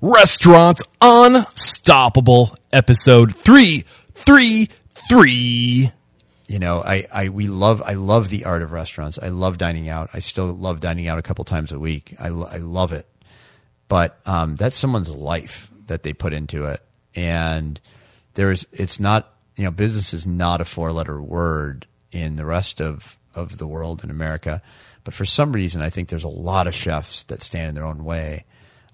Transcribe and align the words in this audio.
Restaurant 0.00 0.80
Unstoppable, 1.00 2.54
episode 2.72 3.34
333. 3.34 5.92
you 6.46 6.58
know 6.60 6.80
i 6.82 7.04
i 7.12 7.28
we 7.28 7.48
love 7.48 7.82
i 7.84 7.94
love 7.94 8.28
the 8.28 8.44
art 8.44 8.62
of 8.62 8.70
restaurants. 8.70 9.18
I 9.20 9.26
love 9.28 9.58
dining 9.58 9.88
out. 9.88 10.10
I 10.14 10.20
still 10.20 10.52
love 10.52 10.78
dining 10.78 11.08
out 11.08 11.18
a 11.18 11.22
couple 11.22 11.44
times 11.44 11.72
a 11.72 11.80
week. 11.80 12.14
I, 12.18 12.28
I 12.28 12.58
love 12.58 12.92
it. 12.92 13.08
But 13.88 14.20
um, 14.24 14.54
that's 14.54 14.76
someone's 14.76 15.10
life 15.10 15.68
that 15.86 16.04
they 16.04 16.12
put 16.12 16.32
into 16.32 16.66
it. 16.66 16.80
And 17.16 17.80
there's 18.34 18.66
it's 18.72 19.00
not 19.00 19.34
you 19.56 19.64
know 19.64 19.72
business 19.72 20.14
is 20.14 20.28
not 20.28 20.60
a 20.60 20.64
four 20.64 20.92
letter 20.92 21.20
word 21.20 21.88
in 22.12 22.36
the 22.36 22.44
rest 22.44 22.80
of 22.80 23.18
of 23.34 23.58
the 23.58 23.66
world 23.66 24.04
in 24.04 24.10
america. 24.10 24.62
But 25.02 25.14
for 25.14 25.24
some 25.24 25.52
reason 25.52 25.82
i 25.82 25.90
think 25.90 26.08
there's 26.08 26.22
a 26.22 26.28
lot 26.28 26.68
of 26.68 26.74
chefs 26.74 27.24
that 27.24 27.42
stand 27.42 27.70
in 27.70 27.74
their 27.74 27.84
own 27.84 28.04
way 28.04 28.44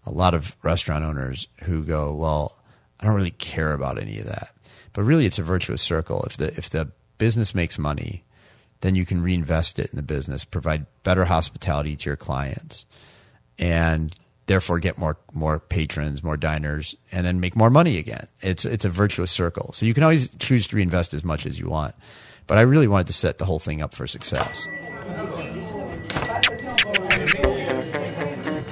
a 0.07 0.11
lot 0.11 0.35
of 0.35 0.57
restaurant 0.63 1.05
owners 1.05 1.49
who 1.65 1.85
go 1.85 2.13
well 2.13 2.59
i 3.01 3.07
don't 3.07 3.15
really 3.15 3.31
care 3.31 3.73
about 3.73 3.99
any 3.99 4.19
of 4.19 4.27
that 4.27 4.55
but 4.93 5.03
really 5.03 5.27
it's 5.27 5.39
a 5.39 5.43
virtuous 5.43 5.83
circle 5.83 6.23
if 6.27 6.37
the 6.37 6.49
if 6.57 6.71
the 6.71 6.91
business 7.19 7.55
makes 7.55 7.79
money 7.79 8.25
then 8.81 8.95
you 8.95 9.07
can 9.07 9.23
reinvest 9.23 9.79
it 9.79 9.91
in 9.91 9.97
the 9.97 10.03
business 10.03 10.45
provide 10.45 10.87
better 11.03 11.25
hospitality 11.25 11.97
to 11.97 12.11
your 12.11 12.17
clients 12.17 12.85
and 13.59 14.15
therefore 14.47 14.79
get 14.79 14.99
more 14.99 15.17
more 15.33 15.61
patrons, 15.61 16.23
more 16.23 16.37
diners, 16.37 16.95
and 17.13 17.27
then 17.27 17.41
make 17.41 17.57
more 17.57 17.71
money 17.71 17.99
again. 17.99 18.27
It's 18.41 18.65
it's 18.65 18.85
a 18.85 18.91
virtuous 18.91 19.31
circle. 19.31 19.73
So 19.73 19.87
you 19.87 19.95
can 19.95 20.03
always 20.03 20.29
choose 20.39 20.67
to 20.69 20.77
reinvest 20.77 21.15
as 21.15 21.25
much 21.25 21.47
as 21.47 21.59
you 21.59 21.69
want. 21.69 21.95
But 22.47 22.59
I 22.59 22.63
really 22.63 22.89
wanted 22.89 23.07
to 23.07 23.15
set 23.15 23.39
the 23.39 23.47
whole 23.47 23.59
thing 23.59 23.81
up 23.81 23.95
for 23.95 24.07
success. 24.07 24.67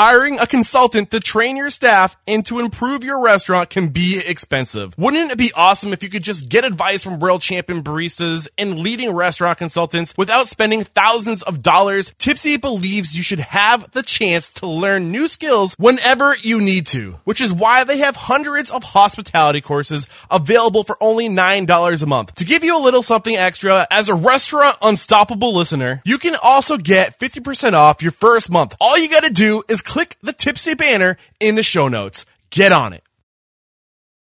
Hiring 0.00 0.38
a 0.38 0.46
consultant 0.46 1.10
to 1.10 1.20
train 1.20 1.58
your 1.58 1.68
staff 1.68 2.16
and 2.26 2.42
to 2.46 2.58
improve 2.58 3.04
your 3.04 3.22
restaurant 3.22 3.68
can 3.68 3.88
be 3.88 4.18
expensive. 4.26 4.96
Wouldn't 4.96 5.30
it 5.30 5.36
be 5.36 5.52
awesome 5.54 5.92
if 5.92 6.02
you 6.02 6.08
could 6.08 6.22
just 6.22 6.48
get 6.48 6.64
advice 6.64 7.04
from 7.04 7.18
world 7.18 7.42
champion 7.42 7.82
baristas 7.82 8.48
and 8.56 8.78
leading 8.78 9.12
restaurant 9.12 9.58
consultants 9.58 10.14
without 10.16 10.48
spending 10.48 10.84
thousands 10.84 11.42
of 11.42 11.62
dollars? 11.62 12.12
Typsy 12.12 12.58
believes 12.58 13.14
you 13.14 13.22
should 13.22 13.40
have 13.40 13.90
the 13.90 14.02
chance 14.02 14.48
to 14.52 14.66
learn 14.66 15.12
new 15.12 15.28
skills 15.28 15.74
whenever 15.76 16.34
you 16.36 16.62
need 16.62 16.86
to, 16.86 17.18
which 17.24 17.42
is 17.42 17.52
why 17.52 17.84
they 17.84 17.98
have 17.98 18.16
hundreds 18.16 18.70
of 18.70 18.82
hospitality 18.82 19.60
courses 19.60 20.06
available 20.30 20.82
for 20.82 20.96
only 21.02 21.28
$9 21.28 22.02
a 22.02 22.06
month. 22.06 22.34
To 22.36 22.46
give 22.46 22.64
you 22.64 22.74
a 22.74 22.80
little 22.80 23.02
something 23.02 23.36
extra, 23.36 23.86
as 23.90 24.08
a 24.08 24.14
restaurant 24.14 24.78
unstoppable 24.80 25.54
listener, 25.54 26.00
you 26.06 26.16
can 26.16 26.36
also 26.42 26.78
get 26.78 27.18
50% 27.18 27.74
off 27.74 28.00
your 28.00 28.12
first 28.12 28.50
month. 28.50 28.74
All 28.80 28.96
you 28.96 29.10
gotta 29.10 29.30
do 29.30 29.62
is 29.68 29.82
click 29.90 30.16
the 30.22 30.32
Typsy 30.32 30.78
banner 30.78 31.16
in 31.40 31.56
the 31.56 31.64
show 31.64 31.88
notes. 31.88 32.24
Get 32.50 32.70
on 32.70 32.92
it. 32.92 33.02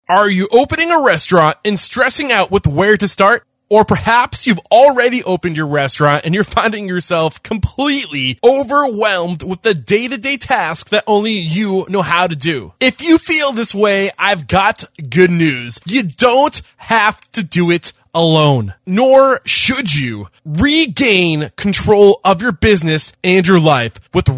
Are 0.08 0.28
you 0.28 0.48
opening 0.50 0.90
a 0.90 1.04
restaurant 1.04 1.56
and 1.64 1.78
stressing 1.78 2.32
out 2.32 2.50
with 2.50 2.66
where 2.66 2.96
to 2.96 3.06
start? 3.06 3.44
Or 3.70 3.84
perhaps 3.84 4.44
you've 4.44 4.58
already 4.72 5.22
opened 5.22 5.56
your 5.56 5.68
restaurant 5.68 6.26
and 6.26 6.34
you're 6.34 6.42
finding 6.42 6.88
yourself 6.88 7.40
completely 7.44 8.40
overwhelmed 8.44 9.44
with 9.44 9.62
the 9.62 9.72
day 9.72 10.08
to 10.08 10.18
day 10.18 10.36
task 10.36 10.90
that 10.90 11.04
only 11.06 11.30
you 11.30 11.86
know 11.88 12.02
how 12.02 12.26
to 12.26 12.34
do. 12.34 12.74
If 12.80 13.00
you 13.00 13.16
feel 13.16 13.52
this 13.52 13.72
way, 13.72 14.10
I've 14.18 14.48
got 14.48 14.84
good 15.08 15.30
news. 15.30 15.78
You 15.86 16.02
don't 16.02 16.60
have 16.76 17.20
to 17.32 17.44
do 17.44 17.70
it 17.70 17.92
alone, 18.12 18.74
nor 18.84 19.40
should 19.46 19.94
you 19.94 20.26
regain 20.44 21.50
control 21.56 22.20
of 22.24 22.42
your 22.42 22.52
business 22.52 23.12
and 23.22 23.46
your 23.46 23.60
life 23.60 23.94
with 24.12 24.28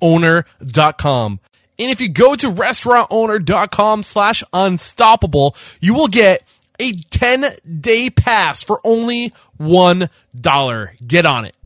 restaurantowner.com. 0.00 1.40
And 1.78 1.90
if 1.90 2.00
you 2.00 2.08
go 2.10 2.34
to 2.34 2.48
restaurantowner.com 2.48 4.02
slash 4.02 4.42
unstoppable, 4.52 5.56
you 5.80 5.94
will 5.94 6.08
get 6.08 6.42
a 6.78 6.92
10 6.92 7.46
day 7.80 8.10
pass 8.10 8.62
for 8.62 8.80
only 8.84 9.32
$1. 9.58 11.06
Get 11.06 11.26
on 11.26 11.46
it. 11.46 11.56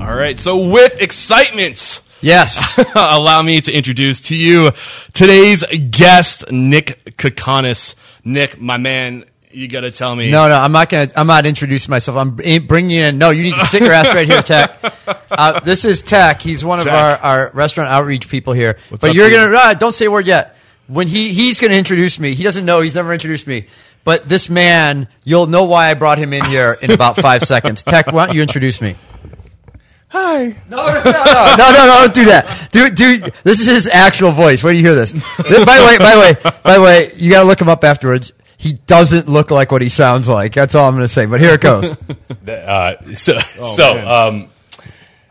All 0.00 0.14
right. 0.14 0.38
So 0.38 0.68
with 0.68 1.00
excitement, 1.00 2.02
Yes. 2.22 2.58
allow 2.94 3.42
me 3.42 3.60
to 3.60 3.72
introduce 3.72 4.22
to 4.22 4.34
you 4.34 4.72
today's 5.12 5.64
guest, 5.90 6.50
Nick 6.50 7.16
Kakanis. 7.16 7.94
Nick, 8.24 8.58
my 8.60 8.78
man, 8.78 9.26
you 9.50 9.68
got 9.68 9.80
to 9.82 9.90
tell 9.90 10.14
me. 10.14 10.30
No, 10.30 10.48
no, 10.48 10.54
I'm 10.56 10.72
not 10.72 10.88
gonna. 10.88 11.10
I'm 11.16 11.26
not 11.26 11.46
introducing 11.46 11.90
myself. 11.90 12.16
I'm 12.16 12.36
bringing 12.66 12.90
in. 12.90 13.18
No, 13.18 13.30
you 13.30 13.42
need 13.42 13.54
to 13.54 13.64
sit 13.66 13.82
your 13.82 13.92
ass 13.92 14.14
right 14.14 14.26
here, 14.26 14.42
Tech. 14.42 14.78
Uh, 15.28 15.60
this 15.60 15.84
is 15.84 16.00
Tech. 16.02 16.40
He's 16.40 16.64
one 16.64 16.80
of 16.80 16.86
our, 16.86 17.16
our 17.18 17.50
restaurant 17.52 17.90
outreach 17.90 18.28
people 18.28 18.54
here. 18.54 18.78
What's 18.88 19.02
but 19.02 19.10
up, 19.10 19.16
you're 19.16 19.28
dude? 19.28 19.52
gonna 19.52 19.56
uh, 19.56 19.74
don't 19.74 19.94
say 19.94 20.06
a 20.06 20.10
word 20.10 20.26
yet. 20.26 20.56
When 20.86 21.08
he 21.08 21.34
he's 21.34 21.60
gonna 21.60 21.74
introduce 21.74 22.18
me. 22.18 22.32
He 22.34 22.42
doesn't 22.42 22.64
know. 22.64 22.80
He's 22.80 22.94
never 22.94 23.12
introduced 23.12 23.46
me. 23.46 23.66
But 24.04 24.28
this 24.28 24.48
man, 24.48 25.08
you'll 25.24 25.46
know 25.48 25.64
why 25.64 25.90
I 25.90 25.94
brought 25.94 26.16
him 26.18 26.32
in 26.32 26.44
here 26.44 26.76
in 26.80 26.90
about 26.90 27.16
five 27.16 27.42
seconds. 27.46 27.82
Tech, 27.82 28.06
why 28.12 28.26
don't 28.26 28.34
you 28.36 28.40
introduce 28.40 28.80
me? 28.80 28.94
Hi. 30.08 30.56
No, 30.70 30.76
no, 30.76 30.86
no, 30.86 31.12
no, 31.12 31.56
no, 31.58 31.72
no, 31.72 31.86
don't 32.04 32.14
do 32.14 32.24
that. 32.26 32.68
Do, 32.70 32.88
do. 32.88 33.18
This 33.42 33.60
is 33.60 33.66
his 33.66 33.88
actual 33.88 34.30
voice. 34.30 34.62
Wait 34.62 34.72
do 34.72 34.78
you 34.78 34.84
hear 34.86 34.94
this? 34.94 35.10
This- 35.12 35.64
by 35.64 35.78
the 35.78 35.84
way, 35.86 35.98
by 35.98 36.14
the 36.14 36.20
way, 36.20 36.52
by 36.62 36.74
the 36.76 36.82
way, 36.82 37.10
you 37.16 37.32
gotta 37.32 37.46
look 37.46 37.60
him 37.60 37.68
up 37.68 37.84
afterwards. 37.84 38.32
He 38.58 38.74
doesn't 38.86 39.28
look 39.28 39.50
like 39.50 39.70
what 39.70 39.82
he 39.82 39.88
sounds 39.88 40.28
like. 40.28 40.54
That's 40.54 40.74
all 40.74 40.88
I'm 40.88 40.94
gonna 40.94 41.08
say. 41.08 41.26
But 41.26 41.40
here 41.40 41.54
it 41.54 41.60
goes. 41.60 41.96
Uh, 42.46 42.94
so, 43.14 43.38
so 43.38 44.06
um, 44.08 44.48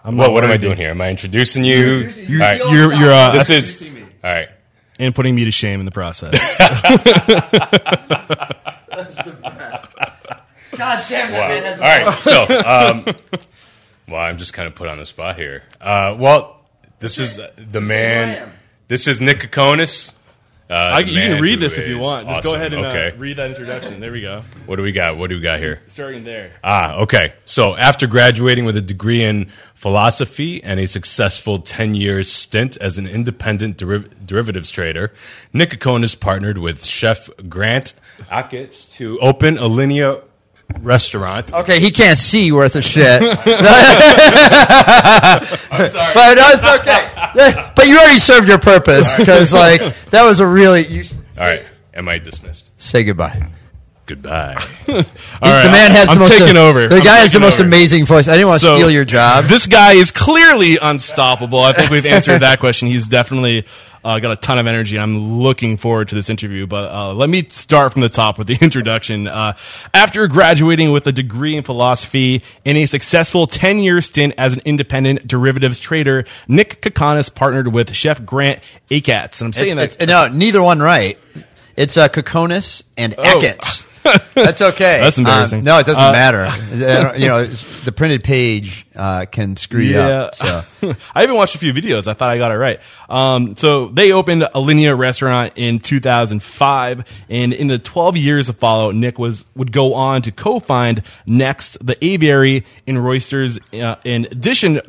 I'm 0.03 0.17
what, 0.17 0.33
what 0.33 0.43
am 0.43 0.51
I 0.51 0.57
doing 0.57 0.75
here? 0.75 0.89
Am 0.89 0.99
I 0.99 1.09
introducing 1.09 1.63
you? 1.63 2.09
You're, 2.09 2.43
All 2.43 2.47
right. 2.47 2.57
you're, 2.59 2.93
you're, 2.93 3.11
uh, 3.11 3.31
this 3.31 3.49
is 3.49 3.81
all 3.81 4.31
right. 4.31 4.49
and 4.99 5.15
putting 5.15 5.33
me 5.33 5.45
to 5.45 5.51
shame 5.51 5.79
in 5.79 5.85
the 5.85 5.91
process. 5.93 6.33
God 10.77 11.03
damn 11.07 11.31
Wow. 11.31 11.73
All 11.73 12.05
right. 12.05 12.13
So, 12.19 12.43
um, 12.67 13.05
well, 14.07 14.21
I'm 14.21 14.37
just 14.37 14.53
kind 14.53 14.67
of 14.67 14.75
put 14.75 14.87
on 14.89 14.97
the 14.97 15.05
spot 15.05 15.37
here. 15.37 15.63
Uh, 15.79 16.15
well, 16.19 16.61
this 16.99 17.17
is 17.17 17.39
the 17.57 17.81
man. 17.81 18.51
This 18.87 19.07
is 19.07 19.21
Nick 19.21 19.39
Kokonas. 19.39 20.11
Uh, 20.67 20.73
I, 20.73 20.99
you 20.99 21.19
can 21.19 21.41
read 21.41 21.59
this 21.59 21.77
if 21.77 21.87
you 21.87 21.99
want. 21.99 22.27
Just 22.27 22.43
go 22.43 22.55
ahead 22.55 22.73
and 22.73 22.85
okay. 22.85 23.11
uh, 23.11 23.19
read 23.19 23.37
that 23.37 23.51
introduction. 23.51 23.99
There 23.99 24.11
we 24.11 24.21
go. 24.21 24.43
what 24.65 24.77
do 24.77 24.81
we 24.83 24.91
got? 24.91 25.15
What 25.15 25.29
do 25.29 25.35
we 25.35 25.41
got 25.41 25.59
here? 25.59 25.81
Starting 25.87 26.23
there. 26.23 26.53
Ah, 26.63 27.01
okay. 27.01 27.33
So 27.45 27.75
after 27.75 28.07
graduating 28.07 28.65
with 28.65 28.75
a 28.75 28.81
degree 28.81 29.23
in 29.23 29.51
philosophy 29.75 30.63
and 30.63 30.79
a 30.79 30.87
successful 30.87 31.59
10 31.59 31.93
years 31.93 32.31
stint 32.31 32.77
as 32.77 32.97
an 32.97 33.05
independent 33.05 33.77
deriv- 33.77 34.09
derivatives 34.25 34.71
trader, 34.71 35.11
Nick 35.53 35.83
has 35.83 36.15
partnered 36.15 36.57
with 36.57 36.83
chef 36.83 37.29
Grant 37.47 37.93
Achatz 38.31 38.91
to 38.93 39.19
open 39.19 39.57
Alinea 39.57 40.23
restaurant. 40.79 41.53
Okay, 41.53 41.79
he 41.79 41.91
can't 41.91 42.17
see 42.17 42.51
worth 42.51 42.75
a 42.75 42.81
shit. 42.81 43.21
I'm 43.21 43.25
sorry. 45.89 46.13
But 46.13 46.35
no, 46.35 46.49
it's 46.53 46.65
okay. 46.81 47.71
But 47.75 47.87
you 47.87 47.97
already 47.97 48.19
served 48.19 48.47
your 48.47 48.59
purpose 48.59 49.13
because, 49.15 49.53
like, 49.53 49.81
that 50.11 50.23
was 50.23 50.39
a 50.39 50.47
really. 50.47 50.85
You, 50.87 51.03
All 51.39 51.45
right. 51.47 51.65
Am 51.93 52.07
I 52.09 52.17
dismissed? 52.19 52.63
say 52.81 53.03
goodbye. 53.03 53.47
Goodbye. 54.05 54.53
All 54.87 54.95
right, 54.95 55.63
the 55.63 55.71
man 55.71 55.91
has 55.91 56.09
I'm 56.09 56.15
the 56.15 56.19
most. 56.19 56.37
taking 56.37 56.57
over. 56.57 56.87
The 56.87 56.97
I'm 56.97 57.03
guy 57.03 57.15
has 57.17 57.33
the 57.33 57.39
most 57.39 57.55
over. 57.59 57.67
amazing 57.67 58.05
voice. 58.05 58.27
I 58.27 58.33
didn't 58.33 58.49
want 58.49 58.61
to 58.61 58.67
So, 58.67 58.75
steal 58.75 58.91
your 58.91 59.05
job. 59.05 59.45
This 59.45 59.65
guy 59.65 59.93
is 59.93 60.11
clearly 60.11 60.77
unstoppable. 60.79 61.59
I 61.59 61.73
think 61.73 61.89
we've 61.89 62.05
answered 62.05 62.39
that 62.39 62.59
question. 62.59 62.87
He's 62.87 63.07
definitely 63.07 63.65
uh, 64.05 64.19
got 64.19 64.31
a 64.31 64.35
ton 64.37 64.57
of 64.59 64.67
energy. 64.67 64.95
And 64.95 65.03
I'm 65.03 65.39
looking 65.41 65.75
forward 65.77 66.07
to 66.09 66.15
this 66.15 66.29
interview. 66.29 66.67
But 66.67 66.91
uh, 66.91 67.13
let 67.13 67.29
me 67.29 67.45
start 67.49 67.91
from 67.91 68.01
the 68.01 68.09
top 68.09 68.37
with 68.37 68.47
the 68.47 68.57
introduction. 68.61 69.27
Uh, 69.27 69.53
after 69.93 70.27
graduating 70.27 70.91
with 70.91 71.07
a 71.07 71.11
degree 71.11 71.57
in 71.57 71.63
philosophy 71.63 72.43
and 72.63 72.77
a 72.77 72.85
successful 72.85 73.47
10 73.47 73.79
year 73.79 73.99
stint 74.01 74.35
as 74.37 74.53
an 74.55 74.61
independent 74.63 75.27
derivatives 75.27 75.79
trader, 75.79 76.23
Nick 76.47 76.81
Kakanis 76.81 77.33
partnered 77.33 77.73
with 77.73 77.93
Chef 77.93 78.23
Grant 78.25 78.59
Akatz. 78.89 79.41
And 79.41 79.47
I'm 79.47 79.53
saying 79.53 79.77
It's, 79.79 79.95
that. 79.97 80.03
it's- 80.03 80.31
no, 80.31 80.33
neither 80.37 80.61
one 80.61 80.79
right. 80.79 81.17
It's 81.75 81.97
uh, 81.97 82.07
Kokonas 82.07 82.83
and 82.97 83.13
Achatz. 83.17 83.84
That's 84.33 84.61
okay. 84.61 84.99
That's 85.01 85.17
embarrassing. 85.17 85.59
Um, 85.59 85.65
no, 85.65 85.79
it 85.79 85.85
doesn't 85.85 86.03
Uh, 86.03 86.11
matter. 86.11 86.47
You 87.19 87.27
know, 87.27 87.45
the 87.45 87.91
printed 87.91 88.23
page 88.23 88.85
uh, 88.95 89.25
can 89.25 89.55
screw 89.57 89.81
you 89.81 89.97
up. 89.97 90.35
So. 90.35 90.61
I 91.15 91.23
even 91.23 91.35
watched 91.35 91.55
a 91.55 91.57
few 91.57 91.73
videos. 91.73 92.07
I 92.07 92.13
thought 92.13 92.29
I 92.29 92.37
got 92.37 92.51
it 92.51 92.57
right. 92.57 92.79
Um, 93.09 93.55
so 93.55 93.87
they 93.87 94.11
opened 94.11 94.41
Alinea 94.43 94.97
restaurant 94.97 95.53
in 95.55 95.79
2005, 95.79 97.03
and 97.29 97.53
in 97.53 97.67
the 97.67 97.79
12 97.79 98.17
years 98.17 98.49
of 98.49 98.57
follow, 98.57 98.91
Nick 98.91 99.17
was 99.17 99.45
would 99.55 99.71
go 99.71 99.93
on 99.93 100.21
to 100.23 100.31
co-find 100.31 101.01
Next, 101.25 101.77
the 101.85 101.97
Aviary 102.05 102.65
in 102.85 102.97
Roisters. 102.97 103.59
Uh, 103.73 103.95
in 104.03 104.25
addition 104.25 104.81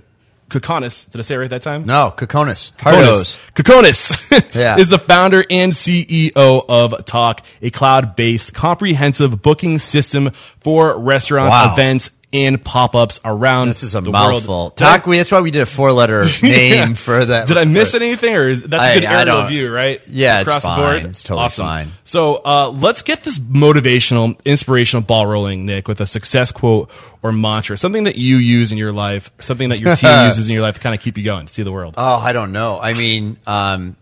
Kokonis. 0.48 1.10
Did 1.10 1.18
I 1.18 1.22
say 1.22 1.34
it 1.34 1.38
right 1.38 1.50
that 1.50 1.62
time? 1.62 1.84
No, 1.86 2.14
Kokonas. 2.16 2.70
Hardos. 2.76 3.36
Kokonas 3.54 4.54
Yeah. 4.54 4.76
is 4.78 4.88
the 4.88 4.98
founder 4.98 5.44
and 5.50 5.72
CEO 5.72 6.64
of 6.68 7.04
Tock, 7.04 7.44
a 7.62 7.70
cloud-based 7.70 8.54
comprehensive 8.54 9.42
booking 9.42 9.78
system 9.78 10.30
for 10.60 10.98
restaurants, 11.00 11.52
Wow. 11.52 11.72
events, 11.72 12.10
and 12.32 12.62
pop-ups 12.62 13.20
around 13.24 13.68
This 13.68 13.82
is 13.84 13.94
a 13.94 14.00
the 14.00 14.10
mouthful. 14.10 14.52
world. 14.54 14.76
Tock. 14.76 15.06
We, 15.06 15.16
that's 15.16 15.30
why 15.30 15.40
we 15.40 15.52
did 15.52 15.62
a 15.62 15.66
four-letter 15.66 16.24
name 16.42 16.94
for 16.96 17.24
that. 17.24 17.46
Did 17.46 17.56
I 17.56 17.64
miss 17.64 17.92
for- 17.92 17.98
anything, 17.98 18.34
or 18.34 18.48
is 18.48 18.62
that's 18.62 18.84
a 18.84 18.90
I- 18.90 18.94
good 18.94 19.04
I 19.04 19.20
aerial 19.20 19.24
don't- 19.42 19.48
view, 19.48 19.72
right? 19.72 20.02
Yeah, 20.08 20.40
it's 20.40 20.48
across 20.48 20.62
the 20.62 20.68
fine. 20.68 20.78
board. 21.00 21.10
It's 21.10 21.22
totally 21.22 21.44
awesome. 21.44 21.64
fine. 21.64 21.92
So 22.04 22.42
uh, 22.44 22.70
let's 22.70 23.02
get 23.02 23.22
this 23.22 23.38
motivational, 23.38 24.38
inspirational 24.44 25.02
ball 25.02 25.26
rolling, 25.26 25.66
Nick, 25.66 25.86
with 25.88 26.00
a 26.00 26.06
success 26.06 26.50
quote 26.52 26.90
or 27.22 27.30
mantra, 27.32 27.76
something 27.78 28.04
that 28.04 28.16
you 28.16 28.36
use 28.38 28.72
in 28.72 28.76
your 28.78 28.92
life, 28.92 29.30
something 29.40 29.68
that 29.70 29.78
your 29.78 29.94
team 29.96 30.10
uses 30.26 30.48
in 30.48 30.52
your 30.54 30.62
life 30.62 30.74
to 30.74 30.80
kind 30.80 30.94
of 30.94 31.00
keep 31.00 31.16
you 31.16 31.24
going, 31.24 31.46
to 31.46 31.54
see 31.54 31.62
the 31.62 31.72
world. 31.72 31.94
Oh, 31.96 32.16
I 32.16 32.32
don't 32.32 32.50
know. 32.52 32.78
I 32.80 32.92
mean, 32.94 33.38
um, 33.46 33.96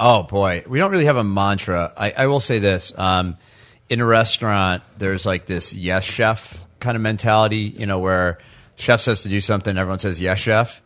oh 0.00 0.22
boy, 0.24 0.64
we 0.66 0.78
don't 0.78 0.90
really 0.90 1.04
have 1.04 1.16
a 1.18 1.24
mantra. 1.24 1.92
I, 1.96 2.10
I 2.16 2.26
will 2.26 2.40
say 2.40 2.58
this: 2.58 2.92
um, 2.96 3.36
in 3.90 4.00
a 4.00 4.06
restaurant, 4.06 4.82
there's 4.98 5.26
like 5.26 5.44
this 5.46 5.72
yes 5.74 6.04
chef 6.04 6.58
kind 6.84 6.96
of 6.96 7.02
mentality, 7.02 7.74
you 7.76 7.86
know, 7.86 7.98
where 7.98 8.38
chef 8.76 9.00
says 9.00 9.22
to 9.22 9.28
do 9.28 9.40
something, 9.40 9.76
everyone 9.76 9.98
says 9.98 10.20
yes 10.20 10.38
chef, 10.38 10.82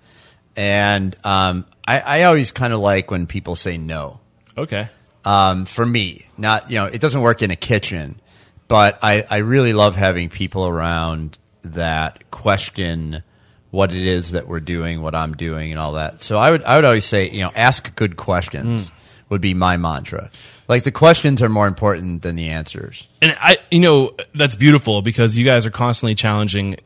and 0.56 1.14
um, 1.26 1.66
I, 1.86 2.00
I 2.00 2.22
always 2.22 2.52
kind 2.52 2.72
of 2.72 2.80
like 2.80 3.10
when 3.10 3.26
people 3.26 3.56
say 3.56 3.76
no. 3.76 4.20
okay. 4.56 4.88
um, 5.24 5.66
for 5.66 5.84
me. 5.84 6.26
Not 6.38 6.70
you 6.70 6.76
know, 6.78 6.86
it 6.86 7.00
doesn't 7.00 7.20
work 7.20 7.42
in 7.42 7.50
a 7.50 7.56
kitchen, 7.56 8.20
but 8.68 9.00
I, 9.02 9.24
I 9.28 9.38
really 9.38 9.72
love 9.72 9.96
having 9.96 10.28
people 10.28 10.66
around 10.66 11.36
that 11.64 12.30
question 12.30 13.24
what 13.70 13.92
it 13.92 14.06
is 14.06 14.30
that 14.30 14.48
we're 14.48 14.60
doing, 14.60 15.02
what 15.02 15.14
I'm 15.14 15.34
doing, 15.34 15.72
and 15.72 15.80
all 15.80 15.94
that. 15.94 16.22
So 16.22 16.38
I 16.38 16.50
would 16.52 16.62
I 16.62 16.76
would 16.76 16.84
always 16.84 17.04
say 17.04 17.28
you 17.28 17.40
know 17.40 17.50
ask 17.54 17.94
good 17.96 18.16
questions 18.16 18.90
would 19.28 19.40
be 19.40 19.52
my 19.52 19.76
mantra. 19.76 20.30
Like 20.68 20.84
the 20.84 20.92
questions 20.92 21.40
are 21.42 21.48
more 21.48 21.66
important 21.66 22.20
than 22.22 22.36
the 22.36 22.50
answers. 22.50 23.08
And 23.22 23.34
I, 23.40 23.56
you 23.70 23.80
know, 23.80 24.12
that's 24.34 24.54
beautiful 24.54 25.00
because 25.00 25.38
you 25.38 25.44
guys 25.44 25.64
are 25.64 25.70
constantly 25.70 26.14
challenging 26.14 26.76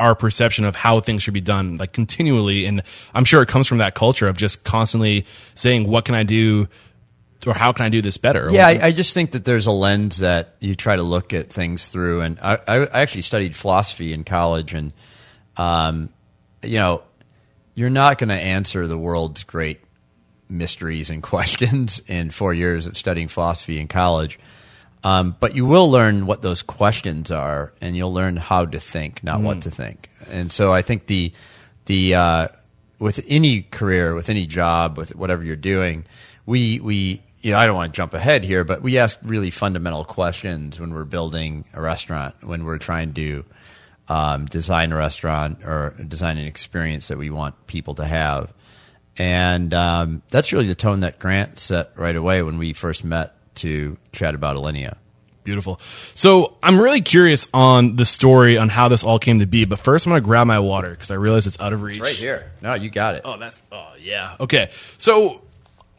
our 0.00 0.14
perception 0.14 0.64
of 0.64 0.74
how 0.74 1.00
things 1.00 1.22
should 1.22 1.34
be 1.34 1.40
done, 1.40 1.76
like 1.76 1.92
continually. 1.92 2.64
And 2.64 2.82
I'm 3.14 3.24
sure 3.24 3.42
it 3.42 3.48
comes 3.48 3.66
from 3.66 3.78
that 3.78 3.94
culture 3.94 4.26
of 4.26 4.36
just 4.36 4.64
constantly 4.64 5.26
saying, 5.54 5.88
"What 5.88 6.04
can 6.06 6.14
I 6.14 6.22
do?" 6.22 6.68
or 7.46 7.52
"How 7.52 7.72
can 7.72 7.84
I 7.84 7.88
do 7.90 8.00
this 8.00 8.16
better?" 8.16 8.48
Yeah, 8.50 8.66
I, 8.66 8.86
I 8.86 8.92
just 8.92 9.12
think 9.12 9.32
that 9.32 9.44
there's 9.44 9.66
a 9.66 9.72
lens 9.72 10.18
that 10.18 10.56
you 10.60 10.74
try 10.74 10.96
to 10.96 11.02
look 11.02 11.32
at 11.32 11.50
things 11.50 11.88
through. 11.88 12.22
And 12.22 12.38
I, 12.40 12.58
I 12.66 12.76
I 12.86 13.02
actually 13.02 13.22
studied 13.22 13.54
philosophy 13.54 14.12
in 14.12 14.24
college, 14.24 14.72
and 14.72 14.92
um, 15.56 16.08
you 16.62 16.78
know, 16.78 17.02
you're 17.74 17.90
not 17.90 18.18
going 18.18 18.30
to 18.30 18.34
answer 18.34 18.86
the 18.86 18.98
world's 18.98 19.44
great 19.44 19.80
mysteries 20.48 21.10
and 21.10 21.22
questions 21.34 22.02
in 22.06 22.30
four 22.30 22.54
years 22.54 22.86
of 22.86 22.96
studying 22.96 23.28
philosophy 23.28 23.78
in 23.78 23.88
college. 23.88 24.38
Um, 25.04 25.36
but 25.38 25.54
you 25.54 25.64
will 25.66 25.90
learn 25.90 26.26
what 26.26 26.42
those 26.42 26.62
questions 26.62 27.30
are, 27.30 27.72
and 27.80 27.96
you'll 27.96 28.12
learn 28.12 28.36
how 28.36 28.64
to 28.64 28.80
think, 28.80 29.22
not 29.22 29.40
what 29.40 29.62
to 29.62 29.70
think. 29.70 30.10
And 30.28 30.50
so 30.50 30.72
I 30.72 30.82
think 30.82 31.06
the 31.06 31.32
the 31.84 32.14
uh, 32.16 32.48
with 32.98 33.24
any 33.28 33.62
career, 33.62 34.14
with 34.14 34.28
any 34.28 34.46
job, 34.46 34.98
with 34.98 35.14
whatever 35.14 35.44
you're 35.44 35.54
doing, 35.54 36.06
we 36.44 36.80
we 36.80 37.22
you 37.40 37.52
know 37.52 37.58
I 37.58 37.66
don't 37.66 37.76
want 37.76 37.92
to 37.92 37.96
jump 37.96 38.14
ahead 38.14 38.42
here, 38.42 38.64
but 38.64 38.82
we 38.82 38.98
ask 38.98 39.18
really 39.22 39.50
fundamental 39.50 40.04
questions 40.04 40.80
when 40.80 40.92
we're 40.92 41.04
building 41.04 41.64
a 41.72 41.80
restaurant, 41.80 42.34
when 42.42 42.64
we're 42.64 42.78
trying 42.78 43.14
to 43.14 43.44
um, 44.08 44.46
design 44.46 44.92
a 44.92 44.96
restaurant 44.96 45.64
or 45.64 45.94
design 46.08 46.38
an 46.38 46.46
experience 46.46 47.08
that 47.08 47.18
we 47.18 47.30
want 47.30 47.66
people 47.66 47.94
to 47.96 48.04
have. 48.04 48.52
And 49.18 49.72
um, 49.72 50.22
that's 50.28 50.52
really 50.52 50.66
the 50.66 50.74
tone 50.74 51.00
that 51.00 51.18
Grant 51.18 51.58
set 51.58 51.92
right 51.96 52.14
away 52.14 52.42
when 52.42 52.58
we 52.58 52.72
first 52.72 53.04
met 53.04 53.34
to 53.56 53.96
chat 54.12 54.34
about 54.34 54.56
Alinea. 54.56 54.96
Beautiful. 55.44 55.78
So 56.14 56.56
I'm 56.60 56.80
really 56.80 57.00
curious 57.00 57.46
on 57.54 57.94
the 57.94 58.04
story 58.04 58.58
on 58.58 58.68
how 58.68 58.88
this 58.88 59.04
all 59.04 59.20
came 59.20 59.38
to 59.38 59.46
be. 59.46 59.64
But 59.64 59.78
first, 59.78 60.04
I'm 60.04 60.10
going 60.10 60.20
to 60.20 60.26
grab 60.26 60.46
my 60.48 60.58
water 60.58 60.90
because 60.90 61.12
I 61.12 61.14
realize 61.14 61.46
it's 61.46 61.60
out 61.60 61.72
of 61.72 61.82
reach. 61.82 61.98
It's 61.98 62.02
right 62.02 62.14
here. 62.14 62.50
No, 62.60 62.74
you 62.74 62.90
got 62.90 63.14
it. 63.14 63.22
Oh, 63.24 63.38
that's 63.38 63.62
oh 63.70 63.92
yeah. 64.00 64.34
Okay. 64.40 64.70
So 64.98 65.40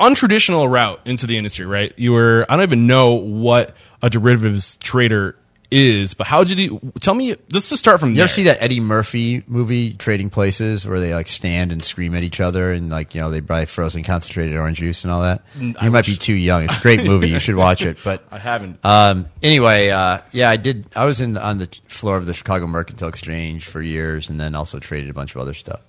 untraditional 0.02 0.70
route 0.70 1.00
into 1.06 1.28
the 1.28 1.38
industry, 1.38 1.66
right? 1.66 1.98
You 1.98 2.12
were 2.12 2.46
I 2.50 2.58
don't 2.58 2.64
even 2.64 2.88
know 2.88 3.14
what 3.14 3.74
a 4.02 4.10
derivatives 4.10 4.76
trader 4.78 5.38
is, 5.70 6.14
but 6.14 6.28
how 6.28 6.44
did 6.44 6.58
you 6.60 6.80
tell 7.02 7.14
me 7.14 7.36
let's 7.52 7.70
just 7.70 7.78
start 7.78 8.00
from 8.00 8.10
You 8.10 8.16
there. 8.16 8.24
ever 8.26 8.32
see 8.32 8.44
that 8.44 8.62
Eddie 8.62 8.80
Murphy 8.80 9.44
movie, 9.48 9.94
Trading 9.94 10.30
Places, 10.30 10.88
where 10.88 11.00
they 11.00 11.14
like 11.14 11.28
stand 11.28 11.72
and 11.72 11.84
scream 11.84 12.16
at 12.16 12.24
each 12.24 12.40
other 12.40 12.72
and 12.72 12.90
like 12.90 13.14
you 13.16 13.22
know 13.22 13.30
they 13.30 13.42
buy 13.42 13.66
frozen 13.66 14.04
concentrated 14.04 14.56
orange 14.56 14.78
juice 14.78 15.04
and 15.04 15.12
all 15.12 15.22
that? 15.24 15.44
You 15.60 15.76
I 15.80 15.90
might 15.90 16.06
be 16.06 16.16
too 16.16 16.34
young. 16.34 16.64
It's 16.64 16.78
a 16.78 16.82
great 16.82 17.04
movie. 17.06 17.30
You 17.30 17.40
should 17.40 17.56
watch 17.56 17.82
it. 17.82 17.98
But 18.04 18.24
I 18.32 18.38
haven't. 18.38 18.80
Um, 18.84 19.28
anyway, 19.44 19.90
uh, 19.90 20.20
yeah, 20.32 20.50
I 20.50 20.58
did. 20.58 20.88
I 20.96 21.06
was 21.06 21.20
in 21.22 21.38
on 21.38 21.58
the 21.58 21.68
floor 21.88 22.18
of 22.18 22.26
the 22.26 22.34
Chicago 22.34 22.66
Mercantile 22.68 23.10
Exchange 23.10 23.66
for 23.66 23.82
years, 23.82 24.30
and 24.30 24.40
then 24.40 24.56
also 24.56 24.80
traded 24.80 25.10
a 25.10 25.14
bunch 25.14 25.36
of 25.36 25.42
other 25.42 25.54
stuff. 25.54 25.82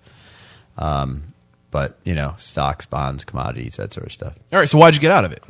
Um, 0.76 1.34
but 1.70 1.98
you 2.04 2.14
know, 2.14 2.34
stocks, 2.38 2.86
bonds, 2.86 3.24
commodities, 3.24 3.76
that 3.76 3.92
sort 3.92 4.06
of 4.06 4.12
stuff. 4.12 4.34
All 4.52 4.58
right, 4.58 4.68
so 4.68 4.78
why'd 4.78 4.94
you 4.94 5.00
get 5.00 5.12
out 5.12 5.24
of 5.24 5.32
it? 5.32 5.42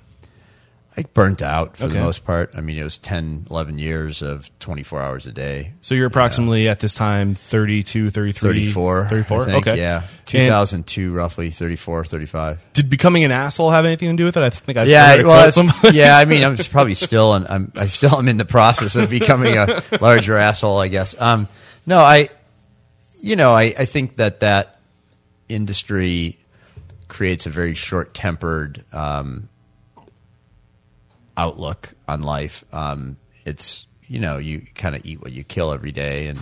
I 0.99 1.03
burnt 1.15 1.43
out 1.43 1.77
for 1.77 1.85
Okay. 1.85 1.95
the 1.95 2.01
most 2.01 2.25
part. 2.25 2.51
I 2.57 2.61
mean, 2.61 2.77
it 2.77 2.83
was 2.83 2.99
10, 2.99 3.47
11 3.49 3.79
years 3.79 4.21
of 4.21 4.51
24 4.59 5.01
hours 5.01 5.27
a 5.27 5.33
day. 5.33 5.75
So 5.81 5.95
you're 5.95 6.09
approximately 6.09 6.69
at 6.69 6.81
this 6.81 6.93
time 6.93 7.37
32, 7.37 8.11
33, 8.11 8.33
34. 8.65 9.09
34. 9.09 9.43
I 9.43 9.45
think, 9.45 9.67
okay. 9.69 9.79
Yeah. 9.79 9.99
And 10.03 10.27
2002, 10.27 11.13
roughly 11.13 11.51
34, 11.53 12.05
35. 12.05 12.59
did 12.73 12.91
becoming 12.91 13.23
an 13.23 13.31
asshole 13.31 13.71
have 13.71 13.85
anything 13.85 14.11
to 14.11 14.17
do 14.17 14.25
with 14.25 14.37
it? 14.37 14.43
I 14.43 14.51
think 14.51 14.77
I 14.77 14.85
Yeah, 14.85 15.17
well, 15.23 15.25
quote 15.25 15.39
it's- 15.49 15.55
somebody. 15.55 15.97
yeah. 15.97 16.19
I 16.19 16.25
mean, 16.25 16.43
I'm 16.43 16.57
probably 16.57 16.95
still, 16.97 17.35
and 17.35 17.47
I'm, 17.49 17.73
I 17.77 17.87
still 17.87 18.19
am 18.19 18.27
in 18.27 18.37
the 18.37 18.45
process 18.45 18.97
of 18.97 19.09
becoming 19.09 19.57
a 19.57 19.83
larger 20.01 20.37
asshole, 20.37 20.79
I 20.79 20.89
guess. 20.89 21.15
Um, 21.21 21.47
no, 21.87 21.99
I, 22.01 22.29
you 23.21 23.37
know, 23.37 23.53
I, 23.53 23.73
I 23.79 23.85
think 23.85 24.17
that 24.17 24.41
that 24.41 24.81
industry 25.49 26.39
creates 27.09 27.47
a 27.47 27.51
very 27.51 27.75
short-tempered 27.75 28.85
um, 28.93 29.49
outlook 31.39 31.95
on 32.07 32.23
life. 32.23 32.65
Um, 32.73 33.17
it's 33.47 33.87
you 34.09 34.21
know, 34.21 34.39
you 34.39 34.67
kind 34.75 34.97
of 34.97 35.05
eat 35.05 35.23
what 35.23 35.33
you 35.33 35.45
kill 35.45 35.73
every 35.73 35.93
day, 35.93 36.27
and 36.27 36.41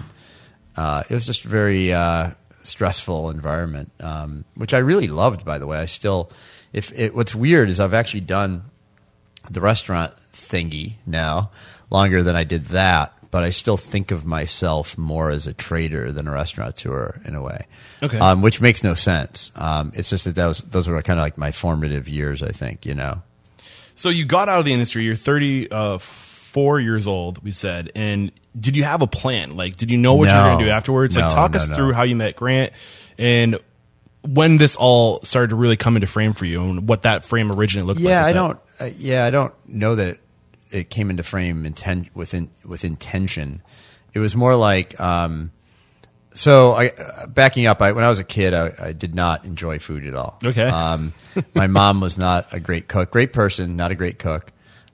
uh, 0.77 1.03
it 1.09 1.15
was 1.15 1.27
just 1.27 1.45
a 1.45 1.49
very 1.49 1.93
uh, 1.93 2.31
stressful 2.63 3.31
environment, 3.31 3.93
um, 4.01 4.45
which 4.55 4.75
I 4.75 4.79
really 4.79 5.09
loved. 5.09 5.45
By 5.45 5.59
the 5.59 5.67
way, 5.67 5.79
I 5.79 5.87
still, 5.87 6.31
if 6.73 6.93
it, 6.99 7.15
what's 7.15 7.35
weird 7.35 7.69
is 7.69 7.81
I've 7.81 7.95
actually 7.95 8.23
done 8.23 8.65
the 9.51 9.61
restaurant 9.61 10.15
thingy 10.33 10.95
now 11.07 11.51
longer 11.91 12.23
than 12.23 12.37
I 12.37 12.45
did 12.45 12.67
that, 12.67 13.13
but 13.31 13.43
I 13.45 13.51
still 13.51 13.77
think 13.77 14.11
of 14.11 14.25
myself 14.25 14.97
more 14.97 15.31
as 15.31 15.47
a 15.47 15.53
trader 15.53 16.13
than 16.13 16.27
a 16.29 16.33
restaurateur 16.33 17.21
in 17.25 17.35
a 17.35 17.43
way. 17.43 17.67
Okay. 18.03 18.19
um, 18.19 18.43
which 18.43 18.61
makes 18.61 18.85
no 18.85 18.95
sense. 18.95 19.53
Um, 19.57 19.93
it's 19.95 20.11
just 20.11 20.25
that 20.25 20.35
those 20.35 20.59
those 20.59 20.89
were 20.89 21.01
kind 21.03 21.19
of 21.19 21.25
like 21.25 21.39
my 21.39 21.53
formative 21.53 22.09
years. 22.09 22.43
I 22.43 22.53
think 22.53 22.87
you 22.87 22.95
know. 22.95 23.23
So 23.97 24.09
you 24.09 24.25
got 24.25 24.49
out 24.49 24.61
of 24.61 24.65
the 24.65 24.73
industry. 24.73 25.05
You're 25.05 25.17
34 25.17 26.81
years 26.81 27.07
old. 27.07 27.43
We 27.43 27.51
said, 27.51 27.91
and 27.95 28.31
did 28.59 28.77
you 28.77 28.85
have 28.85 29.03
a 29.03 29.07
plan? 29.07 29.57
Like, 29.57 29.77
did 29.77 29.91
you 29.91 29.99
know 29.99 30.15
what 30.15 30.29
you 30.29 30.35
were 30.37 30.43
going 30.43 30.59
to 30.59 30.65
do 30.67 30.71
afterwards? 30.71 31.17
Like, 31.17 31.33
talk 31.33 31.53
no, 31.53 31.57
us 31.57 31.69
no. 31.69 31.75
through 31.75 31.93
how 31.93 32.05
you 32.05 32.15
met 32.15 32.37
Grant 32.37 32.73
and 33.19 33.59
when 34.27 34.57
this 34.57 34.77
all 34.77 35.21
started 35.23 35.51
to 35.51 35.57
really 35.57 35.77
come 35.77 35.97
into 35.97 36.07
frame 36.07 36.35
for 36.35 36.45
you, 36.45 36.63
and 36.63 36.89
what 36.89 37.03
that 37.03 37.25
frame 37.25 37.53
originally 37.53 37.87
looked 37.87 38.01
like. 38.01 38.11
Yeah, 38.11 38.25
I 38.25 38.33
don't. 38.33 38.59
Uh, 38.79 38.91
yeah, 38.99 39.25
I 39.25 39.31
don't 39.31 39.55
know 39.69 39.95
that 39.95 40.09
it, 40.09 40.21
it 40.71 40.91
came 40.91 41.11
into 41.11 41.23
frame 41.23 41.65
inten- 41.65 42.15
with 42.15 42.35
in, 42.35 42.51
with 42.65 42.85
intention. 42.85 43.63
It 44.13 44.19
was 44.19 44.35
more 44.35 44.57
like. 44.57 44.99
Um, 45.01 45.53
so, 46.37 46.73
I, 46.73 46.91
uh, 46.91 47.27
backing 47.27 47.67
up, 47.67 47.83
I, 47.83 47.93
when 47.93 48.05
I 48.05 48.09
was 48.09 48.19
a 48.19 48.25
kid, 48.25 48.55
I, 48.55 48.73
I 48.79 48.93
did 48.93 49.15
not 49.15 49.45
enjoy 49.45 49.79
food 49.79 50.07
at 50.07 50.15
all. 50.15 50.39
Okay. 50.45 50.69
Um, 50.69 51.13
my 51.55 51.67
mom 51.67 52.01
was 52.01 52.19
not 52.19 52.53
a 52.53 52.61
great 52.61 52.89
cook. 52.89 53.11
Great 53.11 53.33
person, 53.33 53.75
not 53.77 53.91
a 53.91 53.95
great 53.95 54.19
cook. 54.19 54.53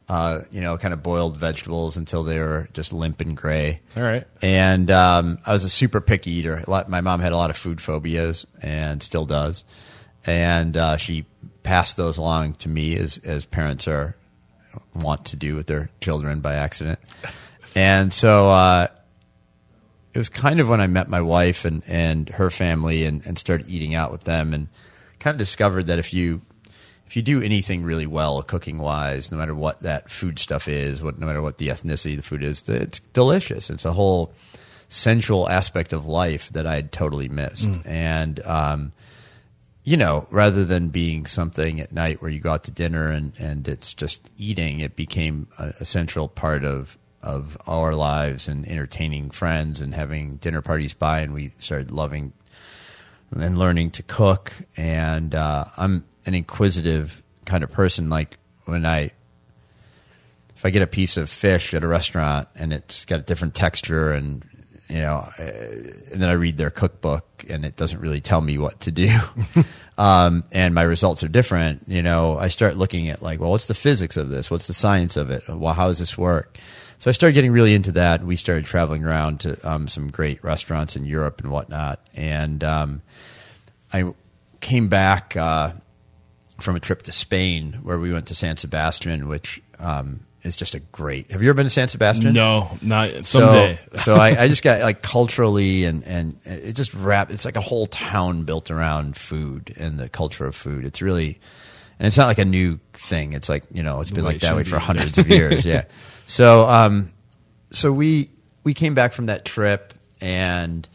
Uh, 0.08 0.42
you 0.50 0.60
know, 0.60 0.76
kind 0.78 0.94
of 0.94 1.02
boiled 1.02 1.36
vegetables 1.36 1.96
until 1.96 2.22
they 2.22 2.38
were 2.38 2.68
just 2.72 2.92
limp 2.92 3.20
and 3.20 3.36
gray. 3.36 3.80
All 3.96 4.02
right. 4.02 4.26
And 4.40 4.90
um, 4.90 5.38
I 5.44 5.52
was 5.52 5.64
a 5.64 5.70
super 5.70 6.00
picky 6.00 6.30
eater. 6.30 6.62
A 6.66 6.70
lot, 6.70 6.88
my 6.88 7.00
mom 7.00 7.20
had 7.20 7.32
a 7.32 7.36
lot 7.36 7.50
of 7.50 7.56
food 7.56 7.80
phobias 7.80 8.46
and 8.62 9.02
still 9.02 9.24
does. 9.24 9.64
And 10.24 10.76
uh, 10.76 10.96
she 10.96 11.26
passed 11.62 11.96
those 11.96 12.18
along 12.18 12.54
to 12.54 12.68
me 12.68 12.96
as, 12.96 13.18
as 13.24 13.44
parents 13.44 13.88
are 13.88 14.16
want 14.94 15.26
to 15.26 15.36
do 15.36 15.54
with 15.56 15.66
their 15.66 15.90
children 16.00 16.40
by 16.40 16.54
accident. 16.54 16.98
And 17.74 18.12
so 18.12 18.50
uh, 18.50 18.88
it 20.14 20.18
was 20.18 20.28
kind 20.28 20.60
of 20.60 20.68
when 20.68 20.80
I 20.80 20.86
met 20.86 21.08
my 21.08 21.20
wife 21.20 21.64
and, 21.64 21.82
and 21.86 22.28
her 22.30 22.50
family 22.50 23.04
and, 23.04 23.24
and 23.26 23.38
started 23.38 23.68
eating 23.68 23.94
out 23.94 24.12
with 24.12 24.24
them 24.24 24.52
and 24.52 24.68
kind 25.18 25.34
of 25.34 25.38
discovered 25.38 25.86
that 25.86 25.98
if 25.98 26.12
you 26.12 26.42
if 27.06 27.16
you 27.16 27.22
do 27.22 27.42
anything 27.42 27.82
really 27.82 28.06
well 28.06 28.42
cooking 28.42 28.78
wise, 28.78 29.30
no 29.30 29.36
matter 29.36 29.54
what 29.54 29.80
that 29.82 30.10
food 30.10 30.38
stuff 30.38 30.66
is, 30.66 31.02
what 31.02 31.18
no 31.18 31.26
matter 31.26 31.42
what 31.42 31.58
the 31.58 31.68
ethnicity 31.68 32.12
of 32.12 32.16
the 32.18 32.22
food 32.22 32.42
is, 32.42 32.66
it's 32.68 33.00
delicious. 33.12 33.68
It's 33.70 33.84
a 33.84 33.92
whole 33.92 34.32
sensual 34.88 35.48
aspect 35.48 35.92
of 35.92 36.06
life 36.06 36.50
that 36.50 36.66
I 36.66 36.74
had 36.74 36.92
totally 36.92 37.28
missed. 37.28 37.68
And 37.86 38.40
um, 38.46 38.92
you 39.84 39.96
know, 39.96 40.26
rather 40.30 40.64
than 40.64 40.88
being 40.88 41.26
something 41.26 41.80
at 41.80 41.92
night 41.92 42.22
where 42.22 42.30
you 42.30 42.38
go 42.38 42.52
out 42.52 42.64
to 42.64 42.70
dinner 42.70 43.08
and, 43.08 43.32
and 43.38 43.66
it's 43.66 43.94
just 43.94 44.30
eating, 44.38 44.80
it 44.80 44.94
became 44.94 45.48
a, 45.58 45.72
a 45.80 45.84
central 45.84 46.28
part 46.28 46.64
of 46.64 46.96
of 47.22 47.56
our 47.66 47.94
lives 47.94 48.48
and 48.48 48.66
entertaining 48.68 49.30
friends 49.30 49.80
and 49.80 49.94
having 49.94 50.36
dinner 50.36 50.62
parties 50.62 50.94
by. 50.94 51.20
And 51.20 51.32
we 51.32 51.52
started 51.58 51.90
loving 51.90 52.32
and 53.34 53.58
learning 53.58 53.90
to 53.92 54.02
cook. 54.02 54.52
And 54.76 55.34
uh, 55.34 55.66
I'm 55.76 56.04
an 56.26 56.34
inquisitive 56.34 57.22
kind 57.44 57.64
of 57.64 57.70
person. 57.70 58.10
Like 58.10 58.38
when 58.64 58.84
I, 58.84 59.12
if 60.56 60.64
I 60.64 60.70
get 60.70 60.82
a 60.82 60.86
piece 60.86 61.16
of 61.16 61.30
fish 61.30 61.74
at 61.74 61.84
a 61.84 61.88
restaurant 61.88 62.48
and 62.54 62.72
it's 62.72 63.04
got 63.04 63.20
a 63.20 63.22
different 63.22 63.54
texture 63.54 64.12
and 64.12 64.44
you 64.92 64.98
know, 64.98 65.26
uh, 65.38 65.42
and 65.42 66.20
then 66.20 66.28
I 66.28 66.32
read 66.32 66.58
their 66.58 66.68
cookbook 66.68 67.46
and 67.48 67.64
it 67.64 67.76
doesn't 67.76 67.98
really 68.00 68.20
tell 68.20 68.42
me 68.42 68.58
what 68.58 68.80
to 68.80 68.90
do. 68.90 69.18
um, 69.98 70.44
and 70.52 70.74
my 70.74 70.82
results 70.82 71.24
are 71.24 71.28
different. 71.28 71.84
You 71.86 72.02
know, 72.02 72.36
I 72.36 72.48
start 72.48 72.76
looking 72.76 73.08
at 73.08 73.22
like, 73.22 73.40
well, 73.40 73.50
what's 73.50 73.66
the 73.66 73.74
physics 73.74 74.18
of 74.18 74.28
this? 74.28 74.50
What's 74.50 74.66
the 74.66 74.74
science 74.74 75.16
of 75.16 75.30
it? 75.30 75.44
Well, 75.48 75.72
how 75.72 75.86
does 75.88 75.98
this 75.98 76.18
work? 76.18 76.58
So 77.02 77.08
I 77.08 77.12
started 77.14 77.34
getting 77.34 77.50
really 77.50 77.74
into 77.74 77.90
that, 77.92 78.20
and 78.20 78.28
we 78.28 78.36
started 78.36 78.64
traveling 78.64 79.02
around 79.02 79.40
to 79.40 79.68
um, 79.68 79.88
some 79.88 80.08
great 80.08 80.44
restaurants 80.44 80.94
in 80.94 81.04
Europe 81.04 81.40
and 81.40 81.50
whatnot. 81.50 81.98
And 82.14 82.62
um, 82.62 83.02
I 83.92 84.14
came 84.60 84.86
back 84.86 85.36
uh, 85.36 85.72
from 86.60 86.76
a 86.76 86.78
trip 86.78 87.02
to 87.02 87.10
Spain 87.10 87.80
where 87.82 87.98
we 87.98 88.12
went 88.12 88.26
to 88.26 88.36
San 88.36 88.56
Sebastian, 88.56 89.26
which 89.26 89.60
um, 89.80 90.20
is 90.44 90.54
just 90.54 90.76
a 90.76 90.78
great. 90.78 91.32
Have 91.32 91.42
you 91.42 91.48
ever 91.48 91.56
been 91.56 91.66
to 91.66 91.70
San 91.70 91.88
Sebastian? 91.88 92.34
No, 92.34 92.70
not 92.80 93.26
someday. 93.26 93.80
So, 93.90 93.96
so 93.96 94.14
I, 94.14 94.44
I 94.44 94.46
just 94.46 94.62
got 94.62 94.82
like 94.82 95.02
culturally 95.02 95.86
and 95.86 96.04
and 96.04 96.38
it 96.44 96.74
just 96.74 96.94
wrapped. 96.94 97.32
It's 97.32 97.44
like 97.44 97.56
a 97.56 97.60
whole 97.60 97.86
town 97.86 98.44
built 98.44 98.70
around 98.70 99.16
food 99.16 99.74
and 99.76 99.98
the 99.98 100.08
culture 100.08 100.46
of 100.46 100.54
food. 100.54 100.84
It's 100.84 101.02
really, 101.02 101.40
and 101.98 102.06
it's 102.06 102.16
not 102.16 102.28
like 102.28 102.38
a 102.38 102.44
new 102.44 102.78
thing. 102.92 103.32
It's 103.32 103.48
like 103.48 103.64
you 103.72 103.82
know, 103.82 104.02
it's 104.02 104.12
been 104.12 104.24
like 104.24 104.36
it 104.36 104.42
that 104.42 104.54
way 104.54 104.62
be. 104.62 104.70
for 104.70 104.78
hundreds 104.78 105.18
of 105.18 105.28
years. 105.28 105.66
Yeah. 105.72 105.82
So 106.32 106.66
um, 106.66 107.12
so 107.72 107.92
we 107.92 108.30
we 108.64 108.72
came 108.72 108.94
back 108.94 109.12
from 109.12 109.26
that 109.26 109.44
trip 109.44 109.92
and 110.18 110.88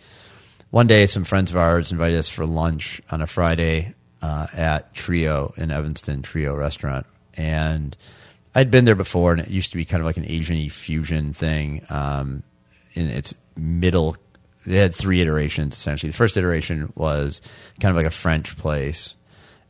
one 0.72 0.88
day 0.88 1.06
some 1.06 1.26
friends 1.26 1.52
of 1.52 1.58
ours 1.58 1.92
invited 1.92 2.18
us 2.18 2.28
for 2.28 2.48
lunch 2.48 3.04
on 3.12 3.22
a 3.22 3.28
Friday 3.28 3.94
uh, 4.24 4.48
at 4.52 4.96
Trio 4.96 5.54
in 5.56 5.70
Evanston, 5.70 6.24
Trio 6.24 6.56
restaurant, 6.56 7.06
and 7.36 7.96
I'd 8.56 8.72
been 8.72 8.86
there 8.86 8.96
before, 8.96 9.32
and 9.32 9.40
it 9.40 9.50
used 9.52 9.70
to 9.74 9.78
be 9.78 9.86
kind 9.86 10.02
of 10.02 10.08
like 10.08 10.18
an 10.18 10.26
Asian 10.26 10.68
fusion 10.72 11.34
thing. 11.34 11.86
Um, 11.92 12.42
in 12.96 13.06
its 13.06 13.36
middle, 13.56 14.18
they 14.66 14.78
had 14.78 14.96
three 14.96 15.22
iterations 15.22 15.76
essentially. 15.76 16.10
The 16.10 16.18
first 16.18 16.36
iteration 16.36 16.92
was 16.96 17.42
kind 17.80 17.92
of 17.92 17.96
like 17.96 18.08
a 18.08 18.10
French 18.10 18.58
place, 18.58 19.14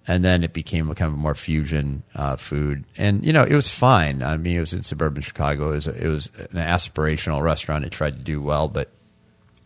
and 0.07 0.23
then 0.23 0.43
it 0.43 0.53
became 0.53 0.89
a 0.89 0.95
kind 0.95 1.11
of 1.11 1.17
more 1.17 1.35
fusion 1.35 2.03
uh, 2.15 2.37
food. 2.37 2.85
And 2.97 3.25
you 3.25 3.33
know, 3.33 3.43
it 3.43 3.53
was 3.53 3.69
fine. 3.69 4.23
I 4.23 4.37
mean, 4.37 4.57
it 4.57 4.61
was 4.61 4.73
in 4.73 4.83
suburban 4.83 5.21
Chicago. 5.21 5.71
It 5.71 5.75
was, 5.75 5.87
it 5.87 6.07
was 6.07 6.31
an 6.37 6.57
aspirational 6.57 7.41
restaurant. 7.41 7.85
It 7.85 7.91
tried 7.91 8.17
to 8.17 8.23
do 8.23 8.41
well, 8.41 8.67
but 8.67 8.89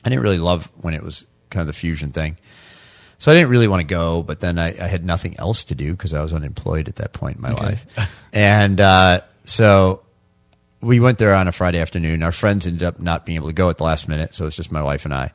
I 0.03 0.09
didn't 0.09 0.23
really 0.23 0.39
love 0.39 0.71
when 0.81 0.93
it 0.93 1.03
was 1.03 1.27
kind 1.49 1.61
of 1.61 1.67
the 1.67 1.73
fusion 1.73 2.11
thing. 2.11 2.37
So 3.19 3.31
I 3.31 3.35
didn't 3.35 3.49
really 3.49 3.67
want 3.67 3.81
to 3.81 3.87
go, 3.87 4.23
but 4.23 4.39
then 4.39 4.57
I, 4.57 4.69
I 4.69 4.87
had 4.87 5.05
nothing 5.05 5.37
else 5.37 5.65
to 5.65 5.75
do 5.75 5.91
because 5.91 6.15
I 6.15 6.23
was 6.23 6.33
unemployed 6.33 6.87
at 6.87 6.95
that 6.95 7.13
point 7.13 7.35
in 7.35 7.43
my 7.43 7.51
life. 7.51 7.85
And 8.33 8.81
uh, 8.81 9.21
so 9.45 10.01
we 10.81 10.99
went 10.99 11.19
there 11.19 11.35
on 11.35 11.47
a 11.47 11.51
Friday 11.51 11.79
afternoon. 11.79 12.23
Our 12.23 12.31
friends 12.31 12.65
ended 12.65 12.81
up 12.81 12.99
not 12.99 13.27
being 13.27 13.35
able 13.35 13.49
to 13.49 13.53
go 13.53 13.69
at 13.69 13.77
the 13.77 13.83
last 13.83 14.07
minute, 14.07 14.33
so 14.33 14.45
it 14.45 14.47
was 14.47 14.55
just 14.55 14.71
my 14.71 14.81
wife 14.81 15.05
and 15.05 15.13
I. 15.13 15.33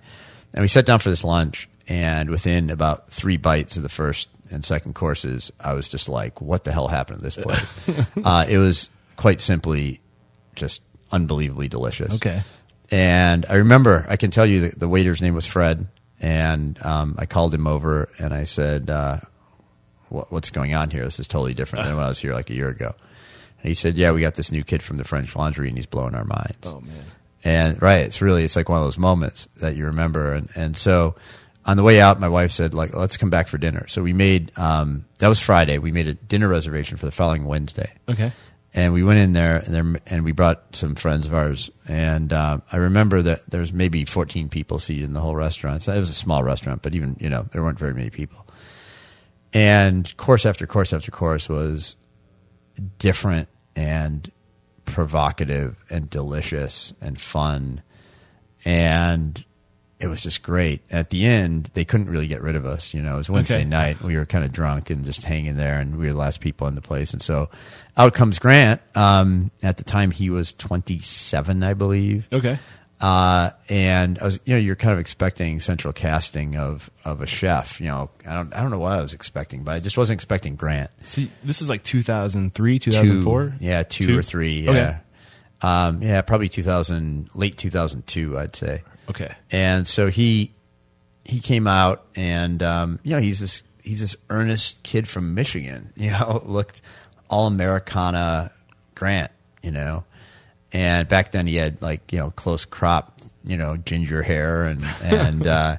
And 0.52 0.62
we 0.62 0.66
sat 0.66 0.84
down 0.84 0.98
for 0.98 1.10
this 1.10 1.22
lunch, 1.22 1.68
and 1.86 2.28
within 2.28 2.70
about 2.70 3.10
three 3.10 3.36
bites 3.36 3.76
of 3.76 3.84
the 3.84 3.88
first 3.88 4.28
and 4.50 4.64
second 4.64 4.94
courses, 4.94 5.52
I 5.60 5.74
was 5.74 5.88
just 5.88 6.08
like, 6.08 6.40
"What 6.40 6.64
the 6.64 6.72
hell 6.72 6.88
happened 6.88 7.18
to 7.18 7.24
this 7.24 7.36
place?" 7.36 7.74
uh, 8.24 8.46
it 8.48 8.58
was 8.58 8.90
quite 9.16 9.40
simply 9.40 10.00
just 10.54 10.82
unbelievably 11.12 11.68
delicious. 11.68 12.14
Okay. 12.16 12.42
And 12.90 13.46
I 13.48 13.54
remember, 13.54 14.06
I 14.08 14.16
can 14.16 14.30
tell 14.30 14.46
you 14.46 14.60
that 14.62 14.78
the 14.78 14.88
waiter's 14.88 15.20
name 15.20 15.34
was 15.34 15.46
Fred, 15.46 15.88
and 16.20 16.82
um, 16.84 17.16
I 17.18 17.26
called 17.26 17.52
him 17.52 17.66
over 17.66 18.08
and 18.18 18.32
I 18.32 18.44
said, 18.44 18.90
uh, 18.90 19.20
what, 20.08 20.30
"What's 20.30 20.50
going 20.50 20.74
on 20.74 20.90
here? 20.90 21.04
This 21.04 21.18
is 21.18 21.28
totally 21.28 21.54
different 21.54 21.84
than 21.84 21.96
when 21.96 22.04
I 22.04 22.08
was 22.08 22.18
here 22.18 22.34
like 22.34 22.50
a 22.50 22.54
year 22.54 22.68
ago." 22.68 22.94
And 23.62 23.68
he 23.68 23.74
said, 23.74 23.96
"Yeah, 23.96 24.12
we 24.12 24.20
got 24.20 24.34
this 24.34 24.52
new 24.52 24.62
kid 24.62 24.82
from 24.82 24.96
the 24.96 25.04
French 25.04 25.34
Laundry, 25.34 25.68
and 25.68 25.76
he's 25.76 25.86
blowing 25.86 26.14
our 26.14 26.24
minds." 26.24 26.66
Oh 26.66 26.80
man. 26.80 27.04
And 27.44 27.80
right, 27.80 28.04
it's 28.04 28.20
really 28.20 28.44
it's 28.44 28.56
like 28.56 28.68
one 28.68 28.78
of 28.78 28.84
those 28.84 28.98
moments 28.98 29.48
that 29.58 29.76
you 29.76 29.86
remember. 29.86 30.32
And 30.32 30.48
and 30.54 30.76
so 30.76 31.14
on 31.66 31.76
the 31.76 31.82
way 31.82 32.00
out, 32.00 32.20
my 32.20 32.28
wife 32.28 32.52
said 32.52 32.74
like, 32.74 32.94
let's 32.94 33.16
come 33.16 33.28
back 33.28 33.48
for 33.48 33.58
dinner. 33.58 33.86
So 33.88 34.02
we 34.02 34.12
made 34.12 34.56
um, 34.56 35.04
that 35.18 35.28
was 35.28 35.40
Friday. 35.40 35.78
We 35.78 35.92
made 35.92 36.06
a 36.06 36.14
dinner 36.14 36.48
reservation 36.48 36.96
for 36.96 37.06
the 37.06 37.12
following 37.12 37.44
Wednesday. 37.44 37.92
Okay. 38.08 38.32
And 38.72 38.92
we 38.92 39.02
went 39.02 39.18
in 39.18 39.32
there 39.32 39.56
and 39.56 39.74
there 39.74 40.02
and 40.06 40.24
we 40.24 40.32
brought 40.32 40.76
some 40.76 40.94
friends 40.94 41.26
of 41.26 41.34
ours. 41.34 41.70
And 41.88 42.32
um, 42.32 42.62
I 42.70 42.76
remember 42.76 43.20
that 43.22 43.50
there 43.50 43.60
was 43.60 43.72
maybe 43.72 44.04
14 44.04 44.48
people 44.48 44.78
seated 44.78 45.04
in 45.04 45.12
the 45.12 45.20
whole 45.20 45.34
restaurant. 45.34 45.82
So 45.82 45.92
it 45.92 45.98
was 45.98 46.10
a 46.10 46.14
small 46.14 46.44
restaurant, 46.44 46.82
but 46.82 46.94
even 46.94 47.16
you 47.18 47.28
know 47.28 47.46
there 47.52 47.62
weren't 47.62 47.78
very 47.78 47.94
many 47.94 48.10
people. 48.10 48.46
And 49.52 50.16
course 50.16 50.46
after 50.46 50.66
course 50.66 50.92
after 50.92 51.10
course 51.10 51.48
was 51.48 51.96
different 52.98 53.48
and 53.74 54.30
provocative 54.84 55.82
and 55.90 56.08
delicious 56.08 56.92
and 57.00 57.20
fun. 57.20 57.82
And 58.64 59.44
it 59.98 60.08
was 60.08 60.22
just 60.22 60.42
great. 60.42 60.82
At 60.90 61.10
the 61.10 61.24
end, 61.24 61.70
they 61.74 61.84
couldn't 61.84 62.10
really 62.10 62.26
get 62.26 62.42
rid 62.42 62.54
of 62.56 62.66
us. 62.66 62.92
You 62.92 63.02
know, 63.02 63.14
it 63.14 63.18
was 63.18 63.30
Wednesday 63.30 63.56
Okay. 63.60 63.64
night. 63.64 64.02
We 64.02 64.16
were 64.16 64.26
kind 64.26 64.44
of 64.44 64.52
drunk 64.52 64.90
and 64.90 65.04
just 65.04 65.24
hanging 65.24 65.56
there, 65.56 65.78
and 65.78 65.96
we 65.96 66.06
were 66.06 66.12
the 66.12 66.18
last 66.18 66.40
people 66.40 66.66
in 66.66 66.74
the 66.74 66.82
place. 66.82 67.12
And 67.12 67.22
so, 67.22 67.48
out 67.96 68.12
comes 68.14 68.38
Grant. 68.38 68.80
Um, 68.94 69.50
at 69.62 69.78
the 69.78 69.84
time, 69.84 70.10
he 70.10 70.28
was 70.30 70.52
27, 70.52 71.62
I 71.62 71.72
believe. 71.74 72.28
Okay. 72.32 72.58
Uh, 72.98 73.50
and 73.68 74.18
I 74.18 74.24
was, 74.24 74.40
you 74.46 74.54
know, 74.54 74.58
you're 74.60 74.74
kind 74.74 74.94
of 74.94 74.98
expecting 74.98 75.60
central 75.60 75.92
casting 75.92 76.56
of 76.56 76.90
of 77.04 77.20
a 77.20 77.26
chef. 77.26 77.78
You 77.78 77.88
know, 77.88 78.10
I 78.26 78.32
don't, 78.34 78.54
I 78.54 78.62
don't 78.62 78.70
know 78.70 78.78
what 78.78 78.92
I 78.92 79.02
was 79.02 79.12
expecting, 79.12 79.64
but 79.64 79.72
I 79.74 79.80
just 79.80 79.98
wasn't 79.98 80.16
expecting 80.16 80.56
Grant. 80.56 80.90
So 81.04 81.22
this 81.44 81.60
is 81.60 81.68
like 81.68 81.82
2003, 81.84 82.78
2004. 82.78 83.44
Two, 83.48 83.52
yeah, 83.60 83.82
two, 83.82 84.18
or 84.18 84.22
three. 84.22 84.60
Yeah, 84.62 84.70
Okay. 84.70 84.96
um, 85.60 86.02
yeah, 86.02 86.22
probably 86.22 86.48
2000, 86.48 87.28
late 87.34 87.58
2002, 87.58 88.38
I'd 88.38 88.56
say. 88.56 88.82
Okay. 89.08 89.32
And 89.50 89.86
so 89.86 90.08
he 90.08 90.52
he 91.24 91.40
came 91.40 91.66
out, 91.66 92.04
and 92.14 92.62
um, 92.62 92.98
you 93.02 93.14
know, 93.14 93.20
he's 93.20 93.40
this 93.40 93.62
he's 93.82 94.00
this 94.00 94.16
earnest 94.30 94.82
kid 94.82 95.08
from 95.08 95.34
Michigan. 95.34 95.92
You 95.96 96.10
know, 96.10 96.42
looked 96.44 96.82
all 97.28 97.46
Americana 97.46 98.52
Grant. 98.94 99.30
You 99.62 99.70
know, 99.72 100.04
and 100.72 101.08
back 101.08 101.32
then 101.32 101.46
he 101.46 101.56
had 101.56 101.82
like 101.82 102.12
you 102.12 102.18
know 102.18 102.30
close 102.30 102.64
crop, 102.64 103.20
you 103.44 103.56
know, 103.56 103.76
ginger 103.76 104.22
hair, 104.22 104.64
and 104.64 104.84
and 105.02 105.46
uh, 105.46 105.76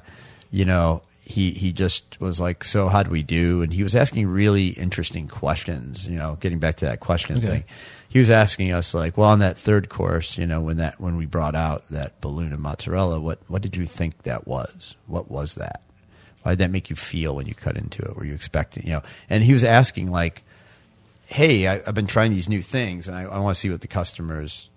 you 0.50 0.64
know 0.64 1.02
he 1.24 1.50
he 1.52 1.72
just 1.72 2.20
was 2.20 2.40
like, 2.40 2.64
so 2.64 2.88
how 2.88 3.02
do 3.02 3.10
we 3.10 3.22
do? 3.22 3.62
And 3.62 3.72
he 3.72 3.82
was 3.82 3.94
asking 3.96 4.26
really 4.28 4.68
interesting 4.68 5.28
questions. 5.28 6.06
You 6.06 6.16
know, 6.16 6.36
getting 6.40 6.58
back 6.58 6.76
to 6.76 6.86
that 6.86 7.00
question 7.00 7.38
Okay. 7.38 7.46
thing 7.46 7.64
he 8.08 8.18
was 8.18 8.30
asking 8.30 8.72
us 8.72 8.94
like, 8.94 9.16
well, 9.16 9.28
on 9.28 9.40
that 9.40 9.58
third 9.58 9.88
course, 9.88 10.38
you 10.38 10.46
know, 10.46 10.60
when 10.60 10.78
that 10.78 11.00
when 11.00 11.16
we 11.16 11.26
brought 11.26 11.54
out 11.54 11.86
that 11.90 12.20
balloon 12.20 12.52
of 12.52 12.60
mozzarella, 12.60 13.20
what 13.20 13.40
what 13.48 13.62
did 13.62 13.76
you 13.76 13.86
think 13.86 14.22
that 14.22 14.46
was? 14.46 14.96
What 15.06 15.30
was 15.30 15.56
that? 15.56 15.82
Why 16.42 16.52
did 16.52 16.60
that 16.60 16.70
make 16.70 16.88
you 16.88 16.96
feel 16.96 17.36
when 17.36 17.46
you 17.46 17.54
cut 17.54 17.76
into 17.76 18.02
it? 18.02 18.16
Were 18.16 18.24
you 18.24 18.34
expecting, 18.34 18.86
you 18.86 18.92
know? 18.92 19.02
And 19.28 19.42
he 19.42 19.52
was 19.52 19.64
asking 19.64 20.10
like, 20.10 20.44
hey, 21.26 21.66
I, 21.66 21.82
I've 21.86 21.94
been 21.94 22.06
trying 22.06 22.30
these 22.30 22.48
new 22.48 22.62
things, 22.62 23.08
and 23.08 23.16
I, 23.16 23.24
I 23.24 23.38
want 23.38 23.54
to 23.54 23.60
see 23.60 23.70
what 23.70 23.82
the 23.82 23.88
customers 23.88 24.70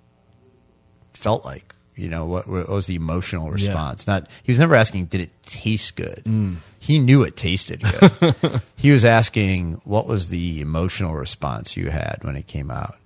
felt 1.14 1.46
like. 1.46 1.74
You 1.96 2.10
know, 2.10 2.26
what, 2.26 2.48
what 2.48 2.68
was 2.68 2.88
the 2.88 2.96
emotional 2.96 3.52
response? 3.52 4.08
Not 4.08 4.28
he 4.44 4.52
was 4.52 4.60
never 4.60 4.76
asking, 4.76 5.06
did 5.06 5.22
it 5.22 5.44
taste 5.44 5.96
good? 5.96 6.24
Mm. 6.26 6.58
He 6.80 7.00
knew 7.00 7.24
it 7.24 7.36
tasted 7.36 7.84
good. 7.84 8.62
he 8.76 8.92
was 8.92 9.06
asking, 9.06 9.82
what 9.84 10.08
was 10.08 10.30
the 10.30 10.62
emotional 10.62 11.14
response 11.14 11.78
you 11.78 11.90
had 11.90 12.20
when 12.22 12.36
it 12.36 12.48
came 12.48 12.72
out? 12.72 12.98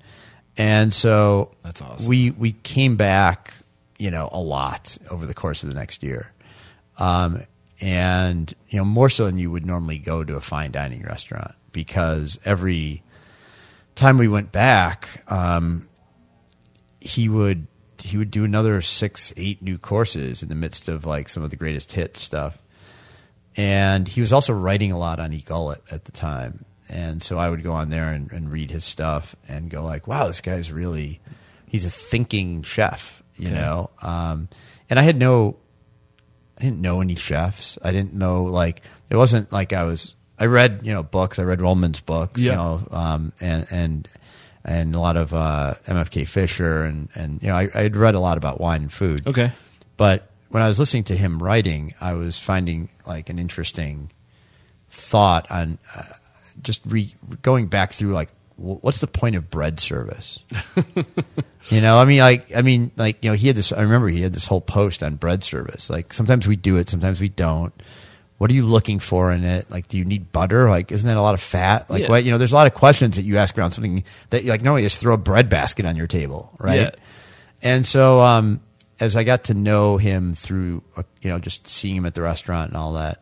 And 0.58 0.94
so 0.94 1.52
That's 1.64 1.82
awesome. 1.82 2.08
We 2.08 2.32
we 2.32 2.54
came 2.54 2.96
back, 2.96 3.54
you 3.98 4.12
know, 4.12 4.30
a 4.32 4.40
lot 4.40 4.98
over 5.10 5.26
the 5.26 5.34
course 5.34 5.64
of 5.64 5.70
the 5.70 5.76
next 5.76 6.02
year, 6.02 6.32
um, 6.98 7.44
and 7.82 8.54
you 8.70 8.80
know 8.80 8.86
more 8.86 9.10
so 9.10 9.26
than 9.26 9.38
you 9.38 9.52
would 9.52 9.66
normally 9.66 9.98
go 9.98 10.24
to 10.24 10.36
a 10.36 10.42
fine 10.42 10.72
dining 10.72 11.04
restaurant 11.04 11.56
because 11.74 12.40
every 12.46 13.04
time 13.96 14.18
we 14.18 14.30
went 14.30 14.52
back, 14.52 15.24
um, 15.30 15.90
he 17.02 17.28
would 17.28 17.68
he 18.02 18.18
would 18.18 18.32
do 18.32 18.46
another 18.46 18.82
six 18.82 19.34
eight 19.36 19.62
new 19.62 19.78
courses 19.78 20.42
in 20.42 20.50
the 20.50 20.56
midst 20.56 20.88
of 20.88 21.06
like 21.06 21.28
some 21.28 21.44
of 21.44 21.50
the 21.50 21.56
greatest 21.56 21.92
hit 21.92 22.16
stuff. 22.16 22.58
And 23.58 24.08
he 24.08 24.22
was 24.22 24.34
also 24.34 24.54
writing 24.54 24.92
a 24.92 24.98
lot 24.98 25.20
on 25.20 25.32
eGullet 25.32 25.80
at 25.90 26.06
the 26.06 26.12
time 26.12 26.66
and 26.96 27.22
so 27.22 27.38
i 27.38 27.50
would 27.50 27.62
go 27.64 27.74
on 27.74 27.90
there 27.90 28.10
and, 28.14 28.32
and 28.32 28.52
read 28.52 28.72
his 28.72 28.84
stuff 28.86 29.36
and 29.50 29.70
go 29.70 29.84
like 29.84 30.08
wow 30.08 30.28
this 30.28 30.42
guy's 30.42 30.72
really 30.72 31.20
he's 31.68 31.86
a 31.86 31.90
thinking 31.90 32.64
chef 32.64 33.22
you 33.36 33.50
Okay. 33.50 33.60
know 33.60 33.90
um, 34.02 34.48
and 34.90 34.98
I 35.00 35.02
had 35.02 35.18
no, 35.18 35.58
I 36.60 36.64
didn't 36.64 36.80
know 36.80 37.02
any 37.02 37.16
chefs. 37.16 37.78
I 37.84 37.92
didn't 37.92 38.14
know 38.14 38.44
like 38.44 38.82
it 39.10 39.16
wasn't 39.18 39.52
like 39.52 39.74
I 39.74 39.84
was. 39.84 40.14
I 40.38 40.46
read 40.46 40.82
you 40.84 40.94
know 40.94 41.02
books. 41.04 41.40
I 41.40 41.44
read 41.44 41.60
Ruhlman's 41.60 42.00
books. 42.02 42.42
You 42.44 42.52
know, 42.52 42.88
um, 42.92 43.34
and 43.42 43.66
and 43.72 44.08
and 44.64 44.96
a 44.96 45.00
lot 45.00 45.18
of 45.18 45.34
uh, 45.34 45.74
MFK 45.88 46.28
Fisher 46.28 46.84
and 46.84 47.10
and 47.16 47.42
you 47.42 47.48
know 47.50 47.56
I 47.56 47.70
I'd 47.74 47.96
read 47.98 48.14
a 48.16 48.20
lot 48.20 48.38
about 48.38 48.62
wine 48.62 48.84
and 48.84 48.94
food. 48.94 49.26
Okay. 49.28 49.52
But 49.98 50.30
when 50.50 50.62
I 50.62 50.68
was 50.68 50.78
listening 50.80 51.06
to 51.06 51.16
him 51.18 51.42
writing, 51.42 51.96
I 52.00 52.14
was 52.14 52.40
finding 52.40 52.90
like 53.08 53.30
an 53.32 53.40
interesting 53.40 54.12
thought 54.88 55.50
on 55.50 55.80
uh, 55.96 56.04
just 56.66 56.82
re- 56.86 57.16
going 57.42 57.68
back 57.68 57.94
through 57.94 58.12
like 58.12 58.30
what's 58.58 59.02
the 59.02 59.08
point 59.08 59.36
of 59.36 59.50
bread 59.50 59.80
service? 59.80 60.40
you 61.70 61.82
know, 61.82 61.98
I 61.98 62.06
mean, 62.06 62.20
like, 62.20 62.56
I 62.56 62.62
mean, 62.62 62.92
like, 62.96 63.24
you 63.24 63.30
know, 63.30 63.36
he 63.36 63.48
had 63.48 63.56
this. 63.56 63.72
I 63.72 63.82
remember 63.82 64.08
he 64.08 64.22
had 64.22 64.34
this 64.34 64.46
whole 64.46 64.62
post 64.62 65.04
on 65.04 65.16
bread 65.16 65.44
service. 65.44 65.90
Like, 65.90 66.14
sometimes 66.14 66.48
we 66.48 66.56
do 66.56 66.78
it, 66.78 66.90
sometimes 66.90 67.20
we 67.20 67.30
don't. 67.30 67.74
What 68.38 68.50
are 68.52 68.54
you 68.54 68.66
looking 68.66 69.00
for 69.00 69.32
in 69.32 69.44
it? 69.44 69.70
Like, 69.72 69.88
do 69.88 69.98
you 69.98 70.04
need 70.06 70.32
butter? 70.32 70.70
Like, 70.70 70.92
isn't 70.92 71.08
that 71.08 71.18
a 71.18 71.22
lot 71.22 71.34
of 71.34 71.42
fat? 71.42 71.90
Like, 71.90 72.04
Yeah. 72.04 72.10
what? 72.10 72.24
You 72.26 72.32
know, 72.32 72.38
there's 72.38 72.52
a 72.52 72.56
lot 72.56 72.68
of 72.68 72.74
questions 72.74 73.16
that 73.16 73.24
you 73.24 73.38
ask 73.38 73.58
around 73.58 73.72
something 73.72 74.04
that 74.30 74.44
you 74.44 74.50
like. 74.52 74.62
No, 74.62 74.76
you 74.76 74.86
just 74.86 75.00
throw 75.00 75.14
a 75.14 75.18
bread 75.18 75.50
basket 75.50 75.86
on 75.86 75.96
your 75.96 76.08
table, 76.08 76.54
right? 76.60 76.82
Yeah. 76.82 76.92
And 77.62 77.86
so, 77.86 78.22
um, 78.22 78.62
as 79.00 79.16
I 79.16 79.24
got 79.24 79.46
to 79.46 79.54
know 79.54 79.98
him 79.98 80.34
through, 80.34 80.84
uh, 80.96 81.04
you 81.22 81.30
know, 81.30 81.40
just 81.40 81.68
seeing 81.68 81.96
him 81.98 82.06
at 82.06 82.14
the 82.14 82.22
restaurant 82.22 82.70
and 82.70 82.78
all 82.78 82.94
that, 82.94 83.22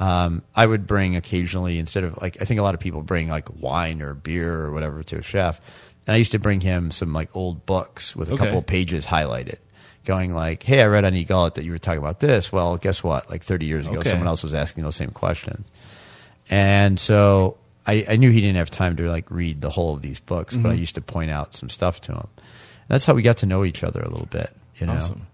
um, 0.00 0.42
I 0.56 0.66
would 0.66 0.86
bring 0.86 1.14
occasionally 1.14 1.78
instead 1.78 2.02
of 2.04 2.16
like 2.20 2.40
I 2.40 2.44
think 2.46 2.58
a 2.58 2.62
lot 2.64 2.74
of 2.74 2.80
people 2.80 3.02
bring 3.02 3.28
like 3.28 3.48
wine 3.60 4.02
or 4.02 4.14
beer 4.14 4.52
or 4.60 4.72
whatever 4.72 5.02
to 5.04 5.18
a 5.18 5.22
chef, 5.22 5.60
and 6.06 6.14
I 6.14 6.18
used 6.18 6.32
to 6.32 6.38
bring 6.38 6.60
him 6.62 6.90
some 6.90 7.12
like 7.12 7.28
old 7.36 7.66
books 7.66 8.16
with 8.16 8.30
a 8.30 8.32
Okay. 8.32 8.44
couple 8.44 8.58
of 8.58 8.66
pages 8.66 9.06
highlighted, 9.06 9.58
going 10.06 10.34
like, 10.34 10.62
"Hey, 10.62 10.82
I 10.82 10.86
read 10.86 11.04
on 11.04 11.12
eGullet 11.12 11.54
that 11.54 11.64
you 11.64 11.72
were 11.72 11.78
talking 11.78 11.98
about 12.00 12.18
this. 12.20 12.50
Well, 12.50 12.76
guess 12.78 13.04
what? 13.04 13.28
Like 13.30 13.44
30 13.44 13.66
years 13.66 13.86
ago, 13.86 13.98
Okay. 14.00 14.10
someone 14.10 14.26
else 14.26 14.42
was 14.42 14.54
asking 14.54 14.84
those 14.84 14.96
same 14.96 15.10
questions." 15.10 15.70
And 16.48 16.98
so 16.98 17.58
I, 17.86 18.04
I 18.08 18.16
knew 18.16 18.30
he 18.30 18.40
didn't 18.40 18.56
have 18.56 18.70
time 18.70 18.96
to 18.96 19.08
like 19.10 19.30
read 19.30 19.60
the 19.60 19.70
whole 19.70 19.94
of 19.94 20.02
these 20.02 20.18
books, 20.18 20.56
but 20.56 20.66
I 20.68 20.72
Mm-hmm. 20.72 20.80
used 20.80 20.94
to 20.96 21.00
point 21.00 21.30
out 21.30 21.54
some 21.54 21.68
stuff 21.68 22.00
to 22.02 22.12
him. 22.12 22.26
And 22.38 22.88
That's 22.88 23.04
how 23.04 23.14
we 23.14 23.22
got 23.22 23.36
to 23.38 23.46
know 23.46 23.64
each 23.64 23.84
other 23.84 24.00
a 24.00 24.08
little 24.08 24.26
bit. 24.26 24.50
You 24.78 24.86
know, 24.86 24.94
Awesome. 24.94 25.26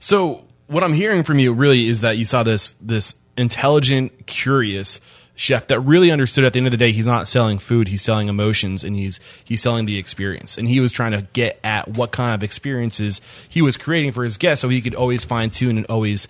So 0.00 0.44
what 0.68 0.84
I'm 0.84 0.92
hearing 0.92 1.22
from 1.24 1.38
you 1.38 1.52
really 1.52 1.86
is 1.88 2.02
that 2.02 2.18
you 2.18 2.24
saw 2.24 2.42
this 2.42 2.74
this 2.80 3.14
intelligent, 3.36 4.26
curious 4.26 5.00
chef 5.36 5.66
that 5.66 5.78
really 5.80 6.10
understood 6.10 6.44
at 6.44 6.54
the 6.54 6.58
end 6.58 6.66
of 6.66 6.70
the 6.70 6.78
day 6.78 6.90
he's 6.92 7.06
not 7.06 7.28
selling 7.28 7.58
food, 7.58 7.88
he's 7.88 8.02
selling 8.02 8.28
emotions 8.28 8.82
and 8.82 8.96
he's 8.96 9.20
he's 9.44 9.60
selling 9.60 9.84
the 9.86 9.98
experience. 9.98 10.56
And 10.58 10.66
he 10.68 10.80
was 10.80 10.92
trying 10.92 11.12
to 11.12 11.26
get 11.32 11.60
at 11.62 11.88
what 11.88 12.10
kind 12.10 12.34
of 12.34 12.42
experiences 12.42 13.20
he 13.48 13.62
was 13.62 13.76
creating 13.76 14.12
for 14.12 14.24
his 14.24 14.38
guests 14.38 14.62
so 14.62 14.68
he 14.68 14.80
could 14.80 14.94
always 14.94 15.24
fine 15.24 15.50
tune 15.50 15.76
and 15.76 15.86
always 15.86 16.26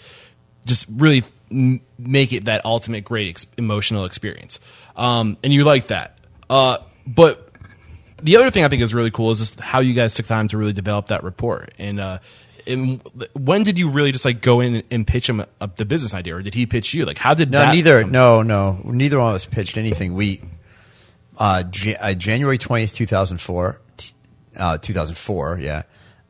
just 0.64 0.86
really 0.90 1.22
make 1.98 2.32
it 2.32 2.46
that 2.46 2.64
ultimate 2.64 3.04
great 3.04 3.28
ex- 3.28 3.46
emotional 3.56 4.04
experience. 4.04 4.58
Um, 4.96 5.36
and 5.44 5.52
you 5.52 5.64
like 5.64 5.86
that. 5.88 6.18
Uh, 6.50 6.78
but 7.06 7.48
the 8.20 8.36
other 8.36 8.50
thing 8.50 8.64
I 8.64 8.68
think 8.68 8.82
is 8.82 8.92
really 8.92 9.12
cool 9.12 9.30
is 9.30 9.38
just 9.38 9.60
how 9.60 9.80
you 9.80 9.94
guys 9.94 10.14
took 10.14 10.26
time 10.26 10.48
to 10.48 10.58
really 10.58 10.72
develop 10.72 11.06
that 11.06 11.22
rapport. 11.22 11.68
And, 11.78 12.00
uh, 12.00 12.18
and 12.66 13.00
when 13.34 13.62
did 13.62 13.78
you 13.78 13.88
really 13.90 14.12
just 14.12 14.24
like 14.24 14.40
go 14.40 14.60
in 14.60 14.82
and 14.90 15.06
pitch 15.06 15.28
him 15.28 15.40
a, 15.60 15.70
the 15.76 15.84
business 15.84 16.14
idea, 16.14 16.36
or 16.36 16.42
did 16.42 16.54
he 16.54 16.66
pitch 16.66 16.94
you? 16.94 17.04
Like, 17.04 17.18
how 17.18 17.34
did 17.34 17.50
No, 17.50 17.60
that 17.60 17.74
neither. 17.74 18.02
come- 18.02 18.10
No, 18.12 18.42
no, 18.42 18.80
neither 18.84 19.18
one 19.18 19.28
of 19.30 19.34
us 19.34 19.46
pitched 19.46 19.76
anything. 19.76 20.14
We 20.14 20.42
uh, 21.38 21.62
J- 21.64 21.96
uh, 21.96 22.14
January 22.14 22.58
twentieth, 22.58 22.94
two 22.94 23.06
thousand 23.06 23.40
four, 23.40 23.80
uh, 24.56 24.78
two 24.78 24.92
thousand 24.92 25.16
four. 25.16 25.58
Yeah, 25.60 25.82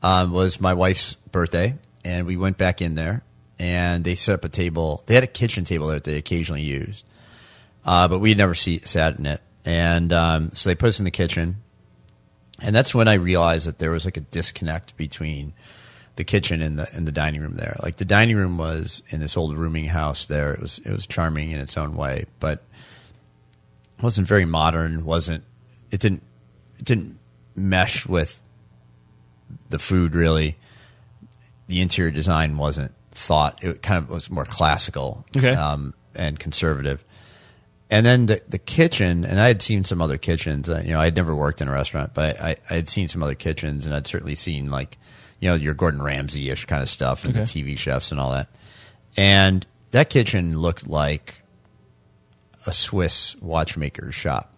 um, 0.03 0.33
was 0.33 0.61
my 0.61 0.75
wife's 0.75 1.15
birthday, 1.33 1.75
and 2.05 2.27
we 2.27 2.37
went 2.37 2.59
back 2.59 2.83
in 2.83 2.95
there, 2.97 3.23
and 3.59 4.05
they 4.05 4.15
set 4.15 4.35
up 4.35 4.45
a 4.45 4.49
table. 4.49 5.03
They 5.07 5.15
had 5.15 5.25
a 5.25 5.29
kitchen 5.29 5.65
table 5.65 5.87
that 5.89 6.05
they 6.05 6.17
occasionally 6.17 6.63
used, 6.63 7.05
uh, 7.85 8.09
but 8.09 8.19
we 8.19 8.31
had 8.31 8.39
never 8.39 8.55
see, 8.55 8.81
sat 8.85 9.19
in 9.19 9.27
it, 9.27 9.41
and 9.65 10.13
um, 10.13 10.51
so 10.55 10.69
they 10.71 10.75
put 10.75 10.89
us 10.89 10.99
in 10.99 11.05
the 11.05 11.11
kitchen, 11.13 11.57
and 12.61 12.75
that's 12.75 12.93
when 12.95 13.07
I 13.07 13.15
realized 13.15 13.67
that 13.69 13.79
there 13.79 13.91
was 13.93 14.05
like 14.05 14.17
a 14.17 14.21
disconnect 14.23 14.97
between 14.97 15.53
the 16.17 16.25
kitchen 16.25 16.61
and 16.63 16.79
the 16.79 16.89
and 16.95 17.07
the 17.07 17.13
dining 17.13 17.41
room 17.41 17.57
there. 17.57 17.77
Like 17.83 17.97
the 17.97 18.05
dining 18.05 18.37
room 18.37 18.59
was 18.59 19.03
in 19.11 19.21
this 19.21 19.37
old 19.37 19.57
rooming 19.57 19.87
house 19.87 20.27
there. 20.27 20.53
It 20.53 20.61
was 20.61 20.79
it 20.85 20.91
was 20.91 21.07
charming 21.07 21.51
in 21.51 21.61
its 21.61 21.77
own 21.77 21.95
way, 21.97 22.27
but 22.41 22.63
wasn't 24.03 24.27
very 24.27 24.45
modern. 24.45 25.05
wasn't 25.05 25.45
It 25.91 26.01
didn't 26.01 26.23
it 26.79 26.85
didn't 26.85 27.19
mesh 27.55 28.07
with 28.07 28.41
the 29.71 29.79
food 29.79 30.15
really. 30.15 30.57
The 31.69 31.81
interior 31.81 32.11
design 32.13 32.59
wasn't 32.59 32.93
thought. 33.13 33.63
It 33.65 33.83
kind 33.83 33.99
of 33.99 34.09
was 34.11 34.31
more 34.31 34.45
classical 34.45 35.25
Okay. 35.37 35.53
um, 35.55 35.95
and 36.15 36.39
conservative. 36.39 37.03
And 37.91 38.05
then 38.05 38.27
the 38.27 38.43
the 38.49 38.59
kitchen, 38.59 39.25
and 39.25 39.39
I 39.41 39.49
had 39.49 39.63
seen 39.63 39.85
some 39.85 40.03
other 40.03 40.19
kitchens. 40.19 40.69
Uh, 40.69 40.83
you 40.85 40.93
know, 40.93 41.01
I 41.01 41.05
had 41.05 41.15
never 41.17 41.35
worked 41.35 41.61
in 41.61 41.69
a 41.69 41.73
restaurant, 41.73 42.15
but 42.15 42.41
I, 42.41 42.57
I 42.69 42.75
had 42.75 42.89
seen 42.89 43.07
some 43.09 43.23
other 43.23 43.35
kitchens, 43.37 43.87
and 43.87 43.95
I'd 43.95 44.07
certainly 44.09 44.35
seen 44.35 44.71
like, 44.71 44.99
you 45.41 45.49
know, 45.49 45.55
your 45.55 45.75
Gordon 45.75 46.03
Ramsay 46.03 46.51
ish 46.51 46.65
kind 46.65 46.83
of 46.83 46.89
stuff, 46.89 47.25
and 47.25 47.35
the 47.35 47.41
TV 47.41 47.79
chefs 47.79 48.11
and 48.11 48.21
all 48.21 48.33
that. 48.33 48.49
And 49.17 49.67
that 49.91 50.11
kitchen 50.11 50.59
looked 50.59 50.87
like 50.87 51.43
a 52.67 52.73
Swiss 52.73 53.37
watchmaker's 53.41 54.15
shop. 54.15 54.55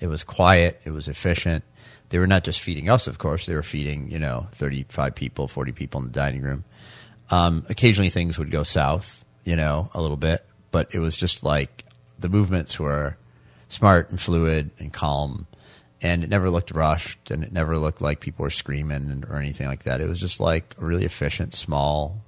It 0.00 0.06
was 0.06 0.24
quiet. 0.24 0.80
It 0.84 0.90
was 0.90 1.08
efficient. 1.08 1.64
They 2.10 2.18
were 2.18 2.26
not 2.26 2.44
just 2.44 2.60
feeding 2.60 2.88
us, 2.88 3.06
of 3.06 3.18
course. 3.18 3.46
They 3.46 3.54
were 3.54 3.62
feeding, 3.62 4.10
you 4.10 4.18
know, 4.18 4.48
35 4.52 5.14
people, 5.14 5.48
40 5.48 5.72
people 5.72 6.00
in 6.00 6.06
the 6.06 6.12
dining 6.12 6.42
room. 6.42 6.64
Um, 7.30 7.64
occasionally 7.68 8.10
things 8.10 8.38
would 8.38 8.50
go 8.50 8.62
south, 8.62 9.24
you 9.44 9.56
know, 9.56 9.90
a 9.94 10.00
little 10.00 10.16
bit, 10.16 10.44
but 10.70 10.94
it 10.94 10.98
was 10.98 11.16
just 11.16 11.42
like 11.42 11.84
the 12.18 12.28
movements 12.28 12.78
were 12.78 13.16
smart 13.68 14.10
and 14.10 14.20
fluid 14.20 14.70
and 14.78 14.92
calm. 14.92 15.46
And 16.04 16.22
it 16.22 16.28
never 16.28 16.50
looked 16.50 16.70
rushed 16.70 17.30
and 17.30 17.42
it 17.42 17.50
never 17.50 17.78
looked 17.78 18.02
like 18.02 18.20
people 18.20 18.42
were 18.42 18.50
screaming 18.50 19.24
or 19.30 19.38
anything 19.38 19.66
like 19.66 19.84
that. 19.84 20.02
It 20.02 20.06
was 20.06 20.20
just 20.20 20.38
like 20.38 20.74
a 20.78 20.84
really 20.84 21.06
efficient, 21.06 21.54
small, 21.54 22.22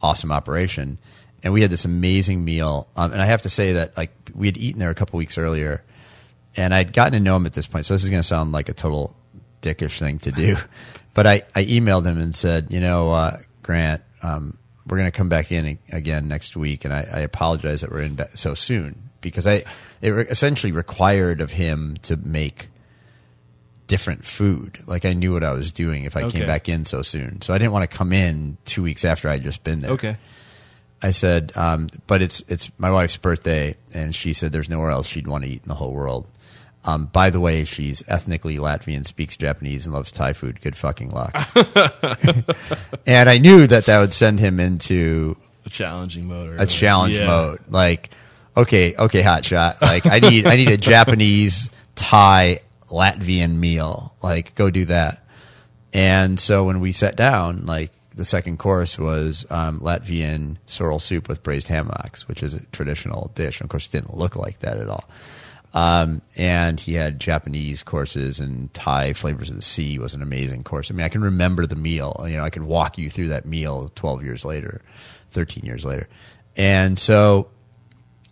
awesome 0.00 0.32
operation. 0.32 0.96
And 1.42 1.52
we 1.52 1.60
had 1.60 1.70
this 1.70 1.84
amazing 1.84 2.42
meal. 2.42 2.88
Um, 2.96 3.12
and 3.12 3.20
I 3.20 3.26
have 3.26 3.42
to 3.42 3.50
say 3.50 3.74
that 3.74 3.98
like 3.98 4.12
we 4.34 4.46
had 4.46 4.56
eaten 4.56 4.80
there 4.80 4.88
a 4.88 4.94
couple 4.94 5.18
weeks 5.18 5.36
earlier, 5.36 5.84
and 6.56 6.72
I'd 6.72 6.94
gotten 6.94 7.12
to 7.12 7.20
know 7.20 7.36
him 7.36 7.44
at 7.44 7.52
this 7.52 7.66
point. 7.66 7.84
So 7.84 7.92
this 7.92 8.02
is 8.02 8.08
going 8.08 8.22
to 8.22 8.26
sound 8.26 8.52
like 8.52 8.70
a 8.70 8.74
total 8.74 9.14
dickish 9.60 9.98
thing 9.98 10.16
to 10.20 10.32
do, 10.32 10.56
but 11.14 11.26
I, 11.26 11.42
I 11.54 11.66
emailed 11.66 12.06
him 12.06 12.18
and 12.18 12.34
said, 12.34 12.72
you 12.72 12.80
know, 12.80 13.10
uh, 13.12 13.40
Grant, 13.62 14.00
um, 14.22 14.56
we're 14.86 14.96
going 14.96 15.10
to 15.10 15.16
come 15.16 15.28
back 15.28 15.52
in 15.52 15.78
again 15.90 16.28
next 16.28 16.56
week, 16.56 16.86
and 16.86 16.94
I, 16.94 17.00
I 17.00 17.18
apologize 17.20 17.82
that 17.82 17.90
we're 17.90 18.00
in 18.00 18.18
so 18.34 18.54
soon 18.54 19.10
because 19.20 19.46
I 19.46 19.64
it 20.00 20.10
re- 20.10 20.26
essentially 20.28 20.72
required 20.72 21.40
of 21.40 21.52
him 21.52 21.96
to 22.02 22.16
make 22.16 22.68
different 23.92 24.24
food. 24.24 24.78
Like 24.86 25.04
I 25.04 25.12
knew 25.12 25.32
what 25.34 25.44
I 25.44 25.52
was 25.52 25.70
doing 25.72 26.04
if 26.04 26.16
I 26.16 26.22
Okay. 26.22 26.38
came 26.38 26.46
back 26.46 26.66
in 26.68 26.84
so 26.86 27.02
soon. 27.02 27.42
So 27.42 27.52
I 27.52 27.58
didn't 27.58 27.72
want 27.72 27.88
to 27.90 27.96
come 27.98 28.12
in 28.12 28.56
two 28.64 28.82
weeks 28.82 29.04
after 29.04 29.28
I'd 29.28 29.42
just 29.42 29.62
been 29.64 29.80
there. 29.80 29.90
Okay. 29.92 30.16
I 31.02 31.10
said, 31.10 31.52
um, 31.56 31.88
but 32.06 32.22
it's 32.22 32.42
it's 32.48 32.70
my 32.78 32.90
wife's 32.90 33.16
birthday, 33.18 33.76
and 33.92 34.14
she 34.14 34.32
said 34.32 34.52
there's 34.52 34.70
nowhere 34.70 34.90
else 34.90 35.06
she'd 35.08 35.26
want 35.26 35.44
to 35.44 35.50
eat 35.50 35.62
in 35.64 35.68
the 35.68 35.74
whole 35.74 35.92
world. 35.92 36.26
Um, 36.84 37.06
by 37.12 37.30
the 37.30 37.38
way, 37.40 37.64
she's 37.64 38.02
ethnically 38.08 38.56
Latvian, 38.56 39.04
speaks 39.06 39.36
Japanese, 39.36 39.84
and 39.86 39.94
loves 39.94 40.10
Thai 40.10 40.32
food. 40.32 40.60
Good 40.62 40.76
fucking 40.76 41.10
luck. 41.10 41.34
and 43.06 43.28
I 43.28 43.38
knew 43.38 43.66
that 43.66 43.84
that 43.86 44.00
would 44.00 44.12
send 44.12 44.40
him 44.40 44.58
into 44.60 45.36
A 45.66 45.68
challenging 45.70 46.26
mode. 46.26 46.50
Or 46.50 46.62
a 46.62 46.66
challenge 46.66 47.16
Yeah. 47.18 47.26
mode. 47.26 47.60
Like, 47.68 48.10
okay, 48.56 48.94
okay, 48.96 49.22
hot 49.22 49.44
shot. 49.44 49.80
Like, 49.82 50.06
I 50.06 50.18
need 50.18 50.46
I 50.46 50.56
need 50.56 50.70
a 50.70 50.76
Japanese, 50.92 51.70
Thai, 51.94 52.60
Latvian 52.92 53.56
meal. 53.56 54.14
Like, 54.22 54.54
go 54.54 54.70
do 54.70 54.84
that. 54.86 55.24
And 55.92 56.38
so 56.38 56.64
when 56.64 56.80
we 56.80 56.92
sat 56.92 57.16
down, 57.16 57.66
like 57.66 57.90
the 58.14 58.24
second 58.24 58.58
course 58.58 58.98
was 58.98 59.44
um, 59.50 59.80
Latvian 59.80 60.56
sorrel 60.66 60.98
soup 60.98 61.28
with 61.28 61.42
braised 61.42 61.68
ham 61.68 61.86
hocks, 61.86 62.28
which 62.28 62.42
is 62.42 62.54
a 62.54 62.60
traditional 62.66 63.30
dish. 63.34 63.60
Of 63.60 63.68
course, 63.68 63.86
it 63.86 63.92
didn't 63.92 64.16
look 64.16 64.36
like 64.36 64.60
that 64.60 64.78
at 64.78 64.88
all. 64.88 65.04
Um, 65.74 66.20
and 66.36 66.78
he 66.78 66.94
had 66.94 67.18
Japanese 67.18 67.82
courses 67.82 68.40
and 68.40 68.72
Thai 68.74 69.14
flavors 69.14 69.48
of 69.48 69.56
the 69.56 69.62
sea 69.62 69.98
was 69.98 70.12
an 70.12 70.22
amazing 70.22 70.64
course. 70.64 70.90
I 70.90 70.94
mean, 70.94 71.04
I 71.04 71.08
can 71.08 71.22
remember 71.22 71.64
the 71.64 71.76
meal. 71.76 72.24
You 72.28 72.36
know, 72.36 72.44
I 72.44 72.50
could 72.50 72.62
walk 72.62 72.98
you 72.98 73.08
through 73.08 73.28
that 73.28 73.46
meal 73.46 73.90
12 73.94 74.22
years 74.22 74.44
later, 74.44 74.82
13 75.30 75.64
years 75.64 75.86
later. 75.86 76.08
And 76.56 76.98
so 76.98 77.48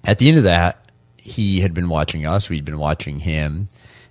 at 0.04 0.18
the 0.18 0.28
end 0.28 0.36
of 0.36 0.44
that, 0.44 0.90
he 1.16 1.60
had 1.60 1.72
been 1.72 1.88
watching 1.88 2.26
us. 2.26 2.50
We'd 2.50 2.64
been 2.64 2.78
watching 2.78 3.20
him. 3.20 3.68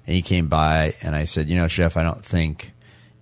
And 0.10 0.16
he 0.16 0.24
came 0.24 0.48
by 0.48 0.96
and 1.04 1.16
I 1.16 1.26
said, 1.26 1.50
You 1.50 1.56
know, 1.56 1.68
Chef, 1.68 1.96
I 1.96 2.02
don't 2.02 2.26
think 2.26 2.74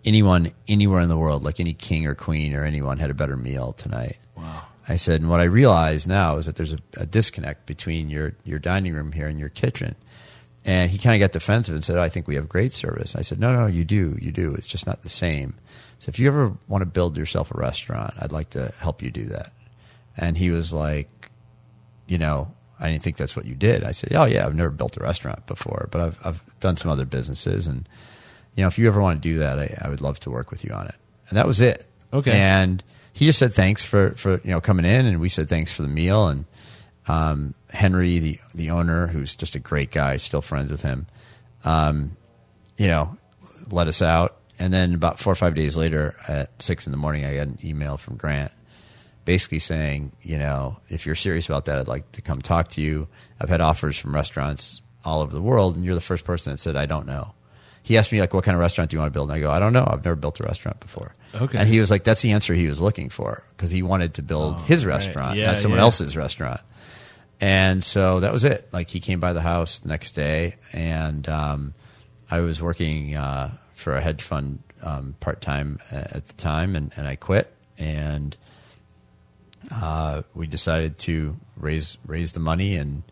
anyone 0.05 0.53
anywhere 0.69 1.01
in 1.01 1.09
the 1.09 1.17
world, 1.17 1.43
like 1.43 1.59
any 1.59 1.73
king 1.73 2.07
or 2.07 2.15
queen 2.15 2.53
or 2.53 2.63
anyone, 2.63 2.97
had 2.97 3.09
a 3.09 3.13
better 3.13 3.35
meal 3.35 3.73
tonight. 3.73 4.19
Wow. 4.37 4.63
I 4.87 4.95
said, 4.95 5.19
and 5.19 5.29
what 5.29 5.41
I 5.41 5.43
realize 5.43 6.07
now 6.07 6.37
is 6.37 6.45
that 6.45 6.55
there's 6.55 6.71
a, 6.71 6.77
a 6.95 7.05
disconnect 7.05 7.65
between 7.65 8.09
your, 8.09 8.35
your 8.45 8.57
dining 8.57 8.93
room 8.93 9.11
here 9.11 9.27
and 9.27 9.37
your 9.37 9.49
kitchen. 9.49 9.95
And 10.63 10.89
he 10.89 10.97
kind 10.97 11.13
of 11.13 11.19
got 11.19 11.33
defensive 11.33 11.75
and 11.75 11.83
said, 11.83 11.97
oh, 11.97 12.01
I 12.01 12.07
think 12.07 12.25
we 12.25 12.35
have 12.35 12.47
great 12.47 12.71
service. 12.71 13.17
I 13.17 13.21
said, 13.21 13.37
No, 13.37 13.53
no, 13.53 13.65
you 13.65 13.83
do. 13.83 14.17
You 14.21 14.31
do. 14.31 14.53
It's 14.53 14.65
just 14.65 14.87
not 14.87 15.03
the 15.03 15.09
same. 15.09 15.55
So 15.99 16.07
if 16.07 16.19
you 16.19 16.27
ever 16.29 16.55
want 16.69 16.83
to 16.83 16.85
build 16.85 17.17
yourself 17.17 17.51
a 17.51 17.57
restaurant, 17.57 18.13
I'd 18.17 18.31
like 18.31 18.51
to 18.51 18.71
help 18.79 19.01
you 19.01 19.11
do 19.11 19.25
that. 19.25 19.51
And 20.15 20.37
he 20.37 20.51
was 20.51 20.71
like, 20.71 21.29
You 22.07 22.17
know, 22.17 22.53
I 22.79 22.91
didn't 22.91 23.03
think 23.03 23.17
that's 23.17 23.35
what 23.35 23.45
you 23.45 23.55
did. 23.55 23.83
I 23.83 23.91
said, 23.91 24.13
Oh, 24.13 24.25
yeah, 24.25 24.45
I've 24.45 24.55
never 24.55 24.69
built 24.69 24.97
a 24.97 24.99
restaurant 24.99 25.45
before, 25.47 25.87
but 25.91 26.01
I've, 26.01 26.19
I've 26.25 26.59
done 26.59 26.77
some 26.77 26.91
other 26.91 27.05
businesses. 27.05 27.67
And, 27.67 27.87
you 28.55 28.63
know, 28.63 28.67
if 28.67 28.77
you 28.77 28.87
ever 28.87 29.01
want 29.01 29.21
to 29.21 29.29
do 29.29 29.39
that, 29.39 29.59
I, 29.59 29.77
I 29.81 29.89
would 29.89 30.01
love 30.01 30.19
to 30.21 30.31
work 30.31 30.51
with 30.51 30.63
you 30.63 30.73
on 30.73 30.87
it. 30.87 30.95
And 31.29 31.37
that 31.37 31.47
was 31.47 31.61
it. 31.61 31.85
Okay. 32.13 32.31
And 32.31 32.83
he 33.17 33.25
just 33.25 33.39
said 33.39 33.51
thanks 33.51 33.83
for, 33.83 34.11
for 34.11 34.33
you 34.43 34.51
know 34.51 34.61
coming 34.61 34.85
in, 34.85 35.07
and 35.07 35.19
we 35.19 35.27
said 35.27 35.49
thanks 35.49 35.73
for 35.73 35.81
the 35.81 35.87
meal. 35.87 36.27
And 36.27 36.45
um, 37.07 37.55
Henry, 37.71 38.19
the 38.19 38.39
the 38.53 38.69
owner, 38.69 39.07
who's 39.07 39.35
just 39.35 39.55
a 39.55 39.59
great 39.59 39.91
guy, 39.91 40.17
still 40.17 40.43
friends 40.43 40.71
with 40.71 40.83
him, 40.83 41.07
um, 41.63 42.15
you 42.77 42.87
know, 42.87 43.17
let 43.71 43.87
us 43.87 44.03
out. 44.03 44.37
And 44.59 44.71
then 44.71 44.93
about 44.93 45.17
four 45.17 45.33
or 45.33 45.35
five 45.35 45.55
days 45.55 45.75
later, 45.75 46.15
at 46.27 46.61
six 46.61 46.85
in 46.85 46.91
the 46.91 46.97
morning, 46.97 47.25
I 47.25 47.35
got 47.35 47.47
an 47.47 47.57
email 47.63 47.97
from 47.97 48.17
Grant, 48.17 48.51
basically 49.27 49.59
saying, 49.59 50.13
you 50.23 50.37
know, 50.37 50.77
if 50.87 51.05
you're 51.05 51.13
serious 51.15 51.47
about 51.49 51.65
that, 51.65 51.77
I'd 51.77 51.87
like 51.89 52.09
to 52.13 52.21
come 52.21 52.41
talk 52.41 52.69
to 52.69 52.81
you. 52.81 53.09
I've 53.41 53.49
had 53.49 53.59
offers 53.59 53.97
from 53.97 54.15
restaurants 54.15 54.81
all 55.03 55.19
over 55.21 55.33
the 55.33 55.41
world, 55.41 55.75
and 55.75 55.83
you're 55.83 55.95
the 55.95 56.01
first 56.01 56.23
person 56.23 56.53
that 56.53 56.57
said 56.59 56.77
I 56.77 56.85
don't 56.85 57.05
know. 57.05 57.33
He 57.83 57.97
asked 57.97 58.11
me 58.11 58.19
like, 58.21 58.33
"What 58.33 58.43
kind 58.45 58.55
of 58.55 58.59
restaurant 58.61 58.89
do 58.89 58.95
you 58.95 58.99
want 59.01 59.11
to 59.13 59.17
build?" 59.17 59.29
And 59.29 59.37
I 59.37 59.41
go, 59.41 59.51
"I 59.51 59.59
don't 59.59 59.73
know. 59.73 59.85
I've 59.85 60.03
never 60.03 60.15
built 60.15 60.39
a 60.39 60.43
restaurant 60.43 60.79
before." 60.79 61.13
Okay. 61.35 61.57
And 61.57 61.67
he 61.69 61.79
was 61.81 61.91
like, 61.91 62.03
"That's 62.05 62.21
the 62.21 62.31
answer 62.31 62.53
he 62.53 62.67
was 62.67 62.79
looking 62.81 63.09
for 63.09 63.43
because 63.55 63.69
he 63.71 63.83
wanted 63.83 64.13
to 64.15 64.21
build 64.21 64.61
his 64.61 64.85
restaurant, 64.85 65.37
Oh, 65.37 65.39
Yeah, 65.41 65.47
not 65.51 65.59
someone 65.59 65.77
yeah. 65.79 65.83
else's 65.83 66.15
restaurant." 66.17 66.61
And 67.39 67.83
so 67.83 68.21
that 68.21 68.33
was 68.33 68.43
it. 68.43 68.67
Like 68.71 68.89
he 68.89 68.99
came 68.99 69.19
by 69.19 69.33
the 69.33 69.41
house 69.41 69.79
the 69.79 69.89
next 69.89 70.13
day, 70.13 70.55
and 70.73 71.27
um, 71.29 71.73
I 72.31 72.39
was 72.39 72.61
working 72.61 73.15
uh, 73.15 73.51
for 73.73 73.93
a 73.95 74.01
hedge 74.01 74.23
fund 74.23 74.63
um, 74.81 75.15
part 75.19 75.39
time 75.41 75.79
at 75.91 76.25
the 76.25 76.33
time, 76.33 76.75
and, 76.75 76.91
and 76.97 77.07
I 77.07 77.15
quit. 77.15 77.53
And 77.77 78.35
uh, 79.71 80.23
we 80.33 80.47
decided 80.47 80.97
to 80.99 81.37
raise 81.55 81.97
raise 82.05 82.31
the 82.31 82.39
money 82.39 82.75
and 82.75 83.03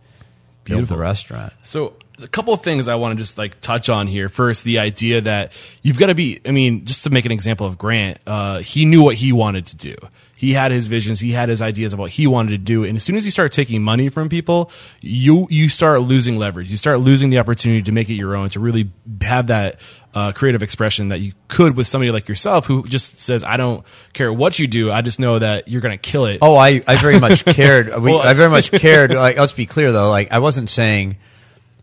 build 0.63 0.80
Beautiful. 0.80 0.98
the 0.98 1.02
restaurant. 1.02 1.54
So 1.63 1.96
a 2.22 2.28
couple 2.28 2.54
of 2.54 2.62
things 2.62 2.88
I 2.88 2.96
want 2.96 3.18
to 3.18 3.22
just 3.22 3.38
like 3.38 3.60
touch 3.62 3.89
on 3.89 4.08
here. 4.08 4.30
First, 4.30 4.63
the 4.63 4.80
idea 4.80 5.22
that 5.22 5.54
you've 5.82 6.00
got 6.00 6.08
to 6.08 6.15
be. 6.15 6.39
I 6.46 6.52
mean, 6.52 6.86
just 6.86 7.04
to 7.04 7.10
make 7.10 7.26
an 7.26 7.32
example 7.32 7.68
of 7.68 7.78
Grant, 7.78 8.20
uh, 8.26 8.60
he 8.60 8.86
knew 8.86 9.04
what 9.04 9.15
he 9.15 9.32
wanted 9.32 9.65
to 9.68 9.76
do. 9.76 9.96
He 10.38 10.54
had 10.54 10.72
his 10.72 10.88
visions. 10.88 11.22
He 11.22 11.32
had 11.32 11.48
his 11.48 11.62
ideas 11.62 11.94
of 11.94 12.00
what 12.00 12.12
he 12.12 12.28
wanted 12.28 12.52
to 12.52 12.58
do. 12.58 12.84
And 12.84 12.98
as 12.98 13.04
soon 13.04 13.15
as 13.15 13.26
you 13.26 13.32
start 13.32 13.54
taking 13.54 13.82
money 13.82 14.10
from 14.10 14.28
people, 14.28 14.70
you 15.02 15.48
you 15.50 15.70
start 15.70 16.02
losing 16.02 16.38
leverage. 16.38 16.70
You 16.70 16.78
start 16.78 17.00
losing 17.00 17.30
the 17.30 17.39
opportunity 17.39 17.82
to 17.84 17.91
make 17.91 18.10
it 18.10 18.15
your 18.15 18.36
own. 18.36 18.50
To 18.50 18.60
really 18.60 18.91
have 19.22 19.48
that 19.48 19.80
uh, 20.15 20.32
creative 20.32 20.63
expression 20.63 21.10
that 21.10 21.19
you 21.19 21.34
could 21.49 21.75
with 21.75 21.88
somebody 21.88 22.10
like 22.10 22.30
yourself, 22.30 22.65
who 22.65 22.84
just 22.88 23.19
says, 23.19 23.43
"I 23.43 23.58
don't 23.58 23.86
care 24.13 24.32
what 24.32 24.58
you 24.58 24.65
do. 24.65 24.89
I 24.91 25.01
just 25.01 25.19
know 25.19 25.38
that 25.38 25.67
you're 25.67 25.82
going 25.82 25.97
to 25.97 26.01
kill 26.01 26.25
it." 26.25 26.39
Oh, 26.41 26.56
I, 26.56 26.82
I 26.88 26.95
very 26.95 27.19
much 27.19 27.43
cared. 27.45 27.88
We, 27.88 28.12
Well, 28.12 28.21
I 28.21 28.34
very 28.34 28.49
much 28.49 28.71
cared. 28.71 29.13
Like, 29.13 29.38
let's 29.38 29.51
be 29.51 29.65
clear 29.65 29.91
though. 29.91 30.10
Like, 30.10 30.32
I 30.32 30.39
wasn't 30.39 30.69
saying, 30.69 31.17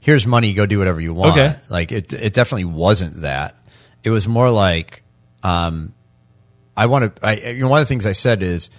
"Here's 0.00 0.26
money, 0.26 0.54
go 0.54 0.64
do 0.64 0.78
whatever 0.78 1.00
you 1.00 1.12
want." 1.12 1.32
Okay. 1.32 1.56
Like, 1.68 1.92
it 1.92 2.12
it 2.14 2.32
definitely 2.32 2.64
wasn't 2.64 3.20
that. 3.20 3.54
It 4.02 4.10
was 4.10 4.26
more 4.26 4.50
like, 4.50 5.04
um, 5.42 5.92
I 6.74 6.86
want 6.86 7.14
to. 7.14 7.26
I, 7.26 7.34
you 7.50 7.60
know, 7.60 7.68
one 7.68 7.82
of 7.82 7.86
the 7.86 7.88
things 7.88 8.06
I 8.06 8.12
said 8.12 8.42
is, 8.42 8.70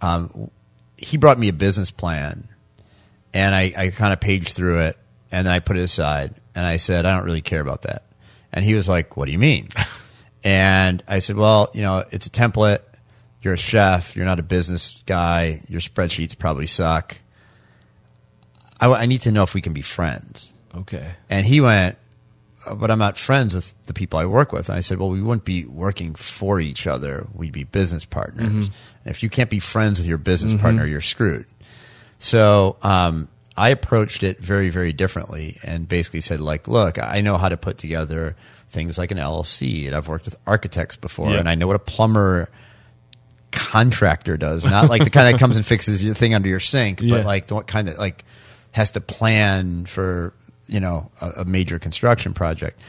um, 0.00 0.50
he 0.96 1.18
brought 1.18 1.38
me 1.38 1.48
a 1.48 1.52
business 1.52 1.90
plan, 1.90 2.48
and 3.34 3.54
I, 3.54 3.72
I 3.76 3.90
kind 3.90 4.14
of 4.14 4.20
paged 4.20 4.48
through 4.48 4.80
it, 4.80 4.96
and 5.30 5.46
then 5.46 5.52
I 5.52 5.58
put 5.58 5.76
it 5.76 5.82
aside, 5.82 6.34
and 6.54 6.64
I 6.64 6.78
said, 6.78 7.04
I 7.04 7.14
don't 7.14 7.26
really 7.26 7.42
care 7.42 7.60
about 7.60 7.82
that. 7.82 8.04
And 8.54 8.64
he 8.64 8.74
was 8.74 8.88
like, 8.88 9.16
What 9.18 9.26
do 9.26 9.32
you 9.32 9.38
mean? 9.38 9.68
and 10.44 11.02
I 11.06 11.18
said, 11.18 11.36
Well, 11.36 11.70
you 11.74 11.82
know, 11.82 12.04
it's 12.10 12.26
a 12.26 12.30
template. 12.30 12.80
You're 13.42 13.54
a 13.54 13.58
chef. 13.58 14.16
You're 14.16 14.24
not 14.24 14.38
a 14.38 14.44
business 14.44 15.02
guy. 15.04 15.60
Your 15.68 15.80
spreadsheets 15.80 16.38
probably 16.38 16.66
suck. 16.66 17.18
I, 18.80 18.90
I 18.90 19.06
need 19.06 19.22
to 19.22 19.32
know 19.32 19.42
if 19.42 19.52
we 19.52 19.60
can 19.60 19.74
be 19.74 19.82
friends. 19.82 20.50
okay. 20.74 21.14
And 21.28 21.44
he 21.44 21.60
went, 21.60 21.98
uh, 22.64 22.74
but 22.74 22.90
I'm 22.90 22.98
not 22.98 23.18
friends 23.18 23.54
with 23.54 23.74
the 23.86 23.92
people 23.92 24.18
I 24.18 24.24
work 24.24 24.52
with. 24.52 24.68
And 24.68 24.78
I 24.78 24.80
said, 24.80 24.98
well, 24.98 25.10
we 25.10 25.20
wouldn't 25.20 25.44
be 25.44 25.64
working 25.64 26.14
for 26.14 26.60
each 26.60 26.86
other. 26.86 27.26
We'd 27.34 27.52
be 27.52 27.64
business 27.64 28.04
partners. 28.04 28.48
Mm-hmm. 28.48 28.74
And 29.04 29.14
if 29.14 29.22
you 29.22 29.28
can't 29.28 29.50
be 29.50 29.58
friends 29.58 29.98
with 29.98 30.06
your 30.06 30.18
business 30.18 30.52
mm-hmm. 30.52 30.62
partner, 30.62 30.86
you're 30.86 31.00
screwed. 31.00 31.46
So 32.18 32.76
um, 32.82 33.28
I 33.56 33.68
approached 33.70 34.22
it 34.24 34.38
very, 34.40 34.68
very 34.70 34.92
differently 34.92 35.58
and 35.62 35.88
basically 35.88 36.20
said, 36.20 36.40
like, 36.40 36.66
look, 36.66 36.98
I 36.98 37.20
know 37.20 37.36
how 37.36 37.48
to 37.48 37.56
put 37.56 37.78
together 37.78 38.36
things 38.70 38.98
like 38.98 39.12
an 39.12 39.18
LLC, 39.18 39.86
and 39.86 39.94
I've 39.94 40.08
worked 40.08 40.24
with 40.24 40.36
architects 40.46 40.96
before, 40.96 41.30
Yeah. 41.30 41.38
and 41.38 41.48
I 41.48 41.54
know 41.54 41.68
what 41.68 41.76
a 41.76 41.80
plumber 41.80 42.50
contractor 43.52 44.36
does, 44.36 44.64
not 44.64 44.90
like 44.90 45.04
the 45.04 45.10
kind 45.10 45.32
that 45.32 45.38
comes 45.38 45.56
and 45.56 45.64
fixes 45.64 46.02
your 46.02 46.14
thing 46.14 46.34
under 46.34 46.48
your 46.48 46.58
sink, 46.60 47.00
Yeah. 47.00 47.16
but 47.18 47.26
like 47.26 47.46
the 47.46 47.60
kind 47.62 47.88
that 47.88 47.98
like 47.98 48.24
has 48.72 48.90
to 48.92 49.00
plan 49.00 49.84
for 49.86 50.34
you 50.66 50.80
know 50.80 51.10
a, 51.20 51.30
a 51.38 51.44
major 51.44 51.78
construction 51.78 52.34
project. 52.34 52.82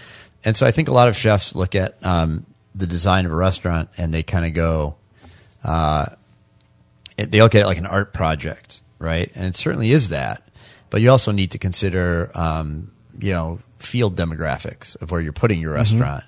And 0.44 0.56
so 0.56 0.66
I 0.66 0.72
think 0.72 0.88
a 0.88 0.92
lot 0.94 1.08
of 1.08 1.16
chefs 1.16 1.56
look 1.56 1.76
at 1.76 2.04
um, 2.04 2.46
the 2.74 2.88
design 2.88 3.26
of 3.26 3.32
a 3.32 3.36
restaurant 3.36 3.90
and 3.98 4.14
they 4.14 4.24
kind 4.24 4.46
of 4.46 4.54
go, 4.54 4.96
uh, 5.64 6.08
it, 7.18 7.32
they 7.32 7.42
look 7.42 7.54
at 7.56 7.62
it 7.62 7.66
like 7.66 7.78
an 7.80 7.86
art 7.88 8.14
project, 8.14 8.82
right? 9.00 9.32
And 9.36 9.46
it 9.46 9.56
certainly 9.56 9.92
is 9.92 10.10
that, 10.10 10.45
but 10.96 11.02
you 11.02 11.12
also 11.12 11.34
need 11.34 11.52
to 11.52 11.58
consider, 11.58 12.32
um, 12.36 12.90
you 13.20 13.34
know, 13.34 13.60
field 13.80 14.16
demographics 14.16 14.96
of 15.02 15.12
where 15.12 15.20
you're 15.20 15.34
putting 15.34 15.60
your 15.60 15.74
restaurant. 15.74 16.24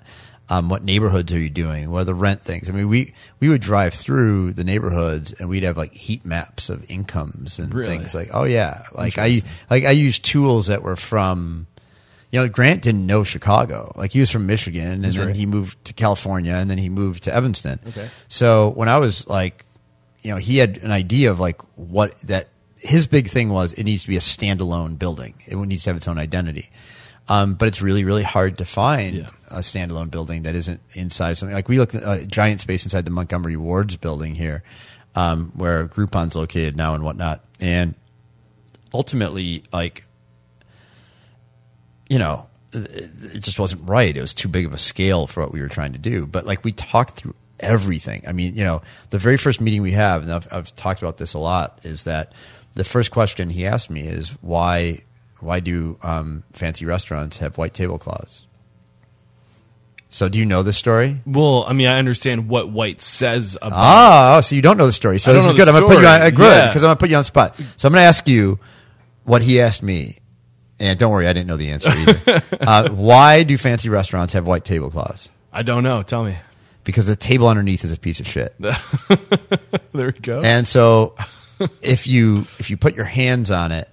Um, 0.50 0.68
what 0.68 0.84
neighborhoods 0.84 1.32
are 1.32 1.38
you 1.38 1.48
doing? 1.48 1.90
What 1.90 2.00
are 2.00 2.04
the 2.04 2.14
rent 2.14 2.42
things? 2.42 2.68
I 2.68 2.74
mean, 2.74 2.86
we 2.86 3.14
we 3.40 3.48
would 3.48 3.62
drive 3.62 3.94
through 3.94 4.52
the 4.52 4.64
neighborhoods 4.64 5.32
and 5.32 5.48
we'd 5.48 5.62
have 5.62 5.78
like 5.78 5.94
heat 5.94 6.26
maps 6.26 6.68
of 6.68 6.84
incomes 6.90 7.58
and 7.58 7.72
Really? 7.72 7.96
things 7.96 8.14
like, 8.14 8.28
oh 8.34 8.44
yeah, 8.44 8.82
like 8.92 9.16
I 9.16 9.40
like 9.70 9.86
I 9.86 9.92
used 9.92 10.22
tools 10.22 10.66
that 10.66 10.82
were 10.82 10.96
from 10.96 11.66
you 12.30 12.38
know, 12.38 12.46
Grant 12.46 12.82
didn't 12.82 13.06
know 13.06 13.24
Chicago. 13.24 13.94
Like 13.96 14.12
he 14.12 14.20
was 14.20 14.30
from 14.30 14.44
Michigan, 14.44 15.02
and 15.02 15.04
then 15.04 15.28
right. 15.28 15.34
he 15.34 15.46
moved 15.46 15.82
to 15.86 15.94
California, 15.94 16.52
and 16.52 16.68
then 16.68 16.76
he 16.76 16.90
moved 16.90 17.22
to 17.22 17.34
Evanston. 17.34 17.80
Okay. 17.88 18.10
So 18.28 18.68
when 18.68 18.90
I 18.90 18.98
was 18.98 19.26
like, 19.28 19.64
you 20.22 20.30
know, 20.30 20.36
he 20.36 20.58
had 20.58 20.76
an 20.76 20.90
idea 20.90 21.30
of 21.30 21.40
like 21.40 21.62
what 21.76 22.20
that 22.20 22.48
his 22.80 23.06
big 23.06 23.28
thing 23.28 23.48
was. 23.48 23.72
It 23.74 23.84
needs 23.84 24.02
to 24.02 24.08
be 24.08 24.16
a 24.16 24.20
standalone 24.20 24.98
building. 24.98 25.34
It 25.46 25.56
needs 25.56 25.84
to 25.84 25.90
have 25.90 25.96
its 25.96 26.08
own 26.08 26.18
identity. 26.18 26.70
Um, 27.28 27.54
but 27.54 27.68
it's 27.68 27.82
really, 27.82 28.04
really 28.04 28.22
hard 28.22 28.56
to 28.58 28.64
find 28.64 29.16
Yeah. 29.16 29.28
a 29.50 29.58
standalone 29.58 30.10
building 30.10 30.44
that 30.44 30.54
isn't 30.54 30.80
inside 30.94 31.36
something. 31.36 31.54
Like 31.54 31.68
we 31.68 31.78
looked 31.78 31.94
at 31.94 32.02
a 32.02 32.24
giant 32.26 32.60
space 32.60 32.84
inside 32.84 33.04
the 33.04 33.10
Montgomery 33.10 33.56
Wards 33.56 33.96
building 33.96 34.34
here, 34.34 34.62
um, 35.14 35.52
where 35.54 35.86
Groupon's 35.86 36.34
located 36.36 36.74
now 36.76 36.94
and 36.94 37.04
whatnot. 37.04 37.44
And 37.60 37.94
ultimately, 38.94 39.64
like 39.72 40.04
you 42.08 42.18
know, 42.18 42.46
it 42.72 43.10
it 43.34 43.42
just 43.42 43.58
wasn't 43.58 43.86
right. 43.88 44.16
It 44.16 44.20
was 44.20 44.34
too 44.34 44.48
big 44.48 44.64
of 44.66 44.72
a 44.72 44.78
scale 44.78 45.26
for 45.26 45.42
what 45.42 45.52
we 45.52 45.60
were 45.60 45.68
trying 45.68 45.92
to 45.92 45.98
do. 45.98 46.26
But 46.26 46.46
like 46.46 46.64
we 46.64 46.72
talked 46.72 47.10
through 47.16 47.34
everything. 47.60 48.22
I 48.26 48.32
mean, 48.32 48.54
you 48.54 48.64
know, 48.64 48.82
the 49.10 49.18
very 49.18 49.36
first 49.36 49.60
meeting 49.60 49.82
we 49.82 49.92
have, 49.92 50.22
and 50.22 50.32
I've, 50.32 50.48
I've 50.50 50.76
talked 50.76 51.02
about 51.02 51.16
this 51.16 51.34
a 51.34 51.38
lot, 51.38 51.80
is 51.82 52.04
that 52.04 52.32
the 52.78 52.84
first 52.84 53.10
question 53.10 53.50
he 53.50 53.66
asked 53.66 53.90
me 53.90 54.06
is 54.06 54.30
why 54.40 55.02
why 55.40 55.58
do 55.58 55.98
um, 56.00 56.44
fancy 56.52 56.86
restaurants 56.86 57.38
have 57.38 57.58
white 57.58 57.74
tablecloths? 57.74 58.46
So 60.10 60.28
do 60.28 60.38
you 60.38 60.46
know 60.46 60.62
this 60.62 60.76
story? 60.78 61.20
Well, 61.26 61.64
I 61.68 61.72
mean, 61.74 61.86
I 61.86 61.98
understand 61.98 62.48
what 62.48 62.70
White 62.70 63.02
says 63.02 63.56
about. 63.60 63.72
Ah, 63.74 64.36
oh, 64.38 64.40
so 64.40 64.56
you 64.56 64.62
don't 64.62 64.78
know 64.78 64.86
the 64.86 64.92
story. 64.92 65.18
So 65.18 65.34
this 65.34 65.44
is 65.44 65.52
good. 65.52 65.68
I'm 65.68 65.74
going 65.74 65.86
to 65.86 65.94
put 65.94 66.00
you 66.00 66.08
on 66.08 66.22
uh, 66.22 66.30
good 66.30 66.44
Yeah. 66.50 66.68
because 66.68 66.82
I'm 66.82 66.88
going 66.88 66.96
to 66.96 67.00
put 67.00 67.10
you 67.10 67.16
on 67.16 67.20
the 67.20 67.24
spot. 67.24 67.56
So 67.76 67.88
I'm 67.88 67.92
going 67.92 68.02
to 68.02 68.06
ask 68.08 68.26
you 68.26 68.58
what 69.24 69.42
he 69.42 69.60
asked 69.60 69.82
me. 69.82 70.18
And 70.80 70.98
don't 70.98 71.10
worry, 71.12 71.26
I 71.28 71.32
didn't 71.34 71.48
know 71.48 71.58
the 71.58 71.70
answer 71.70 71.90
either. 71.90 72.42
uh, 72.60 72.88
why 72.88 73.42
do 73.42 73.58
fancy 73.58 73.90
restaurants 73.90 74.32
have 74.32 74.46
white 74.46 74.64
tablecloths? 74.64 75.28
I 75.52 75.62
don't 75.62 75.82
know. 75.82 76.02
Tell 76.02 76.24
me. 76.24 76.36
Because 76.84 77.06
the 77.06 77.16
table 77.16 77.48
underneath 77.48 77.84
is 77.84 77.92
a 77.92 77.98
piece 77.98 78.20
of 78.20 78.26
shit. 78.26 78.54
There 79.92 80.06
we 80.06 80.12
go. 80.12 80.40
And 80.40 80.66
so 80.68 81.16
if 81.82 82.06
you 82.06 82.40
if 82.58 82.70
you 82.70 82.76
put 82.76 82.94
your 82.94 83.04
hands 83.04 83.50
on 83.50 83.72
it 83.72 83.88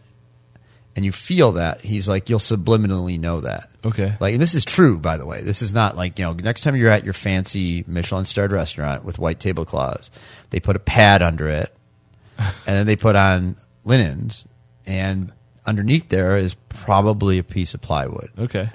and 0.96 1.04
you 1.04 1.12
feel 1.12 1.54
that, 1.54 1.82
he's 1.82 2.08
like 2.08 2.30
you'll 2.30 2.40
subliminally 2.40 3.20
know 3.20 3.42
that. 3.42 3.70
Okay. 3.84 4.16
Like 4.20 4.34
and 4.34 4.42
this 4.42 4.56
is 4.56 4.66
true 4.66 5.00
by 5.00 5.18
the 5.18 5.26
way. 5.26 5.42
This 5.42 5.62
is 5.62 5.74
not 5.74 5.96
like, 5.96 6.20
you 6.20 6.26
know, 6.26 6.34
next 6.34 6.62
time 6.62 6.76
you're 6.76 6.90
at 6.90 7.04
your 7.04 7.14
fancy 7.14 7.84
Michelin 7.88 8.26
starred 8.26 8.52
restaurant 8.52 9.04
with 9.04 9.20
white 9.20 9.40
tablecloths, 9.40 10.12
they 10.50 10.60
put 10.60 10.76
a 10.76 10.80
pad 10.80 11.22
under 11.22 11.50
it 11.50 11.76
and 12.38 12.48
then 12.66 12.86
they 12.86 12.96
put 12.96 13.16
on 13.16 13.58
linens 13.84 14.46
and 14.86 15.32
underneath 15.66 16.10
there 16.10 16.38
is 16.38 16.56
probably 16.70 17.40
a 17.40 17.44
piece 17.44 17.74
of 17.74 17.82
plywood 17.82 18.30
okay. 18.38 18.70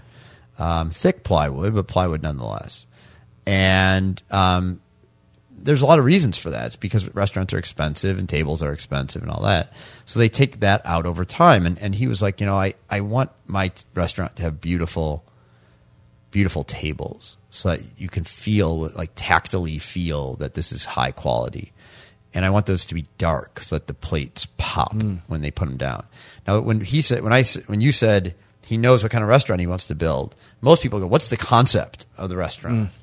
um, 0.58 0.90
thick 0.90 1.22
plywood, 1.22 1.74
but 1.74 1.86
plywood 1.86 2.22
nonetheless. 2.22 2.86
And 3.46 4.22
um, 4.30 4.80
there's 5.62 5.82
a 5.82 5.86
lot 5.86 5.98
of 5.98 6.04
reasons 6.04 6.38
for 6.38 6.50
that. 6.50 6.66
It's 6.66 6.76
because 6.76 7.12
restaurants 7.14 7.52
are 7.52 7.58
expensive 7.58 8.18
and 8.18 8.28
tables 8.28 8.62
are 8.62 8.72
expensive 8.72 9.22
and 9.22 9.30
all 9.30 9.42
that. 9.42 9.72
So 10.04 10.18
they 10.18 10.28
take 10.28 10.60
that 10.60 10.82
out 10.84 11.06
over 11.06 11.24
time. 11.24 11.66
And, 11.66 11.78
and 11.78 11.94
he 11.94 12.06
was 12.06 12.22
like, 12.22 12.40
you 12.40 12.46
know, 12.46 12.56
I, 12.56 12.74
I 12.88 13.00
want 13.00 13.30
my 13.46 13.68
t- 13.68 13.84
restaurant 13.94 14.36
to 14.36 14.42
have 14.42 14.60
beautiful, 14.60 15.24
beautiful 16.30 16.64
tables 16.64 17.36
so 17.50 17.70
that 17.70 17.82
you 17.98 18.08
can 18.08 18.24
feel, 18.24 18.90
like 18.94 19.10
tactily 19.14 19.78
feel 19.78 20.34
that 20.36 20.54
this 20.54 20.72
is 20.72 20.84
high 20.84 21.12
quality. 21.12 21.72
And 22.32 22.44
I 22.44 22.50
want 22.50 22.66
those 22.66 22.86
to 22.86 22.94
be 22.94 23.06
dark 23.18 23.60
so 23.60 23.76
that 23.76 23.86
the 23.86 23.94
plates 23.94 24.46
pop 24.56 24.92
hmm. 24.92 25.16
when 25.26 25.42
they 25.42 25.50
put 25.50 25.66
them 25.66 25.76
down. 25.76 26.06
Now, 26.46 26.60
when 26.60 26.80
he 26.80 27.02
said, 27.02 27.22
when 27.22 27.32
I, 27.32 27.44
when 27.66 27.80
you 27.80 27.92
said 27.92 28.34
he 28.64 28.76
knows 28.76 29.02
what 29.02 29.10
kind 29.10 29.22
of 29.22 29.28
restaurant 29.28 29.60
he 29.60 29.66
wants 29.66 29.86
to 29.88 29.94
build, 29.94 30.36
most 30.60 30.82
people 30.82 31.00
go, 31.00 31.06
what's 31.06 31.28
the 31.28 31.36
concept 31.36 32.06
of 32.16 32.28
the 32.28 32.36
restaurant? 32.36 32.88
Hmm. 32.88 32.94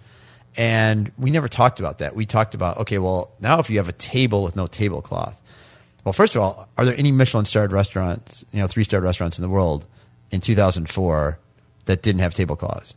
And 0.57 1.11
we 1.17 1.29
never 1.29 1.47
talked 1.47 1.79
about 1.79 1.99
that. 1.99 2.15
We 2.15 2.25
talked 2.25 2.55
about, 2.55 2.77
okay, 2.79 2.97
well, 2.97 3.31
now 3.39 3.59
if 3.59 3.69
you 3.69 3.77
have 3.77 3.87
a 3.87 3.93
table 3.93 4.43
with 4.43 4.55
no 4.55 4.65
tablecloth, 4.65 5.39
well, 6.03 6.13
first 6.13 6.35
of 6.35 6.41
all, 6.41 6.67
are 6.77 6.85
there 6.85 6.95
any 6.97 7.11
Michelin 7.11 7.45
starred 7.45 7.71
restaurants, 7.71 8.43
you 8.51 8.59
know, 8.59 8.67
three 8.67 8.83
star 8.83 8.99
restaurants 9.01 9.37
in 9.37 9.43
the 9.43 9.49
world 9.49 9.85
in 10.31 10.41
2004 10.41 11.37
that 11.85 12.01
didn't 12.01 12.21
have 12.21 12.33
tablecloths? 12.33 12.95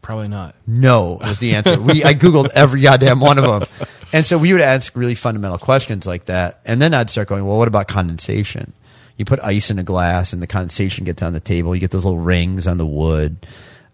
Probably 0.00 0.28
not. 0.28 0.54
No 0.66 1.18
was 1.20 1.40
the 1.40 1.56
answer. 1.56 1.80
We 1.80 2.04
I 2.04 2.14
googled 2.14 2.50
every 2.54 2.80
goddamn 2.80 3.18
one 3.18 3.38
of 3.38 3.44
them, 3.44 3.88
and 4.12 4.24
so 4.24 4.38
we 4.38 4.52
would 4.52 4.62
ask 4.62 4.94
really 4.94 5.16
fundamental 5.16 5.58
questions 5.58 6.06
like 6.06 6.26
that, 6.26 6.60
and 6.64 6.80
then 6.80 6.94
I'd 6.94 7.10
start 7.10 7.26
going, 7.26 7.44
well, 7.44 7.58
what 7.58 7.66
about 7.66 7.88
condensation? 7.88 8.72
You 9.16 9.24
put 9.24 9.40
ice 9.40 9.72
in 9.72 9.80
a 9.80 9.82
glass, 9.82 10.32
and 10.32 10.40
the 10.40 10.46
condensation 10.46 11.04
gets 11.04 11.22
on 11.22 11.32
the 11.32 11.40
table. 11.40 11.74
You 11.74 11.80
get 11.80 11.90
those 11.90 12.04
little 12.04 12.20
rings 12.20 12.68
on 12.68 12.78
the 12.78 12.86
wood. 12.86 13.44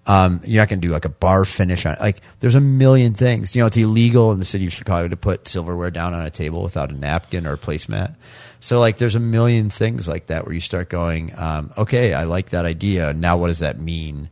Um, 0.04 0.40
you're 0.44 0.60
not 0.60 0.68
going 0.68 0.80
to 0.80 0.86
do 0.88 0.92
like 0.92 1.04
a 1.04 1.10
bar 1.10 1.44
finish 1.44 1.86
on 1.86 1.94
it. 1.94 2.00
Like 2.00 2.22
there's 2.40 2.56
a 2.56 2.60
million 2.60 3.14
things. 3.14 3.54
You 3.54 3.62
know, 3.62 3.66
it's 3.66 3.76
illegal 3.76 4.32
in 4.32 4.40
the 4.40 4.44
city 4.44 4.66
of 4.66 4.72
Chicago 4.72 5.06
to 5.06 5.16
put 5.16 5.46
silverware 5.46 5.92
down 5.92 6.12
on 6.12 6.26
a 6.26 6.30
table 6.30 6.62
without 6.62 6.90
a 6.90 6.94
napkin 6.94 7.46
or 7.46 7.52
a 7.52 7.58
placemat. 7.58 8.16
So 8.58 8.80
like 8.80 8.98
there's 8.98 9.14
a 9.14 9.20
million 9.20 9.70
things 9.70 10.08
like 10.08 10.26
that 10.26 10.44
where 10.44 10.54
you 10.54 10.60
start 10.60 10.88
going, 10.88 11.32
um, 11.38 11.72
okay, 11.78 12.14
I 12.14 12.24
like 12.24 12.50
that 12.50 12.64
idea. 12.64 13.12
Now 13.12 13.36
what 13.36 13.46
does 13.46 13.60
that 13.60 13.78
mean? 13.78 14.28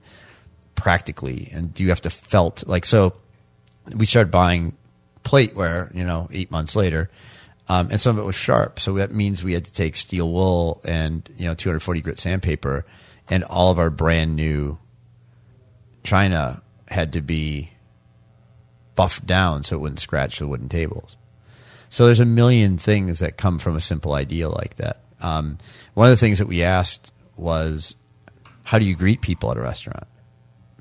practically 0.80 1.50
and 1.52 1.74
do 1.74 1.82
you 1.82 1.90
have 1.90 2.00
to 2.00 2.08
felt 2.08 2.66
like 2.66 2.86
so 2.86 3.12
we 3.94 4.06
started 4.06 4.30
buying 4.30 4.74
plateware 5.24 5.94
you 5.94 6.02
know 6.02 6.26
eight 6.32 6.50
months 6.50 6.74
later 6.74 7.10
um, 7.68 7.88
and 7.90 8.00
some 8.00 8.16
of 8.16 8.24
it 8.24 8.26
was 8.26 8.34
sharp 8.34 8.80
so 8.80 8.94
that 8.94 9.12
means 9.12 9.44
we 9.44 9.52
had 9.52 9.66
to 9.66 9.72
take 9.72 9.94
steel 9.94 10.32
wool 10.32 10.80
and 10.82 11.28
you 11.36 11.46
know 11.46 11.52
240 11.52 12.00
grit 12.00 12.18
sandpaper 12.18 12.86
and 13.28 13.44
all 13.44 13.70
of 13.70 13.78
our 13.78 13.90
brand 13.90 14.34
new 14.34 14.78
china 16.02 16.62
had 16.88 17.12
to 17.12 17.20
be 17.20 17.70
buffed 18.94 19.26
down 19.26 19.62
so 19.62 19.76
it 19.76 19.80
wouldn't 19.80 20.00
scratch 20.00 20.38
the 20.38 20.46
wooden 20.46 20.68
tables 20.68 21.16
so 21.88 22.06
there's 22.06 22.20
a 22.20 22.24
million 22.24 22.78
things 22.78 23.18
that 23.18 23.36
come 23.36 23.58
from 23.58 23.76
a 23.76 23.80
simple 23.80 24.14
idea 24.14 24.48
like 24.48 24.76
that 24.76 25.02
um, 25.22 25.58
one 25.94 26.06
of 26.06 26.12
the 26.12 26.16
things 26.16 26.38
that 26.38 26.46
we 26.46 26.62
asked 26.62 27.12
was 27.36 27.94
how 28.64 28.78
do 28.78 28.84
you 28.84 28.94
greet 28.94 29.20
people 29.20 29.50
at 29.50 29.56
a 29.56 29.60
restaurant 29.60 30.06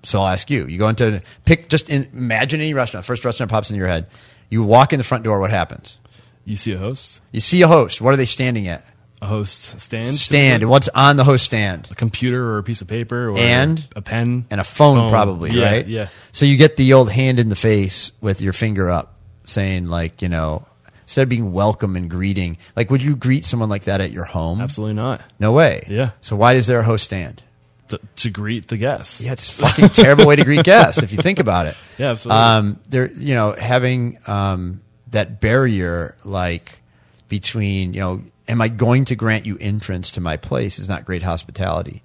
so 0.03 0.21
I'll 0.21 0.27
ask 0.27 0.49
you. 0.49 0.65
You 0.67 0.77
go 0.77 0.87
into 0.87 1.21
pick 1.45 1.69
just 1.69 1.89
in, 1.89 2.09
imagine 2.13 2.61
any 2.61 2.73
restaurant. 2.73 3.05
First 3.05 3.25
restaurant 3.25 3.51
pops 3.51 3.69
into 3.69 3.79
your 3.79 3.87
head. 3.87 4.07
You 4.49 4.63
walk 4.63 4.93
in 4.93 4.97
the 4.97 5.03
front 5.03 5.23
door. 5.23 5.39
What 5.39 5.51
happens? 5.51 5.97
You 6.45 6.57
see 6.57 6.71
a 6.71 6.77
host, 6.77 7.21
You 7.31 7.41
see 7.41 7.61
a 7.61 7.67
host. 7.67 8.01
What 8.01 8.13
are 8.13 8.17
they 8.17 8.25
standing 8.25 8.67
at? 8.67 8.83
A 9.21 9.25
host 9.25 9.79
stand, 9.81 10.15
Stand. 10.15 10.69
What's 10.69 10.87
on 10.89 11.17
the 11.17 11.23
host 11.23 11.43
stand? 11.45 11.87
a 11.91 11.95
computer 11.95 12.51
or 12.51 12.57
a 12.59 12.63
piece 12.63 12.81
of 12.81 12.87
paper, 12.87 13.29
or 13.29 13.37
And? 13.37 13.85
a 13.95 14.01
pen 14.01 14.45
And 14.49 14.61
a 14.61 14.63
phone, 14.63 15.09
probably, 15.09 15.51
Yeah, 15.51 15.63
right? 15.71 15.87
Yeah. 15.87 16.07
So 16.31 16.45
you 16.45 16.55
get 16.57 16.77
the 16.77 16.93
old 16.93 17.11
hand 17.11 17.39
in 17.39 17.49
the 17.49 17.55
face 17.55 18.11
with 18.21 18.41
your 18.41 18.53
finger 18.53 18.89
up, 18.89 19.15
saying 19.43 19.87
like, 19.87 20.21
you 20.21 20.29
know, 20.29 20.65
instead 21.01 21.23
of 21.23 21.29
being 21.29 21.51
welcome 21.51 21.95
and 21.95 22.09
greeting, 22.09 22.57
like, 22.75 22.89
would 22.91 23.01
you 23.01 23.15
greet 23.15 23.43
someone 23.45 23.67
like 23.67 23.83
that 23.85 23.99
at 23.99 24.11
your 24.11 24.23
home? 24.25 24.61
Absolutely 24.61 24.93
not. 24.93 25.21
No 25.39 25.51
way. 25.51 25.85
Yeah. 25.89 26.11
So 26.21 26.35
why 26.35 26.53
is 26.53 26.67
there 26.67 26.79
a 26.79 26.83
host 26.83 27.05
stand? 27.05 27.41
To, 27.89 27.99
to 28.17 28.29
greet 28.29 28.67
the 28.67 28.77
guests. 28.77 29.19
Yeah, 29.19 29.31
it's 29.31 29.49
a 29.49 29.63
fucking 29.63 29.89
terrible 29.89 30.27
way 30.27 30.35
to 30.35 30.43
greet 30.45 30.63
guests 30.63 31.01
if 31.01 31.11
you 31.11 31.17
think 31.23 31.39
about 31.39 31.65
it. 31.65 31.75
Yeah, 31.97 32.11
absolutely. 32.11 32.39
Um, 32.43 32.79
there, 32.87 33.11
you 33.13 33.33
know, 33.33 33.53
having 33.53 34.19
um, 34.27 34.81
that 35.09 35.41
barrier, 35.41 36.15
like 36.23 36.81
between, 37.29 37.93
you 37.95 37.99
know, 38.01 38.21
am 38.49 38.61
I 38.61 38.67
going 38.67 39.05
to 39.05 39.15
grant 39.15 39.45
you 39.45 39.57
entrance 39.61 40.11
to 40.11 40.21
my 40.21 40.35
place 40.35 40.79
is 40.79 40.89
not 40.89 41.05
great 41.05 41.23
hospitality. 41.23 42.03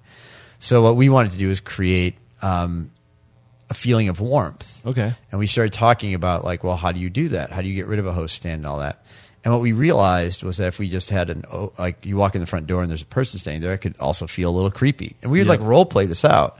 So 0.59 0.81
what 0.81 0.95
we 0.95 1.09
wanted 1.09 1.31
to 1.33 1.37
do 1.37 1.49
is 1.49 1.59
create 1.59 2.15
um, 2.41 2.91
a 3.69 3.73
feeling 3.73 4.07
of 4.09 4.21
warmth. 4.21 4.85
Okay. 4.85 5.13
And 5.31 5.39
we 5.39 5.47
started 5.47 5.73
talking 5.73 6.13
about 6.13 6.45
like, 6.45 6.63
well, 6.63 6.77
how 6.77 6.91
do 6.91 6.99
you 6.99 7.09
do 7.09 7.29
that? 7.29 7.51
How 7.51 7.61
do 7.61 7.67
you 7.67 7.75
get 7.75 7.87
rid 7.87 7.99
of 7.99 8.05
a 8.05 8.13
host 8.13 8.35
stand 8.35 8.59
and 8.59 8.67
all 8.67 8.79
that? 8.79 9.03
And 9.43 9.53
what 9.53 9.61
we 9.61 9.73
realized 9.73 10.43
was 10.43 10.57
that 10.57 10.67
if 10.67 10.79
we 10.79 10.89
just 10.89 11.09
had 11.09 11.29
an 11.29 11.45
oh, 11.51 11.71
like 11.77 12.05
you 12.05 12.15
walk 12.17 12.35
in 12.35 12.41
the 12.41 12.47
front 12.47 12.67
door 12.67 12.81
and 12.81 12.89
there's 12.89 13.01
a 13.03 13.07
person 13.07 13.39
standing 13.39 13.61
there, 13.61 13.73
it 13.73 13.79
could 13.79 13.95
also 13.99 14.25
feel 14.27 14.49
a 14.49 14.55
little 14.55 14.71
creepy. 14.71 15.15
And 15.21 15.31
we 15.31 15.39
would 15.39 15.47
Yep. 15.47 15.59
like 15.59 15.67
role 15.67 15.85
play 15.85 16.05
this 16.05 16.23
out. 16.25 16.57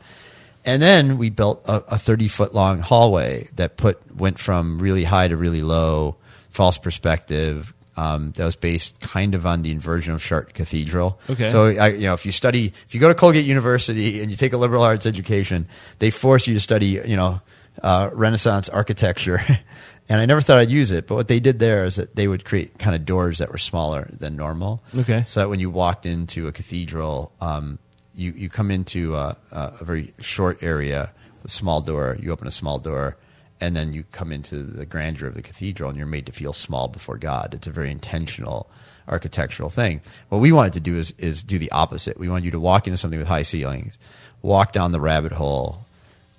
And 0.65 0.81
then 0.81 1.19
we 1.19 1.29
built 1.29 1.61
a, 1.65 1.83
a 1.93 1.97
30 1.97 2.27
foot 2.27 2.55
long 2.55 2.79
hallway 2.79 3.49
that 3.55 3.77
put 3.77 4.15
went 4.15 4.39
from 4.39 4.79
really 4.79 5.03
high 5.03 5.27
to 5.27 5.37
really 5.37 5.61
low, 5.61 6.15
false 6.49 6.79
perspective. 6.79 7.71
Um, 7.97 8.33
that 8.33 8.43
was 8.43 8.57
based 8.57 8.99
kind 8.99 9.35
of 9.35 9.45
on 9.45 9.61
the 9.61 9.71
inversion 9.71 10.13
of 10.13 10.21
Chartres 10.21 10.51
Cathedral. 10.53 11.17
Okay. 11.29 11.47
So 11.47 11.67
I, 11.67 11.87
you 11.89 12.07
know, 12.07 12.13
if 12.13 12.25
you 12.25 12.33
study, 12.33 12.73
if 12.85 12.93
you 12.93 12.99
go 12.99 13.07
to 13.07 13.15
Colgate 13.15 13.45
University 13.45 14.21
and 14.21 14.29
you 14.29 14.35
take 14.35 14.51
a 14.51 14.57
liberal 14.57 14.83
arts 14.83 15.05
education, 15.05 15.67
they 15.99 16.09
force 16.09 16.45
you 16.45 16.53
to 16.55 16.59
study, 16.59 17.01
you 17.05 17.15
know, 17.15 17.39
uh, 17.81 18.09
Renaissance 18.11 18.67
architecture. 18.67 19.41
and 20.09 20.21
I 20.21 20.25
never 20.25 20.41
thought 20.41 20.59
I'd 20.59 20.69
use 20.69 20.91
it, 20.91 21.07
but 21.07 21.15
what 21.15 21.27
they 21.27 21.39
did 21.39 21.59
there 21.59 21.85
is 21.85 21.95
that 21.95 22.15
they 22.15 22.27
would 22.27 22.45
create 22.45 22.77
kind 22.77 22.95
of 22.95 23.05
doors 23.05 23.39
that 23.39 23.51
were 23.51 23.57
smaller 23.57 24.09
than 24.11 24.35
normal. 24.35 24.83
Okay. 24.97 25.23
So 25.25 25.41
that 25.41 25.49
when 25.49 25.59
you 25.59 25.69
walked 25.69 26.05
into 26.05 26.47
a 26.47 26.51
cathedral, 26.51 27.31
um, 27.41 27.79
you 28.13 28.31
you 28.31 28.49
come 28.49 28.71
into 28.71 29.15
a, 29.15 29.37
a, 29.51 29.73
a 29.79 29.83
very 29.83 30.13
short 30.19 30.61
area, 30.61 31.11
a 31.43 31.47
small 31.47 31.81
door. 31.81 32.17
You 32.19 32.31
open 32.31 32.47
a 32.47 32.51
small 32.51 32.79
door. 32.79 33.17
And 33.61 33.75
then 33.75 33.93
you 33.93 34.03
come 34.11 34.31
into 34.33 34.63
the 34.63 34.85
grandeur 34.85 35.27
of 35.27 35.33
the 35.35 35.41
cathedral, 35.41 35.89
and 35.89 35.97
you're 35.97 36.05
made 36.07 36.25
to 36.25 36.31
feel 36.33 36.51
small 36.53 36.87
before 36.89 37.17
God. 37.17 37.53
It's 37.53 37.67
a 37.67 37.71
very 37.71 37.89
intentional 37.89 38.69
architectural 39.07 39.69
thing. 39.69 40.01
What 40.29 40.39
we 40.39 40.51
wanted 40.51 40.73
to 40.73 40.79
do 40.81 40.97
is 40.97 41.13
is 41.17 41.41
do 41.43 41.57
the 41.57 41.71
opposite. 41.71 42.17
We 42.19 42.27
wanted 42.27 42.45
you 42.45 42.51
to 42.51 42.59
walk 42.59 42.85
into 42.87 42.97
something 42.97 43.19
with 43.19 43.27
high 43.29 43.43
ceilings, 43.43 43.97
walk 44.41 44.73
down 44.73 44.91
the 44.91 44.99
rabbit 44.99 45.31
hole, 45.31 45.85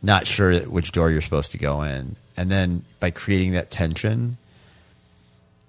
not 0.02 0.26
sure 0.26 0.58
which 0.60 0.92
door 0.92 1.10
you're 1.10 1.22
supposed 1.22 1.52
to 1.52 1.58
go 1.58 1.82
in, 1.82 2.16
and 2.36 2.50
then 2.50 2.84
by 3.00 3.10
creating 3.10 3.52
that 3.52 3.70
tension, 3.70 4.36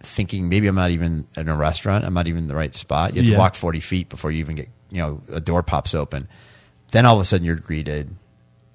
thinking 0.01 0.49
maybe 0.49 0.67
I'm 0.67 0.75
not 0.75 0.91
even 0.91 1.25
in 1.35 1.47
a 1.49 1.55
restaurant, 1.55 2.03
I'm 2.05 2.13
not 2.13 2.27
even 2.27 2.43
in 2.43 2.47
the 2.47 2.55
right 2.55 2.75
spot. 2.75 3.15
You 3.15 3.21
have 3.21 3.29
Yeah. 3.29 3.35
to 3.35 3.39
walk 3.39 3.55
40 3.55 3.79
feet 3.79 4.09
before 4.09 4.31
you 4.31 4.39
even 4.39 4.55
get 4.57 4.69
you 4.91 5.01
know 5.01 5.21
a 5.31 5.39
door 5.39 5.63
pops 5.63 5.93
open. 5.95 6.27
Then 6.91 7.05
all 7.05 7.15
of 7.15 7.21
a 7.21 7.25
sudden 7.25 7.45
you're 7.45 7.55
greeted. 7.55 8.15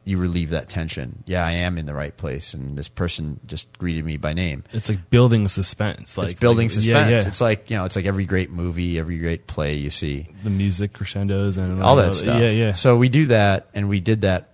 You 0.04 0.18
relieve 0.18 0.50
that 0.50 0.68
tension. 0.68 1.22
Yeah, 1.26 1.46
I 1.46 1.52
am 1.52 1.78
in 1.78 1.86
the 1.86 1.94
right 1.94 2.16
place, 2.16 2.54
and 2.54 2.76
this 2.76 2.88
person 2.88 3.38
just 3.46 3.78
greeted 3.78 4.04
me 4.04 4.16
by 4.16 4.32
name 4.32 4.64
It's 4.72 4.88
like 4.88 5.10
building 5.10 5.46
suspense. 5.46 6.18
Like 6.18 6.32
it's 6.32 6.40
building 6.40 6.64
like- 6.64 6.70
suspense. 6.72 7.10
Yeah, 7.10 7.18
yeah. 7.20 7.28
It's 7.28 7.40
like 7.40 7.70
you 7.70 7.76
know, 7.76 7.84
it's 7.84 7.94
like 7.94 8.06
every 8.06 8.24
great 8.24 8.50
movie, 8.50 8.98
every 8.98 9.18
great 9.18 9.46
play 9.46 9.76
you 9.76 9.90
see, 9.90 10.26
the 10.42 10.50
music 10.50 10.92
crescendos 10.92 11.56
and 11.56 11.80
all 11.80 11.96
uh, 11.98 12.06
that 12.06 12.14
stuff. 12.14 12.40
Yeah, 12.40 12.50
yeah. 12.50 12.72
So 12.72 12.96
we 12.96 13.08
do 13.08 13.26
that, 13.26 13.68
and 13.74 13.88
we 13.88 14.00
did 14.00 14.22
that. 14.22 14.48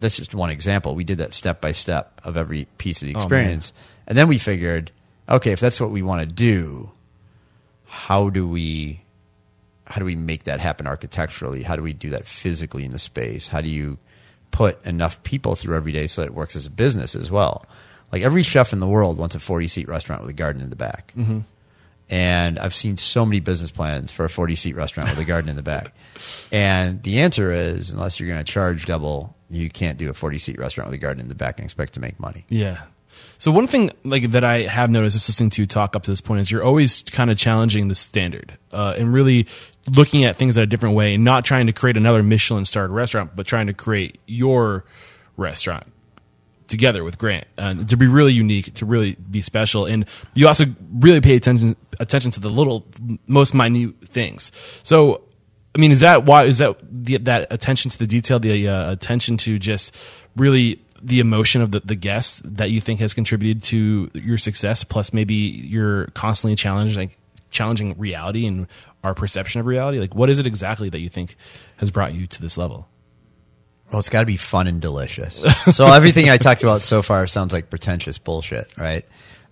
That's 0.00 0.16
just 0.16 0.34
one 0.34 0.50
example. 0.50 0.94
We 0.94 1.04
did 1.04 1.18
that 1.18 1.32
step 1.32 1.60
by 1.62 1.72
step 1.72 2.20
of 2.24 2.36
every 2.36 2.66
piece 2.76 3.00
of 3.00 3.08
the 3.08 3.14
Oh, 3.14 3.18
experience, 3.18 3.72
and 4.06 4.16
then 4.18 4.28
we 4.28 4.36
figured, 4.36 4.92
okay, 5.26 5.52
if 5.52 5.60
that's 5.60 5.80
what 5.80 5.90
we 5.90 6.02
want 6.02 6.20
to 6.20 6.26
do, 6.34 6.90
how 7.86 8.28
do 8.28 8.46
we, 8.46 9.02
how 9.84 9.98
do 9.98 10.04
we 10.04 10.16
make 10.16 10.44
that 10.44 10.60
happen 10.60 10.86
architecturally? 10.86 11.62
How 11.62 11.76
do 11.76 11.82
we 11.82 11.92
do 11.94 12.10
that 12.10 12.26
physically 12.26 12.84
in 12.84 12.92
the 12.92 12.98
space? 12.98 13.48
How 13.48 13.60
do 13.62 13.68
you 13.70 13.98
put 14.50 14.84
enough 14.84 15.22
people 15.22 15.54
through 15.56 15.76
every 15.76 15.92
day 15.92 16.06
so 16.06 16.22
that 16.22 16.28
it 16.28 16.34
works 16.34 16.56
as 16.56 16.66
a 16.66 16.70
business 16.70 17.14
as 17.14 17.30
well? 17.30 17.64
Like 18.12 18.22
every 18.22 18.42
chef 18.42 18.72
in 18.72 18.80
the 18.80 18.88
world 18.88 19.18
wants 19.18 19.34
a 19.34 19.40
forty 19.40 19.68
seat 19.68 19.88
restaurant 19.88 20.22
with 20.22 20.30
a 20.30 20.34
garden 20.34 20.62
in 20.62 20.70
the 20.70 20.76
back. 20.76 21.12
Mm-hmm. 21.16 21.40
And 22.10 22.58
I've 22.58 22.74
seen 22.74 22.96
so 22.96 23.24
many 23.24 23.38
business 23.38 23.70
plans 23.70 24.10
for 24.10 24.24
a 24.24 24.28
40 24.28 24.56
seat 24.56 24.74
restaurant 24.74 25.10
with 25.10 25.20
a 25.20 25.24
garden 25.24 25.48
in 25.48 25.56
the 25.56 25.62
back. 25.62 25.94
And 26.52 27.02
the 27.02 27.20
answer 27.20 27.50
is 27.50 27.90
unless 27.90 28.20
you're 28.20 28.28
going 28.28 28.44
to 28.44 28.52
charge 28.52 28.84
double, 28.84 29.36
you 29.48 29.70
can't 29.70 29.96
do 29.96 30.10
a 30.10 30.12
40 30.12 30.38
seat 30.38 30.58
restaurant 30.58 30.90
with 30.90 30.98
a 30.98 31.00
garden 31.00 31.22
in 31.22 31.28
the 31.28 31.34
back 31.34 31.58
and 31.58 31.64
expect 31.64 31.94
to 31.94 32.00
make 32.00 32.20
money. 32.20 32.44
Yeah. 32.50 32.82
So 33.40 33.50
one 33.50 33.66
thing 33.66 33.90
like 34.04 34.32
that 34.32 34.44
I 34.44 34.58
have 34.64 34.90
noticed 34.90 35.16
just 35.16 35.30
listening 35.30 35.48
to 35.50 35.62
you 35.62 35.66
talk 35.66 35.96
up 35.96 36.02
to 36.02 36.10
this 36.10 36.20
point 36.20 36.42
is 36.42 36.50
you're 36.50 36.62
always 36.62 37.00
kind 37.04 37.30
of 37.30 37.38
challenging 37.38 37.88
the 37.88 37.94
standard 37.94 38.58
uh, 38.70 38.94
and 38.98 39.14
really 39.14 39.46
looking 39.90 40.24
at 40.24 40.36
things 40.36 40.58
in 40.58 40.62
a 40.62 40.66
different 40.66 40.94
way 40.94 41.14
and 41.14 41.24
not 41.24 41.42
trying 41.42 41.66
to 41.66 41.72
create 41.72 41.96
another 41.96 42.22
Michelin 42.22 42.66
starred 42.66 42.90
restaurant, 42.90 43.34
but 43.34 43.46
trying 43.46 43.66
to 43.68 43.72
create 43.72 44.18
your 44.26 44.84
restaurant 45.38 45.90
together 46.68 47.02
with 47.02 47.16
Grant 47.16 47.46
to 47.56 47.96
be 47.96 48.06
really 48.06 48.34
unique, 48.34 48.74
to 48.74 48.84
really 48.84 49.14
be 49.14 49.40
special, 49.40 49.86
and 49.86 50.04
you 50.34 50.46
also 50.46 50.66
really 50.92 51.22
pay 51.22 51.34
attention 51.34 51.76
attention 51.98 52.30
to 52.32 52.40
the 52.40 52.50
little, 52.50 52.86
most 53.26 53.54
minute 53.54 53.94
things. 54.04 54.52
So, 54.82 55.22
I 55.74 55.78
mean, 55.78 55.92
is 55.92 56.00
that 56.00 56.26
why? 56.26 56.44
Is 56.44 56.58
that 56.58 56.76
the, 56.82 57.16
that 57.16 57.50
attention 57.50 57.90
to 57.90 57.98
the 57.98 58.06
detail, 58.06 58.38
the 58.38 58.68
uh, 58.68 58.92
attention 58.92 59.38
to 59.38 59.58
just 59.58 59.96
really 60.36 60.82
the 61.02 61.20
emotion 61.20 61.62
of 61.62 61.70
the, 61.72 61.80
the 61.80 61.94
guests 61.94 62.40
that 62.44 62.70
you 62.70 62.80
think 62.80 63.00
has 63.00 63.14
contributed 63.14 63.62
to 63.64 64.10
your 64.14 64.38
success, 64.38 64.84
plus 64.84 65.12
maybe 65.12 65.34
you're 65.34 66.06
constantly 66.08 66.56
challenged, 66.56 66.96
like 66.96 67.16
challenging 67.50 67.96
reality 67.98 68.46
and 68.46 68.66
our 69.02 69.14
perception 69.14 69.60
of 69.60 69.66
reality? 69.66 69.98
Like, 69.98 70.14
what 70.14 70.30
is 70.30 70.38
it 70.38 70.46
exactly 70.46 70.88
that 70.90 71.00
you 71.00 71.08
think 71.08 71.36
has 71.78 71.90
brought 71.90 72.14
you 72.14 72.26
to 72.26 72.42
this 72.42 72.56
level? 72.58 72.86
Well, 73.90 73.98
it's 73.98 74.08
got 74.08 74.20
to 74.20 74.26
be 74.26 74.36
fun 74.36 74.66
and 74.68 74.80
delicious. 74.80 75.36
so 75.72 75.86
everything 75.86 76.28
I 76.30 76.36
talked 76.36 76.62
about 76.62 76.82
so 76.82 77.02
far 77.02 77.26
sounds 77.26 77.52
like 77.52 77.70
pretentious 77.70 78.18
bullshit, 78.18 78.76
right? 78.78 79.04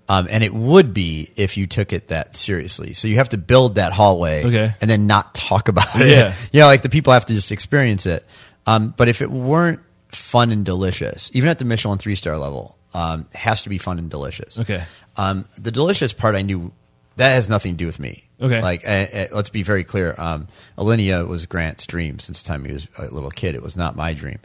Um, 0.09 0.27
and 0.31 0.43
it 0.45 0.55
would 0.55 0.95
be 0.95 1.31
if 1.37 1.57
you 1.57 1.67
took 1.67 1.93
it 1.93 2.09
that 2.09 2.35
seriously. 2.37 2.93
So 2.95 3.09
you 3.09 3.17
have 3.17 3.31
to 3.31 3.37
build 3.39 3.75
that 3.75 3.93
hallway 3.93 4.45
Okay. 4.45 4.75
and 4.81 4.91
then 4.91 5.07
not 5.07 5.35
talk 5.35 5.69
about 5.69 6.01
it. 6.01 6.09
Yeah. 6.09 6.35
You 6.53 6.61
know, 6.61 6.67
like 6.67 6.83
the 6.83 6.89
people 6.89 7.13
have 7.13 7.27
to 7.27 7.35
just 7.35 7.53
experience 7.53 8.07
it. 8.07 8.25
Um, 8.67 8.95
but 8.97 9.09
if 9.09 9.23
it 9.23 9.31
weren't 9.31 9.81
fun 10.09 10.51
and 10.53 10.65
delicious, 10.65 11.31
even 11.35 11.49
at 11.49 11.59
the 11.59 11.65
Michelin 11.65 11.99
three 11.99 12.15
star 12.15 12.37
level, 12.39 12.77
um, 12.95 13.27
has 13.35 13.63
to 13.63 13.69
be 13.69 13.79
fun 13.79 13.99
and 13.99 14.11
delicious. 14.11 14.59
Okay. 14.59 14.85
Um, 15.17 15.47
the 15.59 15.71
delicious 15.71 16.13
part 16.13 16.35
I 16.35 16.43
knew 16.43 16.73
that 17.17 17.31
has 17.31 17.49
nothing 17.49 17.73
to 17.73 17.77
do 17.79 17.87
with 17.87 17.99
me. 17.99 18.25
Okay. 18.41 18.63
Like, 18.63 18.87
uh, 18.87 18.91
uh, 18.91 19.27
let's 19.33 19.51
be 19.51 19.63
very 19.65 19.83
clear. 19.83 20.15
Um, 20.17 20.47
Alinea 20.77 21.27
was 21.27 21.45
Grant's 21.47 21.85
dream 21.87 22.21
since 22.21 22.43
the 22.43 22.49
time 22.49 22.65
he 22.65 22.73
was 22.73 22.89
a 22.97 23.09
little 23.09 23.31
kid. 23.31 23.57
It 23.57 23.63
was 23.63 23.77
not 23.77 23.97
my 23.97 24.15
dream. 24.15 24.39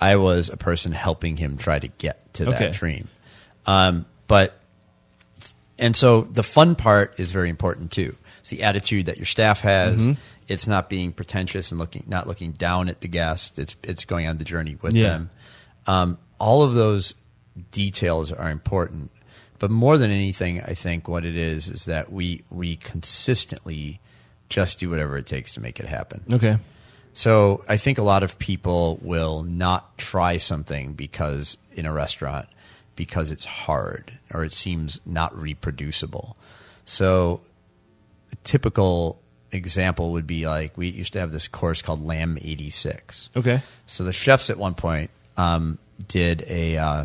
I 0.00 0.16
was 0.16 0.48
a 0.48 0.56
person 0.56 0.92
helping 0.92 1.36
him 1.36 1.58
try 1.58 1.78
to 1.80 1.88
get 1.88 2.32
to 2.34 2.48
Okay. 2.48 2.58
that 2.58 2.72
dream. 2.72 3.08
Um, 3.66 4.06
but 4.28 4.56
and 5.78 5.96
so 5.96 6.22
the 6.22 6.42
fun 6.42 6.76
part 6.76 7.18
is 7.18 7.32
very 7.32 7.48
important 7.50 7.90
too. 7.90 8.14
It's 8.40 8.50
the 8.50 8.62
attitude 8.62 9.06
that 9.06 9.16
your 9.16 9.26
staff 9.26 9.60
has. 9.62 9.98
Mm-hmm. 9.98 10.12
It's 10.50 10.66
not 10.66 10.88
being 10.90 11.12
pretentious 11.12 11.70
and 11.70 11.78
looking 11.78 12.04
not 12.08 12.26
looking 12.26 12.52
down 12.52 12.88
at 12.88 13.00
the 13.00 13.08
guest. 13.08 13.58
It's 13.58 13.76
it's 13.82 14.04
going 14.04 14.26
on 14.26 14.38
the 14.38 14.44
journey 14.44 14.76
with 14.82 14.94
Yeah. 14.94 15.08
them. 15.08 15.30
Um, 15.86 16.18
all 16.38 16.62
of 16.62 16.74
those 16.74 17.14
details 17.70 18.32
are 18.32 18.50
important, 18.50 19.10
but 19.58 19.70
more 19.70 19.96
than 19.98 20.10
anything, 20.10 20.60
I 20.62 20.74
think 20.74 21.06
what 21.08 21.24
it 21.24 21.36
is 21.36 21.68
is 21.70 21.84
that 21.84 22.12
we 22.12 22.42
we 22.50 22.76
consistently 22.76 24.00
just 24.48 24.80
do 24.80 24.90
whatever 24.90 25.16
it 25.16 25.26
takes 25.26 25.52
to 25.54 25.60
make 25.60 25.78
it 25.78 25.86
happen. 25.86 26.22
Okay. 26.32 26.58
So 27.12 27.64
I 27.68 27.76
think 27.76 27.98
a 27.98 28.02
lot 28.02 28.22
of 28.22 28.38
people 28.38 28.98
will 29.02 29.42
not 29.42 29.98
try 29.98 30.36
something 30.36 30.92
because 30.94 31.56
in 31.72 31.86
a 31.86 31.92
restaurant 31.92 32.48
because 32.96 33.30
it's 33.30 33.44
hard 33.44 34.18
or 34.32 34.44
it 34.44 34.52
seems 34.52 35.00
not 35.06 35.36
reproducible. 35.40 36.36
So 36.84 37.40
a 38.32 38.36
typical 38.44 39.19
example 39.52 40.12
would 40.12 40.26
be 40.26 40.46
like 40.46 40.76
we 40.76 40.88
used 40.88 41.12
to 41.14 41.20
have 41.20 41.32
this 41.32 41.48
course 41.48 41.82
called 41.82 42.04
Lamb 42.04 42.38
86. 42.40 43.30
Okay. 43.36 43.62
So 43.86 44.04
the 44.04 44.12
chefs 44.12 44.50
at 44.50 44.58
one 44.58 44.74
point 44.74 45.10
um, 45.36 45.78
did 46.08 46.44
a 46.46 46.76
uh, 46.76 47.04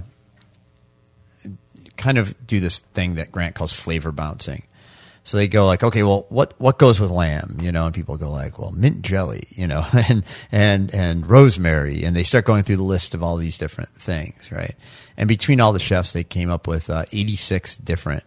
kind 1.98 2.18
of 2.18 2.36
do 2.46 2.60
this 2.60 2.80
thing 2.80 3.16
that 3.16 3.32
Grant 3.32 3.56
calls 3.56 3.74
flavor 3.74 4.12
bouncing. 4.12 4.64
So 5.24 5.38
they 5.38 5.48
go 5.48 5.66
like, 5.66 5.84
okay, 5.84 6.04
well, 6.04 6.28
what 6.30 6.54
what 6.60 6.78
goes 6.78 7.00
with 7.00 7.10
lamb? 7.10 7.58
You 7.60 7.72
know, 7.72 7.88
and 7.88 7.96
people 7.96 8.16
go 8.16 8.30
like, 8.30 8.60
well, 8.60 8.72
mint 8.72 9.02
jelly, 9.02 9.48
you 9.50 9.66
know, 9.66 9.86
and 10.08 10.24
and 10.52 10.94
and 10.94 11.28
rosemary, 11.28 12.04
and 12.04 12.16
they 12.16 12.22
start 12.22 12.46
going 12.46 12.64
through 12.64 12.78
the 12.78 12.84
list 12.84 13.16
of 13.16 13.24
all 13.24 13.36
these 13.36 13.58
different 13.58 13.90
things, 13.96 14.52
right? 14.52 14.76
And 15.18 15.28
between 15.28 15.60
all 15.60 15.74
the 15.74 15.80
chefs, 15.80 16.14
they 16.14 16.24
came 16.24 16.52
up 16.52 16.68
with 16.68 16.92
uh, 16.92 17.06
86 17.12 17.78
different 17.78 18.24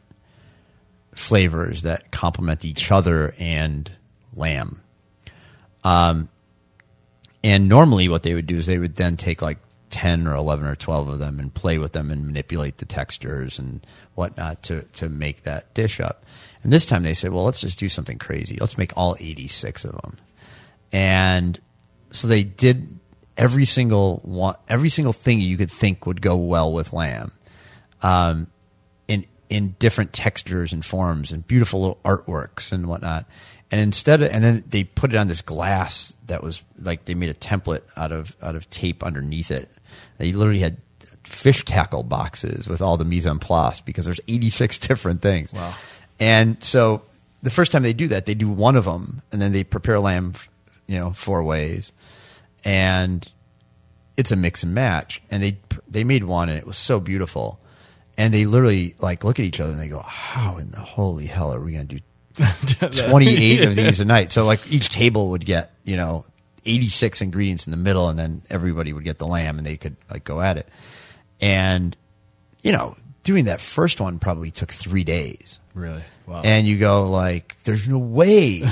flavors 1.14 1.82
that 1.82 2.10
complement 2.10 2.64
each 2.64 2.90
other 2.90 3.34
and 3.38 3.92
lamb. 4.38 4.80
Um, 5.84 6.28
and 7.42 7.68
normally, 7.68 8.08
what 8.08 8.22
they 8.22 8.34
would 8.34 8.46
do 8.46 8.56
is 8.56 8.66
they 8.66 8.78
would 8.78 8.96
then 8.96 9.16
take 9.16 9.42
like 9.42 9.58
10 9.90 10.26
or 10.26 10.34
11 10.34 10.66
or 10.66 10.74
12 10.74 11.08
of 11.08 11.18
them 11.18 11.38
and 11.40 11.52
play 11.52 11.78
with 11.78 11.92
them 11.92 12.10
and 12.10 12.26
manipulate 12.26 12.78
the 12.78 12.84
textures 12.84 13.58
and 13.58 13.86
whatnot 14.14 14.62
to, 14.64 14.82
to 14.82 15.08
make 15.08 15.42
that 15.42 15.72
dish 15.74 16.00
up. 16.00 16.24
And 16.62 16.72
this 16.72 16.84
time 16.84 17.02
they 17.02 17.14
said, 17.14 17.32
well, 17.32 17.44
let's 17.44 17.60
just 17.60 17.78
do 17.78 17.88
something 17.88 18.18
crazy. 18.18 18.58
Let's 18.60 18.78
make 18.78 18.92
all 18.96 19.16
86 19.18 19.84
of 19.84 19.92
them. 20.02 20.18
And 20.92 21.58
so 22.10 22.28
they 22.28 22.42
did 22.42 22.98
every 23.36 23.64
single 23.64 24.20
one, 24.24 24.56
every 24.68 24.88
single 24.88 25.12
thing 25.12 25.40
you 25.40 25.56
could 25.56 25.70
think 25.70 26.06
would 26.06 26.20
go 26.20 26.36
well 26.36 26.72
with 26.72 26.92
lamb. 26.92 27.32
Um, 28.02 28.48
in 29.06 29.26
in 29.48 29.74
different 29.78 30.12
textures 30.12 30.72
and 30.72 30.84
forms 30.84 31.32
and 31.32 31.46
beautiful 31.46 31.80
little 31.80 32.00
artworks 32.04 32.72
and 32.72 32.86
whatnot. 32.86 33.26
And 33.70 33.80
instead 33.80 34.22
of, 34.22 34.30
and 34.30 34.42
then 34.42 34.64
they 34.66 34.84
put 34.84 35.12
it 35.12 35.16
on 35.16 35.28
this 35.28 35.42
glass 35.42 36.14
that 36.26 36.42
was 36.42 36.62
like 36.80 37.04
they 37.04 37.14
made 37.14 37.28
a 37.28 37.34
template 37.34 37.82
out 37.96 38.12
of 38.12 38.34
out 38.42 38.56
of 38.56 38.68
tape 38.70 39.02
underneath 39.02 39.50
it. 39.50 39.68
They 40.16 40.32
literally 40.32 40.60
had 40.60 40.78
fish 41.24 41.64
tackle 41.64 42.02
boxes 42.02 42.66
with 42.66 42.80
all 42.80 42.96
the 42.96 43.04
mise 43.04 43.26
en 43.26 43.38
place 43.38 43.80
because 43.80 44.04
there's 44.04 44.20
86 44.26 44.78
different 44.88 45.20
things. 45.20 45.52
Wow. 45.52 45.74
And 46.18 46.62
so 46.64 47.02
the 47.42 47.50
first 47.50 47.72
time 47.72 47.82
they 47.82 47.92
do 47.92 48.08
that, 48.08 48.26
they 48.26 48.34
do 48.34 48.48
one 48.48 48.76
of 48.76 48.84
them 48.84 49.22
and 49.30 49.40
then 49.40 49.52
they 49.52 49.64
prepare 49.64 50.00
lamb, 50.00 50.32
you 50.86 50.98
know, 50.98 51.12
four 51.12 51.42
ways. 51.42 51.92
And 52.64 53.30
it's 54.16 54.32
a 54.32 54.36
mix 54.36 54.62
and 54.62 54.74
match. 54.74 55.22
And 55.30 55.42
they 55.42 55.58
they 55.86 56.04
made 56.04 56.24
one 56.24 56.48
and 56.48 56.58
it 56.58 56.66
was 56.66 56.78
so 56.78 57.00
beautiful. 57.00 57.60
And 58.16 58.34
they 58.34 58.46
literally 58.46 58.96
like 58.98 59.22
look 59.24 59.38
at 59.38 59.44
each 59.44 59.60
other 59.60 59.72
and 59.72 59.80
they 59.80 59.88
go, 59.88 60.00
"How 60.00 60.56
in 60.56 60.72
the 60.72 60.80
holy 60.80 61.26
hell 61.26 61.54
are 61.54 61.60
we 61.60 61.72
going 61.72 61.86
to 61.86 61.96
do 61.96 62.02
28 62.80 63.62
of 63.62 63.76
these 63.76 64.00
a 64.00 64.04
night?" 64.04 64.30
So 64.32 64.44
like 64.44 64.60
each 64.70 64.90
table 64.90 65.30
would 65.30 65.44
get, 65.44 65.72
you 65.84 65.96
know, 65.96 66.24
86 66.64 67.20
ingredients 67.22 67.66
in 67.66 67.70
the 67.70 67.76
middle 67.76 68.08
and 68.08 68.18
then 68.18 68.42
everybody 68.50 68.92
would 68.92 69.04
get 69.04 69.18
the 69.18 69.26
lamb 69.26 69.58
and 69.58 69.66
they 69.66 69.76
could 69.76 69.96
like 70.10 70.24
go 70.24 70.40
at 70.40 70.56
it. 70.58 70.68
And 71.40 71.96
you 72.62 72.72
know, 72.72 72.96
doing 73.22 73.44
that 73.46 73.60
first 73.60 74.00
one 74.00 74.18
probably 74.18 74.50
took 74.50 74.72
3 74.72 75.04
days 75.04 75.58
Really? 75.74 76.02
Wow. 76.26 76.42
and 76.44 76.66
you 76.66 76.76
go 76.78 77.08
like, 77.08 77.56
"There's 77.64 77.88
no 77.88 77.98
way, 77.98 78.64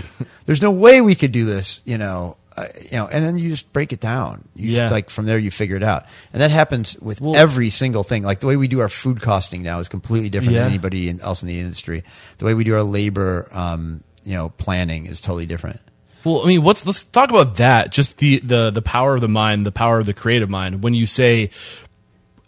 there's 0.47 0.61
no 0.63 0.73
way 0.73 1.01
we 1.01 1.15
could 1.15 1.33
do 1.33 1.45
this," 1.45 1.81
you 1.85 1.97
know, 1.99 2.37
uh, 2.57 2.67
you 2.83 2.93
know, 2.97 3.07
and 3.07 3.25
then 3.25 3.37
you 3.39 3.49
just 3.51 3.73
break 3.73 3.93
it 3.93 4.01
down. 4.01 4.49
You 4.55 4.71
Yeah. 4.73 4.79
just, 4.85 4.93
like 4.93 5.11
from 5.11 5.27
there 5.27 5.39
you 5.39 5.51
figure 5.51 5.77
it 5.77 5.83
out, 5.83 6.07
and 6.33 6.41
that 6.43 6.51
happens 6.51 6.97
with 7.01 7.23
every 7.23 7.71
single 7.71 8.03
thing. 8.03 8.23
Like 8.23 8.41
the 8.41 8.47
way 8.47 8.57
we 8.57 8.69
do 8.69 8.81
our 8.81 8.89
food 8.89 9.21
costing 9.21 9.63
now 9.63 9.79
is 9.79 9.89
completely 9.89 10.29
different 10.31 10.55
Yeah. 10.55 10.63
than 10.63 10.71
anybody 10.71 11.09
in, 11.09 11.21
else 11.21 11.43
in 11.43 11.49
the 11.49 11.59
industry. 11.61 12.03
The 12.39 12.45
way 12.47 12.55
we 12.55 12.65
do 12.65 12.75
our 12.75 12.83
labor, 12.83 13.49
um, 13.53 14.03
you 14.25 14.35
know, 14.35 14.49
planning 14.51 15.07
is 15.07 15.21
totally 15.21 15.47
different. 15.47 15.81
Well, 16.25 16.43
I 16.45 16.49
mean, 16.49 16.63
what's 16.63 16.85
let's 16.85 17.03
talk 17.05 17.31
about 17.31 17.57
that. 17.59 17.93
Just 17.93 18.19
the 18.19 18.39
the 18.41 18.71
the 18.71 18.83
power 18.83 19.15
of 19.15 19.21
the 19.21 19.29
mind, 19.29 19.65
the 19.65 19.71
power 19.73 19.99
of 19.99 20.07
the 20.07 20.15
creative 20.15 20.51
mind. 20.51 20.83
When 20.83 20.93
you 20.95 21.07
say, 21.07 21.51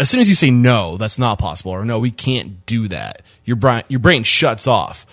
as 0.01 0.11
soon 0.11 0.21
as 0.21 0.29
you 0.29 0.35
say 0.35 0.51
no, 0.51 0.97
that's 0.97 1.19
not 1.19 1.39
possible, 1.39 1.73
or 1.73 1.85
no, 1.85 1.99
we 1.99 2.11
can't 2.11 2.65
do 2.67 2.89
that, 2.89 3.23
your 3.45 3.57
brain 3.57 3.83
your 3.89 4.01
brain 4.01 4.23
shuts 4.25 4.67
off. 4.67 5.07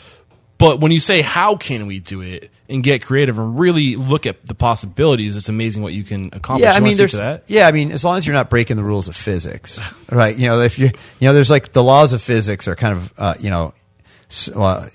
But 0.58 0.80
when 0.80 0.92
you 0.92 1.00
say, 1.00 1.22
how 1.22 1.58
can 1.58 1.86
we 1.86 2.00
do 2.00 2.22
it, 2.22 2.50
and 2.70 2.84
get 2.84 3.02
creative 3.04 3.38
and 3.38 3.60
really 3.60 3.96
look 3.96 4.26
at 4.26 4.46
the 4.46 4.56
possibilities, 4.56 5.36
it's 5.36 5.50
amazing 5.50 5.84
what 5.84 5.94
you 5.94 6.04
can 6.04 6.28
accomplish. 6.34 6.64
Yeah, 6.66 6.74
I 6.74 6.80
mean, 6.80 6.98
there's 6.98 7.14
that. 7.14 7.44
yeah, 7.48 7.68
I 7.68 7.72
mean, 7.72 7.92
as 7.92 8.04
long 8.04 8.18
as 8.18 8.26
you're 8.26 8.34
not 8.34 8.50
breaking 8.50 8.78
the 8.78 8.84
rules 8.84 9.08
of 9.08 9.16
physics, 9.16 9.80
right? 10.12 10.36
You 10.36 10.48
know, 10.48 10.60
if 10.62 10.80
you 10.80 10.88
you 11.20 11.28
know, 11.28 11.34
there's 11.34 11.52
like 11.52 11.72
the 11.74 11.84
laws 11.84 12.14
of 12.14 12.22
physics 12.22 12.68
are 12.68 12.76
kind 12.76 12.98
of 12.98 13.14
uh, 13.18 13.34
you 13.40 13.50
know 13.50 13.74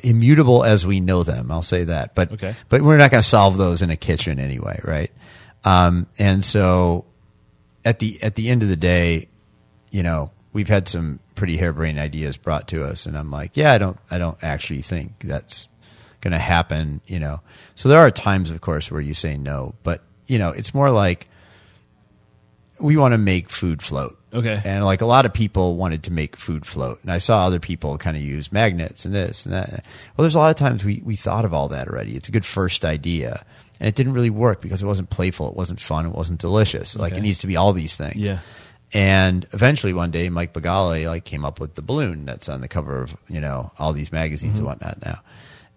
immutable 0.03 0.65
as 0.65 0.87
we 0.87 1.01
know 1.01 1.23
them. 1.23 1.51
I'll 1.51 1.63
say 1.63 1.85
that, 1.85 2.15
but 2.15 2.33
Okay. 2.33 2.55
but 2.69 2.83
we're 2.83 2.97
not 2.99 3.11
going 3.11 3.23
to 3.23 3.29
solve 3.29 3.57
those 3.57 3.83
in 3.83 3.91
a 3.91 3.97
kitchen 3.97 4.39
anyway, 4.39 4.81
right? 4.85 5.11
Um, 5.65 6.07
and 6.19 6.45
so 6.45 7.05
at 7.85 7.99
the 7.99 8.23
at 8.23 8.35
the 8.35 8.49
end 8.49 8.63
of 8.63 8.69
the 8.69 8.77
day, 8.77 9.29
you 9.91 10.03
know, 10.03 10.31
we've 10.53 10.69
had 10.69 10.89
some 10.89 11.21
pretty 11.35 11.57
harebrained 11.57 11.99
ideas 11.99 12.37
brought 12.37 12.69
to 12.69 12.85
us, 12.85 13.07
and 13.07 13.17
I'm 13.17 13.31
like, 13.31 13.53
yeah, 13.57 13.73
I 13.73 13.79
don't 13.79 13.99
I 14.11 14.19
don't 14.19 14.37
actually 14.43 14.83
think 14.83 15.13
that's 15.25 15.69
going 16.21 16.33
to 16.33 16.39
happen, 16.39 17.01
you 17.07 17.19
know. 17.19 17.41
So 17.75 17.89
there 17.89 18.01
are 18.01 18.11
times, 18.11 18.51
of 18.51 18.61
course, 18.61 18.91
where 18.91 19.01
you 19.01 19.15
say 19.15 19.37
no, 19.37 19.75
but 19.83 20.03
you 20.27 20.39
know, 20.39 20.51
it's 20.51 20.75
more 20.75 20.91
like 20.91 21.29
we 22.79 22.97
want 22.97 23.13
to 23.13 23.19
make 23.19 23.51
food 23.51 23.83
float. 23.83 24.17
Okay. 24.33 24.61
And 24.65 24.85
like 24.85 25.01
a 25.01 25.07
lot 25.07 25.27
of 25.27 25.33
people 25.33 25.77
wanted 25.77 26.05
to 26.05 26.13
make 26.13 26.37
food 26.37 26.65
float. 26.65 27.01
And 27.03 27.11
I 27.11 27.19
saw 27.19 27.47
other 27.47 27.59
people 27.59 27.99
kind 27.99 28.17
of 28.17 28.23
use 28.23 28.53
magnets 28.53 29.05
and 29.05 29.13
this 29.13 29.45
and 29.45 29.55
that. 29.55 29.71
Well, 29.71 30.23
there's 30.23 30.37
a 30.37 30.39
lot 30.39 30.51
of 30.51 30.57
times 30.57 30.85
we, 30.85 31.03
we 31.05 31.17
thought 31.17 31.45
of 31.45 31.53
all 31.53 31.69
that 31.69 31.89
already. 31.89 32.17
It's 32.17 32.29
a 32.29 32.33
good 32.33 32.47
first 32.47 32.85
idea. 32.85 33.45
And 33.81 33.89
it 33.89 33.95
didn't 33.95 34.13
really 34.13 34.31
work 34.31 34.61
because 34.61 34.83
it 34.83 34.87
wasn't 34.87 35.11
playful, 35.11 35.49
it 35.49 35.57
wasn't 35.57 35.81
fun, 35.81 36.07
it 36.07 36.13
wasn't 36.13 36.39
delicious. 36.39 36.95
Like 36.97 37.15
it 37.15 37.23
needs 37.23 37.41
to 37.41 37.47
be 37.47 37.57
all 37.57 37.73
these 37.73 37.97
things. 37.97 38.17
Yeah. 38.17 38.39
And 38.93 39.47
eventually 39.53 39.93
one 39.93 40.11
day 40.11 40.29
Mike 40.29 40.53
Bagale 40.53 41.07
like 41.07 41.25
came 41.25 41.45
up 41.45 41.61
with 41.61 41.75
the 41.75 41.83
balloon 41.83 42.25
that's 42.25 42.49
on 42.49 42.61
the 42.61 42.69
cover 42.69 43.03
of, 43.03 43.17
you 43.29 43.41
know, 43.41 43.73
all 43.79 43.93
these 43.93 44.13
magazines 44.13 44.59
and 44.59 44.69
mm-hmm. 44.69 44.81
whatnot 44.81 45.05
now. 45.05 45.21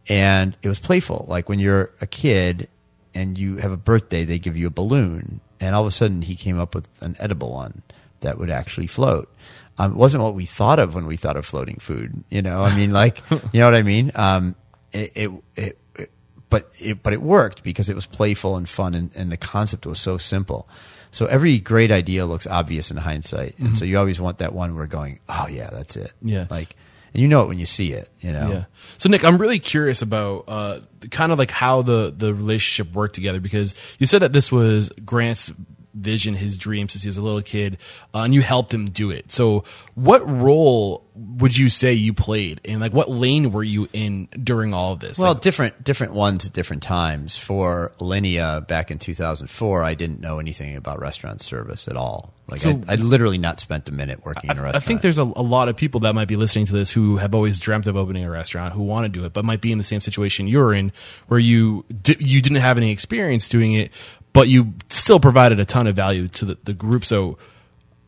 And 0.10 0.58
it 0.62 0.68
was 0.68 0.80
playful. 0.80 1.26
Like 1.28 1.48
when 1.50 1.60
you're 1.60 1.92
a 2.02 2.08
kid 2.08 2.68
and 3.14 3.38
you 3.38 3.58
have 3.58 3.72
a 3.72 3.78
birthday, 3.78 4.26
they 4.26 4.40
give 4.40 4.58
you 4.58 4.68
a 4.68 4.72
balloon. 4.72 5.40
And 5.60 5.76
all 5.76 5.82
of 5.84 5.88
a 5.88 5.92
sudden 5.92 6.24
he 6.24 6.36
came 6.36 6.60
up 6.60 6.76
with 6.76 6.88
an 7.02 7.16
edible 7.20 7.52
one 7.54 7.84
that 8.20 8.38
would 8.38 8.50
actually 8.50 8.88
float. 8.88 9.34
Um, 9.78 9.92
it 9.94 9.98
wasn't 9.98 10.24
what 10.24 10.36
we 10.36 10.46
thought 10.46 10.78
of 10.80 10.94
when 10.94 11.06
we 11.08 11.18
thought 11.18 11.38
of 11.38 11.46
floating 11.46 11.78
food. 11.78 12.24
You 12.30 12.42
know, 12.42 12.64
I 12.64 12.76
mean, 12.76 12.92
like, 12.92 13.22
you 13.32 13.60
know 13.60 13.66
what 13.66 13.76
I 13.76 13.82
mean? 13.82 14.12
Um, 14.16 14.56
it, 14.92 15.12
it, 15.16 15.32
it, 15.56 15.80
it- 15.96 16.12
but 16.50 16.70
it, 16.80 17.02
but 17.02 17.14
it 17.14 17.22
worked 17.24 17.64
because 17.64 17.90
it 17.90 17.96
was 17.96 18.06
playful 18.06 18.56
and 18.58 18.70
fun 18.70 18.94
and, 18.94 19.10
and 19.16 19.32
the 19.32 19.38
concept 19.38 19.88
was 19.88 20.00
so 20.00 20.18
simple. 20.20 20.68
So 21.10 21.26
every 21.26 21.58
great 21.58 21.90
idea 21.90 22.28
looks 22.28 22.46
obvious 22.46 22.92
in 22.92 22.98
hindsight, 22.98 23.58
and 23.58 23.76
so 23.76 23.86
you 23.86 23.98
always 23.98 24.22
want 24.22 24.38
that 24.38 24.54
one 24.54 24.76
where 24.76 24.86
going, 24.86 25.20
oh 25.28 25.48
yeah, 25.48 25.72
that's 25.72 25.96
it. 25.96 26.12
Mm-hmm. 26.18 26.28
Yeah. 26.30 26.46
like, 26.52 26.76
and 27.14 27.22
you 27.22 27.28
know 27.28 27.44
it 27.44 27.48
when 27.48 27.60
you 27.60 27.66
see 27.66 27.94
it. 27.94 28.10
You 28.20 28.32
know, 28.32 28.52
Yeah. 28.52 28.64
So 28.98 29.10
Nick, 29.10 29.24
I'm 29.24 29.38
really 29.38 29.60
curious 29.60 30.02
about 30.02 30.46
uh, 30.48 30.80
kind 31.12 31.32
of 31.32 31.40
like 31.40 31.52
how 31.52 31.82
the 31.82 32.14
the 32.16 32.34
relationship 32.34 32.94
worked 32.94 33.16
together 33.16 33.40
because 33.40 33.76
you 34.00 34.06
said 34.06 34.22
that 34.22 34.34
this 34.34 34.52
was 34.52 34.90
Grant's 35.06 35.52
vision, 35.94 36.34
his 36.36 36.58
dream 36.58 36.90
since 36.90 37.04
he 37.04 37.10
was 37.10 37.18
a 37.18 37.22
little 37.22 37.42
kid, 37.42 37.78
uh, 38.14 38.20
and 38.20 38.34
you 38.34 38.42
helped 38.42 38.74
him 38.74 38.86
do 38.86 39.12
it. 39.12 39.32
So, 39.32 39.64
what 39.96 40.28
role 40.28 41.06
would 41.16 41.56
you 41.56 41.70
say 41.70 41.94
you 41.94 42.14
played, 42.14 42.60
and 42.66 42.82
like 42.82 42.92
what 42.94 43.10
lane 43.10 43.52
were 43.52 43.64
you 43.64 43.88
in 43.94 44.28
during 44.44 44.74
all 44.74 44.94
of 44.94 45.00
this? 45.00 45.20
Well, 45.20 45.34
Like, 45.34 45.42
different 45.42 45.84
different 45.84 46.14
ones 46.14 46.46
at 46.48 46.54
different 46.54 46.82
times. 46.84 47.38
For 47.38 47.92
Linea 48.00 48.66
back 48.68 48.90
in 48.90 48.98
2004, 49.00 49.84
I 49.84 49.94
didn't 49.94 50.20
know 50.20 50.40
anything 50.40 50.76
about 50.76 51.00
restaurant 51.00 51.42
service 51.42 51.88
at 51.88 51.96
all. 51.96 52.34
Like 52.48 52.62
So- 52.62 52.82
I, 52.88 52.94
I 52.94 52.96
literally 52.96 53.38
not 53.38 53.60
spent 53.60 53.88
a 53.90 53.94
minute 53.94 54.26
working 54.26 54.50
in 54.50 54.58
a 54.58 54.60
I 54.60 54.64
restaurant. 54.64 54.84
I 54.84 54.86
think 54.86 55.02
there's 55.02 55.18
a, 55.18 55.24
a 55.24 55.44
lot 55.44 55.70
of 55.70 55.78
people 55.78 56.02
that 56.02 56.14
might 56.14 56.28
be 56.28 56.36
listening 56.36 56.66
to 56.66 56.74
this 56.74 56.92
who 56.92 57.18
have 57.18 57.34
always 57.36 57.60
dreamt 57.60 57.88
of 57.88 57.96
opening 57.96 58.26
a 58.26 58.30
restaurant, 58.32 58.74
who 58.74 58.82
want 58.84 59.06
to 59.06 59.20
do 59.20 59.24
it, 59.26 59.34
but 59.34 59.46
might 59.46 59.62
be 59.62 59.72
in 59.72 59.78
the 59.78 59.84
same 59.84 60.02
situation 60.02 60.48
you're 60.48 60.74
in, 60.74 60.92
where 61.28 61.40
you 61.40 61.86
di- 62.02 62.18
you 62.20 62.42
didn't 62.42 62.58
have 62.58 62.78
any 62.78 62.92
experience 62.92 63.48
doing 63.48 63.74
it, 63.74 63.92
but 64.34 64.50
you 64.50 64.74
still 64.90 65.20
provided 65.20 65.60
a 65.60 65.66
ton 65.66 65.88
of 65.88 65.96
value 65.96 66.28
to 66.28 66.46
the, 66.46 66.58
the 66.64 66.74
group. 66.74 67.06
So, 67.06 67.38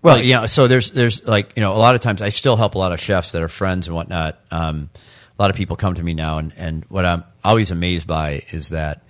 Well, 0.01 0.17
Like- 0.17 0.26
know, 0.28 0.45
so 0.47 0.67
there's 0.67 0.91
there's 0.91 1.23
like 1.26 1.53
you 1.55 1.61
know 1.61 1.73
a 1.73 1.78
lot 1.78 1.95
of 1.95 2.01
times 2.01 2.21
I 2.21 2.30
still 2.30 2.55
help 2.57 2.76
a 2.76 2.78
lot 2.78 2.91
of 2.93 2.99
chefs 2.99 3.32
that 3.32 3.41
are 3.41 3.47
friends 3.47 3.88
and 3.88 3.95
whatnot. 3.95 4.39
Um, 4.51 4.89
a 5.38 5.41
lot 5.41 5.49
of 5.49 5.55
people 5.55 5.76
come 5.76 5.93
to 5.95 6.03
me 6.03 6.13
now, 6.13 6.38
and 6.39 6.53
and 6.57 6.86
what 6.89 7.05
I'm 7.05 7.23
always 7.43 7.71
amazed 7.71 8.07
by 8.07 8.43
is 8.51 8.69
that 8.69 9.03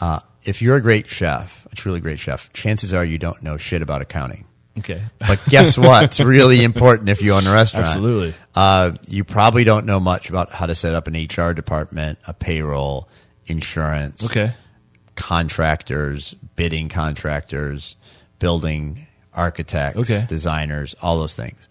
uh, 0.00 0.20
if 0.44 0.62
you're 0.62 0.76
a 0.76 0.80
great 0.80 1.08
chef, 1.08 1.66
a 1.72 1.76
truly 1.76 2.00
great 2.00 2.18
chef, 2.20 2.52
chances 2.52 2.92
are 2.94 3.04
you 3.04 3.18
don't 3.18 3.42
know 3.42 3.56
shit 3.56 3.82
about 3.82 4.00
accounting. 4.00 4.44
okay, 4.78 5.02
But 5.18 5.42
guess 5.48 5.76
what? 5.76 6.04
It's 6.04 6.20
really 6.36 6.62
important 6.62 7.08
if 7.08 7.20
you 7.22 7.32
own 7.32 7.46
a 7.46 7.52
restaurant. 7.52 7.86
Absolutely. 7.86 8.34
Uh, 8.54 8.92
you 9.08 9.24
probably 9.24 9.64
don't 9.64 9.86
know 9.86 9.98
much 9.98 10.28
about 10.30 10.52
how 10.52 10.66
to 10.66 10.74
set 10.74 10.94
up 10.94 11.08
an 11.08 11.14
HR 11.14 11.52
department, 11.52 12.18
a 12.26 12.32
payroll, 12.34 13.08
insurance 13.46 14.24
okay, 14.26 14.52
contractors, 15.16 16.34
bidding 16.54 16.88
contractors, 16.88 17.96
building 18.38 19.06
architects, 19.34 19.98
Okay. 19.98 20.24
designers, 20.28 20.94
all 21.02 21.18
those 21.18 21.34
things. 21.36 21.68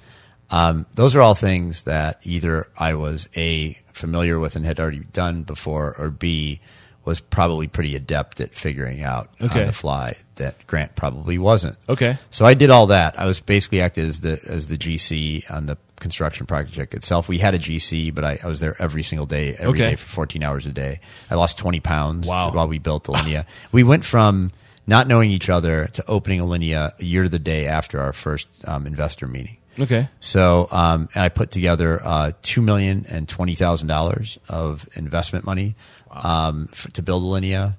Um, 0.51 0.85
those 0.93 1.15
are 1.15 1.21
all 1.21 1.33
things 1.35 1.83
that 1.83 2.19
either 2.23 2.67
I 2.77 2.93
was 2.93 3.27
a 3.35 3.77
familiar 3.93 4.37
with 4.39 4.55
and 4.55 4.65
had 4.65 4.79
already 4.79 4.99
done 5.13 5.43
before, 5.43 5.95
or 5.97 6.09
B 6.11 6.59
was 7.05 7.19
probably 7.19 7.67
pretty 7.67 7.95
adept 7.95 8.41
at 8.41 8.53
figuring 8.55 9.03
out 9.03 9.29
Okay. 9.41 9.61
on 9.61 9.67
the 9.67 9.73
fly 9.73 10.15
that 10.35 10.65
Grant 10.67 10.95
probably 10.95 11.37
wasn't. 11.37 11.77
Okay. 11.87 12.17
So 12.31 12.43
I 12.45 12.55
did 12.55 12.69
all 12.71 12.87
that. 12.87 13.17
I 13.19 13.25
was 13.25 13.39
basically 13.39 13.79
acted 13.81 14.05
as 14.05 14.21
the 14.21 14.39
as 14.47 14.67
the 14.67 14.77
GC 14.77 15.49
on 15.49 15.67
the 15.67 15.77
construction 15.99 16.45
project 16.45 16.93
itself. 16.93 17.29
We 17.29 17.37
had 17.37 17.53
a 17.55 17.59
GC, 17.59 18.13
but 18.13 18.23
I, 18.25 18.39
I 18.43 18.47
was 18.47 18.59
there 18.59 18.75
every 18.81 19.01
single 19.03 19.25
day, 19.25 19.55
every 19.57 19.77
day 19.77 19.85
Okay. 19.87 19.95
for 19.95 20.07
14 20.07 20.43
hours 20.43 20.65
a 20.65 20.71
day. 20.71 20.99
I 21.31 21.35
lost 21.35 21.57
20 21.57 21.79
pounds 21.79 22.27
Wow. 22.27 22.51
while 22.51 22.67
we 22.67 22.79
built 22.79 23.05
Alinea. 23.05 23.45
we 23.71 23.83
went 23.83 24.03
from 24.03 24.51
not 24.87 25.07
knowing 25.07 25.31
each 25.31 25.49
other 25.49 25.87
to 25.93 26.05
opening 26.07 26.41
Alinea 26.41 26.99
a 26.99 27.05
year 27.05 27.23
to 27.23 27.29
the 27.29 27.39
day 27.39 27.65
after 27.67 28.01
our 28.01 28.11
first 28.13 28.47
um, 28.67 28.85
investor 28.85 29.25
meeting. 29.27 29.57
okay, 29.79 30.09
So, 30.19 30.67
um, 30.71 31.07
and 31.15 31.23
I 31.23 31.29
put 31.29 31.49
together 31.51 32.01
uh, 32.05 32.31
two 32.41 32.61
million 32.61 33.05
and 33.09 33.27
twenty 33.27 33.55
thousand 33.55 33.87
dollars 33.87 34.37
of 34.49 34.87
investment 34.95 35.45
money 35.45 35.75
um, 36.23 36.69
f 36.71 36.87
to 36.93 37.01
build 37.01 37.23
Alinea. 37.23 37.75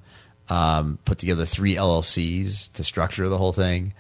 Um, 0.49 0.99
put 1.05 1.19
together 1.19 1.45
three 1.45 1.75
LLCs 1.75 2.73
to 2.75 2.85
structure 2.85 3.29
the 3.29 3.37
whole 3.37 3.53
thing, 3.53 3.95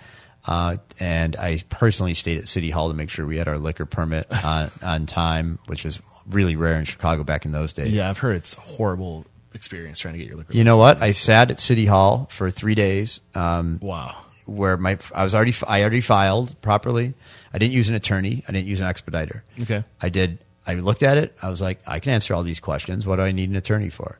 uh, 0.46 0.76
and 1.00 1.34
I 1.34 1.60
personally 1.68 2.14
stayed 2.14 2.38
at 2.38 2.46
City 2.46 2.70
Hall 2.70 2.88
to 2.88 2.94
make 2.94 3.10
sure 3.10 3.26
we 3.26 3.36
had 3.36 3.48
our 3.48 3.58
liquor 3.58 3.84
permit 3.84 4.26
on, 4.44 4.70
on 4.80 5.06
time, 5.06 5.58
which 5.66 5.84
was 5.84 6.00
really 6.30 6.54
rare 6.54 6.78
in 6.78 6.84
Chicago 6.84 7.24
back 7.24 7.46
in 7.46 7.52
those 7.52 7.72
days. 7.72 7.92
yeah, 7.92 8.08
I've 8.08 8.18
heard 8.18 8.36
it's 8.36 8.56
a 8.56 8.60
horrible 8.60 9.26
experience 9.54 9.98
trying 9.98 10.14
to 10.14 10.18
get 10.18 10.28
your 10.28 10.36
liquor. 10.36 10.52
You 10.56 10.62
know 10.62 10.76
what? 10.76 11.02
I 11.02 11.10
sat 11.12 11.50
at 11.50 11.58
City 11.58 11.86
Hall 11.86 12.28
for 12.30 12.50
three 12.50 12.76
days. 12.76 13.20
Um, 13.34 13.80
wow, 13.82 14.16
where 14.44 14.76
my 14.76 14.98
I 15.12 15.24
was 15.24 15.34
already 15.34 15.52
I 15.66 15.80
already 15.80 16.00
filed 16.00 16.60
properly. 16.62 17.14
I 17.52 17.58
didn't 17.58 17.72
use 17.74 17.88
an 17.88 17.96
attorney. 17.96 18.44
I 18.46 18.52
didn't 18.52 18.68
use 18.68 18.80
an 18.80 18.86
expediter. 18.86 19.42
Okay. 19.62 19.82
I 20.00 20.10
did. 20.10 20.38
I 20.64 20.74
looked 20.74 21.02
at 21.02 21.16
it. 21.16 21.36
I 21.42 21.48
was 21.48 21.60
like, 21.60 21.80
I 21.86 22.00
can 22.00 22.12
answer 22.12 22.34
all 22.34 22.42
these 22.42 22.60
questions. 22.60 23.06
What 23.06 23.16
do 23.16 23.22
I 23.22 23.32
need 23.32 23.50
an 23.50 23.56
attorney 23.56 23.88
for? 23.88 24.18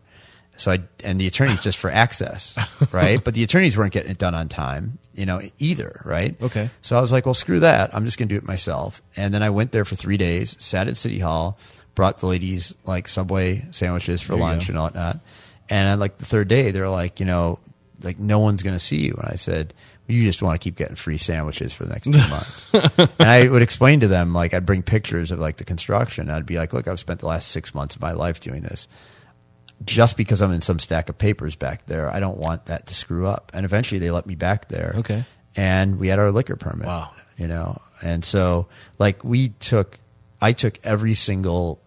So 0.56 0.72
I 0.72 0.80
and 1.04 1.20
the 1.20 1.26
attorney's 1.26 1.62
just 1.62 1.78
for 1.78 1.90
access, 1.90 2.56
right? 2.92 3.22
But 3.22 3.34
the 3.34 3.42
attorneys 3.42 3.76
weren't 3.76 3.92
getting 3.92 4.10
it 4.10 4.18
done 4.18 4.34
on 4.34 4.48
time, 4.48 4.98
you 5.14 5.26
know, 5.26 5.40
either, 5.58 6.00
right? 6.04 6.40
Okay. 6.40 6.70
So 6.82 6.96
I 6.96 7.00
was 7.00 7.12
like, 7.12 7.26
well, 7.26 7.34
screw 7.34 7.60
that. 7.60 7.94
I'm 7.94 8.04
just 8.04 8.18
going 8.18 8.28
to 8.28 8.34
do 8.34 8.38
it 8.38 8.44
myself. 8.44 9.02
And 9.16 9.32
then 9.32 9.42
I 9.42 9.50
went 9.50 9.72
there 9.72 9.84
for 9.84 9.96
three 9.96 10.16
days, 10.16 10.56
sat 10.58 10.88
at 10.88 10.96
City 10.96 11.18
Hall, 11.18 11.58
brought 11.94 12.18
the 12.18 12.26
ladies 12.26 12.74
like 12.84 13.08
Subway 13.08 13.66
sandwiches 13.70 14.20
for 14.20 14.32
There 14.32 14.42
lunch 14.42 14.68
and 14.68 14.78
whatnot. 14.78 15.20
And 15.68 15.88
on 15.88 15.98
like 15.98 16.18
the 16.18 16.26
third 16.26 16.48
day, 16.48 16.70
they're 16.70 16.88
like, 16.88 17.20
you 17.20 17.26
know, 17.26 17.58
like 18.02 18.18
no 18.18 18.38
one's 18.38 18.62
going 18.62 18.76
to 18.76 18.80
see 18.80 18.98
you. 18.98 19.14
And 19.18 19.28
I 19.28 19.36
said, 19.36 19.74
you 20.06 20.22
just 20.22 20.40
want 20.40 20.60
to 20.60 20.62
keep 20.62 20.76
getting 20.76 20.94
free 20.94 21.18
sandwiches 21.18 21.72
for 21.72 21.84
the 21.84 21.92
next 21.92 22.12
two 22.12 22.28
months. 22.28 22.68
and 23.18 23.28
I 23.28 23.48
would 23.48 23.62
explain 23.62 24.00
to 24.00 24.06
them, 24.06 24.32
like, 24.32 24.54
I'd 24.54 24.64
bring 24.64 24.84
pictures 24.84 25.32
of 25.32 25.40
like 25.40 25.56
the 25.56 25.64
construction. 25.64 26.30
I'd 26.30 26.46
be 26.46 26.58
like, 26.58 26.72
look, 26.72 26.86
I've 26.86 27.00
spent 27.00 27.20
the 27.20 27.26
last 27.26 27.48
six 27.50 27.74
months 27.74 27.96
of 27.96 28.02
my 28.02 28.12
life 28.12 28.38
doing 28.38 28.62
this 28.62 28.86
just 29.84 30.16
because 30.16 30.42
I'm 30.42 30.52
in 30.52 30.60
some 30.60 30.78
stack 30.78 31.08
of 31.08 31.18
papers 31.18 31.54
back 31.54 31.86
there, 31.86 32.10
I 32.10 32.20
don't 32.20 32.38
want 32.38 32.66
that 32.66 32.86
to 32.86 32.94
screw 32.94 33.26
up. 33.26 33.52
And 33.54 33.64
eventually 33.64 33.98
they 33.98 34.10
let 34.10 34.26
me 34.26 34.34
back 34.34 34.68
there. 34.68 34.94
Okay. 34.98 35.24
And 35.54 35.98
we 35.98 36.08
had 36.08 36.18
our 36.18 36.30
liquor 36.30 36.56
permit. 36.56 36.86
Wow. 36.86 37.12
You 37.36 37.48
know, 37.48 37.80
and 38.02 38.24
so 38.24 38.68
like 38.98 39.24
we 39.24 39.50
took, 39.50 40.00
I 40.40 40.52
took 40.52 40.78
every 40.82 41.14
single 41.14 41.80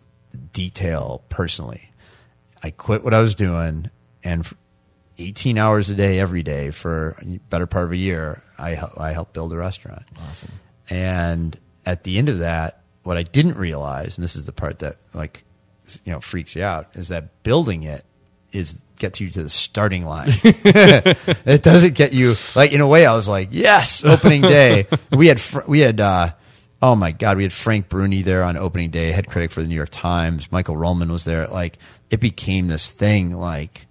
detail 0.53 1.23
personally. 1.29 1.91
I 2.61 2.71
quit 2.71 3.03
what 3.03 3.13
I 3.13 3.21
was 3.21 3.35
doing 3.35 3.89
and 4.23 4.47
18 5.17 5.57
hours 5.57 5.89
a 5.89 5.95
day 5.95 6.19
every 6.19 6.43
day 6.43 6.71
for 6.71 7.17
better 7.49 7.67
part 7.67 7.85
of 7.85 7.91
a 7.91 7.97
year, 7.97 8.43
I, 8.57 8.81
I 8.97 9.11
helped 9.11 9.33
build 9.33 9.53
a 9.53 9.57
restaurant. 9.57 10.03
awesome. 10.29 10.51
And 10.89 11.57
at 11.85 12.03
the 12.03 12.17
end 12.17 12.29
of 12.29 12.39
that, 12.39 12.81
what 13.03 13.17
I 13.17 13.23
didn't 13.23 13.57
realize, 13.57 14.17
and 14.17 14.23
this 14.23 14.35
is 14.35 14.45
the 14.45 14.51
part 14.51 14.79
that 14.79 14.97
like 15.13 15.43
you 16.03 16.11
know 16.11 16.19
freaks 16.19 16.55
you 16.55 16.63
out, 16.63 16.87
is 16.93 17.07
that 17.07 17.43
building 17.43 17.83
it 17.83 18.03
is 18.51 18.79
gets 18.99 19.19
you 19.19 19.29
to 19.29 19.43
the 19.43 19.49
starting 19.49 20.05
line. 20.05 20.27
it 20.43 21.63
doesn't 21.63 21.95
get 21.95 22.13
you 22.13 22.35
like 22.55 22.71
in 22.73 22.81
a 22.81 22.87
way. 22.87 23.05
I 23.05 23.15
was 23.15 23.27
like, 23.27 23.49
yes, 23.51 24.03
opening 24.03 24.41
day. 24.41 24.87
we 25.11 25.27
had 25.27 25.39
fr- 25.39 25.67
we 25.67 25.79
had 25.79 25.99
uh, 25.99 26.31
oh 26.81 26.95
my 26.95 27.11
god, 27.11 27.37
we 27.37 27.43
had 27.43 27.53
Frank 27.53 27.89
Bruni 27.89 28.21
there 28.21 28.43
on 28.43 28.57
opening 28.57 28.91
day, 28.91 29.11
head 29.11 29.27
critic 29.27 29.51
for 29.51 29.61
the 29.61 29.67
New 29.67 29.75
York 29.75 29.89
Times. 29.91 30.51
Michael 30.51 30.75
Ruhlman 30.75 31.09
was 31.09 31.23
there. 31.23 31.47
Like 31.47 31.79
it 32.09 32.19
became 32.19 32.67
this 32.67 32.89
thing. 32.91 33.31
Like 33.31 33.87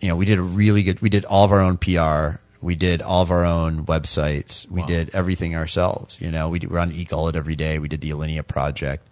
you 0.00 0.08
know, 0.08 0.16
we 0.16 0.24
did 0.24 0.38
a 0.38 0.42
really 0.42 0.82
good. 0.82 1.00
We 1.02 1.10
did 1.10 1.24
all 1.24 1.44
of 1.44 1.52
our 1.52 1.60
own 1.60 1.76
PR. 1.76 2.40
We 2.60 2.74
did 2.74 3.02
all 3.02 3.22
of 3.22 3.30
our 3.30 3.44
own 3.44 3.84
websites. 3.86 4.68
We 4.68 4.82
did 4.82 5.10
everything 5.12 5.54
ourselves. 5.54 6.18
You 6.20 6.30
know, 6.30 6.48
we 6.48 6.58
do, 6.58 6.68
we're 6.68 6.78
on 6.78 6.90
eGullet 6.90 7.36
every 7.36 7.54
day. 7.54 7.78
We 7.78 7.86
did 7.86 8.00
the 8.00 8.10
Alinea 8.10 8.46
project. 8.46 9.08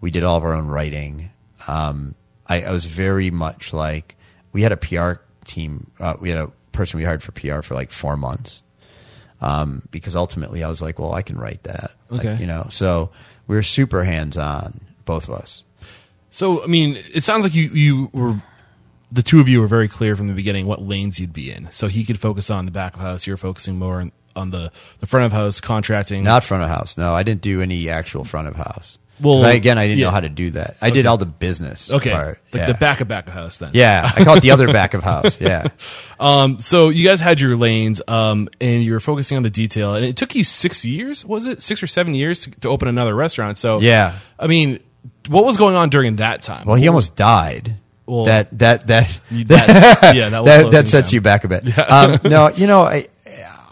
We 0.00 0.10
did 0.10 0.24
all 0.24 0.36
of 0.36 0.44
our 0.44 0.52
own 0.54 0.66
writing. 0.66 1.30
Um, 1.66 2.14
I, 2.46 2.62
I 2.62 2.70
was 2.70 2.84
very 2.84 3.30
much 3.30 3.72
like 3.72 4.16
we 4.52 4.62
had 4.62 4.72
a 4.72 4.76
PR 4.76 5.14
team. 5.44 5.90
Uh, 5.98 6.14
we 6.20 6.30
had 6.30 6.38
a 6.38 6.48
person 6.72 6.98
we 6.98 7.04
hired 7.04 7.22
for 7.22 7.32
PR 7.32 7.62
for 7.62 7.74
like 7.74 7.90
four 7.90 8.16
months 8.16 8.62
um, 9.40 9.82
because 9.90 10.14
ultimately 10.16 10.62
I 10.62 10.68
was 10.68 10.80
like, 10.82 10.98
well, 10.98 11.12
I 11.14 11.22
can 11.22 11.38
write 11.38 11.62
that. 11.64 11.92
Like, 12.10 12.24
Okay. 12.26 12.36
you 12.40 12.46
know, 12.46 12.66
so 12.70 13.10
we 13.46 13.56
were 13.56 13.62
super 13.62 14.04
hands 14.04 14.36
on, 14.36 14.80
both 15.04 15.28
of 15.28 15.34
us. 15.34 15.64
So, 16.30 16.62
I 16.62 16.66
mean, 16.66 16.96
it 17.14 17.22
sounds 17.22 17.44
like 17.44 17.54
you 17.54 17.68
you 17.70 18.10
were 18.12 18.42
the 19.10 19.22
two 19.22 19.40
of 19.40 19.48
you 19.48 19.60
were 19.60 19.66
very 19.68 19.88
clear 19.88 20.16
from 20.16 20.26
the 20.28 20.34
beginning 20.34 20.66
what 20.66 20.82
lanes 20.82 21.18
you'd 21.18 21.32
be 21.32 21.50
in. 21.50 21.68
So 21.70 21.86
he 21.88 22.04
could 22.04 22.18
focus 22.18 22.50
on 22.50 22.66
the 22.66 22.72
back 22.72 22.94
of 22.94 23.00
house. 23.00 23.26
You're 23.26 23.36
focusing 23.36 23.78
more 23.78 24.00
on, 24.00 24.12
on 24.34 24.50
the 24.50 24.70
the 25.00 25.06
front 25.06 25.26
of 25.26 25.32
house 25.32 25.60
contracting. 25.60 26.22
Not 26.24 26.44
front 26.44 26.62
of 26.64 26.68
house. 26.68 26.98
No, 26.98 27.14
I 27.14 27.22
didn't 27.22 27.40
do 27.40 27.62
any 27.62 27.88
actual 27.88 28.24
front 28.24 28.48
of 28.48 28.56
house. 28.56 28.98
Well, 29.20 29.44
I, 29.44 29.52
again, 29.52 29.78
I 29.78 29.86
didn't 29.86 29.98
yeah. 29.98 30.06
know 30.06 30.10
how 30.10 30.20
to 30.20 30.28
do 30.28 30.50
that. 30.50 30.76
I 30.82 30.90
did 30.90 31.06
all 31.06 31.16
the 31.16 31.26
business 31.26 31.90
okay, 31.90 32.10
part. 32.10 32.40
like 32.52 32.60
yeah. 32.60 32.66
the 32.66 32.74
back 32.74 33.00
of 33.00 33.08
back 33.08 33.26
of 33.26 33.32
house. 33.32 33.56
Then, 33.56 33.70
Yeah, 33.72 34.10
I 34.14 34.24
call 34.24 34.36
it 34.36 34.42
the 34.42 34.50
other 34.50 34.72
back 34.72 34.94
of 34.94 35.02
house. 35.02 35.40
Yeah, 35.40 35.68
Um, 36.20 36.60
so 36.60 36.90
you 36.90 37.06
guys 37.06 37.20
had 37.20 37.40
your 37.40 37.56
lanes, 37.56 38.02
um, 38.08 38.48
and 38.60 38.82
you 38.82 38.92
were 38.92 39.00
focusing 39.00 39.36
on 39.36 39.42
the 39.42 39.50
detail, 39.50 39.94
and 39.94 40.04
it 40.04 40.16
took 40.16 40.34
you 40.34 40.44
six 40.44 40.84
years. 40.84 41.24
Was 41.24 41.46
it 41.46 41.62
six 41.62 41.82
or 41.82 41.86
seven 41.86 42.14
years 42.14 42.40
to, 42.40 42.50
to 42.60 42.68
open 42.68 42.88
another 42.88 43.14
restaurant? 43.14 43.58
So, 43.58 43.80
Yeah. 43.80 44.18
I 44.38 44.46
mean, 44.46 44.80
what 45.28 45.44
was 45.44 45.56
going 45.56 45.76
on 45.76 45.88
during 45.90 46.16
that 46.16 46.42
time? 46.42 46.66
Well, 46.66 46.76
he 46.76 46.88
almost 46.88 47.16
died. 47.16 47.76
Well, 48.06 48.26
that 48.26 48.56
that 48.58 48.86
that 48.86 49.20
that- 49.30 50.12
yeah, 50.14 50.28
that 50.28 50.44
that, 50.44 50.70
that 50.70 50.88
sets 50.88 51.10
down. 51.10 51.14
you 51.14 51.20
back 51.22 51.44
a 51.44 51.48
bit. 51.48 51.76
Um, 51.78 52.18
no, 52.24 52.50
you 52.50 52.66
know, 52.66 52.82
I 52.82 53.08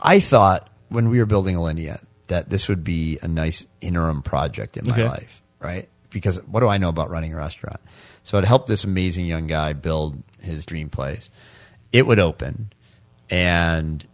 I 0.03 0.21
thought 0.21 0.69
when 0.89 1.09
we 1.09 1.19
were 1.19 1.27
building 1.27 1.55
Alinea 1.57 2.03
that 2.29 2.49
this 2.51 2.69
would 2.69 2.83
be 2.85 3.19
a 3.23 3.29
nice 3.29 3.67
interim 3.81 4.23
project 4.23 4.77
in 4.77 4.87
my 4.87 4.93
Okay. 4.95 5.09
life, 5.09 5.43
right? 5.61 5.89
Because 6.11 6.39
what 6.47 6.61
do 6.61 6.69
I 6.69 6.79
know 6.79 6.89
about 6.89 7.11
running 7.11 7.33
a 7.33 7.37
restaurant? 7.37 7.81
So 8.23 8.39
it 8.39 8.45
helped 8.45 8.67
this 8.69 8.85
amazing 8.85 9.27
young 9.27 9.47
guy 9.47 9.73
build 9.73 10.23
his 10.41 10.65
dream 10.65 10.89
place. 10.89 11.29
It 11.93 12.07
would 12.07 12.19
open, 12.19 12.73
and 13.31 14.07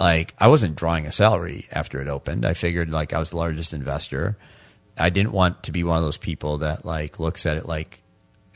like 0.00 0.34
I 0.38 0.48
wasn't 0.48 0.76
drawing 0.76 1.06
a 1.06 1.12
salary 1.12 1.66
after 1.70 2.00
it 2.00 2.08
opened. 2.08 2.44
I 2.44 2.54
figured 2.54 2.90
like 2.90 3.12
I 3.12 3.18
was 3.18 3.30
the 3.30 3.36
largest 3.36 3.72
investor. 3.72 4.36
I 4.98 5.10
didn't 5.10 5.32
want 5.32 5.62
to 5.64 5.72
be 5.72 5.84
one 5.84 5.96
of 5.96 6.02
those 6.02 6.16
people 6.18 6.58
that 6.58 6.84
like 6.84 7.18
looks 7.18 7.46
at 7.46 7.56
it 7.56 7.66
like 7.66 8.02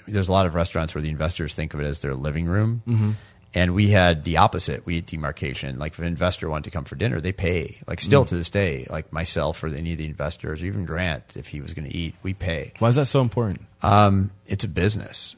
there's 0.07 0.29
a 0.29 0.33
lot 0.33 0.47
of 0.47 0.55
restaurants 0.55 0.95
where 0.95 1.03
the 1.03 1.09
investors 1.09 1.55
think 1.55 1.74
of 1.74 1.81
it 1.81 1.85
as 1.85 2.01
their 2.01 2.14
living 2.14 2.47
room. 2.47 2.83
Mm-hmm. 2.87 3.11
And 3.57 3.75
we 3.75 3.89
had 3.89 4.23
the 4.25 4.37
opposite. 4.37 4.85
We 4.87 4.97
had 4.97 5.07
demarcation. 5.07 5.79
Like 5.79 5.93
if 5.95 5.99
an 5.99 6.05
investor 6.05 6.49
wanted 6.49 6.65
to 6.65 6.71
come 6.71 6.85
for 6.85 6.95
dinner, 6.95 7.21
they 7.21 7.33
pay. 7.33 7.79
Like 7.89 8.01
still 8.03 8.25
Mm. 8.25 8.29
to 8.29 8.37
this 8.37 8.51
day, 8.51 8.87
like 8.91 9.13
myself 9.13 9.65
or 9.65 9.69
any 9.69 9.93
of 9.93 9.99
the 9.99 10.05
investors, 10.05 10.63
or 10.63 10.67
even 10.67 10.85
Grant, 10.85 11.37
if 11.37 11.49
he 11.49 11.61
was 11.63 11.73
going 11.75 11.89
to 11.89 11.97
eat, 11.97 12.15
we 12.23 12.35
pay 12.35 12.73
Why 12.79 12.89
is 12.91 12.97
that 12.97 13.07
so 13.07 13.21
important? 13.23 13.63
um, 13.83 14.31
it's 14.47 14.63
a 14.65 14.69
business. 14.69 15.35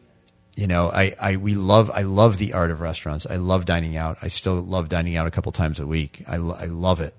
You 0.56 0.66
know, 0.66 0.90
I, 0.90 1.14
I 1.20 1.36
we 1.36 1.54
love 1.54 1.88
I 1.94 2.02
love 2.02 2.38
the 2.38 2.52
art 2.54 2.72
of 2.72 2.80
restaurants. 2.80 3.24
I 3.30 3.36
love 3.36 3.64
dining 3.64 3.96
out. 3.96 4.18
I 4.20 4.26
still 4.26 4.56
love 4.56 4.88
dining 4.88 5.16
out 5.16 5.28
a 5.28 5.30
couple 5.30 5.52
times 5.52 5.78
a 5.78 5.86
week. 5.86 6.24
I, 6.26 6.34
I 6.34 6.64
love 6.66 7.00
it, 7.00 7.14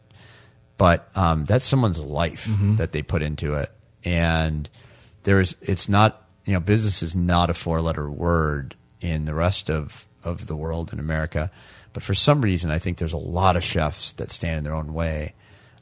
but 0.77 1.07
um, 1.15 1.45
that's 1.45 1.65
someone's 1.65 2.01
life 2.03 2.49
that 2.77 2.91
they 2.91 3.01
put 3.01 3.21
into 3.21 3.53
it, 3.55 3.71
and 4.03 4.67
there's 5.23 5.55
it's 5.61 5.87
not 5.87 6.27
you 6.43 6.51
know 6.51 6.59
business 6.59 7.01
is 7.01 7.15
not 7.15 7.49
a 7.49 7.53
four 7.53 7.79
letter 7.81 8.09
word 8.11 8.75
in 8.99 9.23
the 9.23 9.33
rest 9.33 9.69
of 9.69 10.05
of 10.29 10.47
the 10.47 10.55
world 10.55 10.93
in 10.93 10.99
America, 10.99 11.51
but 11.93 12.03
for 12.03 12.13
some 12.13 12.41
reason 12.41 12.71
I 12.71 12.79
think 12.79 12.97
there's 12.97 13.13
a 13.13 13.17
lot 13.17 13.55
of 13.55 13.63
chefs 13.63 14.13
that 14.13 14.31
stand 14.31 14.59
in 14.59 14.63
their 14.63 14.75
own 14.75 14.93
way, 14.93 15.33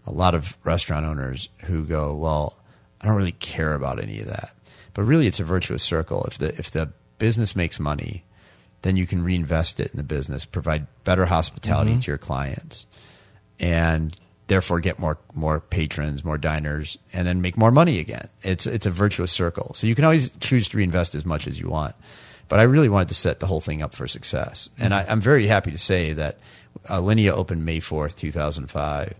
a 0.05 0.11
lot 0.11 0.35
of 0.35 0.57
restaurant 0.63 1.05
owners 1.05 1.49
who 1.65 1.85
go 1.85 2.13
well. 2.15 2.57
I 3.01 3.05
don't 3.05 3.15
really 3.15 3.33
care 3.33 3.73
about 3.73 4.01
any 4.01 4.19
of 4.19 4.27
that. 4.27 4.53
But 4.93 5.03
really, 5.03 5.27
it's 5.27 5.39
a 5.39 5.43
virtuous 5.43 5.83
circle. 5.83 6.23
If 6.23 6.39
the 6.39 6.47
if 6.57 6.71
the 6.71 6.91
business 7.19 7.55
makes 7.55 7.79
money, 7.79 8.23
then 8.81 8.97
you 8.97 9.05
can 9.05 9.23
reinvest 9.23 9.79
it 9.79 9.91
in 9.91 9.97
the 9.97 10.03
business, 10.03 10.43
provide 10.45 10.87
better 11.03 11.27
hospitality 11.27 11.91
mm-hmm. 11.91 11.99
to 11.99 12.11
your 12.11 12.17
clients, 12.17 12.87
and 13.59 14.15
therefore 14.47 14.79
get 14.79 14.97
more 14.97 15.19
more 15.35 15.59
patrons, 15.59 16.23
more 16.23 16.37
diners, 16.37 16.97
and 17.13 17.27
then 17.27 17.41
make 17.41 17.57
more 17.57 17.69
money 17.69 17.99
again. 17.99 18.27
It's 18.41 18.65
it's 18.65 18.87
a 18.87 18.91
virtuous 18.91 19.31
circle. 19.31 19.73
So 19.75 19.85
you 19.85 19.93
can 19.93 20.03
always 20.03 20.31
choose 20.39 20.67
to 20.69 20.77
reinvest 20.77 21.13
as 21.13 21.25
much 21.25 21.47
as 21.47 21.59
you 21.59 21.69
want. 21.69 21.95
But 22.47 22.59
I 22.59 22.63
really 22.63 22.89
wanted 22.89 23.09
to 23.09 23.13
set 23.13 23.39
the 23.39 23.47
whole 23.47 23.61
thing 23.61 23.81
up 23.81 23.93
for 23.93 24.07
success, 24.07 24.69
and 24.77 24.93
I, 24.93 25.05
I'm 25.07 25.21
very 25.21 25.47
happy 25.47 25.71
to 25.71 25.77
say 25.77 26.13
that 26.13 26.37
uh, 26.89 27.01
Linea 27.01 27.33
opened 27.33 27.65
May 27.65 27.79
fourth, 27.79 28.15
two 28.15 28.31
thousand 28.31 28.67
five. 28.67 29.13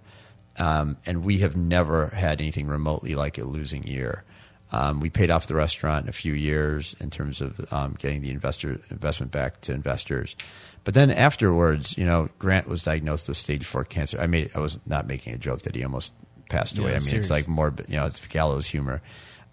Um, 0.59 0.97
and 1.05 1.23
we 1.23 1.37
have 1.39 1.55
never 1.55 2.07
had 2.07 2.41
anything 2.41 2.65
remotely 2.65 3.13
like 3.13 3.37
a 3.37 3.43
losing 3.43 3.83
year. 3.83 4.23
Um, 4.71 4.99
we 4.99 5.11
paid 5.11 5.29
off 5.29 5.45
the 5.45 5.53
restaurant 5.53 6.05
in 6.05 6.09
a 6.09 6.13
few 6.13 6.33
years 6.33 6.95
in 6.99 7.11
terms 7.11 7.41
of 7.41 7.71
um, 7.71 7.95
getting 7.99 8.23
the 8.23 8.31
investor 8.31 8.81
investment 8.89 9.31
back 9.31 9.61
to 9.61 9.71
investors. 9.71 10.35
But 10.83 10.95
then 10.95 11.11
afterwards, 11.11 11.95
you 11.95 12.05
know, 12.05 12.29
Grant 12.39 12.67
was 12.67 12.83
diagnosed 12.83 13.27
with 13.27 13.37
stage 13.37 13.65
four 13.67 13.83
cancer. 13.83 14.19
I 14.19 14.25
made 14.25 14.49
I 14.55 14.59
was 14.59 14.79
not 14.87 15.05
making 15.05 15.35
a 15.35 15.37
joke 15.37 15.61
that 15.61 15.75
he 15.75 15.83
almost 15.83 16.11
passed 16.49 16.79
away. 16.79 16.89
Yeah, 16.89 16.95
I 16.95 16.99
mean, 16.99 17.07
serious. 17.07 17.25
it's 17.25 17.31
like 17.31 17.47
morbid, 17.47 17.87
you 17.87 17.97
know, 17.97 18.07
it's 18.07 18.25
gallows 18.25 18.65
humor. 18.65 19.01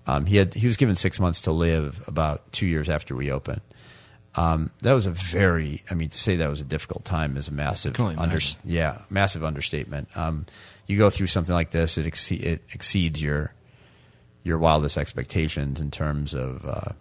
Um, 0.06 0.26
he 0.26 0.36
had 0.36 0.54
he 0.54 0.66
was 0.66 0.76
given 0.76 0.96
six 0.96 1.18
months 1.18 1.42
to 1.42 1.52
live 1.52 2.02
about 2.06 2.52
two 2.52 2.66
years 2.66 2.88
after 2.88 3.14
we 3.14 3.30
opened. 3.30 3.62
Um, 4.36 4.70
that 4.82 4.92
was 4.92 5.06
a 5.06 5.12
very, 5.12 5.84
I 5.90 5.94
mean, 5.94 6.08
to 6.08 6.18
say 6.18 6.36
that 6.36 6.50
was 6.50 6.60
a 6.60 6.64
difficult 6.64 7.04
time 7.04 7.36
is 7.36 7.46
a 7.46 7.52
massive, 7.52 7.94
under, 8.18 8.40
yeah, 8.64 9.02
massive 9.08 9.44
understatement. 9.44 10.08
Um, 10.16 10.46
you 10.88 10.98
go 10.98 11.08
through 11.08 11.28
something 11.28 11.54
like 11.54 11.70
this, 11.70 11.96
it, 11.98 12.04
exce- 12.04 12.42
it 12.42 12.62
exceeds 12.72 13.22
your 13.22 13.54
your 14.42 14.58
wildest 14.58 14.98
expectations 14.98 15.80
in 15.80 15.90
terms 15.90 16.34
of 16.34 16.66
uh, 16.66 16.92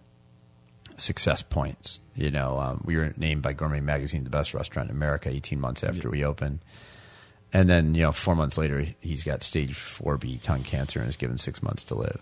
success 0.98 1.42
points. 1.42 2.00
You 2.16 2.32
know, 2.32 2.60
um, 2.60 2.82
we 2.86 2.96
were 2.96 3.14
named 3.18 3.42
by 3.42 3.54
Gourmet 3.54 3.82
Magazine 3.82 4.24
the 4.24 4.30
best 4.30 4.54
restaurant 4.54 4.90
in 4.90 4.96
America 4.96 5.30
18 5.30 5.60
months 5.60 5.84
after 5.84 6.10
we 6.10 6.24
opened. 6.24 6.60
And 7.52 7.70
then, 7.70 7.94
you 7.96 8.02
know, 8.02 8.12
four 8.12 8.36
months 8.36 8.58
later, 8.58 8.88
he's 9.02 9.24
got 9.24 9.44
stage 9.44 9.74
4B 9.74 10.42
tongue 10.42 10.64
cancer 10.64 11.00
and 11.00 11.10
is 11.10 11.18
given 11.18 11.38
six 11.38 11.62
months 11.62 11.84
to 11.86 11.96
live. 11.96 12.20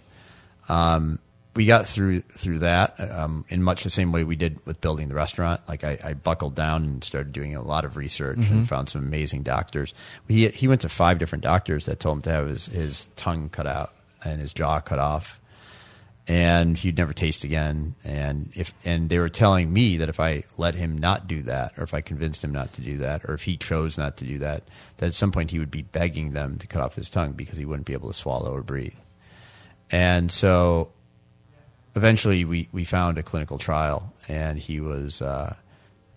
Um, 0.69 1.19
we 1.53 1.65
got 1.65 1.85
through 1.85 2.21
through 2.21 2.59
that 2.59 2.99
um, 3.11 3.43
in 3.49 3.61
much 3.61 3.83
the 3.83 3.89
same 3.89 4.11
way 4.11 4.23
we 4.23 4.35
did 4.37 4.65
with 4.65 4.79
building 4.79 5.09
the 5.09 5.15
restaurant. 5.15 5.61
Like 5.67 5.83
I, 5.83 5.99
I 6.03 6.13
buckled 6.13 6.55
down 6.55 6.83
and 6.83 7.03
started 7.03 7.33
doing 7.33 7.55
a 7.55 7.61
lot 7.61 7.83
of 7.83 7.97
research 7.97 8.37
and 8.37 8.67
found 8.67 8.87
some 8.87 9.03
amazing 9.03 9.43
doctors. 9.43 9.93
He 10.27 10.47
he 10.49 10.67
went 10.67 10.81
to 10.81 10.89
five 10.89 11.19
different 11.19 11.43
doctors 11.43 11.85
that 11.85 11.99
told 11.99 12.19
him 12.19 12.21
to 12.23 12.31
have 12.31 12.47
his, 12.47 12.67
his 12.67 13.09
tongue 13.17 13.49
cut 13.49 13.67
out 13.67 13.93
and 14.23 14.39
his 14.39 14.53
jaw 14.53 14.79
cut 14.79 14.99
off, 14.99 15.41
and 16.25 16.77
he'd 16.77 16.97
never 16.97 17.11
taste 17.11 17.43
again. 17.43 17.95
And 18.05 18.51
if 18.55 18.73
and 18.85 19.09
they 19.09 19.19
were 19.19 19.27
telling 19.27 19.73
me 19.73 19.97
that 19.97 20.07
if 20.07 20.21
I 20.21 20.43
let 20.57 20.75
him 20.75 20.97
not 20.97 21.27
do 21.27 21.41
that, 21.43 21.73
or 21.77 21.83
if 21.83 21.93
I 21.93 21.99
convinced 21.99 22.45
him 22.45 22.53
not 22.53 22.71
to 22.73 22.81
do 22.81 22.99
that, 22.99 23.25
or 23.25 23.33
if 23.33 23.43
he 23.43 23.57
chose 23.57 23.97
not 23.97 24.15
to 24.17 24.25
do 24.25 24.39
that, 24.39 24.63
that 24.97 25.07
at 25.07 25.13
some 25.15 25.33
point 25.33 25.51
he 25.51 25.59
would 25.59 25.71
be 25.71 25.81
begging 25.81 26.31
them 26.31 26.57
to 26.59 26.67
cut 26.67 26.81
off 26.81 26.95
his 26.95 27.09
tongue 27.09 27.33
because 27.33 27.57
he 27.57 27.65
wouldn't 27.65 27.87
be 27.87 27.93
able 27.93 28.07
to 28.07 28.13
swallow 28.13 28.53
or 28.53 28.63
breathe. 28.63 28.93
And 29.91 30.31
so 30.31 30.91
eventually 31.95 32.45
we, 32.45 32.69
we 32.71 32.83
found 32.85 33.17
a 33.17 33.23
clinical 33.23 33.57
trial 33.57 34.13
and 34.27 34.57
he 34.57 34.79
was 34.79 35.21
uh, 35.21 35.55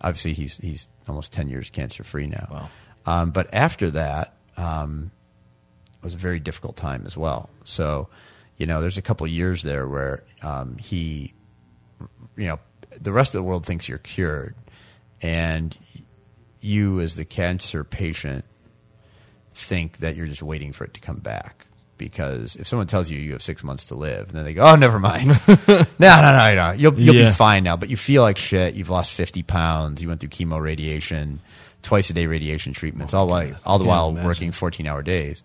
obviously 0.01 0.33
he's 0.33 0.57
he's 0.57 0.87
almost 1.07 1.33
10 1.33 1.49
years 1.49 1.69
cancer 1.69 2.03
free 2.03 2.27
now 2.27 2.47
Wow. 2.49 2.69
um, 3.05 3.31
but 3.31 3.53
after 3.53 3.91
that 3.91 4.35
um, 4.57 5.11
it 5.97 6.03
was 6.03 6.13
a 6.13 6.17
very 6.17 6.39
difficult 6.39 6.77
time 6.77 7.03
as 7.05 7.17
well 7.17 7.49
so 7.65 8.07
you 8.57 8.65
know 8.65 8.79
there's 8.79 8.97
a 8.97 9.01
couple 9.01 9.25
of 9.25 9.31
years 9.31 9.63
there 9.63 9.85
where 9.87 10.23
um, 10.41 10.77
he 10.77 11.33
you 12.37 12.47
know 12.47 12.59
the 12.97 13.11
rest 13.11 13.35
of 13.35 13.39
the 13.39 13.43
world 13.43 13.65
thinks 13.65 13.89
you're 13.89 13.97
cured 13.97 14.55
and 15.21 15.75
you 16.61 17.01
as 17.01 17.15
the 17.15 17.25
cancer 17.25 17.83
patient 17.83 18.45
think 19.53 19.97
that 19.97 20.15
you're 20.15 20.25
just 20.27 20.41
waiting 20.43 20.71
for 20.73 20.83
it 20.85 20.93
to 20.93 20.99
come 20.99 21.17
back. 21.19 21.65
Because 21.97 22.55
if 22.57 22.67
someone 22.67 22.87
tells 22.87 23.09
you 23.09 23.17
you 23.17 23.31
have 23.31 23.41
six 23.41 23.63
months 23.63 23.85
to 23.85 23.95
live, 23.95 24.33
then 24.33 24.43
they 24.43 24.53
go, 24.53 24.63
"Oh, 24.65 24.75
never 24.75 24.99
mind. 24.99 25.27
no, 25.47 25.85
no, 25.99 26.21
no, 26.21 26.55
no. 26.55 26.71
You'll 26.75 26.99
you'll 26.99 27.15
Yeah. 27.15 27.29
be 27.29 27.33
fine 27.33 27.63
now." 27.63 27.77
But 27.77 27.89
you 27.89 27.95
feel 27.95 28.21
like 28.21 28.37
shit. 28.37 28.73
You've 28.75 28.89
lost 28.89 29.11
fifty 29.11 29.43
pounds. 29.43 30.01
You 30.01 30.09
went 30.09 30.19
through 30.19 30.29
chemo, 30.29 30.61
radiation, 30.61 31.39
twice 31.83 32.09
a 32.09 32.13
day 32.13 32.25
radiation 32.25 32.73
treatments, 32.73 33.13
all 33.13 33.27
while 33.27 33.57
all 33.65 33.79
the 33.79 33.85
while 33.85 34.09
imagine. 34.09 34.27
working 34.27 34.51
fourteen 34.51 34.87
hour 34.87 35.01
days. 35.03 35.41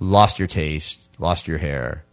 Lost 0.00 0.38
your 0.40 0.48
taste, 0.48 1.08
lost 1.18 1.46
your 1.46 1.58
hair, 1.58 2.04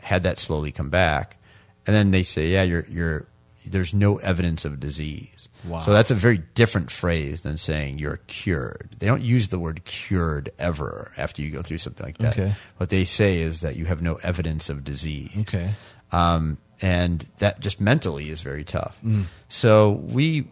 had 0.00 0.22
that 0.22 0.38
slowly 0.38 0.70
come 0.72 0.88
back, 0.90 1.38
and 1.86 1.94
then 1.96 2.12
they 2.12 2.22
say, 2.22 2.48
"Yeah, 2.48 2.62
you're 2.62 2.86
you're." 2.88 3.26
There's 3.70 3.94
no 3.94 4.16
evidence 4.18 4.64
of 4.64 4.80
disease. 4.80 5.48
Wow. 5.64 5.80
So 5.80 5.92
that's 5.92 6.10
a 6.10 6.14
very 6.14 6.38
different 6.54 6.90
phrase 6.90 7.42
than 7.42 7.56
saying 7.56 7.98
you're 7.98 8.18
cured. 8.26 8.90
They 8.98 9.06
don't 9.06 9.22
use 9.22 9.48
the 9.48 9.58
word 9.58 9.84
cured 9.84 10.50
ever 10.58 11.12
after 11.16 11.42
you 11.42 11.50
go 11.50 11.62
through 11.62 11.78
something 11.78 12.04
like 12.04 12.18
that. 12.18 12.38
Okay. 12.38 12.54
What 12.78 12.88
they 12.88 13.04
say 13.04 13.40
is 13.40 13.60
that 13.60 13.76
you 13.76 13.86
have 13.86 14.02
no 14.02 14.16
evidence 14.16 14.68
of 14.68 14.84
disease. 14.84 15.30
Okay. 15.40 15.70
Um, 16.12 16.58
and 16.80 17.26
that 17.38 17.60
just 17.60 17.80
mentally 17.80 18.30
is 18.30 18.40
very 18.40 18.64
tough. 18.64 18.98
Mm. 19.04 19.24
So 19.48 19.90
we, 19.90 20.50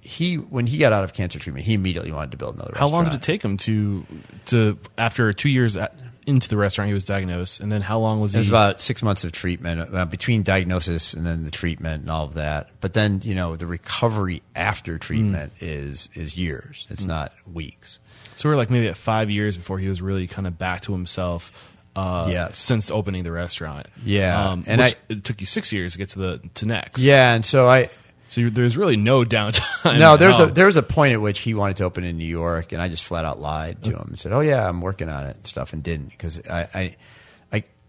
he, 0.00 0.36
when 0.36 0.66
he 0.66 0.78
got 0.78 0.92
out 0.92 1.04
of 1.04 1.12
cancer 1.12 1.38
treatment, 1.38 1.66
he 1.66 1.74
immediately 1.74 2.12
wanted 2.12 2.30
to 2.32 2.36
build 2.36 2.54
another 2.54 2.74
How 2.76 2.88
long 2.88 3.04
did 3.04 3.14
it 3.14 3.22
take 3.22 3.42
him 3.44 3.56
to 3.58 4.06
to 4.46 4.78
after 4.96 5.32
two 5.32 5.48
years 5.48 5.76
at, 5.76 5.94
into 6.28 6.48
the 6.48 6.56
restaurant 6.56 6.88
he 6.88 6.94
was 6.94 7.04
diagnosed, 7.04 7.60
and 7.60 7.72
then 7.72 7.80
how 7.80 7.98
long 7.98 8.20
was 8.20 8.32
he? 8.32 8.36
It 8.36 8.40
was 8.40 8.48
about 8.48 8.80
six 8.80 9.02
months 9.02 9.24
of 9.24 9.32
treatment 9.32 9.94
uh, 9.94 10.04
between 10.04 10.42
diagnosis 10.42 11.14
and 11.14 11.26
then 11.26 11.44
the 11.44 11.50
treatment 11.50 12.02
and 12.02 12.10
all 12.10 12.24
of 12.24 12.34
that. 12.34 12.68
But 12.80 12.92
then 12.94 13.20
you 13.24 13.34
know 13.34 13.56
the 13.56 13.66
recovery 13.66 14.42
after 14.54 14.98
treatment 14.98 15.52
Mm. 15.60 15.62
is 15.62 16.08
is 16.14 16.36
years. 16.36 16.86
It's 16.90 17.04
not 17.04 17.32
weeks. 17.50 17.98
so 18.36 18.48
we're 18.48 18.56
like 18.56 18.70
maybe 18.70 18.86
at 18.88 18.96
five 18.96 19.30
years 19.30 19.56
before 19.56 19.78
he 19.78 19.88
was 19.88 20.00
really 20.00 20.26
kind 20.28 20.46
of 20.46 20.58
back 20.58 20.82
to 20.82 20.92
himself. 20.92 21.74
Uh, 21.96 22.28
Yes. 22.30 22.56
since 22.58 22.92
opening 22.92 23.24
the 23.24 23.32
restaurant. 23.32 23.88
Yeah, 24.04 24.50
um, 24.50 24.62
and 24.68 24.80
I- 24.80 24.94
it 25.08 25.24
took 25.24 25.40
you 25.40 25.46
six 25.48 25.72
years 25.72 25.94
to 25.94 25.98
get 25.98 26.10
to 26.10 26.18
the 26.20 26.40
to 26.54 26.66
next. 26.66 27.00
Yeah, 27.02 27.34
and 27.34 27.44
so 27.44 27.66
I 27.66 27.90
so 28.28 28.48
there's 28.48 28.76
really 28.76 28.96
no 28.96 29.24
downtime. 29.24 29.98
no, 29.98 30.16
there's 30.16 30.38
a 30.38 30.46
there 30.46 30.66
was 30.66 30.76
a 30.76 30.82
point 30.82 31.14
at 31.14 31.20
which 31.20 31.40
he 31.40 31.54
wanted 31.54 31.76
to 31.78 31.84
open 31.84 32.04
in 32.04 32.16
New 32.16 32.24
York, 32.24 32.72
and 32.72 32.80
I 32.80 32.88
just 32.88 33.04
flat 33.04 33.24
out 33.24 33.40
lied 33.40 33.82
to 33.84 33.90
him 33.90 34.06
and 34.08 34.18
said, 34.18 34.32
"Oh 34.32 34.40
yeah, 34.40 34.68
I'm 34.68 34.80
working 34.80 35.08
on 35.08 35.26
it 35.26 35.36
and 35.36 35.46
stuff," 35.46 35.72
and 35.72 35.82
didn't 35.82 36.10
because 36.10 36.40
I 36.48 36.68
I 36.74 36.96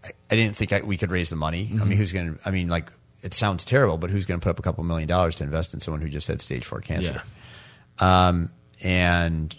I, 0.03 0.11
I 0.31 0.35
didn't 0.35 0.55
think 0.55 0.73
I, 0.73 0.81
we 0.81 0.97
could 0.97 1.11
raise 1.11 1.29
the 1.29 1.35
money. 1.35 1.69
I 1.79 1.83
mean, 1.83 1.97
who's 1.97 2.13
going 2.13 2.35
to? 2.35 2.39
I 2.47 2.51
mean, 2.51 2.69
like 2.69 2.91
it 3.21 3.33
sounds 3.33 3.65
terrible, 3.65 3.97
but 3.97 4.09
who's 4.09 4.25
going 4.25 4.39
to 4.39 4.43
put 4.43 4.51
up 4.51 4.59
a 4.59 4.61
couple 4.61 4.83
million 4.83 5.07
dollars 5.07 5.35
to 5.35 5.43
invest 5.43 5.73
in 5.73 5.79
someone 5.79 6.01
who 6.01 6.09
just 6.09 6.27
had 6.27 6.41
stage 6.41 6.65
four 6.65 6.79
cancer? 6.79 7.21
Um, 7.99 8.49
and 8.81 9.55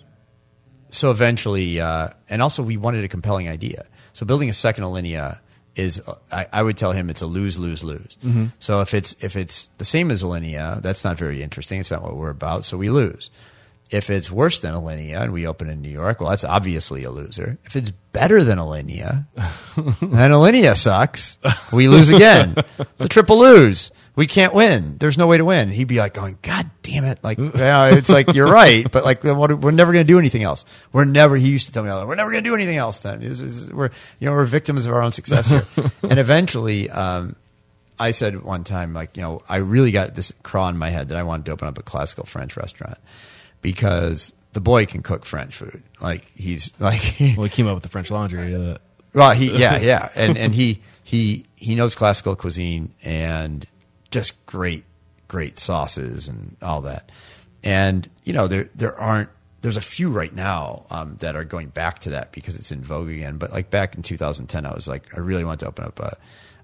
so 0.91 1.11
eventually, 1.11 1.79
uh, 1.79 2.09
and 2.29 2.41
also 2.41 2.63
we 2.63 2.77
wanted 2.77 3.05
a 3.05 3.09
compelling 3.09 3.49
idea. 3.49 3.87
So 4.13 4.25
building 4.25 4.49
a 4.49 4.55
second 4.55 4.85
Alinea 4.85 5.41
is, 5.77 6.01
I, 6.31 6.47
I 6.53 6.63
would 6.63 6.77
tell 6.77 6.93
him 6.93 7.11
it's 7.11 7.23
a 7.23 7.27
lose 7.27 7.59
lose 7.59 7.85
lose. 7.85 8.17
Mm-hmm. 8.25 8.47
So 8.59 8.81
if 8.81 8.95
it's 8.95 9.15
if 9.21 9.37
it's 9.37 9.69
the 9.79 9.85
same 9.85 10.11
as 10.11 10.23
Alinea, 10.23 10.83
that's 10.83 11.05
not 11.05 11.17
very 11.17 11.43
interesting. 11.43 11.81
It's 11.81 11.91
not 11.91 12.03
what 12.03 12.17
we're 12.17 12.31
about. 12.31 12.65
So 12.65 12.77
we 12.77 12.91
lose. 12.91 13.31
If 13.91 14.09
it's 14.09 14.31
worse 14.31 14.61
than 14.61 14.73
Alinea 14.73 15.21
and 15.21 15.33
we 15.33 15.47
open 15.47 15.69
in 15.69 15.83
New 15.83 15.91
York, 15.91 16.21
well, 16.21 16.31
that's 16.31 16.45
obviously 16.45 17.03
a 17.03 17.11
loser. 17.11 17.59
If 17.65 17.75
it's 17.75 17.91
better 18.13 18.45
than 18.45 18.59
Alinea, 18.59 19.27
then 20.01 20.31
Alinea 20.31 20.77
sucks. 20.77 21.39
We 21.73 21.89
lose 21.89 22.11
again. 22.11 22.55
It's 22.79 23.05
a 23.05 23.09
triple 23.09 23.41
lose. 23.41 23.91
We 24.17 24.27
can't 24.27 24.53
win. 24.53 24.97
There's 24.99 25.17
no 25.17 25.27
way 25.27 25.39
to 25.39 25.45
win. 25.45 25.69
He'd 25.71 25.85
be 25.85 25.99
like 25.99 26.15
going, 26.15 26.39
God 26.43 26.71
damn 26.83 27.05
it. 27.05 27.19
Like, 27.23 27.39
yeah, 27.39 27.95
it's 27.95 28.11
like, 28.11 28.35
you're 28.35 28.51
right. 28.51 28.91
But 28.91 29.05
like, 29.05 29.23
we're 29.25 29.71
never 29.71 29.93
going 29.93 30.05
to 30.05 30.13
do 30.13 30.19
anything 30.19 30.43
else. 30.43 30.65
We're 30.93 31.05
never, 31.05 31.37
he 31.37 31.49
used 31.49 31.67
to 31.67 31.73
tell 31.73 31.83
me, 31.83 31.91
all 31.91 32.07
we're 32.07 32.17
never 32.17 32.31
going 32.31 32.43
to 32.43 32.49
do 32.51 32.55
anything 32.55 32.77
else 32.77 33.01
then. 33.01 33.21
This 33.21 33.41
is- 33.41 33.71
we're, 33.73 33.91
you 34.19 34.27
know, 34.27 34.33
we're 34.33 34.45
victims 34.45 34.87
of 34.87 34.93
our 34.93 35.03
own 35.03 35.13
success 35.13 35.49
here. 35.49 35.65
and 36.03 36.19
eventually, 36.19 36.91
um, 36.91 37.37
I 37.99 38.11
said 38.13 38.43
one 38.43 38.65
time, 38.65 38.95
like, 38.95 39.17
you 39.17 39.23
know, 39.23 39.43
I 39.49 39.59
really 39.59 39.91
got 39.91 40.15
this 40.15 40.33
craw 40.43 40.69
in 40.69 40.77
my 40.79 40.91
head 40.91 41.09
that 41.11 41.19
I 41.19 41.23
wanted 41.23 41.47
to 41.47 41.53
open 41.53 41.69
up 41.69 41.79
a 41.79 41.83
classical 41.83 42.25
French 42.25 42.57
restaurant 42.57 42.99
because 43.63 44.35
the 44.53 44.61
boy 44.61 44.87
can 44.87 45.03
cook 45.03 45.25
French 45.25 45.57
food. 45.57 45.83
Like, 46.01 46.25
he's 46.35 46.73
like, 46.79 47.17
Well, 47.21 47.45
he 47.45 47.49
came 47.51 47.67
up 47.67 47.75
with 47.75 47.83
the 47.83 47.89
French 47.89 48.11
Laundry. 48.11 48.55
Uh, 48.55 48.77
well, 49.13 49.33
he 49.33 49.57
yeah 49.59 49.77
yeah, 49.81 50.09
and 50.15 50.39
and 50.39 50.55
he 50.55 50.83
he 51.03 51.45
he 51.57 51.75
knows 51.75 51.95
classical 51.97 52.37
cuisine 52.37 52.95
and 53.03 53.67
just 54.11 54.45
great 54.47 54.85
great 55.29 55.59
sauces 55.59 56.29
and 56.29 56.57
all 56.61 56.83
that. 56.83 57.11
And 57.63 58.09
you 58.25 58.33
know 58.33 58.47
there 58.47 58.69
there 58.75 58.99
aren't 58.99 59.31
there's 59.63 59.77
a 59.77 59.83
few 59.83 60.11
right 60.11 60.35
now 60.35 60.87
um, 60.91 61.17
that 61.21 61.37
are 61.37 61.45
going 61.45 61.69
back 61.69 61.99
to 62.01 62.11
that 62.11 62.33
because 62.33 62.57
it's 62.57 62.73
in 62.73 62.83
vogue 62.83 63.11
again. 63.11 63.37
But 63.37 63.53
like 63.53 63.71
back 63.71 63.95
in 63.95 64.03
2010, 64.03 64.67
I 64.67 64.75
was 64.75 64.89
like 64.89 65.17
I 65.17 65.21
really 65.21 65.45
wanted 65.45 65.61
to 65.61 65.69
open 65.69 65.85
up 65.85 66.01
a 66.01 66.17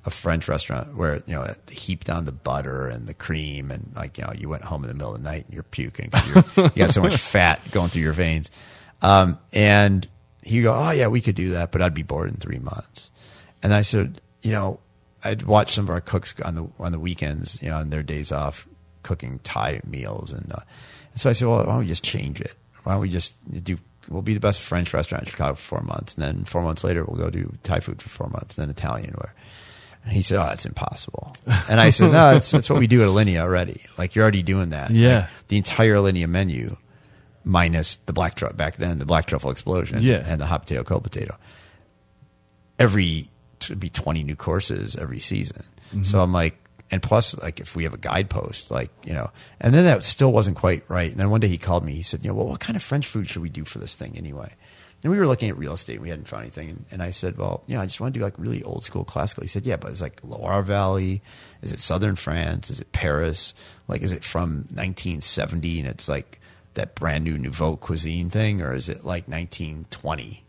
a 0.04 0.10
French 0.10 0.46
restaurant 0.46 0.94
where 0.94 1.16
you 1.26 1.34
know 1.34 1.42
it 1.42 1.70
heaped 1.70 2.08
on 2.08 2.24
the 2.24 2.32
butter 2.32 2.86
and 2.86 3.08
the 3.08 3.14
cream 3.14 3.72
and 3.72 3.92
like 3.96 4.18
you 4.18 4.24
know 4.24 4.32
you 4.36 4.48
went 4.48 4.64
home 4.64 4.84
in 4.84 4.88
the 4.88 4.94
middle 4.94 5.14
of 5.14 5.22
the 5.22 5.28
night 5.28 5.46
and 5.46 5.54
you're 5.54 5.64
puking 5.64 6.10
you're, 6.28 6.44
you 6.56 6.70
got 6.76 6.92
so 6.92 7.02
much 7.02 7.16
fat 7.16 7.60
going 7.72 7.88
through 7.88 8.02
your 8.02 8.12
veins. 8.12 8.50
Um, 9.02 9.38
and 9.52 10.06
he 10.42 10.62
go, 10.62 10.72
oh 10.72 10.90
yeah, 10.90 11.08
we 11.08 11.20
could 11.20 11.34
do 11.34 11.50
that, 11.50 11.72
but 11.72 11.82
I'd 11.82 11.92
be 11.92 12.02
bored 12.02 12.30
in 12.30 12.36
three 12.36 12.58
months. 12.58 13.10
And 13.62 13.74
I 13.74 13.82
said, 13.82 14.20
you 14.42 14.52
know, 14.52 14.80
I'd 15.26 15.42
watch 15.42 15.72
some 15.74 15.84
of 15.84 15.90
our 15.90 16.00
cooks 16.00 16.34
on 16.44 16.54
the 16.54 16.68
on 16.78 16.92
the 16.92 16.98
weekends, 16.98 17.60
you 17.62 17.68
know, 17.68 17.76
on 17.76 17.90
their 17.90 18.02
days 18.02 18.32
off, 18.32 18.66
cooking 19.02 19.40
Thai 19.44 19.80
meals, 19.86 20.32
and, 20.32 20.50
uh, 20.52 20.60
and 21.12 21.20
so 21.20 21.30
I 21.30 21.32
said, 21.32 21.48
well, 21.48 21.58
why 21.58 21.64
don't 21.64 21.78
we 21.80 21.86
just 21.86 22.04
change 22.04 22.40
it? 22.40 22.54
Why 22.84 22.92
don't 22.92 23.00
we 23.02 23.08
just 23.10 23.34
do? 23.64 23.76
We'll 24.08 24.22
be 24.22 24.34
the 24.34 24.40
best 24.40 24.60
French 24.60 24.94
restaurant 24.94 25.24
in 25.24 25.30
Chicago 25.30 25.54
for 25.54 25.78
four 25.78 25.82
months, 25.82 26.14
and 26.14 26.24
then 26.24 26.44
four 26.44 26.62
months 26.62 26.84
later, 26.84 27.04
we'll 27.04 27.18
go 27.20 27.28
do 27.30 27.52
Thai 27.64 27.80
food 27.80 28.00
for 28.00 28.08
four 28.08 28.28
months, 28.28 28.56
and 28.56 28.62
then 28.62 28.70
Italian. 28.70 29.14
Where 29.14 29.34
and 30.04 30.12
he 30.12 30.22
said, 30.22 30.38
"Oh, 30.38 30.44
that's 30.46 30.64
impossible." 30.66 31.34
And 31.68 31.80
I 31.80 31.90
said, 31.90 32.12
"No, 32.12 32.34
that's, 32.34 32.50
that's 32.52 32.70
what 32.70 32.78
we 32.78 32.86
do 32.86 33.02
at 33.02 33.08
Alinea 33.08 33.40
already. 33.40 33.82
Like 33.98 34.14
you're 34.14 34.22
already 34.22 34.42
doing 34.44 34.68
that. 34.70 34.90
Yeah. 34.90 35.18
Like, 35.18 35.28
the 35.48 35.56
entire 35.56 35.96
Alinea 35.96 36.28
menu, 36.28 36.76
minus 37.44 37.96
the 38.06 38.12
black 38.12 38.36
truffle 38.36 38.56
back 38.56 38.76
then, 38.76 39.00
the 39.00 39.06
black 39.06 39.26
truffle 39.26 39.50
explosion, 39.50 39.98
Yeah. 40.00 40.22
and 40.24 40.40
the 40.40 40.46
hot 40.46 40.62
potato, 40.62 40.84
cold 40.84 41.02
potato. 41.02 41.36
Every 42.78 43.30
to 43.68 43.76
be 43.76 43.88
twenty 43.88 44.22
new 44.22 44.36
courses 44.36 44.96
every 44.96 45.20
season. 45.20 45.64
Mm-hmm. 45.88 46.02
So 46.02 46.20
I'm 46.20 46.32
like, 46.32 46.56
and 46.90 47.02
plus, 47.02 47.36
like 47.38 47.60
if 47.60 47.74
we 47.74 47.84
have 47.84 47.94
a 47.94 47.98
guidepost, 47.98 48.70
like 48.70 48.90
you 49.04 49.12
know, 49.12 49.30
and 49.60 49.74
then 49.74 49.84
that 49.84 50.02
still 50.04 50.32
wasn't 50.32 50.56
quite 50.56 50.84
right. 50.88 51.10
And 51.10 51.18
then 51.18 51.30
one 51.30 51.40
day 51.40 51.48
he 51.48 51.58
called 51.58 51.84
me. 51.84 51.94
He 51.94 52.02
said, 52.02 52.22
"You 52.22 52.30
know, 52.30 52.34
well, 52.36 52.46
what 52.46 52.60
kind 52.60 52.76
of 52.76 52.82
French 52.82 53.06
food 53.06 53.28
should 53.28 53.42
we 53.42 53.48
do 53.48 53.64
for 53.64 53.78
this 53.78 53.94
thing 53.94 54.16
anyway?" 54.16 54.52
And 55.02 55.12
we 55.12 55.18
were 55.18 55.26
looking 55.26 55.50
at 55.50 55.58
real 55.58 55.74
estate. 55.74 55.94
and 55.94 56.02
We 56.02 56.08
hadn't 56.08 56.26
found 56.28 56.42
anything, 56.42 56.70
and, 56.70 56.84
and 56.90 57.02
I 57.02 57.10
said, 57.10 57.36
"Well, 57.38 57.64
you 57.66 57.74
know, 57.74 57.80
I 57.80 57.86
just 57.86 58.00
want 58.00 58.14
to 58.14 58.20
do 58.20 58.24
like 58.24 58.34
really 58.38 58.62
old 58.62 58.84
school 58.84 59.04
classical." 59.04 59.42
He 59.42 59.48
said, 59.48 59.66
"Yeah, 59.66 59.76
but 59.76 59.90
it's 59.90 60.00
like 60.00 60.20
Loire 60.22 60.62
Valley. 60.62 61.22
Is 61.60 61.72
it 61.72 61.80
Southern 61.80 62.16
France? 62.16 62.70
Is 62.70 62.80
it 62.80 62.92
Paris? 62.92 63.52
Like, 63.88 64.02
is 64.02 64.12
it 64.12 64.24
from 64.24 64.66
1970 64.70 65.80
and 65.80 65.88
it's 65.88 66.08
like 66.08 66.40
that 66.74 66.94
brand 66.94 67.24
new 67.24 67.36
nouveau 67.38 67.76
cuisine 67.76 68.30
thing, 68.30 68.62
or 68.62 68.74
is 68.74 68.88
it 68.88 69.04
like 69.04 69.28
1920?" 69.28 70.44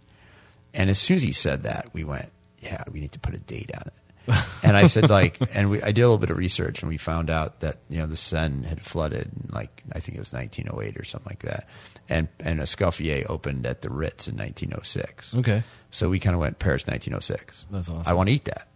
And 0.73 0.89
as 0.91 0.99
soon 0.99 1.15
as 1.15 1.23
he 1.23 1.31
said 1.31 1.63
that, 1.63 1.89
we 1.93 2.03
went, 2.03 2.31
"Yeah, 2.67 2.83
we 2.91 2.99
need 2.99 3.13
to 3.13 3.19
put 3.19 3.33
a 3.33 3.39
date 3.39 3.71
on 3.73 3.83
it." 3.87 3.93
and 4.63 4.75
I 4.75 4.87
said, 4.87 5.09
like, 5.09 5.37
and 5.55 5.69
we, 5.69 5.81
I 5.81 5.91
did 5.91 6.01
a 6.01 6.05
little 6.05 6.17
bit 6.17 6.29
of 6.29 6.37
research, 6.37 6.81
and 6.81 6.89
we 6.89 6.97
found 6.97 7.29
out 7.29 7.61
that 7.61 7.77
you 7.89 7.97
know 7.97 8.07
the 8.07 8.17
Seine 8.17 8.67
had 8.67 8.81
flooded, 8.81 9.29
in 9.33 9.49
like 9.51 9.83
I 9.93 9.99
think 9.99 10.17
it 10.17 10.19
was 10.19 10.33
1908 10.33 10.99
or 10.99 11.03
something 11.05 11.29
like 11.29 11.43
that, 11.43 11.67
and 12.09 12.27
and 12.39 12.59
Escoffier 12.59 13.25
opened 13.29 13.65
at 13.65 13.81
the 13.81 13.89
Ritz 13.89 14.27
in 14.27 14.35
1906. 14.35 15.35
Okay. 15.35 15.63
so 15.91 16.09
we 16.09 16.19
kind 16.19 16.33
of 16.33 16.41
went 16.41 16.59
Paris 16.59 16.85
1906. 16.85 17.67
That's 17.71 17.89
awesome. 17.89 18.03
I 18.05 18.13
want 18.13 18.27
to 18.27 18.33
eat 18.33 18.45
that. 18.45 18.67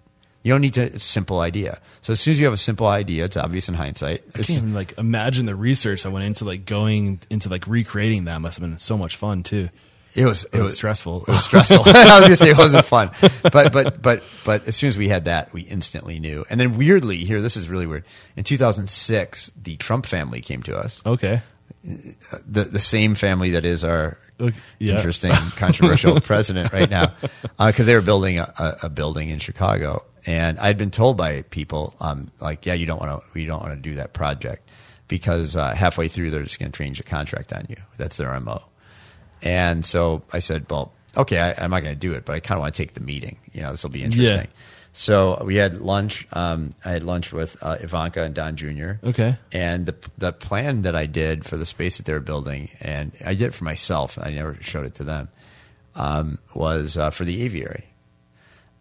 You 0.43 0.53
don't 0.53 0.61
need 0.61 0.73
to. 0.75 0.83
It's 0.83 0.95
a 0.95 0.99
simple 0.99 1.39
idea. 1.39 1.79
So 2.01 2.13
as 2.13 2.19
soon 2.19 2.31
as 2.31 2.39
you 2.39 2.45
have 2.45 2.53
a 2.53 2.57
simple 2.57 2.87
idea, 2.87 3.25
it's 3.25 3.37
obvious 3.37 3.67
in 3.67 3.75
hindsight. 3.75 4.23
I 4.29 4.37
can't 4.37 4.49
even 4.49 4.73
like 4.73 4.97
imagine 4.97 5.45
the 5.45 5.55
research 5.55 6.03
that 6.03 6.11
went 6.11 6.25
into 6.25 6.45
like 6.45 6.65
going 6.65 7.19
into 7.29 7.49
like 7.49 7.67
recreating 7.67 8.25
that 8.25 8.41
must 8.41 8.57
have 8.59 8.67
been 8.67 8.77
so 8.77 8.97
much 8.97 9.17
fun 9.17 9.43
too. 9.43 9.69
It 10.13 10.25
was 10.25 10.45
it, 10.45 10.53
was 10.53 10.63
was 10.63 10.75
stressful. 10.75 11.21
It 11.21 11.27
was 11.29 11.43
stressful. 11.43 11.79
I 11.85 12.19
was 12.19 12.25
gonna 12.25 12.35
say 12.35 12.49
it 12.49 12.57
wasn't 12.57 12.85
fun, 12.85 13.11
but 13.43 13.71
but 13.71 14.01
but 14.01 14.23
but 14.43 14.67
as 14.67 14.75
soon 14.75 14.89
as 14.89 14.97
we 14.97 15.07
had 15.07 15.25
that, 15.25 15.53
we 15.53 15.61
instantly 15.61 16.19
knew. 16.19 16.45
And 16.49 16.59
then 16.59 16.77
weirdly, 16.77 17.17
here 17.17 17.41
this 17.41 17.55
is 17.55 17.69
really 17.69 17.87
weird. 17.87 18.05
In 18.35 18.43
2006, 18.43 19.53
the 19.61 19.77
Trump 19.77 20.05
family 20.05 20.41
came 20.41 20.63
to 20.63 20.77
us. 20.77 21.01
Okay. 21.05 21.41
The 21.83 22.63
the 22.65 22.79
same 22.79 23.15
family 23.15 23.51
that 23.51 23.65
is 23.65 23.83
our 23.83 24.17
yeah. 24.79 24.95
interesting, 24.95 25.31
controversial 25.55 26.19
president 26.21 26.73
right 26.73 26.89
now, 26.89 27.13
because 27.57 27.85
they 27.85 27.95
were 27.95 28.01
building 28.01 28.39
a, 28.39 28.53
a, 28.57 28.77
a 28.83 28.89
building 28.89 29.29
in 29.29 29.39
Chicago, 29.39 30.03
and 30.25 30.59
I'd 30.59 30.77
been 30.77 30.91
told 30.91 31.17
by 31.17 31.43
people, 31.43 31.95
um, 31.99 32.31
like, 32.39 32.65
yeah, 32.65 32.73
you 32.73 32.85
don't 32.85 32.99
want 32.99 33.21
to, 33.21 33.27
we 33.33 33.45
don't 33.45 33.61
want 33.61 33.73
to 33.73 33.79
do 33.79 33.95
that 33.95 34.13
project 34.13 34.69
because 35.07 35.55
uh, 35.55 35.73
halfway 35.75 36.07
through 36.07 36.31
they're 36.31 36.43
just 36.43 36.59
going 36.59 36.71
to 36.71 36.77
change 36.77 36.97
the 36.97 37.03
contract 37.03 37.51
on 37.53 37.65
you. 37.69 37.75
That's 37.97 38.17
their 38.17 38.37
mo. 38.39 38.63
And 39.41 39.85
so 39.85 40.23
I 40.31 40.39
said, 40.39 40.65
well, 40.69 40.91
okay, 41.15 41.39
I, 41.39 41.63
I'm 41.63 41.71
not 41.71 41.81
going 41.81 41.93
to 41.93 41.99
do 41.99 42.13
it, 42.13 42.25
but 42.25 42.33
I 42.33 42.39
kind 42.39 42.57
of 42.57 42.61
want 42.61 42.75
to 42.75 42.81
take 42.81 42.93
the 42.93 43.01
meeting. 43.01 43.37
You 43.53 43.61
know, 43.61 43.71
this 43.71 43.83
will 43.83 43.89
be 43.89 44.03
interesting. 44.03 44.47
So 44.93 45.41
we 45.45 45.55
had 45.55 45.79
lunch. 45.79 46.27
Um, 46.33 46.73
I 46.83 46.91
had 46.91 47.03
lunch 47.03 47.31
with 47.31 47.55
uh, 47.61 47.77
Ivanka 47.79 48.23
and 48.23 48.35
Don 48.35 48.57
Jr. 48.57 48.93
Okay. 49.03 49.37
And 49.51 49.85
the 49.85 49.95
the 50.17 50.33
plan 50.33 50.81
that 50.81 50.95
I 50.95 51.05
did 51.05 51.45
for 51.45 51.55
the 51.55 51.65
space 51.65 51.97
that 51.97 52.05
they 52.05 52.13
were 52.13 52.19
building, 52.19 52.69
and 52.81 53.13
I 53.25 53.33
did 53.33 53.47
it 53.47 53.53
for 53.53 53.63
myself. 53.63 54.17
I 54.21 54.31
never 54.31 54.57
showed 54.59 54.85
it 54.85 54.95
to 54.95 55.05
them. 55.05 55.29
Um, 55.95 56.39
was 56.53 56.97
uh, 56.97 57.09
for 57.09 57.23
the 57.25 57.41
aviary. 57.43 57.85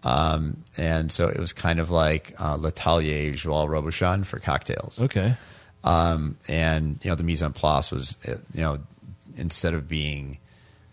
Um, 0.02 0.64
and 0.76 1.12
so 1.12 1.28
it 1.28 1.38
was 1.38 1.52
kind 1.52 1.78
of 1.78 1.90
like 1.90 2.34
uh, 2.38 2.56
L'Atelier 2.56 3.32
Joël 3.32 3.68
Robuchon 3.68 4.24
for 4.24 4.38
cocktails. 4.38 5.00
Okay. 5.00 5.34
Um, 5.84 6.38
and 6.48 6.98
you 7.02 7.10
know 7.10 7.14
the 7.14 7.22
mise 7.22 7.42
en 7.42 7.52
place 7.52 7.90
was 7.90 8.16
uh, 8.26 8.34
you 8.54 8.62
know 8.62 8.78
instead 9.36 9.74
of 9.74 9.88
being 9.88 10.38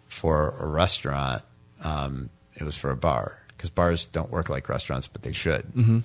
for 0.07 0.55
a 0.59 0.67
restaurant, 0.67 1.43
um, 1.83 2.29
it 2.55 2.63
was 2.63 2.75
for 2.75 2.91
a 2.91 2.97
bar 2.97 3.39
because 3.49 3.69
bars 3.69 4.05
don't 4.07 4.31
work 4.31 4.49
like 4.49 4.69
restaurants, 4.69 5.07
but 5.07 5.21
they 5.23 5.33
should. 5.33 5.63
Mm-hmm. 5.73 5.99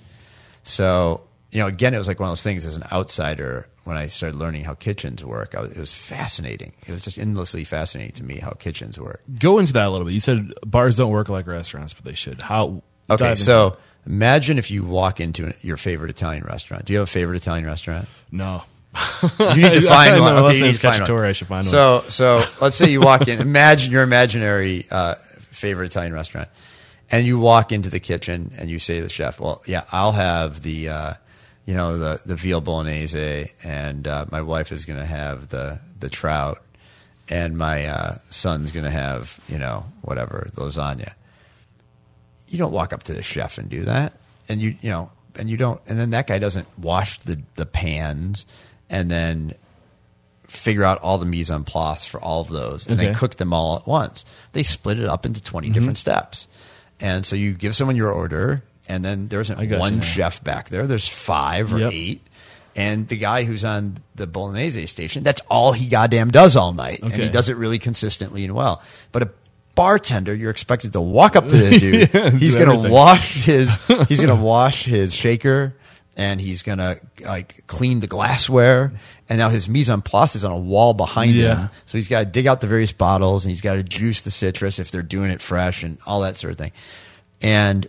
So 0.63 1.23
you 1.53 1.59
know, 1.59 1.67
again, 1.67 1.93
it 1.93 1.99
was 1.99 2.07
like 2.07 2.19
one 2.19 2.29
of 2.29 2.31
those 2.31 2.43
things 2.43 2.65
as 2.65 2.75
an 2.75 2.83
outsider. 2.91 3.69
When 3.83 3.95
I 3.95 4.07
started 4.07 4.37
learning 4.37 4.63
how 4.63 4.73
kitchens 4.73 5.23
work, 5.23 5.55
I 5.55 5.61
was, 5.61 5.71
it 5.71 5.77
was 5.77 5.93
fascinating. 5.93 6.71
It 6.87 6.91
was 6.91 7.01
just 7.01 7.19
endlessly 7.19 7.63
fascinating 7.63 8.13
to 8.13 8.23
me 8.23 8.39
how 8.39 8.51
kitchens 8.51 8.97
work. 8.97 9.21
Go 9.39 9.59
into 9.59 9.73
that 9.73 9.85
a 9.85 9.89
little 9.89 10.05
bit. 10.05 10.13
You 10.13 10.19
said 10.19 10.51
bars 10.65 10.97
don't 10.97 11.11
work 11.11 11.29
like 11.29 11.45
restaurants, 11.45 11.93
but 11.93 12.05
they 12.05 12.15
should. 12.15 12.41
How? 12.41 12.81
Okay, 13.09 13.35
so 13.35 13.67
it. 13.67 13.79
imagine 14.07 14.57
if 14.57 14.71
you 14.71 14.83
walk 14.83 15.19
into 15.19 15.45
an- 15.45 15.53
your 15.61 15.77
favorite 15.77 16.09
Italian 16.09 16.43
restaurant. 16.43 16.85
Do 16.85 16.93
you 16.93 16.99
have 16.99 17.07
a 17.07 17.11
favorite 17.11 17.37
Italian 17.37 17.65
restaurant? 17.65 18.07
no. 18.31 18.63
You 19.39 19.55
need 19.55 19.73
to 19.73 19.81
find 19.87 20.21
one. 20.21 20.33
Okay, 20.37 20.57
you 20.57 20.63
need 20.63 20.75
to 20.75 20.79
find 20.79 21.07
one. 21.09 21.25
I 21.25 21.31
should 21.31 21.47
find 21.47 21.65
one. 21.65 21.71
so, 21.71 22.03
So, 22.09 22.43
let's 22.61 22.75
say 22.75 22.91
you 22.91 23.01
walk 23.01 23.27
in. 23.27 23.39
Imagine 23.39 23.91
your 23.91 24.03
imaginary 24.03 24.85
uh, 24.91 25.15
favorite 25.51 25.87
Italian 25.87 26.13
restaurant, 26.13 26.47
and 27.09 27.25
you 27.25 27.39
walk 27.39 27.71
into 27.71 27.89
the 27.89 27.99
kitchen 27.99 28.53
and 28.57 28.69
you 28.69 28.79
say 28.79 28.97
to 28.97 29.03
the 29.03 29.09
chef, 29.09 29.39
"Well, 29.39 29.61
yeah, 29.65 29.83
I'll 29.91 30.11
have 30.11 30.61
the, 30.61 30.89
uh, 30.89 31.13
you 31.65 31.73
know, 31.73 31.97
the 31.97 32.21
the 32.25 32.35
veal 32.35 32.61
bolognese, 32.61 33.51
and 33.63 34.07
uh, 34.07 34.25
my 34.31 34.41
wife 34.41 34.71
is 34.71 34.85
going 34.85 34.99
to 34.99 35.05
have 35.05 35.49
the 35.49 35.79
the 35.99 36.09
trout, 36.09 36.61
and 37.29 37.57
my 37.57 37.85
uh, 37.85 38.17
son's 38.29 38.71
going 38.71 38.85
to 38.85 38.91
have, 38.91 39.39
you 39.47 39.57
know, 39.57 39.85
whatever 40.01 40.49
lasagna." 40.55 41.13
you 42.49 42.59
don't 42.59 42.71
walk 42.71 42.93
up 42.93 43.01
to 43.01 43.13
the 43.13 43.23
chef 43.23 43.57
and 43.57 43.67
do 43.67 43.81
that 43.85 44.13
and 44.47 44.61
you 44.61 44.75
you 44.81 44.89
know 44.89 45.09
and 45.37 45.49
you 45.49 45.57
don't 45.57 45.81
and 45.87 45.97
then 45.99 46.11
that 46.11 46.27
guy 46.27 46.37
doesn't 46.37 46.67
wash 46.77 47.17
the 47.21 47.41
the 47.55 47.65
pans 47.65 48.45
and 48.93 49.09
then 49.11 49.53
figure 50.47 50.83
out 50.83 50.99
all 51.01 51.17
the 51.17 51.25
mise 51.25 51.49
en 51.49 51.63
place 51.63 52.05
for 52.05 52.21
all 52.21 52.41
of 52.41 52.49
those 52.49 52.85
and 52.87 52.99
then 52.99 53.15
cook 53.15 53.35
them 53.37 53.51
all 53.53 53.75
at 53.77 53.87
once. 53.87 54.23
They 54.51 54.61
split 54.63 54.99
it 54.99 55.05
up 55.05 55.25
into 55.25 55.41
20 55.41 55.69
different 55.71 55.97
steps. 55.97 56.47
And 56.99 57.25
so 57.25 57.35
you 57.35 57.53
give 57.53 57.75
someone 57.75 57.95
your 57.95 58.11
order 58.11 58.61
and 58.87 59.03
then 59.03 59.29
there 59.29 59.41
isn't 59.41 59.57
one 59.79 59.95
you 59.95 60.01
chef 60.01 60.43
back 60.43 60.69
there. 60.69 60.85
There's 60.85 61.07
five 61.07 61.73
or 61.73 61.79
Yep. 61.79 61.91
eight. 61.93 62.27
And 62.75 63.07
the 63.07 63.17
guy 63.17 63.43
who's 63.45 63.63
on 63.65 63.97
the 64.15 64.25
bolognese 64.27 64.85
station 64.87 65.23
that's 65.23 65.41
all 65.49 65.73
he 65.73 65.87
goddamn 65.87 66.29
does 66.31 66.55
all 66.55 66.73
night. 66.73 66.99
And 67.01 67.13
he 67.13 67.29
does 67.29 67.49
it 67.49 67.57
really 67.57 67.79
consistently 67.79 68.43
and 68.45 68.53
well. 68.53 68.81
But 69.11 69.23
a 69.23 69.29
bartender 69.75 70.35
you're 70.35 70.51
expected 70.51 70.93
to 70.93 71.01
walk 71.01 71.35
up 71.35 71.47
to 71.47 71.57
the 71.57 71.79
dude. 71.79 72.13
Yeah, 72.13 72.29
he's 72.29 72.53
to 72.55 72.61
everything. 72.61 72.91
wash 72.91 73.43
his 73.43 73.75
he's 74.07 74.19
going 74.21 74.29
to 74.37 74.43
wash 74.43 74.85
his 74.85 75.13
shaker 75.15 75.75
and 76.15 76.39
he's 76.39 76.61
going 76.61 76.77
to 76.77 76.99
like 77.21 77.65
clean 77.67 77.99
the 77.99 78.07
glassware 78.07 78.91
and 79.29 79.39
now 79.39 79.49
his 79.49 79.67
mise 79.67 79.89
en 79.89 80.01
place 80.01 80.35
is 80.35 80.45
on 80.45 80.51
a 80.51 80.57
wall 80.57 80.93
behind 80.93 81.31
Yeah. 81.33 81.55
him 81.55 81.69
so 81.85 81.97
he's 81.97 82.07
got 82.07 82.19
to 82.19 82.25
dig 82.25 82.45
out 82.47 82.61
the 82.61 82.67
various 82.67 82.91
bottles 82.91 83.45
and 83.45 83.49
he's 83.51 83.61
got 83.61 83.75
to 83.75 83.83
juice 83.83 84.21
the 84.21 84.31
citrus 84.31 84.77
if 84.79 84.91
they're 84.91 85.01
doing 85.01 85.31
it 85.31 85.41
fresh 85.41 85.83
and 85.83 85.97
all 86.05 86.21
that 86.21 86.35
sort 86.35 86.51
of 86.51 86.57
thing 86.57 86.71
and 87.41 87.87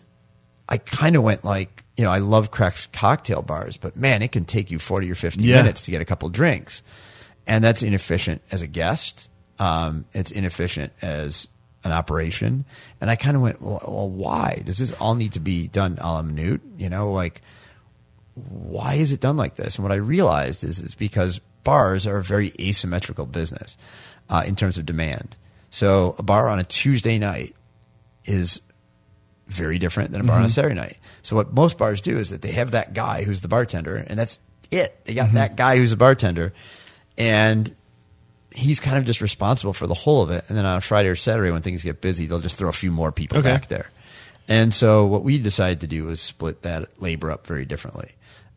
i 0.68 0.78
kind 0.78 1.16
of 1.16 1.22
went 1.22 1.44
like 1.44 1.80
you 1.96 2.02
know, 2.02 2.10
I 2.10 2.18
love 2.18 2.50
craft 2.50 2.92
cocktail 2.92 3.40
bars, 3.40 3.76
but 3.76 3.96
man, 3.96 4.20
it 4.20 4.32
can 4.32 4.44
take 4.44 4.68
you 4.72 4.80
40 4.80 5.08
or 5.12 5.14
50 5.14 5.44
Yeah. 5.44 5.62
minutes 5.62 5.82
to 5.82 5.92
get 5.92 6.02
a 6.02 6.04
couple 6.04 6.28
drinks. 6.28 6.82
And 7.46 7.62
that's 7.62 7.84
inefficient 7.84 8.42
as 8.50 8.62
a 8.62 8.66
guest. 8.66 9.30
Um, 9.60 10.04
it's 10.12 10.32
inefficient 10.32 10.92
as 11.00 11.46
an 11.84 11.92
operation. 11.92 12.64
And 13.00 13.10
I 13.10 13.14
kind 13.14 13.36
of 13.36 13.42
went, 13.42 13.62
well, 13.62 13.80
well, 13.86 14.08
why? 14.08 14.62
Does 14.66 14.78
this 14.78 14.90
all 14.98 15.14
need 15.14 15.34
to 15.34 15.38
be 15.40 15.68
done 15.68 15.96
a 16.00 16.14
la 16.14 16.22
minute? 16.22 16.62
You 16.78 16.88
know, 16.90 17.12
like, 17.12 17.42
why 18.34 18.94
is 18.94 19.12
it 19.12 19.20
done 19.20 19.36
like 19.36 19.56
this? 19.56 19.76
And 19.76 19.82
what 19.84 19.92
I 19.92 19.96
realized 19.96 20.64
is 20.64 20.80
it's 20.80 20.94
because 20.94 21.40
bars 21.62 22.06
are 22.06 22.18
a 22.18 22.22
very 22.22 22.52
asymmetrical 22.60 23.26
business 23.26 23.76
uh, 24.28 24.42
in 24.46 24.56
terms 24.56 24.78
of 24.78 24.86
demand. 24.86 25.36
So 25.70 26.14
a 26.18 26.22
bar 26.22 26.48
on 26.48 26.58
a 26.58 26.64
Tuesday 26.64 27.18
night 27.18 27.54
is 28.24 28.60
very 29.46 29.78
different 29.78 30.10
than 30.12 30.20
a 30.20 30.24
bar 30.24 30.38
on 30.38 30.44
a 30.44 30.48
Saturday 30.48 30.74
night. 30.74 30.98
So 31.22 31.36
what 31.36 31.52
most 31.52 31.78
bars 31.78 32.00
do 32.00 32.18
is 32.18 32.30
that 32.30 32.42
they 32.42 32.52
have 32.52 32.72
that 32.72 32.94
guy 32.94 33.24
who's 33.24 33.40
the 33.40 33.48
bartender, 33.48 33.96
and 33.96 34.18
that's 34.18 34.38
it. 34.70 35.04
They 35.04 35.14
got 35.14 35.32
that 35.34 35.56
guy 35.56 35.76
who's 35.76 35.92
a 35.92 35.96
bartender, 35.96 36.52
and 37.18 37.74
he's 38.52 38.80
kind 38.80 38.96
of 38.96 39.04
just 39.04 39.20
responsible 39.20 39.72
for 39.72 39.86
the 39.86 39.94
whole 39.94 40.22
of 40.22 40.30
it. 40.30 40.44
And 40.48 40.56
then 40.56 40.64
on 40.64 40.78
a 40.78 40.80
Friday 40.80 41.08
or 41.08 41.16
Saturday 41.16 41.50
when 41.50 41.62
things 41.62 41.82
get 41.82 42.00
busy, 42.00 42.26
they'll 42.26 42.38
just 42.40 42.56
throw 42.56 42.68
a 42.68 42.72
few 42.72 42.90
more 42.90 43.12
people 43.12 43.38
Okay. 43.38 43.50
back 43.50 43.66
there. 43.68 43.90
And 44.48 44.74
so 44.74 45.06
what 45.06 45.22
we 45.24 45.38
decided 45.38 45.80
to 45.80 45.86
do 45.86 46.04
was 46.04 46.20
split 46.20 46.62
that 46.62 47.00
labor 47.02 47.30
up 47.30 47.46
very 47.46 47.64
differently 47.64 48.12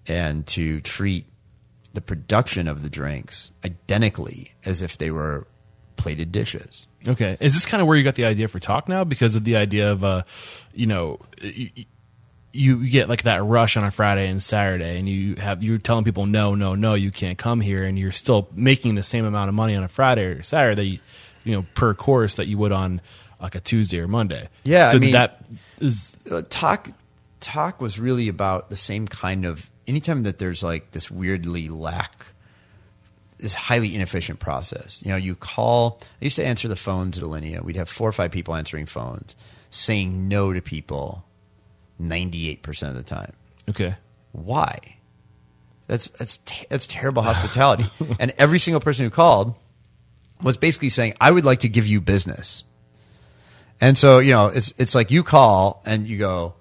and 0.07 0.45
to 0.47 0.81
treat 0.81 1.25
the 1.93 2.01
production 2.01 2.67
of 2.67 2.83
the 2.83 2.89
drinks 2.89 3.51
identically 3.65 4.53
as 4.65 4.81
if 4.81 4.97
they 4.97 5.11
were 5.11 5.47
plated 5.95 6.31
dishes. 6.31 6.85
Okay. 7.07 7.37
Is 7.39 7.53
this 7.53 7.65
kind 7.65 7.81
of 7.81 7.87
where 7.87 7.97
you 7.97 8.03
got 8.03 8.15
the 8.15 8.25
idea 8.25 8.47
for 8.47 8.59
Tock 8.59 8.87
now? 8.87 9.03
Because 9.03 9.35
of 9.35 9.43
the 9.43 9.55
idea 9.55 9.91
of, 9.91 10.03
uh, 10.03 10.23
you 10.73 10.85
know, 10.85 11.19
you, 11.41 11.69
you 12.53 12.87
get 12.87 13.09
like 13.09 13.23
that 13.23 13.43
rush 13.43 13.77
on 13.77 13.83
a 13.83 13.91
Friday 13.91 14.27
and 14.29 14.41
Saturday, 14.41 14.97
and 14.97 15.07
you 15.09 15.35
have 15.35 15.63
you're 15.63 15.77
telling 15.77 16.03
people 16.03 16.25
no, 16.25 16.55
no, 16.55 16.75
no, 16.75 16.93
you 16.93 17.11
can't 17.11 17.37
come 17.37 17.61
here, 17.61 17.83
and 17.83 17.97
you're 17.99 18.11
still 18.11 18.47
making 18.53 18.95
the 18.95 19.03
same 19.03 19.25
amount 19.25 19.49
of 19.49 19.55
money 19.55 19.75
on 19.75 19.83
a 19.83 19.87
Friday 19.87 20.23
or 20.25 20.43
Saturday, 20.43 21.01
you 21.43 21.51
know, 21.53 21.65
per 21.75 21.93
course 21.93 22.35
that 22.35 22.47
you 22.47 22.57
would 22.57 22.71
on 22.71 23.01
like 23.41 23.53
a 23.55 23.59
Tuesday 23.59 23.99
or 23.99 24.07
Monday. 24.07 24.49
Yeah, 24.63 24.89
I 24.89 24.91
So 24.93 24.99
mean- 24.99 25.11
that 25.11 25.43
is 25.79 26.15
uh, 26.31 26.41
Tock 26.49 26.91
Tock 27.39 27.79
was 27.81 27.99
really 27.99 28.27
about 28.27 28.69
the 28.69 28.75
same 28.75 29.07
kind 29.07 29.45
of 29.45 29.69
anytime 29.87 30.23
that 30.23 30.39
there's 30.39 30.63
like 30.63 30.91
this 30.91 31.09
weirdly 31.09 31.69
lack 31.69 32.27
this 33.37 33.53
highly 33.53 33.95
inefficient 33.95 34.39
process 34.39 35.01
you 35.03 35.11
know 35.11 35.15
you 35.17 35.35
call 35.35 35.99
i 36.21 36.25
used 36.25 36.35
to 36.35 36.45
answer 36.45 36.67
the 36.67 36.75
phones 36.75 37.17
at 37.17 37.23
alinea. 37.23 37.61
We'd 37.61 37.75
have 37.75 37.89
four 37.89 38.09
or 38.09 38.13
five 38.13 38.31
people 38.31 38.55
answering 38.55 38.85
phones 38.87 39.35
saying 39.69 40.27
no 40.27 40.53
to 40.53 40.61
people 40.61 41.23
98% 42.01 42.89
of 42.89 42.95
the 42.95 43.03
time. 43.03 43.33
Okay. 43.69 43.95
why? 44.31 44.77
That's 45.87 46.09
that's 46.09 46.39
that's 46.69 46.85
terrible 46.85 47.21
hospitality. 47.21 47.85
And 48.19 48.33
every 48.37 48.59
single 48.59 48.81
person 48.81 49.05
who 49.05 49.09
called 49.09 49.55
was 50.41 50.57
basically 50.57 50.89
saying 50.89 51.15
i 51.19 51.31
would 51.31 51.45
like 51.45 51.59
to 51.59 51.69
give 51.69 51.87
you 51.87 52.01
business. 52.01 52.63
And 53.79 53.97
so 53.97 54.19
you 54.19 54.31
know 54.31 54.47
it's 54.47 54.73
it's 54.77 54.93
like 54.95 55.11
you 55.11 55.23
call 55.23 55.81
and 55.85 56.07
you 56.07 56.17
go 56.17 56.55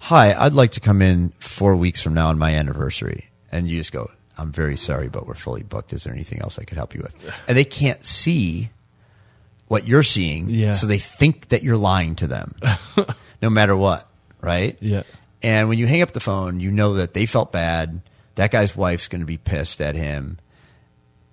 hi 0.00 0.32
i'd 0.44 0.52
like 0.54 0.70
to 0.72 0.80
come 0.80 1.02
in 1.02 1.30
4 1.38 1.76
weeks 1.76 2.02
from 2.02 2.14
now 2.14 2.28
on 2.28 2.38
my 2.38 2.54
anniversary 2.54 3.30
and 3.52 3.68
you 3.68 3.78
just 3.78 3.92
go 3.92 4.10
i'm 4.38 4.50
very 4.52 4.76
sorry 4.76 5.08
but 5.08 5.26
we're 5.26 5.34
fully 5.34 5.62
booked 5.62 5.92
is 5.92 6.04
there 6.04 6.12
anything 6.12 6.40
else 6.42 6.58
i 6.58 6.64
could 6.64 6.78
help 6.78 6.94
you 6.94 7.02
with 7.02 7.14
and 7.46 7.56
they 7.56 7.64
can't 7.64 8.04
see 8.04 8.70
what 9.68 9.86
you're 9.86 10.02
seeing 10.02 10.48
Yeah. 10.50 10.72
so 10.72 10.86
they 10.86 10.98
think 10.98 11.48
that 11.50 11.62
you're 11.62 11.76
lying 11.76 12.16
to 12.16 12.26
them 12.26 12.54
no 13.42 13.50
matter 13.50 13.76
what 13.76 14.08
right 14.40 14.76
Yeah. 14.80 15.02
and 15.42 15.68
when 15.68 15.78
you 15.78 15.86
hang 15.86 16.02
up 16.02 16.10
the 16.12 16.20
phone, 16.20 16.58
you 16.60 16.70
know 16.70 16.94
that 16.94 17.14
they 17.14 17.26
felt 17.26 17.52
bad. 17.52 18.00
That 18.36 18.50
guy's 18.50 18.74
wife's 18.74 19.06
going 19.08 19.20
to 19.20 19.26
be 19.26 19.36
pissed 19.36 19.80
at 19.82 19.94
him. 19.96 20.38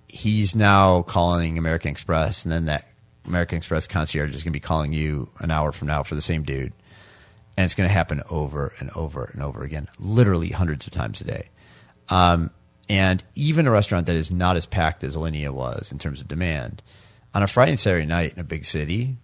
He's 0.08 0.54
now 0.54 1.02
calling 1.02 1.56
American 1.58 1.90
Express, 1.90 2.44
and 2.44 2.52
then 2.52 2.66
that 2.66 2.86
American 3.26 3.58
Express 3.58 3.86
concierge 3.86 4.34
is 4.34 4.42
going 4.44 4.52
to 4.52 4.56
be 4.56 4.60
calling 4.60 4.92
you 4.92 5.30
an 5.38 5.50
hour 5.50 5.72
from 5.72 5.88
now 5.88 6.02
for 6.02 6.14
the 6.14 6.22
same 6.22 6.42
dude. 6.42 6.72
And 7.58 7.64
it's 7.64 7.74
going 7.74 7.88
to 7.88 7.92
happen 7.92 8.22
over 8.30 8.72
and 8.78 8.88
over 8.90 9.24
and 9.24 9.42
over 9.42 9.64
again, 9.64 9.88
literally 9.98 10.50
hundreds 10.50 10.86
of 10.86 10.92
times 10.92 11.20
a 11.20 11.24
day. 11.24 11.48
Um, 12.08 12.50
and 12.88 13.24
even 13.34 13.66
a 13.66 13.72
restaurant 13.72 14.06
that 14.06 14.14
is 14.14 14.30
not 14.30 14.56
as 14.56 14.64
packed 14.64 15.02
as 15.02 15.16
Alinea 15.16 15.50
was 15.50 15.90
in 15.90 15.98
terms 15.98 16.20
of 16.20 16.28
demand, 16.28 16.84
on 17.34 17.42
a 17.42 17.48
Friday 17.48 17.72
and 17.72 17.80
Saturday 17.80 18.06
night 18.06 18.32
in 18.34 18.38
a 18.38 18.44
big 18.44 18.64
city, 18.64 19.16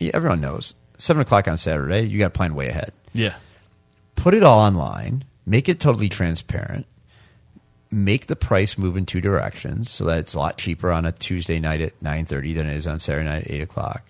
everyone 0.00 0.40
knows 0.40 0.76
seven 0.96 1.22
o'clock 1.22 1.48
on 1.48 1.58
Saturday, 1.58 2.02
you 2.02 2.20
got 2.20 2.32
to 2.32 2.38
plan 2.38 2.54
way 2.54 2.68
ahead 2.68 2.92
Yeah. 3.12 3.34
put 4.14 4.32
it 4.32 4.44
all 4.44 4.60
online, 4.60 5.24
make 5.44 5.68
it 5.68 5.80
totally 5.80 6.08
transparent, 6.08 6.86
make 7.90 8.28
the 8.28 8.36
price 8.36 8.78
move 8.78 8.96
in 8.96 9.06
two 9.06 9.20
directions 9.20 9.90
so 9.90 10.04
that 10.04 10.18
it's 10.20 10.34
a 10.34 10.38
lot 10.38 10.56
cheaper 10.56 10.92
on 10.92 11.04
a 11.04 11.10
Tuesday 11.10 11.58
night 11.58 11.80
at 11.80 12.00
nine 12.00 12.26
thirty 12.26 12.52
than 12.52 12.68
it 12.68 12.76
is 12.76 12.86
on 12.86 13.00
Saturday 13.00 13.28
night 13.28 13.42
at 13.46 13.50
eight 13.50 13.60
o'clock. 13.60 14.04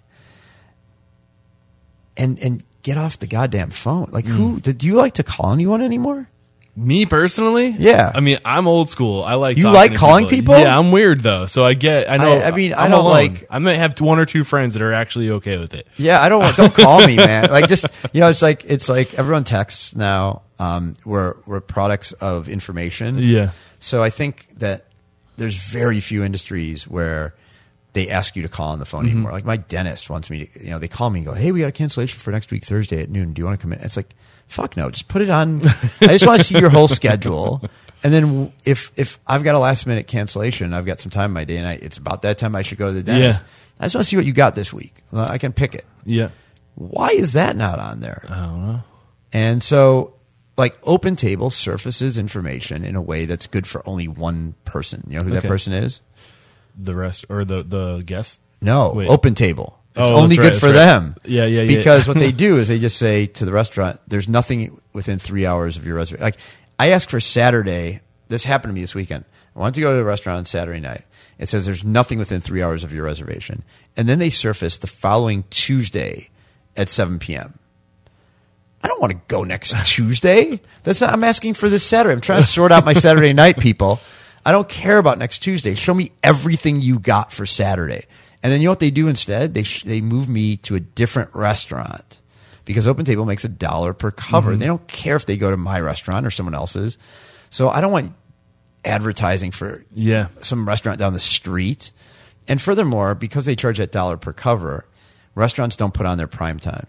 And 2.18 2.38
and 2.38 2.62
get 2.84 2.96
off 2.96 3.18
the 3.18 3.26
goddamn 3.26 3.70
phone. 3.70 4.10
Like 4.12 4.26
who 4.26 4.60
do 4.60 4.86
you 4.86 4.94
like 4.94 5.14
to 5.14 5.24
call 5.24 5.52
anyone 5.52 5.82
anymore? 5.82 6.28
Me 6.76 7.06
personally, 7.06 7.68
Yeah. 7.68 8.10
I 8.12 8.18
mean, 8.18 8.38
I'm 8.44 8.66
old 8.66 8.90
school. 8.90 9.22
I 9.22 9.34
like 9.34 9.56
You 9.56 9.62
talking 9.62 9.74
like 9.76 9.92
to 9.92 9.96
calling 9.96 10.26
people? 10.26 10.58
Yeah, 10.58 10.76
I'm 10.76 10.90
weird 10.90 11.20
though, 11.22 11.46
so 11.46 11.64
I 11.64 11.74
get. 11.74 12.10
I 12.10 12.16
know. 12.16 12.32
I- 12.32 12.48
I 12.48 12.50
mean, 12.50 12.72
I 12.74 12.86
I'm 12.86 12.90
don't 12.90 13.00
alone. 13.00 13.12
like- 13.12 13.46
I 13.48 13.60
might 13.60 13.74
have 13.76 14.00
one 14.00 14.18
or 14.18 14.24
two 14.26 14.42
friends 14.42 14.74
that 14.74 14.82
are 14.82 14.92
actually 14.92 15.30
okay 15.30 15.56
with 15.56 15.72
it. 15.74 15.86
Yeah, 15.96 16.20
I 16.20 16.28
don't 16.28 16.42
want. 16.42 16.56
Don't 16.56 16.74
call 16.74 17.04
me, 17.06 17.16
man. 17.16 17.48
Like 17.50 17.68
just 17.68 17.86
you 18.12 18.20
know, 18.20 18.28
it's 18.28 18.42
like 18.42 18.64
it's 18.66 18.88
like 18.88 19.14
everyone 19.14 19.44
texts 19.44 19.94
now. 19.94 20.42
Um, 20.58 20.94
we're 21.04 21.34
we're 21.46 21.60
products 21.60 22.10
of 22.14 22.48
information. 22.48 23.18
Yeah. 23.18 23.50
So 23.78 24.02
I 24.02 24.10
think 24.10 24.48
that 24.58 24.86
there's 25.36 25.56
very 25.56 26.00
few 26.00 26.24
industries 26.24 26.88
where 26.88 27.34
they 27.94 28.10
ask 28.10 28.36
you 28.36 28.42
to 28.42 28.48
call 28.48 28.72
on 28.72 28.78
the 28.78 28.84
phone 28.84 29.06
anymore. 29.06 29.30
Mm-hmm. 29.30 29.34
Like 29.34 29.44
my 29.44 29.56
dentist 29.56 30.10
wants 30.10 30.28
me 30.28 30.46
to, 30.46 30.64
you 30.64 30.70
know, 30.70 30.78
they 30.78 30.88
call 30.88 31.08
me 31.10 31.20
and 31.20 31.26
go, 31.26 31.32
"Hey, 31.32 31.50
we 31.50 31.60
got 31.60 31.68
a 31.68 31.72
cancellation 31.72 32.20
for 32.20 32.30
next 32.30 32.50
week 32.50 32.64
Thursday 32.64 33.02
at 33.02 33.08
noon. 33.08 33.32
Do 33.32 33.40
you 33.40 33.46
want 33.46 33.58
to 33.58 33.62
come 33.62 33.72
in?" 33.72 33.80
It's 33.80 33.96
like, 33.96 34.14
fuck 34.46 34.76
no, 34.76 34.90
just 34.90 35.08
put 35.08 35.22
it 35.22 35.30
on. 35.30 35.60
I 36.02 36.08
just 36.08 36.26
want 36.26 36.40
to 36.40 36.44
see 36.44 36.58
your 36.58 36.70
whole 36.70 36.88
schedule. 36.88 37.62
And 38.02 38.12
then 38.12 38.52
if 38.66 38.92
if 38.96 39.18
I've 39.26 39.42
got 39.42 39.54
a 39.54 39.58
last 39.58 39.86
minute 39.86 40.06
cancellation, 40.06 40.74
I've 40.74 40.84
got 40.84 41.00
some 41.00 41.10
time 41.10 41.30
in 41.30 41.34
my 41.34 41.44
day, 41.44 41.56
and 41.56 41.66
I, 41.66 41.72
it's 41.74 41.96
about 41.96 42.22
that 42.22 42.36
time 42.36 42.54
I 42.54 42.62
should 42.62 42.76
go 42.76 42.88
to 42.88 42.92
the 42.92 43.02
dentist. 43.02 43.40
Yeah. 43.40 43.46
I 43.80 43.84
just 43.86 43.94
want 43.94 44.04
to 44.04 44.08
see 44.10 44.16
what 44.16 44.26
you 44.26 44.32
got 44.32 44.54
this 44.54 44.72
week. 44.72 44.94
I 45.12 45.38
can 45.38 45.52
pick 45.52 45.74
it. 45.74 45.86
Yeah. 46.04 46.28
Why 46.74 47.08
is 47.10 47.32
that 47.32 47.56
not 47.56 47.78
on 47.78 48.00
there? 48.00 48.24
I 48.28 48.40
don't 48.40 48.66
know. 48.66 48.80
And 49.32 49.62
so, 49.62 50.14
like, 50.56 50.78
Open 50.84 51.16
Table 51.16 51.50
surfaces 51.50 52.18
information 52.18 52.84
in 52.84 52.94
a 52.94 53.02
way 53.02 53.26
that's 53.26 53.46
good 53.46 53.66
for 53.66 53.82
only 53.88 54.06
one 54.06 54.54
person. 54.64 55.04
You 55.08 55.18
know 55.18 55.24
who 55.24 55.30
that 55.30 55.44
person 55.44 55.72
is? 55.72 56.00
The 56.76 56.94
rest 56.94 57.26
or 57.28 57.44
the 57.44 57.62
the 57.62 58.02
guest. 58.04 58.40
No, 58.60 58.92
Wait. 58.94 59.08
Open 59.08 59.34
Table. 59.34 59.78
It's 59.96 60.08
Oh, 60.08 60.16
only 60.16 60.36
right, 60.38 60.50
good 60.50 60.58
for 60.60 60.66
right. 60.66 60.72
them. 60.72 61.14
Yeah, 61.24 61.44
yeah, 61.44 61.62
yeah. 61.62 61.76
Because 61.76 62.08
what 62.08 62.18
they 62.18 62.32
do 62.46 62.56
is 62.56 62.66
they 62.68 62.80
just 62.80 62.96
say 62.98 63.26
to 63.26 63.44
the 63.44 63.52
restaurant, 63.52 64.00
"There's 64.08 64.28
nothing 64.28 64.80
within 64.92 65.18
three 65.18 65.46
hours 65.46 65.76
of 65.76 65.86
your 65.86 65.96
reservation." 65.96 66.24
Like, 66.24 66.36
I 66.78 66.88
asked 66.88 67.10
for 67.10 67.20
Saturday. 67.20 68.00
This 68.28 68.44
happened 68.44 68.70
to 68.70 68.74
me 68.74 68.80
this 68.80 68.94
weekend. 68.94 69.24
I 69.54 69.60
wanted 69.60 69.74
to 69.74 69.80
go 69.82 69.92
to 69.92 69.98
a 70.00 70.04
restaurant 70.04 70.38
on 70.38 70.44
Saturday 70.46 70.80
night. 70.80 71.02
It 71.38 71.48
says 71.48 71.64
there's 71.66 71.84
nothing 71.84 72.18
within 72.18 72.40
three 72.40 72.62
hours 72.62 72.82
of 72.82 72.92
your 72.92 73.04
reservation, 73.04 73.62
and 73.96 74.08
then 74.08 74.18
they 74.18 74.30
surface 74.30 74.76
the 74.78 74.86
following 74.88 75.44
Tuesday 75.50 76.30
at 76.76 76.88
7 76.88 77.18
p.m. 77.20 77.58
I 78.82 78.88
don't 78.88 79.00
want 79.00 79.12
to 79.12 79.20
go 79.28 79.44
next 79.44 79.74
Tuesday. 79.86 80.60
That's 80.82 81.00
not, 81.00 81.12
I'm 81.12 81.24
asking 81.24 81.54
for 81.54 81.68
this 81.68 81.84
Saturday. 81.84 82.14
I'm 82.14 82.20
trying 82.20 82.42
to 82.42 82.46
sort 82.46 82.72
out 82.72 82.84
my 82.84 82.92
Saturday 82.92 83.32
night, 83.32 83.58
people. 83.58 84.00
I 84.44 84.52
don't 84.52 84.68
care 84.68 84.98
about 84.98 85.18
next 85.18 85.38
Tuesday. 85.40 85.74
Show 85.74 85.94
me 85.94 86.12
everything 86.22 86.80
you 86.82 86.98
got 86.98 87.32
for 87.32 87.46
Saturday. 87.46 88.04
And 88.42 88.52
then 88.52 88.60
you 88.60 88.66
know 88.66 88.72
what 88.72 88.80
they 88.80 88.90
do 88.90 89.08
instead? 89.08 89.54
They 89.54 89.62
sh- 89.62 89.84
they 89.84 90.00
move 90.02 90.28
me 90.28 90.58
to 90.58 90.74
a 90.74 90.80
different 90.80 91.30
restaurant 91.34 92.20
because 92.66 92.86
Open 92.86 93.04
Table 93.06 93.24
makes 93.24 93.44
a 93.44 93.48
dollar 93.48 93.94
per 93.94 94.10
cover. 94.10 94.50
Mm-hmm. 94.50 94.60
They 94.60 94.66
don't 94.66 94.86
care 94.86 95.16
if 95.16 95.24
they 95.24 95.36
go 95.38 95.50
to 95.50 95.56
my 95.56 95.80
restaurant 95.80 96.26
or 96.26 96.30
someone 96.30 96.54
else's. 96.54 96.98
So 97.48 97.68
I 97.70 97.80
don't 97.80 97.92
want 97.92 98.12
advertising 98.84 99.50
for 99.50 99.84
Yeah. 99.94 100.28
some 100.42 100.68
restaurant 100.68 100.98
down 100.98 101.14
the 101.14 101.20
street. 101.20 101.92
And 102.46 102.60
furthermore, 102.60 103.14
because 103.14 103.46
they 103.46 103.56
charge 103.56 103.78
that 103.78 103.92
dollar 103.92 104.18
per 104.18 104.34
cover, 104.34 104.84
restaurants 105.34 105.76
don't 105.76 105.94
put 105.94 106.04
on 106.04 106.18
their 106.18 106.26
prime 106.26 106.58
time 106.58 106.86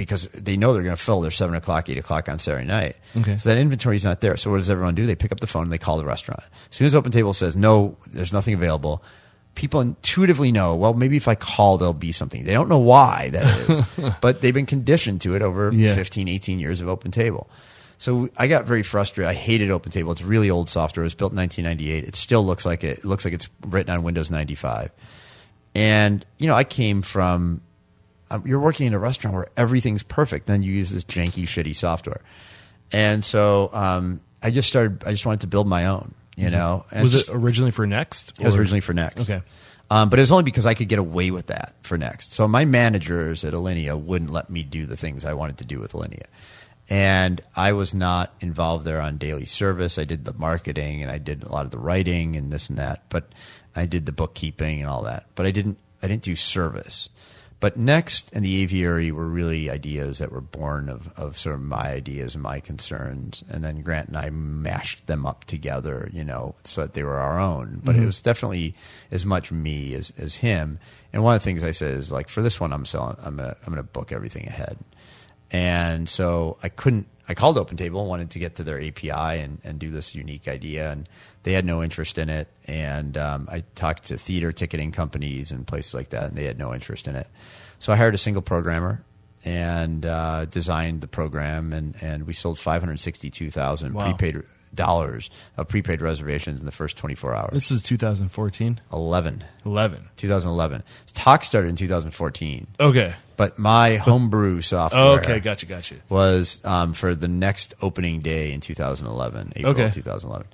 because 0.00 0.28
they 0.28 0.56
know 0.56 0.72
they're 0.72 0.82
going 0.82 0.96
to 0.96 1.02
fill 1.02 1.20
their 1.20 1.30
seven 1.30 1.54
o'clock, 1.54 1.88
eight 1.90 1.98
o'clock 1.98 2.28
on 2.28 2.38
Saturday 2.38 2.64
night. 2.66 2.96
Okay. 3.16 3.36
So 3.36 3.48
that 3.50 3.58
inventory 3.58 3.96
is 3.96 4.04
not 4.04 4.22
there. 4.22 4.36
So 4.38 4.50
what 4.50 4.56
does 4.56 4.70
everyone 4.70 4.94
do? 4.94 5.04
They 5.04 5.14
pick 5.14 5.30
up 5.30 5.40
the 5.40 5.46
phone 5.46 5.64
and 5.64 5.72
they 5.72 5.78
call 5.78 5.98
the 5.98 6.06
restaurant. 6.06 6.42
As 6.70 6.76
soon 6.76 6.86
as 6.86 6.94
Open 6.94 7.12
Table 7.12 7.34
says 7.34 7.54
no, 7.54 7.96
there's 8.06 8.32
nothing 8.32 8.54
available. 8.54 9.02
People 9.54 9.80
intuitively 9.80 10.52
know. 10.52 10.74
Well, 10.74 10.94
maybe 10.94 11.16
if 11.18 11.28
I 11.28 11.34
call, 11.34 11.76
there'll 11.76 11.92
be 11.92 12.12
something. 12.12 12.44
They 12.44 12.52
don't 12.54 12.68
know 12.68 12.78
why 12.78 13.28
that 13.30 13.68
is, 13.70 14.14
but 14.22 14.40
they've 14.40 14.54
been 14.54 14.64
conditioned 14.64 15.20
to 15.22 15.34
it 15.34 15.42
over 15.42 15.70
Yeah. 15.72 15.94
15, 15.94 16.28
18 16.28 16.58
years 16.58 16.80
of 16.80 16.88
Open 16.88 17.10
Table. 17.10 17.50
So 17.98 18.30
I 18.38 18.46
got 18.46 18.64
very 18.64 18.82
frustrated. 18.82 19.28
I 19.28 19.34
hated 19.34 19.70
Open 19.70 19.92
Table. 19.92 20.12
It's 20.12 20.22
really 20.22 20.48
old 20.48 20.70
software. 20.70 21.02
It 21.02 21.06
was 21.06 21.14
built 21.14 21.32
in 21.32 21.36
1998. 21.38 22.04
It 22.08 22.16
still 22.16 22.46
looks 22.46 22.64
like 22.64 22.82
it. 22.84 23.00
It 23.00 23.04
looks 23.04 23.26
like 23.26 23.34
it's 23.34 23.50
written 23.66 23.92
on 23.92 24.02
Windows 24.02 24.30
95. 24.30 24.90
And 25.74 26.24
you 26.38 26.46
know, 26.46 26.54
I 26.54 26.64
came 26.64 27.02
from 27.02 27.60
you're 28.44 28.60
working 28.60 28.86
in 28.86 28.94
a 28.94 28.98
restaurant 28.98 29.34
where 29.34 29.48
everything's 29.56 30.02
perfect. 30.02 30.46
Then 30.46 30.62
you 30.62 30.72
use 30.72 30.90
this 30.90 31.04
janky, 31.04 31.44
shitty 31.44 31.74
software, 31.74 32.20
and 32.92 33.24
so 33.24 33.70
um, 33.72 34.20
I 34.42 34.50
just 34.50 34.68
started. 34.68 35.04
I 35.04 35.12
just 35.12 35.26
wanted 35.26 35.42
to 35.42 35.46
build 35.46 35.66
my 35.68 35.86
own. 35.86 36.14
You 36.36 36.48
know, 36.48 36.86
And 36.90 37.02
was 37.02 37.14
it's 37.14 37.28
it 37.28 37.34
originally 37.34 37.70
for 37.70 37.86
Next? 37.86 38.40
it 38.40 38.46
was 38.46 38.56
originally 38.56 38.80
for 38.80 38.94
Next. 38.94 39.18
Okay. 39.20 39.42
Um, 39.90 40.08
but 40.08 40.18
it 40.18 40.22
was 40.22 40.30
only 40.32 40.44
because 40.44 40.64
I 40.64 40.72
could 40.72 40.88
get 40.88 40.98
away 40.98 41.30
with 41.30 41.48
that 41.48 41.74
for 41.82 41.98
Next. 41.98 42.32
So 42.32 42.48
my 42.48 42.64
managers 42.64 43.44
at 43.44 43.52
Alinea 43.52 44.00
wouldn't 44.00 44.30
let 44.30 44.48
me 44.48 44.62
do 44.62 44.86
the 44.86 44.96
things 44.96 45.26
I 45.26 45.34
wanted 45.34 45.58
to 45.58 45.66
do 45.66 45.80
with 45.80 45.92
Alinea. 45.92 46.26
And 46.88 47.42
I 47.54 47.72
was 47.72 47.92
not 47.92 48.32
involved 48.40 48.86
there 48.86 49.00
on 49.02 49.18
daily 49.18 49.44
service. 49.44 49.98
I 49.98 50.04
did 50.04 50.24
the 50.24 50.32
marketing 50.32 51.02
and 51.02 51.10
I 51.10 51.18
did 51.18 51.42
a 51.42 51.52
lot 51.52 51.64
of 51.66 51.72
the 51.72 51.78
writing 51.78 52.36
and 52.36 52.50
this 52.50 52.70
and 52.70 52.78
that. 52.78 53.02
But 53.10 53.32
I 53.76 53.84
did 53.84 54.06
the 54.06 54.12
bookkeeping 54.12 54.80
and 54.80 54.88
all 54.88 55.02
that. 55.02 55.26
But 55.34 55.44
I 55.44 55.50
didn't 55.50 55.78
I 56.02 56.08
didn't 56.08 56.22
do 56.22 56.36
service. 56.36 57.10
But 57.60 57.76
Next 57.76 58.32
and 58.32 58.42
the 58.42 58.62
aviary 58.62 59.12
were 59.12 59.26
really 59.26 59.68
ideas 59.68 60.18
that 60.18 60.32
were 60.32 60.40
born 60.40 60.88
of, 60.88 61.12
of 61.16 61.36
sort 61.36 61.54
of 61.54 61.60
my 61.60 61.90
ideas 61.90 62.34
and 62.34 62.42
my 62.42 62.58
concerns. 62.58 63.44
And 63.50 63.62
then 63.62 63.82
Grant 63.82 64.08
and 64.08 64.16
I 64.16 64.30
mashed 64.30 65.06
them 65.06 65.26
up 65.26 65.44
together, 65.44 66.08
you 66.10 66.24
know, 66.24 66.54
so 66.64 66.80
that 66.80 66.94
they 66.94 67.02
were 67.02 67.18
our 67.18 67.38
own. 67.38 67.82
But 67.84 67.96
it 67.96 67.98
mm-hmm. 67.98 68.06
was 68.06 68.22
definitely 68.22 68.74
as 69.10 69.26
much 69.26 69.52
me 69.52 69.92
as, 69.94 70.10
as 70.16 70.36
him. 70.36 70.78
And 71.12 71.22
one 71.22 71.34
of 71.34 71.40
the 71.42 71.44
things 71.44 71.62
I 71.62 71.72
said 71.72 71.98
is 71.98 72.10
like, 72.10 72.30
for 72.30 72.40
this 72.40 72.58
one, 72.58 72.72
I'm 72.72 72.86
selling, 72.86 73.16
I'm 73.22 73.36
gonna, 73.36 73.56
I'm 73.66 73.72
gonna 73.72 73.82
book 73.82 74.10
everything 74.10 74.48
ahead. 74.48 74.78
And 75.50 76.08
so 76.08 76.56
I 76.62 76.70
couldn't, 76.70 77.08
I 77.28 77.34
called 77.34 77.58
Open 77.58 77.76
Table 77.76 78.06
wanted 78.06 78.30
to 78.30 78.38
get 78.38 78.56
to 78.56 78.64
their 78.64 78.80
API 78.80 79.10
and, 79.10 79.58
and 79.64 79.78
do 79.78 79.90
this 79.90 80.14
unique 80.14 80.48
idea. 80.48 80.90
And 80.90 81.08
they 81.42 81.52
had 81.52 81.64
no 81.64 81.82
interest 81.82 82.18
in 82.18 82.28
it. 82.28 82.48
And 82.66 83.16
um, 83.18 83.48
I 83.50 83.64
talked 83.74 84.04
to 84.06 84.16
theater 84.16 84.52
ticketing 84.52 84.92
companies 84.92 85.50
and 85.52 85.66
places 85.66 85.94
like 85.94 86.10
that, 86.10 86.24
and 86.24 86.36
they 86.36 86.44
had 86.44 86.58
no 86.58 86.72
interest 86.74 87.08
in 87.08 87.16
it. 87.16 87.26
So 87.78 87.92
I 87.92 87.96
hired 87.96 88.14
a 88.14 88.18
single 88.18 88.42
programmer 88.42 89.02
and 89.44 90.04
uh, 90.04 90.44
designed 90.44 91.00
the 91.00 91.08
program, 91.08 91.72
and, 91.72 91.94
and 92.02 92.26
we 92.26 92.32
sold 92.34 92.58
562,000 92.58 93.94
Wow. 93.94 94.04
prepaid 94.12 94.42
dollars 94.72 95.30
of 95.56 95.66
prepaid 95.66 96.00
reservations 96.00 96.60
in 96.60 96.66
the 96.66 96.70
first 96.70 96.96
24 96.96 97.34
hours. 97.34 97.50
This 97.52 97.70
is 97.72 97.82
2014, 97.82 98.80
11. 98.92 99.44
11. 99.64 100.08
2011. 100.16 100.82
Tock 101.12 101.42
started 101.42 101.68
in 101.70 101.76
2014, 101.76 102.66
Okay. 102.78 103.14
but 103.36 103.58
my 103.58 103.96
homebrew 103.96 104.60
software 104.60 105.02
Oh, 105.02 105.16
okay. 105.16 105.40
Gotcha. 105.40 105.66
Gotcha. 105.66 105.96
was 106.08 106.62
um, 106.64 106.92
for 106.92 107.16
the 107.16 107.26
next 107.26 107.74
opening 107.82 108.20
day 108.20 108.52
in 108.52 108.60
2011, 108.60 109.54
April 109.56 109.72
Okay. 109.72 109.90
2011. 109.90 110.46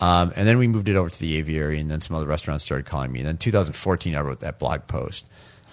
Um, 0.00 0.32
and 0.36 0.46
then 0.46 0.58
we 0.58 0.68
moved 0.68 0.88
it 0.88 0.96
over 0.96 1.08
to 1.08 1.18
the 1.18 1.36
aviary, 1.36 1.78
and 1.80 1.90
then 1.90 2.00
some 2.02 2.16
other 2.16 2.26
restaurants 2.26 2.64
started 2.64 2.84
calling 2.86 3.10
me. 3.12 3.20
And 3.20 3.28
then 3.28 3.38
2014, 3.38 4.14
I 4.14 4.20
wrote 4.20 4.40
that 4.40 4.58
blog 4.58 4.86
post 4.86 5.24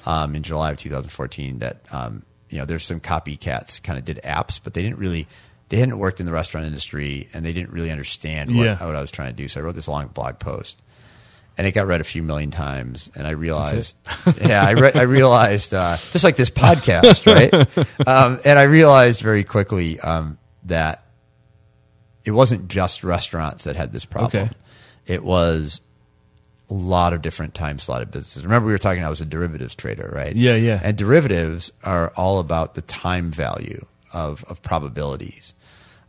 um, 0.06 0.36
in 0.36 0.44
July 0.44 0.72
of 0.72 0.78
2014 0.78 1.60
that 1.60 1.82
um, 1.92 2.24
you 2.50 2.58
know 2.60 2.66
there's 2.66 2.86
some 2.86 3.00
copycats 3.02 3.82
kind 3.84 4.00
of 4.00 4.06
did 4.06 4.20
apps, 4.24 4.60
but 4.64 4.74
they 4.74 4.82
didn't 4.82 4.98
really 4.98 5.28
they 5.70 5.78
hadn't 5.78 5.98
worked 5.98 6.20
in 6.20 6.26
the 6.26 6.32
restaurant 6.32 6.68
industry 6.68 7.28
and 7.34 7.44
they 7.46 7.52
didn't 7.52 7.72
really 7.72 7.90
understand 7.90 8.56
what, 8.56 8.64
Yeah. 8.64 8.86
what 8.86 8.96
I 8.96 9.02
was 9.02 9.10
trying 9.12 9.30
to 9.30 9.36
do. 9.36 9.48
So 9.48 9.60
I 9.60 9.64
wrote 9.64 9.74
this 9.76 9.88
long 9.88 10.08
blog 10.08 10.38
post, 10.40 10.82
and 11.58 11.66
it 11.68 11.72
got 11.72 11.88
read 11.88 12.00
a 12.00 12.04
few 12.06 12.22
million 12.24 12.52
times. 12.52 13.10
And 13.16 13.26
I 13.28 13.32
realized, 13.32 13.98
yeah, 14.42 14.64
I, 14.64 14.72
re- 14.72 14.92
I 14.94 15.02
realized 15.02 15.74
uh, 15.74 15.98
just 16.12 16.24
like 16.24 16.36
this 16.36 16.50
podcast, 16.50 17.26
right? 17.26 17.54
um, 18.08 18.40
and 18.46 18.58
I 18.60 18.64
realized 18.64 19.22
very 19.22 19.44
quickly 19.44 20.00
um, 20.00 20.38
that 20.66 21.03
it 22.26 22.32
wasn't 22.32 22.68
just 22.68 23.04
restaurants 23.04 23.66
that 23.66 23.76
had 23.76 23.92
this 23.92 24.06
problem. 24.06 24.44
Okay. 24.44 24.56
It 25.06 25.24
was 25.24 25.82
a 26.70 26.74
lot 26.74 27.14
of 27.14 27.22
different 27.22 27.54
time 27.54 27.78
slotted 27.80 28.12
businesses. 28.12 28.44
Remember, 28.44 28.68
we 28.68 28.72
were 28.72 28.78
talking. 28.78 29.04
I 29.04 29.10
was 29.10 29.22
a 29.22 29.26
derivatives 29.26 29.76
trader, 29.76 30.10
right? 30.14 30.36
Yeah, 30.36 30.56
yeah. 30.56 30.80
And 30.84 30.98
derivatives 30.98 31.72
are 31.84 32.12
all 32.16 32.40
about 32.40 32.76
the 32.76 32.82
time 32.82 33.32
value 33.32 33.86
of 34.14 34.44
of 34.46 34.62
probabilities. 34.62 35.54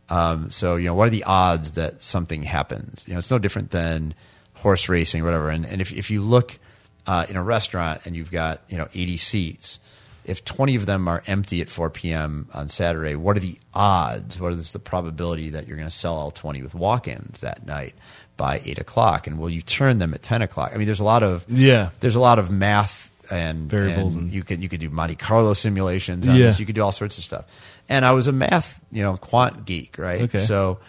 Um, 0.09 0.51
so 0.51 0.75
you 0.75 0.85
know, 0.85 0.93
what 0.93 1.07
are 1.07 1.11
the 1.11 1.23
odds 1.23 1.73
that 1.73 2.01
something 2.01 2.43
happens? 2.43 3.05
You 3.07 3.13
know, 3.13 3.19
it's 3.19 3.31
no 3.31 3.39
different 3.39 3.71
than 3.71 4.13
horse 4.55 4.87
racing 4.87 5.21
or 5.21 5.25
whatever. 5.25 5.49
And 5.49 5.65
and 5.65 5.81
if 5.81 5.91
if 5.91 6.09
you 6.09 6.21
look 6.21 6.57
uh, 7.05 7.25
in 7.29 7.35
a 7.35 7.43
restaurant 7.43 8.01
and 8.05 8.15
you've 8.15 8.31
got 8.31 8.61
you 8.69 8.77
know 8.77 8.87
80 8.93 9.17
seats, 9.17 9.79
if 10.25 10.43
20 10.43 10.75
of 10.75 10.85
them 10.85 11.07
are 11.07 11.23
empty 11.27 11.61
at 11.61 11.69
4 11.69 11.89
p.m. 11.91 12.49
on 12.53 12.67
Saturday, 12.69 13.15
what 13.15 13.37
are 13.37 13.39
the 13.41 13.57
odds? 13.73 14.39
What 14.39 14.51
is 14.53 14.71
the 14.71 14.79
probability 14.79 15.51
that 15.51 15.67
you're 15.67 15.77
going 15.77 15.87
to 15.89 15.95
sell 15.95 16.15
all 16.15 16.31
20 16.31 16.61
with 16.63 16.73
walk-ins 16.75 17.41
that 17.41 17.65
night 17.65 17.93
by 18.35 18.61
8 18.65 18.79
o'clock? 18.79 19.27
And 19.27 19.37
will 19.39 19.49
you 19.49 19.61
turn 19.61 19.99
them 19.99 20.13
at 20.13 20.21
10 20.23 20.41
o'clock? 20.41 20.71
I 20.73 20.77
mean, 20.77 20.87
there's 20.87 20.99
a 20.99 21.03
lot 21.05 21.23
of 21.23 21.45
Yeah. 21.47 21.89
there's 21.99 22.15
a 22.15 22.19
lot 22.19 22.39
of 22.39 22.49
math 22.51 23.11
and 23.31 23.69
Variables 23.69 24.15
and 24.15 24.25
and- 24.25 24.33
you 24.33 24.43
could 24.43 24.61
you 24.61 24.69
could 24.69 24.79
do 24.81 24.89
Monte 24.89 25.15
Carlo 25.15 25.53
simulations 25.53 26.27
on 26.27 26.35
Yeah. 26.35 26.47
this. 26.47 26.59
You 26.59 26.65
could 26.65 26.75
do 26.75 26.83
all 26.83 26.91
sorts 26.91 27.17
of 27.17 27.23
stuff. 27.23 27.45
And 27.89 28.03
I 28.05 28.11
was 28.11 28.27
a 28.27 28.31
math, 28.31 28.81
you 28.91 29.03
know, 29.03 29.15
quant 29.17 29.65
geek, 29.65 29.97
right? 29.97 30.21
Okay. 30.21 30.39
So, 30.39 30.79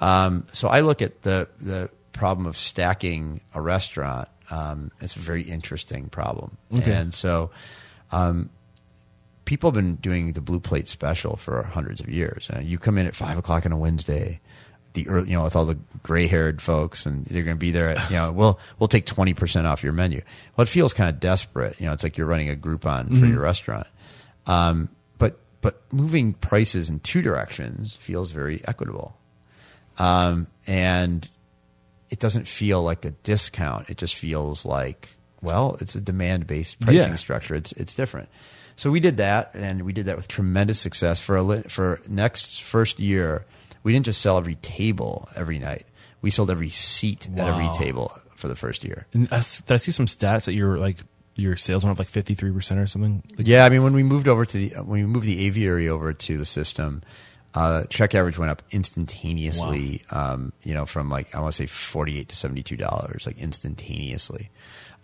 um, 0.00 0.46
so 0.52 0.68
I 0.68 0.80
look 0.80 1.00
at 1.02 1.22
the 1.22 1.48
the 1.60 1.90
problem 2.12 2.46
of 2.46 2.56
stacking 2.56 3.40
a 3.54 3.60
restaurant. 3.60 4.28
Um, 4.50 4.90
it's 5.00 5.16
a 5.16 5.18
very 5.20 5.42
interesting 5.42 6.08
problem, 6.08 6.56
Okay. 6.74 6.92
and 6.92 7.12
so 7.12 7.50
um, 8.12 8.48
people 9.46 9.70
have 9.70 9.74
been 9.74 9.94
doing 9.96 10.32
the 10.34 10.40
blue 10.42 10.60
plate 10.60 10.86
special 10.88 11.36
for 11.36 11.62
hundreds 11.62 12.00
of 12.02 12.08
years. 12.10 12.50
Uh, 12.54 12.60
you 12.60 12.78
come 12.78 12.98
in 12.98 13.06
at 13.06 13.14
five 13.14 13.38
o'clock 13.38 13.64
on 13.64 13.72
a 13.72 13.76
Wednesday, 13.78 14.40
the 14.92 15.08
early, 15.08 15.30
you 15.30 15.36
know, 15.36 15.44
with 15.44 15.56
all 15.56 15.64
the 15.64 15.78
gray 16.02 16.26
haired 16.26 16.60
folks, 16.60 17.06
and 17.06 17.24
they're 17.24 17.42
going 17.42 17.56
to 17.56 17.60
be 17.60 17.70
there. 17.70 17.88
At, 17.90 18.10
you 18.10 18.16
know, 18.16 18.30
we'll 18.32 18.58
we'll 18.78 18.88
take 18.88 19.06
twenty 19.06 19.32
percent 19.32 19.66
off 19.66 19.82
your 19.82 19.92
menu. 19.94 20.20
Well, 20.56 20.62
it 20.64 20.68
feels 20.68 20.92
kind 20.92 21.08
of 21.08 21.18
desperate. 21.18 21.80
You 21.80 21.86
know, 21.86 21.92
it's 21.94 22.02
like 22.02 22.18
you're 22.18 22.26
running 22.26 22.50
a 22.50 22.54
Groupon 22.54 23.18
for 23.18 23.24
your 23.26 23.40
restaurant. 23.40 23.86
Um, 24.46 24.90
but 25.18 25.38
but 25.62 25.82
moving 25.92 26.34
prices 26.34 26.90
in 26.90 27.00
two 27.00 27.22
directions 27.22 27.96
feels 27.96 28.30
very 28.32 28.62
equitable, 28.66 29.16
um, 29.98 30.46
and 30.66 31.28
it 32.10 32.18
doesn't 32.20 32.46
feel 32.46 32.82
like 32.82 33.04
a 33.04 33.10
discount. 33.10 33.90
It 33.90 33.96
just 33.98 34.14
feels 34.16 34.64
like 34.64 35.16
well, 35.42 35.76
it's 35.80 35.94
a 35.94 36.00
demand 36.00 36.46
based 36.46 36.80
pricing 36.80 37.10
Yeah. 37.10 37.14
structure. 37.16 37.54
It's 37.54 37.72
it's 37.72 37.94
different. 37.94 38.28
So 38.76 38.90
we 38.90 39.00
did 39.00 39.16
that, 39.16 39.50
and 39.54 39.82
we 39.82 39.92
did 39.92 40.06
that 40.06 40.16
with 40.16 40.28
tremendous 40.28 40.78
success. 40.78 41.18
For 41.18 41.36
a 41.36 41.42
li- 41.42 41.62
for 41.68 42.00
next 42.08 42.62
first 42.62 42.98
year, 43.00 43.46
we 43.82 43.92
didn't 43.92 44.06
just 44.06 44.20
sell 44.20 44.36
every 44.38 44.56
table 44.56 45.28
every 45.34 45.58
night. 45.58 45.86
We 46.22 46.30
sold 46.30 46.50
every 46.50 46.70
seat 46.70 47.28
at 47.36 47.46
every 47.48 47.68
table 47.78 48.12
for 48.34 48.48
the 48.48 48.56
first 48.56 48.84
year. 48.84 49.06
And 49.14 49.28
I, 49.30 49.36
s- 49.36 49.62
did 49.62 49.72
I 49.74 49.78
see 49.78 49.92
some 49.92 50.06
stats 50.06 50.44
that 50.44 50.52
your 50.54 50.76
like 50.78 50.98
your 51.36 51.56
sales 51.56 51.84
went 51.84 51.94
up 51.94 51.98
like 51.98 52.08
53 52.08 52.50
percent 52.52 52.80
or 52.80 52.86
something? 52.86 53.22
Like, 53.38 53.46
Yeah, 53.46 53.64
I 53.64 53.68
mean, 53.70 53.82
when 53.82 53.92
we 53.94 54.02
moved 54.02 54.28
over 54.28 54.44
to 54.44 54.56
the 54.58 54.68
when 54.82 55.00
we 55.00 55.06
moved 55.06 55.26
the 55.26 55.46
aviary 55.46 55.88
over 55.88 56.12
to 56.12 56.36
the 56.38 56.46
system, 56.46 57.02
uh, 57.56 57.84
check 57.86 58.14
average 58.14 58.38
went 58.38 58.50
up 58.52 58.62
instantaneously. 58.70 60.02
Um, 60.10 60.52
you 60.62 60.74
know, 60.74 60.86
from 60.86 61.08
like 61.08 61.34
I 61.34 61.40
want 61.40 61.52
to 61.54 61.56
say 61.56 61.66
forty 61.66 62.18
eight 62.20 62.28
to 62.28 62.36
seventy 62.36 62.62
two 62.62 62.76
dollars, 62.76 63.26
like 63.26 63.38
instantaneously, 63.38 64.50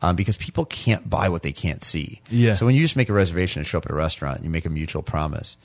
um, 0.02 0.14
because 0.16 0.36
people 0.36 0.64
can't 0.66 1.08
buy 1.08 1.28
what 1.28 1.42
they 1.42 1.52
can't 1.52 1.82
see. 1.82 2.20
Yeah. 2.30 2.52
So 2.54 2.66
when 2.66 2.74
you 2.74 2.82
just 2.82 2.94
make 2.96 3.08
a 3.08 3.12
reservation 3.14 3.60
and 3.60 3.66
show 3.66 3.78
up 3.78 3.86
at 3.86 3.90
a 3.90 3.94
restaurant, 3.94 4.36
and 4.36 4.44
you 4.44 4.50
make 4.50 4.66
a 4.66 4.70
mutual 4.70 5.02
promise. 5.02 5.56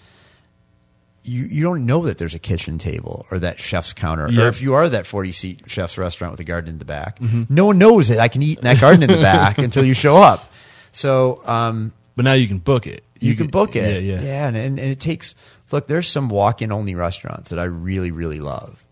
You, 1.24 1.44
you 1.44 1.62
don't 1.62 1.86
know 1.86 2.04
that 2.04 2.20
there's 2.20 2.36
a 2.36 2.40
kitchen 2.40 2.78
table 2.78 3.26
or 3.30 3.40
that 3.40 3.60
chef's 3.60 3.92
counter. 3.92 4.30
Yeah. 4.32 4.44
Or 4.44 4.48
if 4.48 4.62
you 4.62 4.76
are 4.76 4.88
that 4.88 5.06
40 5.06 5.34
seat 5.34 5.64
chef's 5.68 5.98
restaurant 5.98 6.32
with 6.32 6.40
a 6.40 6.46
garden 6.46 6.70
in 6.70 6.78
the 6.80 6.86
back, 6.86 7.20
no 7.50 7.66
one 7.66 7.78
knows 7.78 8.08
that 8.08 8.20
I 8.20 8.30
can 8.30 8.42
eat 8.42 8.60
in 8.60 8.64
that 8.64 8.80
garden 8.80 9.04
in 9.04 9.12
the 9.12 9.22
back 9.22 9.58
until 9.68 9.84
you 9.84 9.94
show 9.94 10.16
up. 10.16 10.50
So, 10.94 11.42
um, 11.46 11.92
But 12.16 12.24
now 12.24 12.32
you 12.32 12.48
can 12.48 12.60
book 12.60 12.88
it. 12.88 13.04
you, 13.20 13.36
can 13.36 13.48
book 13.48 13.76
it. 13.76 14.04
Yeah, 14.04 14.16
yeah. 14.16 14.22
yeah, 14.22 14.48
and, 14.48 14.56
and, 14.56 14.80
and 14.80 14.90
it 14.90 15.02
takes. 15.02 15.36
Look, 15.72 15.88
there's 15.88 16.08
some 16.08 16.30
walk-in 16.30 16.72
only 16.72 16.96
restaurants 16.96 17.50
that 17.50 17.60
I 17.60 17.66
really, 17.66 18.12
really 18.12 18.40
love. 18.40 18.84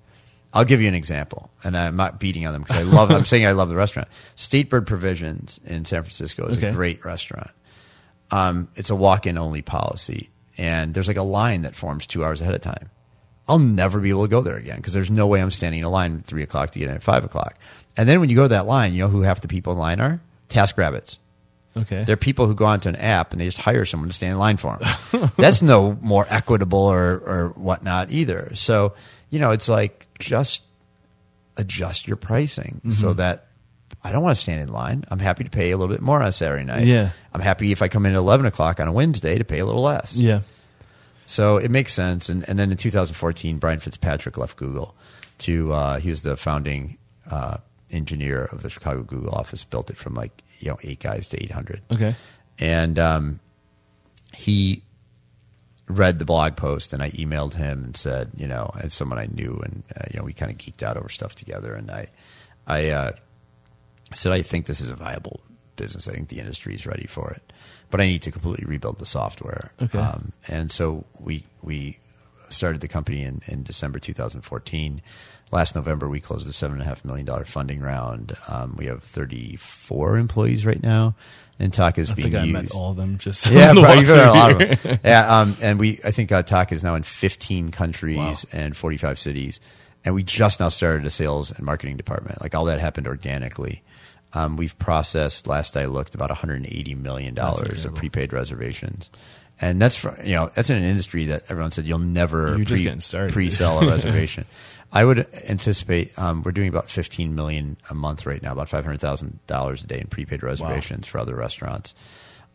I'll 0.53 0.65
give 0.65 0.81
you 0.81 0.87
an 0.87 0.93
example, 0.93 1.49
and 1.63 1.77
I'm 1.77 1.95
not 1.97 2.19
beating 2.19 2.45
on 2.45 2.53
them 2.53 2.61
because 2.63 2.77
I 2.77 2.83
love. 2.95 3.11
I'm 3.11 3.25
saying 3.25 3.45
I 3.45 3.51
love 3.51 3.69
the 3.69 3.75
restaurant. 3.75 4.07
Statebird 4.37 4.85
Provisions 4.85 5.59
in 5.65 5.85
San 5.85 6.01
Francisco 6.03 6.47
is 6.47 6.57
Okay. 6.57 6.69
a 6.69 6.71
great 6.73 7.03
restaurant. 7.03 7.51
Um, 8.31 8.69
it's 8.75 8.89
a 8.89 8.95
walk-in 8.95 9.37
only 9.37 9.61
policy, 9.61 10.29
and 10.57 10.93
there's 10.93 11.07
like 11.07 11.17
a 11.17 11.23
line 11.23 11.61
that 11.63 11.75
forms 11.75 12.07
two 12.07 12.23
hours 12.25 12.41
ahead 12.41 12.55
of 12.55 12.61
time. 12.61 12.89
I'll 13.47 13.59
never 13.59 13.99
be 13.99 14.09
able 14.09 14.23
to 14.23 14.27
go 14.29 14.41
there 14.41 14.55
again 14.55 14.77
because 14.77 14.93
there's 14.93 15.11
no 15.11 15.27
way 15.27 15.41
I'm 15.41 15.51
standing 15.51 15.79
in 15.79 15.85
a 15.85 15.89
line 15.89 16.17
at 16.19 16.25
three 16.25 16.41
o'clock 16.41 16.71
to 16.71 16.79
get 16.79 16.89
in 16.89 16.95
at 16.95 17.03
five 17.03 17.23
o'clock. 17.23 17.55
And 17.95 18.09
then 18.09 18.19
when 18.19 18.29
you 18.29 18.35
go 18.35 18.43
to 18.43 18.47
that 18.49 18.65
line, 18.65 18.93
you 18.93 18.99
know 18.99 19.07
who 19.07 19.21
half 19.21 19.41
the 19.41 19.47
people 19.47 19.73
in 19.73 19.79
line 19.79 20.01
are? 20.01 20.19
TaskRabbits. 20.49 21.17
Okay. 21.77 22.03
There 22.03 22.13
are 22.13 22.17
people 22.17 22.47
who 22.47 22.55
go 22.55 22.65
onto 22.65 22.87
an 22.89 22.95
app 22.95 23.31
and 23.31 23.39
they 23.41 23.45
just 23.45 23.57
hire 23.57 23.83
someone 23.85 24.09
to 24.09 24.13
stand 24.13 24.31
in 24.33 24.37
line 24.39 24.57
for 24.57 24.77
them. 25.11 25.31
That's 25.37 25.61
no 25.61 25.97
more 26.01 26.25
equitable 26.29 26.79
or, 26.79 27.17
or 27.19 27.49
whatnot 27.55 28.11
either. 28.11 28.51
So, 28.55 28.93
you 29.29 29.39
know, 29.39 29.51
it's 29.51 29.67
like 29.67 30.07
just 30.19 30.63
adjust 31.57 32.07
your 32.07 32.17
pricing 32.17 32.81
so 32.89 33.07
Mm-hmm. 33.09 33.17
that 33.17 33.47
I 34.03 34.11
don't 34.11 34.21
want 34.23 34.35
to 34.35 34.41
stand 34.41 34.61
in 34.61 34.69
line. 34.71 35.03
I'm 35.09 35.19
happy 35.19 35.43
to 35.43 35.49
pay 35.49 35.71
a 35.71 35.77
little 35.77 35.93
bit 35.93 36.01
more 36.01 36.21
on 36.21 36.27
a 36.27 36.31
Saturday 36.31 36.63
night. 36.63 36.85
Yeah. 36.85 37.09
I'm 37.33 37.41
happy 37.41 37.71
if 37.71 37.81
I 37.81 37.87
come 37.87 38.05
in 38.05 38.11
at 38.13 38.17
11 38.17 38.45
o'clock 38.45 38.79
on 38.79 38.87
a 38.87 38.91
Wednesday 38.91 39.37
to 39.37 39.43
pay 39.43 39.59
a 39.59 39.65
little 39.65 39.81
less. 39.81 40.15
yeah. 40.15 40.41
So 41.27 41.57
it 41.57 41.71
makes 41.71 41.91
sense. 41.91 42.29
And, 42.29 42.47
and 42.47 42.59
then 42.59 42.69
in 42.71 42.77
2014, 42.77 43.57
Brian 43.57 43.79
Fitzpatrick 43.79 44.37
left 44.37 44.57
Google 44.57 44.95
to, 45.39 45.73
uh, 45.73 45.99
he 45.99 46.11
was 46.11 46.21
the 46.21 46.37
founding 46.37 46.97
uh, 47.31 47.57
engineer 47.89 48.45
of 48.45 48.61
the 48.61 48.69
Chicago 48.69 49.01
Google 49.01 49.33
office, 49.33 49.63
built 49.63 49.89
it 49.89 49.97
from 49.97 50.13
like, 50.13 50.43
you 50.59 50.69
know, 50.69 50.77
eight 50.83 50.99
guys 50.99 51.27
to 51.29 51.43
800 51.43 51.81
Okay. 51.91 52.15
and 52.59 52.97
um, 52.99 53.39
he 54.33 54.81
read 55.87 56.17
the 56.19 56.25
blog 56.25 56.55
post 56.55 56.93
and 56.93 57.03
I 57.03 57.11
emailed 57.11 57.53
him 57.53 57.83
and 57.83 57.95
said, 57.97 58.31
you 58.35 58.47
know, 58.47 58.71
as 58.79 58.93
someone 58.93 59.19
I 59.19 59.27
knew 59.27 59.61
and 59.63 59.83
uh, 59.95 60.05
you 60.11 60.19
know 60.19 60.25
we 60.25 60.33
kind 60.33 60.51
of 60.51 60.57
geeked 60.57 60.81
out 60.83 60.97
over 60.97 61.09
stuff 61.09 61.35
together 61.35 61.73
and 61.75 61.91
I 61.91 62.07
I 62.67 62.89
uh, 62.89 63.11
said 64.13 64.31
I 64.31 64.41
think 64.41 64.65
this 64.65 64.81
is 64.81 64.89
a 64.89 64.95
viable 64.95 65.41
business. 65.75 66.07
I 66.07 66.13
think 66.13 66.29
the 66.29 66.39
industry 66.39 66.73
is 66.73 66.87
ready 66.87 67.05
for 67.05 67.29
it, 67.31 67.53
but 67.91 68.01
I 68.01 68.07
need 68.07 68.21
to 68.23 68.31
completely 68.31 68.65
rebuild 68.65 68.97
the 68.99 69.05
software. 69.05 69.71
Okay. 69.81 69.99
Um, 69.99 70.31
and 70.47 70.71
so 70.71 71.05
we 71.19 71.45
we 71.61 71.99
started 72.49 72.81
the 72.81 72.87
company 72.87 73.23
in, 73.23 73.41
in 73.47 73.63
December 73.63 73.99
2014. 73.99 75.01
Last 75.51 75.75
November, 75.75 76.09
we 76.09 76.19
closed 76.19 76.47
a 76.49 76.51
seven 76.51 76.77
and 76.79 76.81
a 76.83 76.85
half 76.89 77.05
million 77.05 77.25
dollar 77.25 77.45
funding 77.45 77.79
round. 77.79 78.35
Um, 78.47 78.75
we 78.77 78.87
have 78.87 79.03
34 79.03 80.17
employees 80.17 80.65
right 80.65 80.81
now, 80.81 81.15
and 81.59 81.71
Tock 81.71 81.97
is 81.97 82.11
I 82.11 82.15
being 82.15 82.31
think 82.31 82.41
I 82.41 82.45
used. 82.45 82.53
met 82.53 82.71
all 82.71 82.91
of 82.91 82.97
them. 82.97 83.17
Just 83.17 83.45
Yeah, 83.51 83.71
probably 83.73 83.99
you've 83.99 84.09
met 84.09 84.27
a 84.27 84.31
lot 84.33 84.61
of 84.61 84.81
them. 84.83 84.99
Yeah, 85.03 85.39
um, 85.39 85.55
and 85.61 85.79
we 85.79 85.99
I 86.03 86.11
think 86.11 86.31
uh, 86.31 86.43
Tock 86.43 86.71
is 86.71 86.83
now 86.83 86.95
in 86.95 87.03
15 87.03 87.71
countries 87.71 88.17
Wow. 88.17 88.59
and 88.59 88.75
45 88.75 89.19
cities, 89.19 89.59
and 90.03 90.15
we 90.15 90.23
just 90.23 90.59
now 90.59 90.69
started 90.69 91.05
a 91.05 91.09
sales 91.11 91.51
and 91.51 91.65
marketing 91.65 91.95
department. 91.95 92.41
Like 92.41 92.55
all 92.55 92.65
that 92.65 92.79
happened 92.79 93.07
organically. 93.07 93.83
Um, 94.33 94.57
we've 94.57 94.77
processed 94.79 95.47
last 95.47 95.77
I 95.77 95.85
looked 95.85 96.15
about 96.15 96.29
180 96.29 96.95
million 96.95 97.33
dollars 97.35 97.85
of 97.85 97.95
prepaid 97.95 98.33
reservations, 98.33 99.09
and 99.61 99.81
that's 99.81 99.95
for, 99.95 100.19
you 100.23 100.33
know 100.35 100.51
that's 100.55 100.69
in 100.71 100.75
an 100.77 100.83
industry 100.83 101.25
that 101.27 101.43
everyone 101.49 101.71
said 101.71 101.85
you'll 101.85 101.99
never 101.99 102.57
You're 102.57 102.65
just 102.65 102.83
getting 102.83 102.99
started. 102.99 103.31
pre-sell 103.31 103.81
a 103.83 103.87
reservation. 103.91 104.45
I 104.91 105.03
would 105.03 105.27
anticipate 105.49 106.17
um, 106.17 106.41
we're 106.43 106.51
doing 106.51 106.69
about 106.69 106.89
15 106.89 107.35
million 107.35 107.77
a 107.89 107.93
month 107.93 108.25
right 108.25 108.41
now, 108.41 108.51
about 108.53 108.69
500 108.69 108.99
thousand 108.99 109.39
dollars 109.47 109.83
a 109.83 109.87
day 109.87 109.99
in 109.99 110.07
prepaid 110.07 110.41
reservations 110.43 111.05
for 111.07 111.19
other 111.19 111.35
restaurants. 111.35 111.93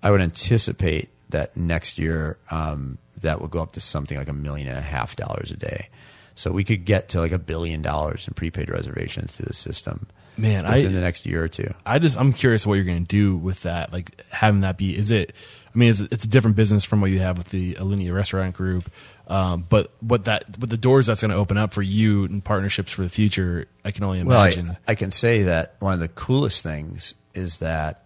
I 0.03 0.11
would 0.11 0.20
anticipate 0.22 1.11
that 1.28 1.57
next 1.57 1.99
year 1.99 2.39
um, 2.51 2.99
that 3.20 3.41
will 3.41 3.49
go 3.49 3.61
up 3.61 3.72
to 3.72 3.81
something 3.81 4.16
like 4.16 4.28
a 4.28 4.33
million 4.33 4.68
and 4.68 4.78
a 4.78 4.83
half 4.83 5.16
dollars 5.16 5.51
a 5.51 5.57
day. 5.57 5.89
So 6.35 6.51
we 6.51 6.64
could 6.64 6.87
get 6.87 7.11
to 7.11 7.20
like 7.20 7.33
a 7.33 7.39
billion 7.39 7.83
dollars 7.83 8.26
in 8.26 8.33
prepaid 8.35 8.70
reservations 8.70 9.37
through 9.37 9.47
the 9.47 9.55
system. 9.55 10.07
Man, 10.39 10.64
I- 10.64 10.76
within 10.76 10.95
the 10.95 11.01
next 11.03 11.26
year 11.26 11.45
or 11.45 11.49
two. 11.49 11.74
I 11.85 11.99
just 11.99 12.18
I'm 12.18 12.33
curious 12.33 12.66
what 12.66 12.74
you're 12.76 12.85
going 12.85 13.05
to 13.05 13.09
do 13.09 13.37
with 13.37 13.62
that. 13.64 13.93
Like 13.93 14.24
having 14.31 14.62
that 14.62 14.78
be 14.78 14.97
is 14.97 15.11
it? 15.11 15.35
I 15.74 15.78
mean, 15.78 15.91
it's, 15.91 16.01
it's 16.01 16.24
a 16.24 16.28
different 16.28 16.57
business 16.57 16.85
from 16.85 17.01
what 17.01 17.11
you 17.11 17.18
have 17.20 17.37
with 17.39 17.51
the 17.51 17.74
Alinea 17.74 18.12
Restaurant 18.14 18.55
Group. 18.57 18.91
Um, 19.31 19.64
but 19.68 19.93
what 20.01 20.24
that 20.24 20.59
what 20.59 20.70
the 20.70 20.76
doors 20.76 21.07
that's 21.07 21.20
going 21.20 21.31
to 21.31 21.37
open 21.37 21.57
up 21.57 21.72
for 21.72 21.83
you 21.83 22.24
and 22.24 22.45
partnerships 22.45 22.91
for 22.91 23.03
the 23.03 23.09
future, 23.09 23.66
I 23.85 23.93
can 23.93 24.05
only 24.05 24.22
Well, 24.24 24.43
imagine. 24.43 24.76
I, 24.89 24.93
I 24.93 24.95
can 24.97 25.12
say 25.12 25.45
that 25.45 25.76
one 25.78 25.95
of 25.95 26.01
the 26.01 26.09
coolest 26.09 26.64
things 26.64 27.14
is 27.33 27.61
that 27.61 28.05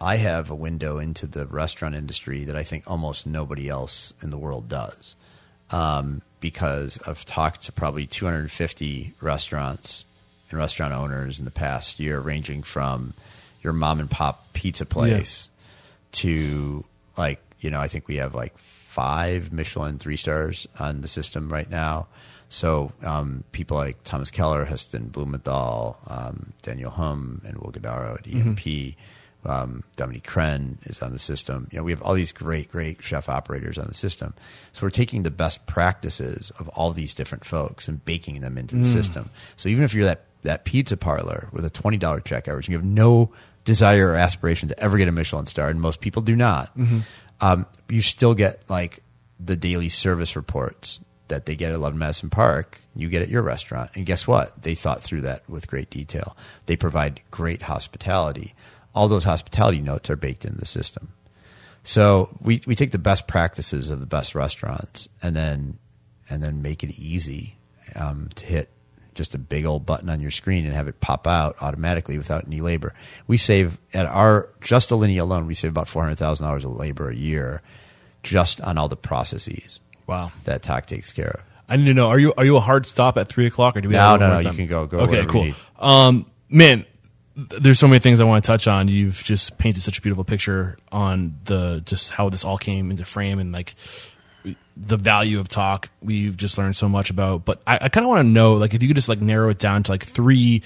I 0.00 0.16
have 0.16 0.48
a 0.48 0.54
window 0.54 0.98
into 0.98 1.26
the 1.26 1.44
restaurant 1.46 1.96
industry 1.96 2.44
that 2.44 2.54
I 2.56 2.62
think 2.62 2.84
almost 2.86 3.26
nobody 3.26 3.68
else 3.68 4.14
in 4.22 4.30
the 4.30 4.38
world 4.38 4.68
does. 4.68 5.16
Um, 5.70 6.22
because 6.40 6.98
I've 7.06 7.24
talked 7.24 7.62
to 7.62 7.72
probably 7.72 8.06
250 8.06 9.12
restaurants 9.20 10.04
and 10.50 10.58
restaurant 10.58 10.94
owners 10.94 11.38
in 11.38 11.44
the 11.44 11.50
past 11.50 12.00
year, 12.00 12.18
ranging 12.18 12.62
from 12.62 13.14
your 13.62 13.72
mom 13.72 14.00
and 14.00 14.10
pop 14.10 14.52
pizza 14.52 14.86
place 14.86 15.48
to 16.12 16.84
like 17.16 17.40
you 17.60 17.70
know 17.70 17.80
I 17.80 17.88
think 17.88 18.08
we 18.08 18.16
have 18.16 18.34
like 18.34 18.54
five 19.00 19.50
Michelin 19.50 19.98
three 19.98 20.16
stars 20.16 20.66
on 20.78 21.00
the 21.00 21.08
system 21.08 21.50
right 21.50 21.70
now. 21.70 22.06
So 22.50 22.92
um, 23.02 23.44
people 23.50 23.78
like 23.78 24.02
Thomas 24.04 24.30
Keller, 24.30 24.66
Heston 24.66 25.08
Blumenthal, 25.08 25.96
um, 26.06 26.52
Daniel 26.60 26.90
Humm, 26.90 27.40
and 27.46 27.56
Will 27.58 27.72
Guidara 27.72 28.18
at 28.18 28.26
EMP. 28.26 28.96
Um, 29.42 29.84
Dominique 29.96 30.26
Crenn 30.26 30.76
is 30.84 31.00
on 31.00 31.12
the 31.12 31.18
system. 31.18 31.66
You 31.70 31.78
know, 31.78 31.84
we 31.84 31.92
have 31.92 32.02
all 32.02 32.12
these 32.12 32.30
great, 32.32 32.70
great 32.70 33.02
chef 33.02 33.30
operators 33.30 33.78
on 33.78 33.86
the 33.86 33.94
system. 33.94 34.34
So 34.72 34.84
we're 34.84 34.90
taking 34.90 35.22
the 35.22 35.30
best 35.30 35.64
practices 35.64 36.52
of 36.58 36.68
all 36.70 36.92
these 36.92 37.14
different 37.14 37.46
folks 37.46 37.88
and 37.88 38.04
baking 38.04 38.42
them 38.42 38.58
into 38.58 38.76
the 38.76 38.84
system. 38.84 39.30
So 39.56 39.70
even 39.70 39.82
if 39.84 39.94
you're 39.94 40.04
that 40.04 40.24
that 40.42 40.64
pizza 40.64 40.98
parlor 40.98 41.48
with 41.52 41.64
a 41.64 41.70
twenty 41.70 41.96
dollar 41.96 42.20
check 42.20 42.48
average, 42.48 42.66
and 42.66 42.72
you 42.72 42.78
have 42.78 42.84
no 42.84 43.30
desire 43.64 44.08
or 44.08 44.16
aspiration 44.16 44.68
to 44.68 44.78
ever 44.78 44.98
get 44.98 45.08
a 45.08 45.12
Michelin 45.12 45.46
star, 45.46 45.68
and 45.70 45.80
most 45.80 46.00
people 46.00 46.20
do 46.20 46.36
not. 46.36 46.70
Um, 47.40 47.66
you 47.88 48.02
still 48.02 48.34
get 48.34 48.62
like 48.68 49.02
the 49.38 49.56
daily 49.56 49.88
service 49.88 50.36
reports 50.36 51.00
that 51.28 51.46
they 51.46 51.56
get 51.56 51.70
at 51.70 51.76
Eleven 51.76 51.98
Madison 51.98 52.30
Park. 52.30 52.80
You 52.94 53.08
get 53.08 53.22
at 53.22 53.28
your 53.28 53.42
restaurant, 53.42 53.90
and 53.94 54.04
guess 54.04 54.26
what? 54.26 54.62
They 54.62 54.74
thought 54.74 55.00
through 55.00 55.22
that 55.22 55.48
with 55.48 55.68
great 55.68 55.90
detail. 55.90 56.36
They 56.66 56.76
provide 56.76 57.22
great 57.30 57.62
hospitality. 57.62 58.54
All 58.94 59.08
those 59.08 59.24
hospitality 59.24 59.80
notes 59.80 60.10
are 60.10 60.16
baked 60.16 60.44
into 60.44 60.58
the 60.58 60.66
system. 60.66 61.12
So 61.82 62.36
we, 62.42 62.60
we 62.66 62.74
take 62.74 62.90
the 62.90 62.98
best 62.98 63.26
practices 63.26 63.90
of 63.90 64.00
the 64.00 64.06
best 64.06 64.34
restaurants 64.34 65.08
and 65.22 65.34
then 65.34 65.78
and 66.28 66.42
then 66.42 66.62
make 66.62 66.84
it 66.84 66.90
easy 66.98 67.56
um, 67.96 68.28
to 68.34 68.46
hit 68.46 68.70
just 69.20 69.34
a 69.34 69.38
big 69.38 69.66
old 69.66 69.84
button 69.84 70.08
on 70.08 70.18
your 70.18 70.30
screen 70.30 70.64
and 70.64 70.72
have 70.72 70.88
it 70.88 70.98
pop 70.98 71.26
out 71.26 71.54
automatically 71.60 72.16
without 72.16 72.46
any 72.46 72.62
labor. 72.62 72.94
We 73.26 73.36
save 73.36 73.78
at 73.92 74.06
our 74.06 74.48
just 74.62 74.88
Alinea 74.88 75.20
alone, 75.20 75.46
we 75.46 75.52
save 75.52 75.72
about 75.72 75.88
four 75.88 76.02
hundred 76.02 76.16
thousand 76.16 76.46
dollars 76.46 76.64
of 76.64 76.72
labor 76.72 77.10
a 77.10 77.14
year 77.14 77.60
just 78.22 78.62
on 78.62 78.78
all 78.78 78.88
the 78.88 78.96
processes 78.96 79.80
wow. 80.06 80.32
that 80.44 80.62
Tock 80.62 80.86
takes 80.86 81.12
care 81.12 81.32
of. 81.32 81.42
I 81.68 81.76
need 81.76 81.84
to 81.84 81.94
know: 81.94 82.08
Are 82.08 82.18
you 82.18 82.32
are 82.38 82.46
you 82.46 82.56
a 82.56 82.60
hard 82.60 82.86
stop 82.86 83.18
at 83.18 83.28
three 83.28 83.46
o'clock, 83.46 83.76
or 83.76 83.82
do 83.82 83.90
we? 83.90 83.92
No, 83.92 84.00
have 84.00 84.20
no, 84.20 84.28
no, 84.28 84.40
time? 84.40 84.52
you 84.52 84.56
can 84.56 84.66
go- 84.66 84.86
go 84.86 85.00
Okay, 85.00 85.26
cool. 85.26 85.50
Um, 85.78 86.24
man, 86.48 86.86
there's 87.36 87.78
so 87.78 87.88
many 87.88 87.98
things 87.98 88.20
I 88.20 88.24
want 88.24 88.42
to 88.42 88.46
touch 88.46 88.66
on. 88.66 88.88
You've 88.88 89.22
just 89.22 89.58
painted 89.58 89.82
such 89.82 89.98
a 89.98 90.00
beautiful 90.00 90.24
picture 90.24 90.78
on 90.90 91.38
the 91.44 91.82
just 91.84 92.10
how 92.10 92.30
this 92.30 92.42
all 92.44 92.56
came 92.56 92.90
into 92.90 93.04
frame 93.04 93.38
and 93.38 93.52
like 93.52 93.74
the 94.80 94.96
value 94.96 95.38
of 95.38 95.48
Tock. 95.48 95.90
We've 96.00 96.36
just 96.36 96.56
learned 96.56 96.74
so 96.74 96.88
much 96.88 97.10
about. 97.10 97.44
But 97.44 97.60
I, 97.66 97.78
I 97.82 97.88
kind 97.88 98.04
of 98.04 98.08
want 98.08 98.20
to 98.20 98.28
know, 98.28 98.54
like, 98.54 98.74
if 98.74 98.82
you 98.82 98.88
could 98.88 98.96
just 98.96 99.08
like 99.08 99.20
narrow 99.20 99.50
it 99.50 99.58
down 99.58 99.82
to 99.84 99.92
like 99.92 100.04
three, 100.04 100.62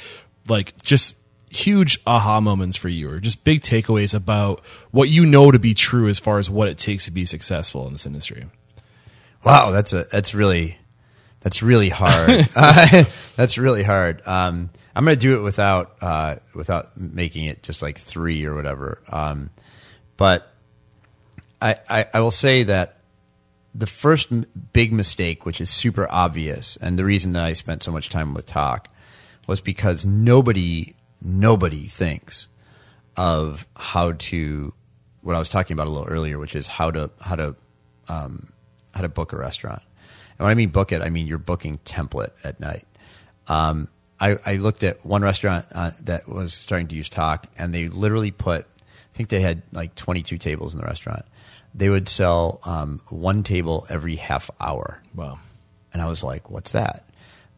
like 0.48 0.80
just 0.82 1.16
huge 1.50 2.00
aha 2.06 2.40
moments 2.40 2.76
for 2.76 2.88
you 2.88 3.08
or 3.08 3.20
just 3.20 3.44
big 3.44 3.60
takeaways 3.60 4.12
about 4.12 4.60
what 4.90 5.08
you 5.08 5.24
know 5.24 5.50
to 5.52 5.58
be 5.58 5.72
true 5.72 6.08
as 6.08 6.18
far 6.18 6.38
as 6.38 6.50
what 6.50 6.68
it 6.68 6.76
takes 6.78 7.04
to 7.04 7.12
be 7.12 7.24
successful 7.24 7.86
in 7.86 7.92
this 7.92 8.06
industry. 8.06 8.46
Wow, 9.44 9.70
that's 9.70 9.92
a 9.92 10.04
that's 10.04 10.34
really 10.34 10.78
that's 11.40 11.62
really 11.62 11.90
hard. 11.90 12.48
Uh, 12.56 13.04
that's 13.36 13.58
really 13.58 13.82
hard. 13.82 14.26
Um, 14.26 14.70
I'm 14.96 15.04
going 15.04 15.16
to 15.16 15.20
do 15.20 15.36
it 15.36 15.40
without 15.40 15.96
uh, 16.00 16.36
without 16.54 16.96
making 16.96 17.46
it 17.46 17.62
just 17.62 17.82
like 17.82 17.98
three 17.98 18.44
or 18.46 18.54
whatever. 18.54 19.02
Um, 19.08 19.50
but 20.16 20.50
I, 21.60 21.76
I 21.88 22.06
I 22.14 22.20
will 22.20 22.30
say 22.30 22.64
that 22.64 22.98
the 23.74 23.86
first 23.86 24.28
big 24.72 24.92
mistake, 24.92 25.44
which 25.44 25.60
is 25.60 25.68
super 25.68 26.06
obvious, 26.10 26.76
and 26.80 26.98
the 26.98 27.04
reason 27.04 27.32
that 27.32 27.44
I 27.44 27.54
spent 27.54 27.82
so 27.82 27.90
much 27.90 28.08
time 28.08 28.32
with 28.32 28.46
Tock 28.46 28.88
was 29.46 29.60
because 29.60 30.06
nobody 30.06 30.94
nobody 31.20 31.86
thinks 31.86 32.48
of 33.16 33.66
how 33.76 34.12
to 34.12 34.72
what 35.22 35.34
I 35.34 35.38
was 35.38 35.48
talking 35.48 35.74
about 35.74 35.86
a 35.86 35.90
little 35.90 36.06
earlier, 36.06 36.38
which 36.38 36.54
is 36.54 36.66
how 36.66 36.90
to 36.90 37.10
how 37.20 37.36
to 37.36 37.56
um, 38.08 38.52
how 38.94 39.00
to 39.00 39.08
book 39.08 39.32
a 39.32 39.36
restaurant. 39.36 39.82
And 40.38 40.44
when 40.44 40.50
I 40.50 40.54
mean 40.54 40.70
book 40.70 40.92
it, 40.92 41.02
I 41.02 41.10
mean 41.10 41.26
your 41.26 41.38
booking 41.38 41.78
template 41.78 42.30
at 42.44 42.60
night. 42.60 42.86
Um, 43.48 43.88
I, 44.20 44.38
I 44.46 44.56
looked 44.56 44.84
at 44.84 45.04
one 45.04 45.22
restaurant 45.22 45.66
uh, 45.72 45.90
that 46.02 46.28
was 46.28 46.54
starting 46.54 46.88
to 46.88 46.94
use 46.94 47.10
Tock, 47.10 47.46
and 47.58 47.74
they 47.74 47.88
literally 47.88 48.30
put, 48.30 48.64
I 48.64 49.12
think 49.12 49.28
they 49.28 49.40
had 49.40 49.62
like 49.72 49.94
22 49.96 50.38
tables 50.38 50.72
in 50.72 50.80
the 50.80 50.86
restaurant. 50.86 51.24
They 51.74 51.88
would 51.88 52.08
sell 52.08 52.60
um, 52.64 53.00
one 53.08 53.42
table 53.42 53.86
every 53.88 54.16
half 54.16 54.50
hour. 54.60 55.00
Wow. 55.14 55.38
And 55.92 56.00
I 56.00 56.06
was 56.08 56.22
like, 56.22 56.50
what's 56.50 56.72
that? 56.72 57.04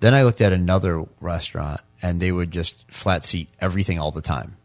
Then 0.01 0.15
I 0.15 0.23
looked 0.25 0.41
at 0.41 0.53
another 0.53 1.05
restaurant 1.21 1.81
and 2.03 2.21
they 2.21 2.33
would 2.33 2.51
just 2.51 2.83
flat 2.91 3.25
seat 3.25 3.49
everything 3.61 3.99
all 3.99 4.11
the 4.11 4.23
time. 4.23 4.57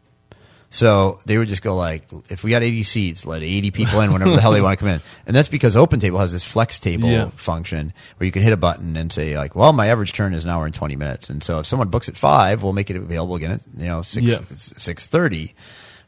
So 0.70 1.20
they 1.26 1.36
would 1.36 1.48
just 1.48 1.60
go 1.62 1.76
like, 1.76 2.04
if 2.30 2.42
we 2.44 2.50
got 2.50 2.62
80 2.62 2.82
seats, 2.84 3.26
let 3.26 3.42
80 3.42 3.72
people 3.72 4.00
in 4.00 4.10
whenever 4.10 4.30
the 4.30 4.40
hell 4.40 4.52
they 4.52 4.62
want 4.62 4.78
to 4.78 4.82
come 4.82 4.88
in. 4.94 5.02
And 5.26 5.36
that's 5.36 5.48
because 5.50 5.76
Open 5.76 6.00
Table 6.00 6.18
has 6.18 6.32
this 6.32 6.44
flex 6.44 6.78
table 6.78 7.10
Yeah. 7.10 7.28
function 7.34 7.92
where 8.16 8.24
you 8.24 8.32
can 8.32 8.40
hit 8.42 8.54
a 8.54 8.56
button 8.56 8.96
and 8.96 9.12
say 9.12 9.36
like, 9.36 9.54
well, 9.54 9.74
my 9.74 9.88
average 9.88 10.14
turn 10.14 10.32
is 10.32 10.44
an 10.44 10.50
hour 10.50 10.64
and 10.64 10.74
20 10.74 10.96
minutes. 10.96 11.28
And 11.28 11.42
so 11.44 11.58
if 11.58 11.66
someone 11.66 11.88
books 11.88 12.08
at 12.08 12.16
five, 12.16 12.62
we'll 12.62 12.72
make 12.72 12.88
it 12.88 12.96
available 12.96 13.34
again 13.34 13.50
at, 13.50 13.60
you 13.76 13.84
know, 13.84 14.00
six, 14.00 14.24
Yeah. 14.24 14.38
630 14.54 15.54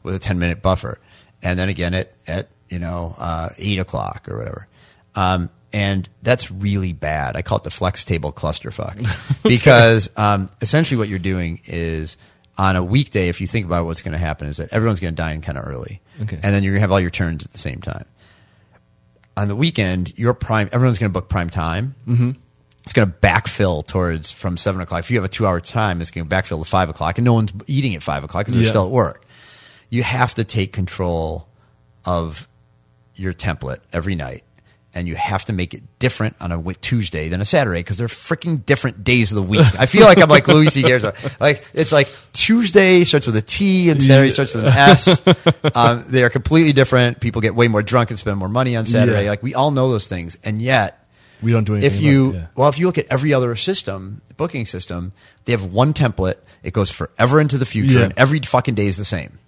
with 0.01 0.15
a 0.15 0.19
10 0.19 0.39
minute 0.39 0.63
buffer. 0.63 0.97
And 1.43 1.59
then 1.59 1.69
again 1.69 1.93
at, 1.93 2.13
at, 2.25 2.49
you 2.69 2.79
know, 2.79 3.15
uh, 3.17 3.49
eight 3.57 3.79
o'clock 3.79 4.27
or 4.29 4.37
whatever. 4.37 4.67
Um, 5.15 5.49
and 5.73 6.07
that's 6.23 6.49
really 6.51 6.93
bad. 6.93 7.35
I 7.35 7.41
call 7.41 7.57
it 7.57 7.63
the 7.63 7.69
flex 7.71 8.05
table 8.05 8.31
clusterfuck 8.31 9.43
because 9.43 10.09
um, 10.15 10.49
essentially 10.61 10.97
what 10.97 11.09
you're 11.09 11.19
doing 11.19 11.61
is 11.65 12.17
on 12.57 12.75
a 12.77 12.83
weekday, 12.83 13.27
if 13.27 13.41
you 13.41 13.47
think 13.47 13.65
about 13.65 13.85
what's 13.85 14.01
going 14.01 14.13
to 14.13 14.17
happen, 14.17 14.47
is 14.47 14.57
that 14.57 14.71
everyone's 14.71 14.99
going 15.01 15.13
to 15.13 15.21
dine 15.21 15.41
kind 15.41 15.57
of 15.57 15.67
early, 15.67 16.01
Okay. 16.21 16.39
and 16.41 16.55
then 16.55 16.63
you're 16.63 16.71
going 16.71 16.79
to 16.79 16.83
have 16.83 16.91
all 16.93 16.99
your 17.01 17.09
turns 17.09 17.43
at 17.43 17.51
the 17.51 17.57
same 17.57 17.81
time. 17.81 18.05
On 19.37 19.49
the 19.49 19.55
weekend, 19.55 20.17
your 20.17 20.33
prime, 20.33 20.69
everyone's 20.71 20.97
going 20.97 21.11
to 21.11 21.13
book 21.13 21.27
prime 21.27 21.49
time. 21.49 21.95
Mm-hmm. 22.07 22.31
It's 22.85 22.93
going 22.93 23.11
to 23.11 23.17
backfill 23.17 23.85
towards 23.85 24.31
from 24.31 24.55
seven 24.55 24.79
o'clock. 24.79 25.01
If 25.01 25.11
you 25.11 25.17
have 25.17 25.25
a 25.25 25.29
two 25.29 25.45
hour 25.45 25.59
time, 25.59 25.99
it's 25.99 26.11
going 26.11 26.29
to 26.29 26.33
backfill 26.33 26.63
to 26.63 26.69
five 26.69 26.87
o'clock, 26.89 27.17
and 27.17 27.25
no 27.25 27.33
one's 27.33 27.51
eating 27.67 27.95
at 27.95 28.03
five 28.03 28.23
o'clock 28.23 28.45
because 28.45 28.53
they're 28.53 28.63
Yeah. 28.63 28.69
still 28.69 28.85
at 28.85 28.91
work. 28.91 29.25
You 29.89 30.03
have 30.03 30.35
to 30.35 30.45
take 30.45 30.71
control 30.71 31.49
of 32.05 32.47
your 33.15 33.33
template 33.33 33.79
every 33.93 34.15
night, 34.15 34.43
and 34.93 35.07
you 35.07 35.15
have 35.15 35.45
to 35.45 35.53
make 35.53 35.73
it 35.73 35.83
different 35.99 36.35
on 36.39 36.51
a 36.51 36.73
Tuesday 36.75 37.27
than 37.29 37.41
a 37.41 37.45
Saturday 37.45 37.79
because 37.79 37.97
they're 37.97 38.07
freaking 38.07 38.65
different 38.65 39.03
days 39.03 39.31
of 39.31 39.35
the 39.35 39.43
week. 39.43 39.65
I 39.79 39.85
feel 39.87 40.03
like 40.05 40.19
I'm 40.21 40.29
like 40.29 40.47
Louis 40.47 40.67
C. 40.69 40.81
Garrison. 40.81 41.13
Like 41.39 41.65
it's 41.73 41.91
like 41.91 42.13
Tuesday 42.33 43.03
starts 43.03 43.25
with 43.27 43.35
a 43.35 43.41
T 43.41 43.89
and 43.89 44.01
Saturday 44.01 44.31
starts 44.31 44.53
with 44.53 44.65
an 44.65 44.71
S. 44.71 45.21
um, 45.75 46.05
they 46.07 46.23
are 46.23 46.29
completely 46.29 46.73
different. 46.73 47.19
People 47.19 47.41
get 47.41 47.55
way 47.55 47.67
more 47.67 47.83
drunk 47.83 48.09
and 48.09 48.19
spend 48.19 48.37
more 48.37 48.49
money 48.49 48.75
on 48.75 48.85
Saturday. 48.85 49.23
Yeah. 49.23 49.29
Like 49.29 49.43
we 49.43 49.53
all 49.53 49.71
know 49.71 49.89
those 49.89 50.07
things, 50.07 50.37
and 50.43 50.61
yet 50.61 51.05
We 51.41 51.51
don't 51.51 51.63
do 51.65 51.73
anything. 51.75 51.91
if 51.91 52.01
you 52.01 52.29
about 52.29 52.39
yeah. 52.39 52.47
well 52.55 52.69
if 52.69 52.79
you 52.79 52.85
look 52.85 52.97
at 52.97 53.07
every 53.09 53.33
other 53.33 53.55
system 53.55 54.21
booking 54.37 54.65
system 54.65 55.13
they 55.45 55.51
have 55.53 55.63
one 55.65 55.93
template 55.93 56.35
it 56.61 56.73
goes 56.73 56.91
forever 56.91 57.39
into 57.39 57.57
the 57.57 57.65
future 57.65 58.01
and 58.03 58.13
every 58.17 58.39
fucking 58.41 58.75
day 58.75 58.87
is 58.87 58.97
the 58.97 59.05
same 59.05 59.39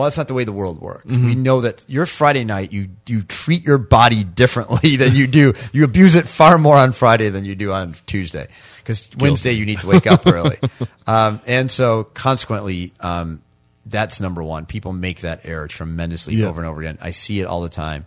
well 0.00 0.06
that's 0.08 0.16
not 0.18 0.26
the 0.28 0.34
way 0.34 0.44
the 0.44 0.52
world 0.52 0.80
works. 0.80 1.10
Mm-hmm. 1.12 1.26
we 1.26 1.34
know 1.34 1.60
that 1.60 1.84
your 1.88 2.06
friday 2.06 2.44
night 2.44 2.72
you 2.72 2.88
you 3.06 3.22
treat 3.22 3.64
your 3.64 3.78
body 3.78 4.24
differently 4.24 4.96
than 5.02 5.14
you 5.14 5.26
do. 5.26 5.52
You 5.72 5.84
abuse 5.84 6.16
it 6.16 6.26
far 6.28 6.58
more 6.58 6.76
on 6.76 6.92
friday 6.92 7.28
than 7.28 7.44
you 7.44 7.54
do 7.54 7.72
on 7.72 7.94
tuesday 8.06 8.48
because 8.78 9.10
wednesday 9.18 9.52
you 9.52 9.64
need 9.66 9.80
to 9.80 9.86
wake 9.86 10.06
up 10.06 10.26
early. 10.26 10.58
Um, 11.06 11.40
and 11.46 11.68
so 11.70 12.04
consequently 12.04 12.92
um, 13.00 13.42
that's 13.84 14.20
number 14.20 14.42
one. 14.44 14.66
People 14.66 14.92
make 14.92 15.22
that 15.22 15.40
error 15.44 15.66
tremendously 15.66 16.34
Yeah. 16.36 16.46
over 16.46 16.60
and 16.60 16.68
over 16.68 16.80
again. 16.80 16.98
I 17.00 17.10
see 17.10 17.40
it 17.40 17.46
all 17.46 17.62
the 17.62 17.68
time. 17.68 18.06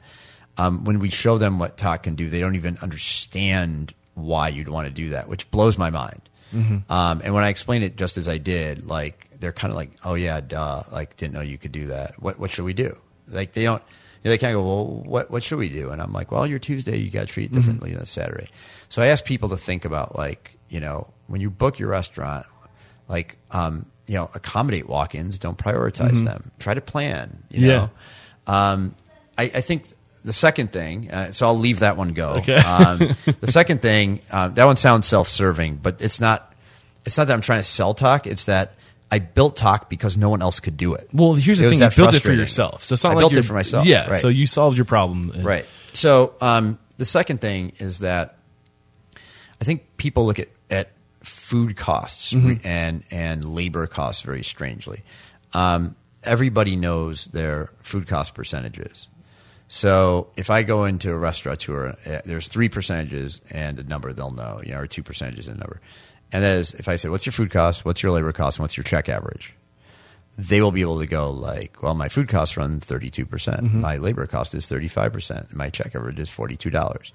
Um, 0.58 0.86
when 0.86 1.00
we 1.00 1.10
show 1.10 1.38
them 1.38 1.60
what 1.60 1.76
Tock 1.76 2.04
can 2.04 2.16
do, 2.16 2.30
they 2.30 2.40
don't 2.40 2.56
even 2.56 2.78
understand 2.82 3.94
why 4.14 4.48
you'd 4.50 4.70
want 4.70 4.88
to 4.88 4.94
do 4.94 5.10
that, 5.10 5.28
which 5.28 5.50
blows 5.52 5.78
my 5.78 5.90
mind. 5.90 6.22
Um, 6.54 7.22
and 7.24 7.34
when 7.34 7.44
I 7.44 7.50
explain 7.50 7.82
it 7.84 7.98
just 7.98 8.18
as 8.18 8.28
I 8.30 8.38
did, 8.38 8.86
like 8.88 9.28
they're 9.44 9.52
kind 9.52 9.72
of 9.72 9.76
like, 9.76 9.92
"Oh 10.04 10.14
yeah, 10.16 10.40
duh!" 10.42 10.84
Like 10.92 11.18
didn't 11.18 11.34
know 11.34 11.42
you 11.42 11.58
could 11.58 11.72
do 11.74 11.88
that. 11.88 12.22
What 12.22 12.40
what 12.40 12.50
should 12.50 12.66
we 12.66 12.74
do? 12.74 12.98
Like 13.28 13.54
they 13.54 13.64
don't. 13.64 13.84
They 14.24 14.38
kind 14.38 14.56
of 14.56 14.64
go, 14.64 14.66
"Well, 14.66 14.86
what 15.06 15.30
what 15.30 15.44
should 15.44 15.58
we 15.60 15.68
do?" 15.70 15.90
And 15.92 16.02
I'm 16.02 16.14
like, 16.14 16.32
"Well, 16.32 16.48
your 16.48 16.58
Tuesday 16.60 16.98
you 16.98 17.12
got 17.12 17.22
to 17.22 17.26
treat 17.28 17.52
it 17.52 17.54
differently 17.54 17.94
than 17.94 18.06
Saturday." 18.06 18.48
So 18.90 19.02
I 19.02 19.08
ask 19.08 19.26
people 19.26 19.50
to 19.50 19.58
think 19.58 19.84
about 19.86 20.16
like 20.18 20.58
you 20.70 20.80
know 20.80 21.08
when 21.28 21.42
you 21.42 21.50
book 21.50 21.78
your 21.78 21.90
restaurant, 21.90 22.46
like 23.10 23.38
um, 23.52 23.86
you 24.08 24.16
know 24.16 24.30
accommodate 24.34 24.88
walk-ins, 24.88 25.38
don't 25.38 25.58
prioritize 25.58 26.24
them. 26.24 26.52
Try 26.60 26.74
to 26.74 26.82
plan. 26.82 27.44
You 27.52 27.68
Yeah. 27.68 27.76
know. 27.78 27.90
Um, 28.48 28.96
I, 29.38 29.44
I 29.44 29.62
think 29.62 29.88
the 30.24 30.32
second 30.34 30.72
thing, 30.72 31.12
uh, 31.12 31.32
so 31.34 31.48
I'll 31.48 31.58
leave 31.58 31.80
that 31.80 31.98
one 31.98 32.14
go. 32.14 32.30
Okay. 32.36 32.56
um, 32.56 33.00
the 33.42 33.52
second 33.52 33.82
thing, 33.82 34.22
um, 34.32 34.54
that 34.54 34.64
one 34.66 34.78
sounds 34.78 35.06
self-serving, 35.08 35.78
but 35.84 36.02
it's 36.02 36.20
not. 36.22 36.54
It's 37.06 37.18
not 37.18 37.28
that 37.28 37.34
I'm 37.34 37.42
trying 37.42 37.60
to 37.60 37.66
sell 37.66 37.94
Tock. 37.94 38.26
It's 38.26 38.46
that 38.46 38.76
I 39.14 39.20
built 39.20 39.56
Tock 39.56 39.92
because 39.92 40.18
no 40.18 40.32
one 40.32 40.42
else 40.42 40.60
could 40.60 40.76
do 40.76 40.96
it. 40.96 41.08
Well, 41.14 41.36
here's 41.36 41.60
the 41.60 41.68
It 41.68 41.70
thing: 41.70 41.82
you 41.82 41.90
built 41.96 42.16
it 42.16 42.22
for 42.22 42.34
yourself. 42.34 42.84
So 42.84 42.94
it's 42.94 43.04
not 43.04 43.12
I 43.12 43.14
like 43.14 43.22
built 43.22 43.34
it 43.38 43.44
for 43.44 43.54
myself. 43.54 43.86
Yeah. 43.86 44.10
right. 44.10 44.18
So 44.20 44.28
you 44.28 44.48
solved 44.48 44.76
your 44.76 44.86
problem. 44.86 45.30
And- 45.36 45.46
Right. 45.46 45.68
So 45.94 46.34
um, 46.42 46.80
the 46.98 47.06
second 47.06 47.40
thing 47.40 47.74
is 47.78 48.00
that 48.00 48.38
I 49.62 49.66
think 49.66 49.84
people 49.98 50.26
look 50.26 50.40
at, 50.40 50.48
at 50.72 50.90
food 51.22 51.78
costs 51.78 52.34
and 52.34 53.04
and 53.12 53.46
labor 53.46 53.86
costs 53.86 54.24
very 54.24 54.44
strangely. 54.44 55.04
Um, 55.54 55.96
everybody 56.24 56.76
knows 56.76 57.26
their 57.26 57.70
food 57.84 58.08
cost 58.08 58.34
percentages. 58.34 59.10
So 59.68 60.30
if 60.36 60.50
I 60.50 60.64
go 60.64 60.86
into 60.86 61.12
a 61.12 61.18
restaurateur, 61.18 61.96
uh, 62.06 62.22
there's 62.26 62.48
three 62.48 62.68
percentages 62.70 63.42
and 63.52 63.78
a 63.78 63.84
number 63.84 64.12
they'll 64.12 64.32
know, 64.32 64.60
you 64.66 64.72
know, 64.72 64.80
or 64.80 64.88
two 64.88 65.04
percentages 65.04 65.48
and 65.48 65.58
a 65.58 65.60
number. 65.60 65.82
And 66.34 66.44
that 66.44 66.58
is 66.58 66.74
if 66.74 66.88
I 66.90 66.98
say, 66.98 67.10
"What's 67.10 67.26
your 67.26 67.34
food 67.34 67.52
cost? 67.52 67.86
What's 67.86 68.04
your 68.04 68.12
labor 68.12 68.34
cost? 68.34 68.58
And 68.58 68.64
what's 68.64 68.76
your 68.76 68.84
check 68.84 69.08
average?" 69.08 69.54
they 70.38 70.62
will 70.62 70.72
be 70.72 70.82
able 70.82 71.00
to 71.00 71.06
go 71.06 71.30
like, 71.30 71.82
well, 71.84 71.94
my 71.94 72.10
food 72.10 72.28
costs 72.28 72.58
run 72.58 72.80
32%. 72.80 73.30
percent 73.30 73.74
My 73.74 73.98
labor 73.98 74.26
cost 74.26 74.56
is 74.56 74.66
35%. 74.66 75.54
My 75.54 75.70
check 75.70 75.96
average 75.96 76.20
is 76.20 76.30
$42. 76.30 77.12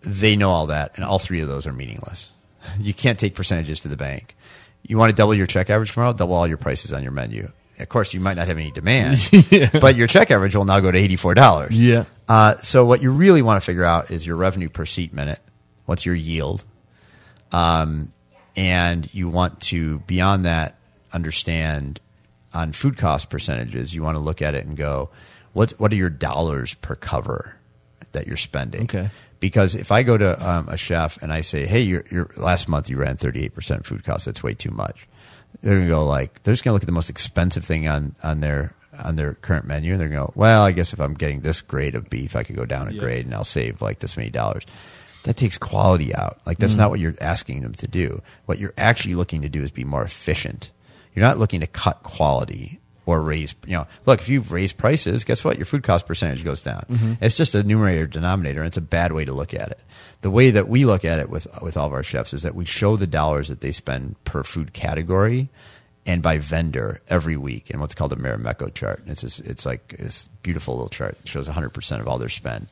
They 0.00 0.36
know 0.36 0.50
all 0.50 0.66
that, 0.66 0.92
and 0.96 1.04
all 1.04 1.18
three 1.18 1.40
of 1.40 1.48
those 1.48 1.66
are 1.66 1.72
meaningless. 1.72 2.30
You 2.80 2.94
can't 2.94 3.18
take 3.18 3.34
percentages 3.34 3.82
to 3.82 3.88
the 3.88 3.96
bank. 3.96 4.34
You 4.82 4.96
want 4.96 5.10
to 5.10 5.14
double 5.14 5.34
your 5.34 5.46
check 5.46 5.68
average 5.68 5.92
tomorrow? 5.92 6.14
Double 6.14 6.34
all 6.34 6.46
your 6.46 6.56
prices 6.56 6.94
on 6.94 7.02
your 7.02 7.12
menu. 7.12 7.52
Of 7.78 7.90
course, 7.90 8.14
you 8.14 8.20
might 8.20 8.38
not 8.38 8.48
have 8.48 8.56
any 8.56 8.70
demand, 8.70 9.18
but 9.82 9.96
your 9.96 10.06
check 10.06 10.30
average 10.30 10.56
will 10.56 10.64
now 10.64 10.80
go 10.80 10.90
to 10.90 10.98
$84. 10.98 11.68
Yeah. 11.72 12.04
Uh, 12.26 12.56
so 12.62 12.86
what 12.86 13.02
you 13.02 13.10
really 13.10 13.42
want 13.42 13.60
to 13.62 13.66
figure 13.66 13.84
out 13.84 14.10
is 14.10 14.26
your 14.26 14.36
revenue 14.36 14.70
per 14.70 14.86
seat 14.86 15.12
minute. 15.12 15.40
What's 15.84 16.06
your 16.06 16.14
yield? 16.14 16.64
Um, 17.52 18.13
and 18.56 19.12
you 19.14 19.28
want 19.28 19.60
to 19.62 19.98
beyond 20.00 20.44
that 20.46 20.78
understand 21.12 22.00
on 22.52 22.72
food 22.72 22.96
cost 22.96 23.30
percentages. 23.30 23.94
You 23.94 24.02
want 24.02 24.16
to 24.16 24.20
look 24.20 24.42
at 24.42 24.54
it 24.54 24.64
and 24.66 24.76
go, 24.76 25.10
what 25.52 25.72
what 25.72 25.92
are 25.92 25.96
your 25.96 26.10
dollars 26.10 26.74
per 26.74 26.94
cover 26.94 27.54
that 28.12 28.26
you're 28.26 28.36
spending? 28.36 28.82
Okay. 28.84 29.10
Because 29.40 29.74
if 29.74 29.92
I 29.92 30.02
go 30.02 30.16
to 30.16 30.48
um, 30.48 30.68
a 30.68 30.76
chef 30.76 31.20
and 31.22 31.32
I 31.32 31.42
say, 31.42 31.66
"Hey, 31.66 31.80
your 31.82 32.04
your 32.10 32.30
last 32.36 32.68
month 32.68 32.88
you 32.88 32.96
ran 32.96 33.16
38% 33.16 33.84
food 33.84 34.04
cost. 34.04 34.24
That's 34.26 34.42
way 34.42 34.54
too 34.54 34.70
much," 34.70 35.06
they're 35.60 35.76
gonna 35.78 35.88
go 35.88 36.06
like 36.06 36.42
they're 36.42 36.54
just 36.54 36.64
gonna 36.64 36.72
look 36.74 36.82
at 36.82 36.86
the 36.86 36.92
most 36.92 37.10
expensive 37.10 37.64
thing 37.64 37.86
on 37.86 38.14
on 38.22 38.40
their 38.40 38.74
on 38.98 39.16
their 39.16 39.34
current 39.34 39.66
menu, 39.66 39.92
and 39.92 40.00
they're 40.00 40.08
gonna 40.08 40.26
go, 40.26 40.32
"Well, 40.34 40.62
I 40.62 40.72
guess 40.72 40.92
if 40.94 41.00
I'm 41.00 41.14
getting 41.14 41.40
this 41.40 41.60
grade 41.60 41.94
of 41.94 42.08
beef, 42.08 42.36
I 42.36 42.42
could 42.44 42.56
go 42.56 42.64
down 42.64 42.88
a 42.88 42.92
Yeah. 42.92 43.00
grade 43.00 43.26
and 43.26 43.34
I'll 43.34 43.44
save 43.44 43.82
like 43.82 43.98
this 43.98 44.16
many 44.16 44.30
dollars." 44.30 44.62
That 45.24 45.36
takes 45.36 45.58
quality 45.58 46.14
out. 46.14 46.38
Like 46.46 46.58
that's 46.58 46.74
mm. 46.74 46.78
not 46.78 46.90
what 46.90 47.00
you're 47.00 47.14
asking 47.20 47.62
them 47.62 47.74
to 47.74 47.88
do. 47.88 48.22
What 48.46 48.58
you're 48.58 48.74
actually 48.76 49.14
looking 49.14 49.42
to 49.42 49.48
do 49.48 49.62
is 49.62 49.70
be 49.70 49.84
more 49.84 50.04
efficient. 50.04 50.70
You're 51.14 51.24
not 51.24 51.38
looking 51.38 51.60
to 51.60 51.66
cut 51.66 52.02
quality 52.02 52.80
or 53.06 53.20
raise. 53.20 53.54
You 53.66 53.78
know, 53.78 53.86
look 54.06 54.20
if 54.20 54.28
you 54.28 54.40
raise 54.42 54.72
prices, 54.72 55.24
guess 55.24 55.42
what? 55.42 55.56
Your 55.56 55.66
food 55.66 55.82
cost 55.82 56.06
percentage 56.06 56.44
goes 56.44 56.62
down. 56.62 56.84
Mm-hmm. 56.90 57.24
It's 57.24 57.36
just 57.36 57.54
a 57.54 57.62
numerator 57.62 58.06
denominator. 58.06 58.60
and 58.60 58.68
It's 58.68 58.76
a 58.76 58.82
bad 58.82 59.12
way 59.12 59.24
to 59.24 59.32
look 59.32 59.54
at 59.54 59.70
it. 59.70 59.80
The 60.20 60.30
way 60.30 60.50
that 60.50 60.68
we 60.68 60.84
look 60.84 61.04
at 61.04 61.18
it 61.18 61.28
with 61.28 61.46
with 61.62 61.76
all 61.76 61.86
of 61.86 61.92
our 61.92 62.02
chefs 62.02 62.34
is 62.34 62.42
that 62.42 62.54
we 62.54 62.64
show 62.64 62.96
the 62.96 63.06
dollars 63.06 63.48
that 63.48 63.60
they 63.60 63.72
spend 63.72 64.22
per 64.24 64.42
food 64.42 64.72
category 64.72 65.48
and 66.06 66.22
by 66.22 66.38
vendor 66.38 67.00
every 67.08 67.36
week 67.36 67.70
in 67.70 67.80
what's 67.80 67.94
called 67.94 68.12
a 68.12 68.16
Marimekko 68.16 68.74
chart. 68.74 69.02
It's 69.06 69.22
this, 69.22 69.40
it's 69.40 69.64
like 69.64 69.96
this 69.98 70.28
beautiful 70.42 70.74
little 70.74 70.90
chart. 70.90 71.16
It 71.22 71.28
shows 71.28 71.48
100% 71.48 72.00
of 72.00 72.08
all 72.08 72.18
their 72.18 72.28
spend. 72.28 72.66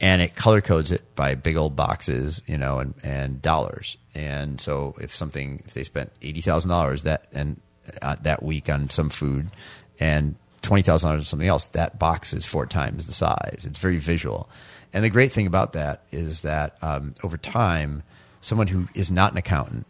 And 0.00 0.22
it 0.22 0.36
color 0.36 0.60
codes 0.60 0.92
it 0.92 1.02
by 1.16 1.34
big 1.34 1.56
old 1.56 1.74
boxes, 1.74 2.42
you 2.46 2.56
know, 2.56 2.78
and, 2.78 2.94
and 3.02 3.42
dollars. 3.42 3.96
And 4.14 4.60
so 4.60 4.94
if 5.00 5.14
something, 5.14 5.62
if 5.66 5.74
they 5.74 5.82
spent 5.82 6.12
$80,000 6.20 7.02
that, 7.02 7.26
and 7.32 7.60
uh, 8.00 8.16
that 8.22 8.42
week 8.42 8.68
on 8.68 8.90
some 8.90 9.10
food 9.10 9.50
and 9.98 10.36
$20,000 10.62 11.04
on 11.04 11.22
something 11.22 11.48
else, 11.48 11.68
that 11.68 11.98
box 11.98 12.32
is 12.32 12.46
four 12.46 12.66
times 12.66 13.06
the 13.06 13.12
size. 13.12 13.64
It's 13.68 13.78
very 13.78 13.98
visual. 13.98 14.48
And 14.92 15.04
the 15.04 15.10
great 15.10 15.32
thing 15.32 15.46
about 15.46 15.72
that 15.72 16.02
is 16.12 16.42
that 16.42 16.76
um, 16.82 17.14
over 17.22 17.36
time, 17.36 18.02
someone 18.40 18.68
who 18.68 18.88
is 18.94 19.10
not 19.10 19.32
an 19.32 19.38
accountant, 19.38 19.86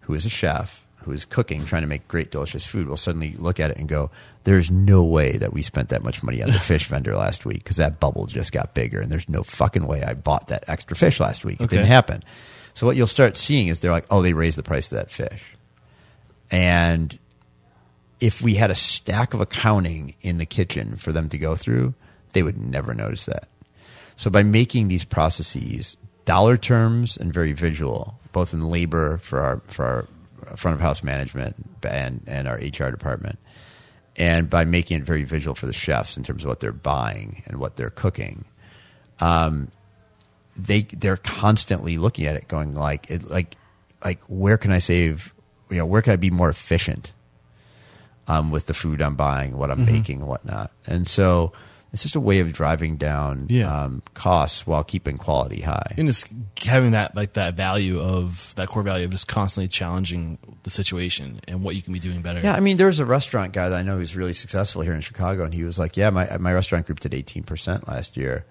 who 0.00 0.14
is 0.14 0.26
a 0.26 0.30
chef, 0.30 0.86
who 1.02 1.12
is 1.12 1.24
cooking, 1.24 1.64
trying 1.64 1.82
to 1.82 1.88
make 1.88 2.06
great, 2.08 2.30
delicious 2.30 2.64
food, 2.66 2.88
will 2.88 2.96
suddenly 2.96 3.32
look 3.34 3.58
at 3.60 3.70
it 3.70 3.76
and 3.78 3.88
go, 3.88 4.10
"There's 4.44 4.70
no 4.70 5.02
way 5.02 5.36
that 5.38 5.52
we 5.52 5.62
spent 5.62 5.88
that 5.90 6.02
much 6.02 6.22
money 6.22 6.42
on 6.42 6.50
the 6.50 6.58
fish 6.72 6.86
vendor 6.88 7.16
last 7.16 7.44
week 7.46 7.64
because 7.64 7.76
that 7.76 8.00
bubble 8.00 8.26
just 8.26 8.52
got 8.52 8.74
bigger, 8.74 9.00
and 9.00 9.10
there's 9.10 9.28
no 9.28 9.42
fucking 9.42 9.86
way 9.86 10.02
I 10.02 10.14
bought 10.14 10.48
that 10.48 10.64
extra 10.68 10.96
fish 10.96 11.20
last 11.20 11.44
week. 11.44 11.60
It 11.60 11.64
Okay. 11.64 11.76
didn't 11.76 11.88
happen." 11.88 12.22
So 12.74 12.86
what 12.86 12.96
you'll 12.96 13.06
start 13.06 13.36
seeing 13.36 13.68
is 13.68 13.80
they're 13.80 13.90
like, 13.90 14.06
"Oh, 14.10 14.22
they 14.22 14.32
raised 14.32 14.58
the 14.58 14.62
price 14.62 14.92
of 14.92 14.96
that 14.98 15.10
fish," 15.10 15.42
and 16.50 17.18
if 18.20 18.42
we 18.42 18.54
had 18.56 18.70
a 18.70 18.74
stack 18.74 19.32
of 19.34 19.40
accounting 19.40 20.14
in 20.20 20.38
the 20.38 20.46
kitchen 20.46 20.96
for 20.96 21.10
them 21.12 21.28
to 21.30 21.38
go 21.38 21.56
through, 21.56 21.94
they 22.34 22.42
would 22.42 22.58
never 22.58 22.94
notice 22.94 23.24
that. 23.26 23.48
So 24.16 24.28
by 24.30 24.42
making 24.42 24.88
these 24.88 25.04
processes 25.04 25.96
dollar 26.26 26.58
terms 26.58 27.16
and 27.16 27.32
very 27.32 27.52
visual, 27.52 28.20
both 28.32 28.52
in 28.52 28.60
labor 28.68 29.16
for 29.18 29.40
our 29.40 29.62
for 29.68 29.84
our 29.86 30.06
front 30.56 30.74
of 30.74 30.80
house 30.80 31.02
management 31.02 31.56
and 31.82 32.22
and 32.26 32.46
our 32.48 32.56
HR 32.56 32.90
department, 32.90 33.38
and 34.16 34.48
by 34.50 34.64
making 34.64 34.98
it 34.98 35.04
very 35.04 35.24
visual 35.24 35.54
for 35.54 35.66
the 35.66 35.72
chefs 35.72 36.16
in 36.16 36.24
terms 36.24 36.44
of 36.44 36.48
what 36.48 36.60
they're 36.60 36.72
buying 36.72 37.42
and 37.46 37.58
what 37.58 37.76
they're 37.76 37.90
cooking, 37.90 38.44
um, 39.20 39.68
they 40.56 40.82
they're 40.82 41.16
constantly 41.16 41.96
looking 41.96 42.26
at 42.26 42.36
it, 42.36 42.48
going 42.48 42.74
like 42.74 43.10
it 43.10 43.30
like 43.30 43.56
like 44.04 44.20
where 44.28 44.56
can 44.58 44.72
I 44.72 44.78
save? 44.78 45.34
You 45.70 45.78
know, 45.78 45.86
where 45.86 46.02
can 46.02 46.12
I 46.12 46.16
be 46.16 46.30
more 46.30 46.48
efficient? 46.50 47.12
um, 48.28 48.52
with 48.52 48.66
the 48.66 48.74
food 48.74 49.02
I'm 49.02 49.16
buying, 49.16 49.56
what 49.56 49.72
I'm 49.72 49.78
Mm-hmm. 49.84 49.92
making, 49.92 50.18
and 50.20 50.28
whatnot. 50.28 50.70
And 50.86 51.04
so 51.08 51.52
it's 51.92 52.02
just 52.02 52.14
a 52.14 52.20
way 52.20 52.40
of 52.40 52.52
driving 52.52 52.96
down 52.96 53.46
Yeah. 53.48 53.84
um, 53.84 54.02
costs 54.14 54.66
while 54.66 54.84
keeping 54.84 55.16
quality 55.18 55.62
high. 55.62 55.94
and 55.96 56.06
just 56.06 56.28
having 56.64 56.92
that 56.92 57.14
like 57.16 57.32
that 57.34 57.54
value 57.54 57.98
of 58.00 58.52
that 58.56 58.68
core 58.68 58.82
value 58.82 59.04
of 59.04 59.10
just 59.10 59.26
constantly 59.28 59.68
challenging 59.68 60.38
the 60.62 60.70
situation 60.70 61.40
and 61.48 61.62
what 61.64 61.74
you 61.76 61.82
can 61.82 61.92
be 61.92 61.98
doing 61.98 62.22
better. 62.22 62.40
Yeah, 62.40 62.54
I 62.54 62.60
mean, 62.60 62.76
there's 62.76 63.00
a 63.00 63.04
restaurant 63.04 63.52
guy 63.52 63.68
that 63.68 63.76
I 63.78 63.82
know 63.82 63.96
who's 63.98 64.14
really 64.14 64.32
successful 64.34 64.82
here 64.82 64.92
in 64.94 65.00
Chicago, 65.00 65.44
and 65.44 65.52
he 65.54 65.64
was 65.64 65.78
like, 65.78 65.96
"Yeah, 65.96 66.10
my 66.10 66.36
my 66.38 66.52
restaurant 66.52 66.86
group 66.86 67.00
did 67.00 67.14
18 67.14 67.42
percent 67.44 67.88
last 67.88 68.16
year. 68.16 68.44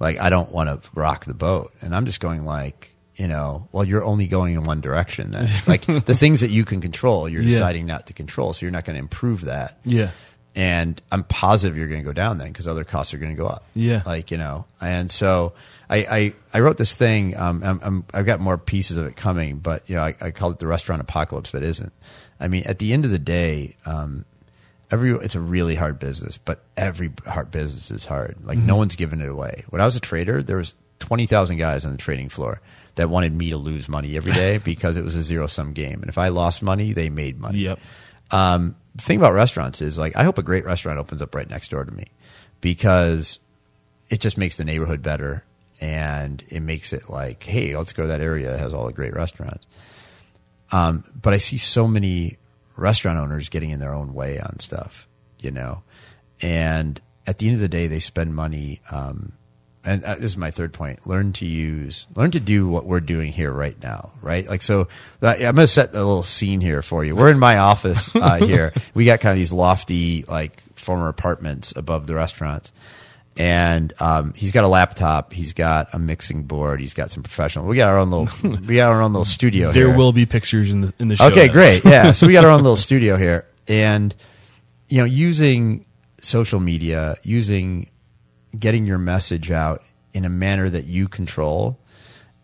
Like, 0.00 0.18
I 0.18 0.28
don't 0.30 0.50
want 0.50 0.68
to 0.82 0.90
rock 0.94 1.24
the 1.26 1.34
boat." 1.34 1.72
And 1.80 1.94
I'm 1.94 2.04
just 2.06 2.18
going 2.20 2.44
like, 2.44 2.94
you 3.16 3.28
know, 3.28 3.68
well, 3.72 3.84
you're 3.84 4.02
only 4.04 4.26
going 4.26 4.54
in 4.54 4.64
one 4.64 4.80
direction. 4.80 5.30
Then, 5.30 5.48
like 5.66 5.86
the 5.86 6.14
things 6.16 6.40
that 6.40 6.50
you 6.50 6.64
can 6.64 6.80
control, 6.80 7.28
you're 7.28 7.42
Yeah. 7.42 7.50
deciding 7.50 7.86
not 7.86 8.06
to 8.08 8.12
control, 8.12 8.52
so 8.52 8.66
you're 8.66 8.72
not 8.72 8.84
going 8.84 8.94
to 8.96 9.00
improve 9.00 9.42
that. 9.42 9.78
yeah, 9.84 10.10
and 10.54 11.00
I'm 11.10 11.24
positive 11.24 11.76
you're 11.76 11.88
going 11.88 12.00
to 12.00 12.04
go 12.04 12.12
down 12.12 12.38
then 12.38 12.48
because 12.48 12.68
other 12.68 12.84
costs 12.84 13.14
are 13.14 13.18
going 13.18 13.34
to 13.34 13.40
go 13.40 13.46
up. 13.46 13.64
Yeah. 13.74 14.02
like 14.04 14.30
you 14.30 14.38
know, 14.38 14.66
and 14.80 15.10
so 15.10 15.52
I 15.88 15.96
I, 15.96 16.34
I 16.54 16.60
wrote 16.60 16.76
this 16.78 16.94
thing. 16.94 17.36
Um, 17.36 17.62
I'm, 17.64 17.80
I'm, 17.82 18.04
I've 18.12 18.26
got 18.26 18.40
more 18.40 18.58
pieces 18.58 18.96
of 18.96 19.06
it 19.06 19.16
coming, 19.16 19.58
but 19.58 19.82
you 19.86 19.96
know, 19.96 20.02
I, 20.02 20.14
I 20.20 20.30
called 20.30 20.54
it 20.54 20.58
the 20.58 20.66
restaurant 20.66 21.00
apocalypse. 21.00 21.52
That 21.52 21.62
isn't. 21.62 21.92
I 22.40 22.48
mean, 22.48 22.64
at 22.64 22.78
the 22.78 22.92
end 22.92 23.04
of 23.04 23.10
the 23.10 23.18
day, 23.18 23.76
um, 23.86 24.24
every 24.90 25.12
it's 25.12 25.34
a 25.34 25.40
really 25.40 25.74
hard 25.74 25.98
business, 25.98 26.38
but 26.38 26.60
every 26.76 27.10
hard 27.26 27.50
business 27.50 27.90
is 27.90 28.06
hard. 28.06 28.36
Like 28.44 28.58
no 28.58 28.76
one's 28.76 28.96
giving 28.96 29.20
it 29.20 29.28
away. 29.28 29.64
When 29.70 29.80
I 29.80 29.84
was 29.84 29.96
a 29.96 30.00
trader, 30.00 30.42
there 30.42 30.58
was 30.58 30.74
twenty 30.98 31.26
thousand 31.26 31.56
guys 31.56 31.84
on 31.84 31.92
the 31.92 31.98
trading 31.98 32.28
floor 32.28 32.60
that 32.96 33.08
wanted 33.08 33.32
me 33.32 33.48
to 33.50 33.56
lose 33.56 33.88
money 33.88 34.16
every 34.16 34.32
day 34.32 34.58
because 34.64 34.96
it 34.96 35.04
was 35.04 35.14
a 35.14 35.22
zero 35.22 35.46
sum 35.46 35.72
game, 35.72 36.00
and 36.00 36.08
if 36.08 36.18
I 36.18 36.28
lost 36.28 36.62
money, 36.62 36.92
they 36.92 37.08
made 37.08 37.40
money. 37.40 37.60
Yep. 37.60 37.78
Um, 38.32 38.76
the 38.94 39.02
thing 39.02 39.18
about 39.18 39.32
restaurants 39.32 39.80
is 39.80 39.98
like 39.98 40.16
I 40.16 40.24
hope 40.24 40.38
a 40.38 40.42
great 40.42 40.64
restaurant 40.64 40.98
opens 40.98 41.22
up 41.22 41.34
right 41.34 41.48
next 41.48 41.70
door 41.70 41.84
to 41.84 41.92
me 41.92 42.06
because 42.60 43.38
it 44.08 44.20
just 44.20 44.36
makes 44.36 44.56
the 44.56 44.64
neighborhood 44.64 45.02
better 45.02 45.44
and 45.80 46.44
it 46.48 46.60
makes 46.60 46.92
it 46.92 47.08
like, 47.08 47.42
hey, 47.44 47.76
let's 47.76 47.92
go 47.92 48.02
to 48.02 48.08
that 48.08 48.20
area 48.20 48.50
that 48.50 48.58
has 48.60 48.74
all 48.74 48.86
the 48.86 48.92
great 48.92 49.14
restaurants. 49.14 49.66
Um, 50.70 51.04
but 51.20 51.32
I 51.34 51.38
see 51.38 51.58
so 51.58 51.86
many 51.86 52.38
restaurant 52.76 53.18
owners 53.18 53.48
getting 53.48 53.70
in 53.70 53.80
their 53.80 53.94
own 53.94 54.14
way 54.14 54.38
on 54.40 54.58
stuff, 54.60 55.08
you 55.40 55.50
know, 55.50 55.82
and 56.40 57.00
at 57.26 57.38
the 57.38 57.46
end 57.46 57.56
of 57.56 57.60
the 57.60 57.68
day, 57.68 57.86
they 57.86 58.00
spend 58.00 58.34
money. 58.34 58.80
Um, 58.90 59.32
and 59.84 60.04
uh, 60.04 60.14
this 60.14 60.24
is 60.24 60.36
my 60.36 60.50
third 60.50 60.72
point: 60.72 61.06
learn 61.06 61.32
to 61.34 61.46
use, 61.46 62.06
learn 62.14 62.30
to 62.32 62.40
do 62.40 62.68
what 62.68 62.86
we're 62.86 63.00
doing 63.00 63.32
here 63.32 63.52
right 63.52 63.80
now, 63.82 64.12
right? 64.20 64.48
Like, 64.48 64.62
so 64.62 64.88
uh, 65.22 65.28
I'm 65.28 65.40
going 65.40 65.56
to 65.56 65.66
set 65.66 65.90
a 65.90 65.98
little 65.98 66.22
scene 66.22 66.60
here 66.60 66.82
for 66.82 67.04
you. 67.04 67.14
We're 67.14 67.30
in 67.30 67.38
my 67.38 67.58
office 67.58 68.14
uh, 68.14 68.36
here. 68.46 68.72
We 68.94 69.04
got 69.04 69.20
kind 69.20 69.32
of 69.32 69.38
these 69.38 69.52
lofty, 69.52 70.24
like 70.28 70.60
former 70.76 71.08
apartments 71.08 71.72
above 71.76 72.06
the 72.06 72.14
restaurants 72.14 72.72
and 73.36 73.92
um, 74.00 74.34
he's 74.34 74.52
got 74.52 74.64
a 74.64 74.68
laptop. 74.68 75.32
He's 75.32 75.52
got 75.52 75.88
a 75.94 75.98
mixing 75.98 76.42
board. 76.44 76.80
He's 76.80 76.94
got 76.94 77.10
some 77.10 77.22
professional. 77.22 77.66
We 77.66 77.76
got 77.76 77.88
our 77.88 77.98
own 77.98 78.10
little. 78.10 78.50
we 78.66 78.76
got 78.76 78.90
our 78.90 79.00
own 79.00 79.12
little 79.12 79.24
studio. 79.24 79.66
Here. 79.66 79.72
There 79.72 79.88
here. 79.88 79.96
will 79.96 80.12
be 80.12 80.26
pictures 80.26 80.70
in 80.70 80.82
the 80.82 80.94
in 80.98 81.08
the 81.08 81.16
show. 81.16 81.26
Okay, 81.28 81.46
notes. 81.46 81.52
great. 81.52 81.84
Yeah, 81.84 82.12
so 82.12 82.26
we 82.26 82.32
got 82.34 82.44
our 82.44 82.50
own 82.50 82.62
little 82.62 82.76
studio 82.88 83.16
here, 83.16 83.46
and 83.66 84.14
you 84.88 84.98
know, 84.98 85.04
using 85.04 85.86
social 86.20 86.60
media, 86.60 87.16
using 87.22 87.88
getting 88.58 88.86
your 88.86 88.98
message 88.98 89.50
out 89.50 89.82
in 90.12 90.24
a 90.24 90.28
manner 90.28 90.68
that 90.68 90.84
you 90.84 91.08
control, 91.08 91.78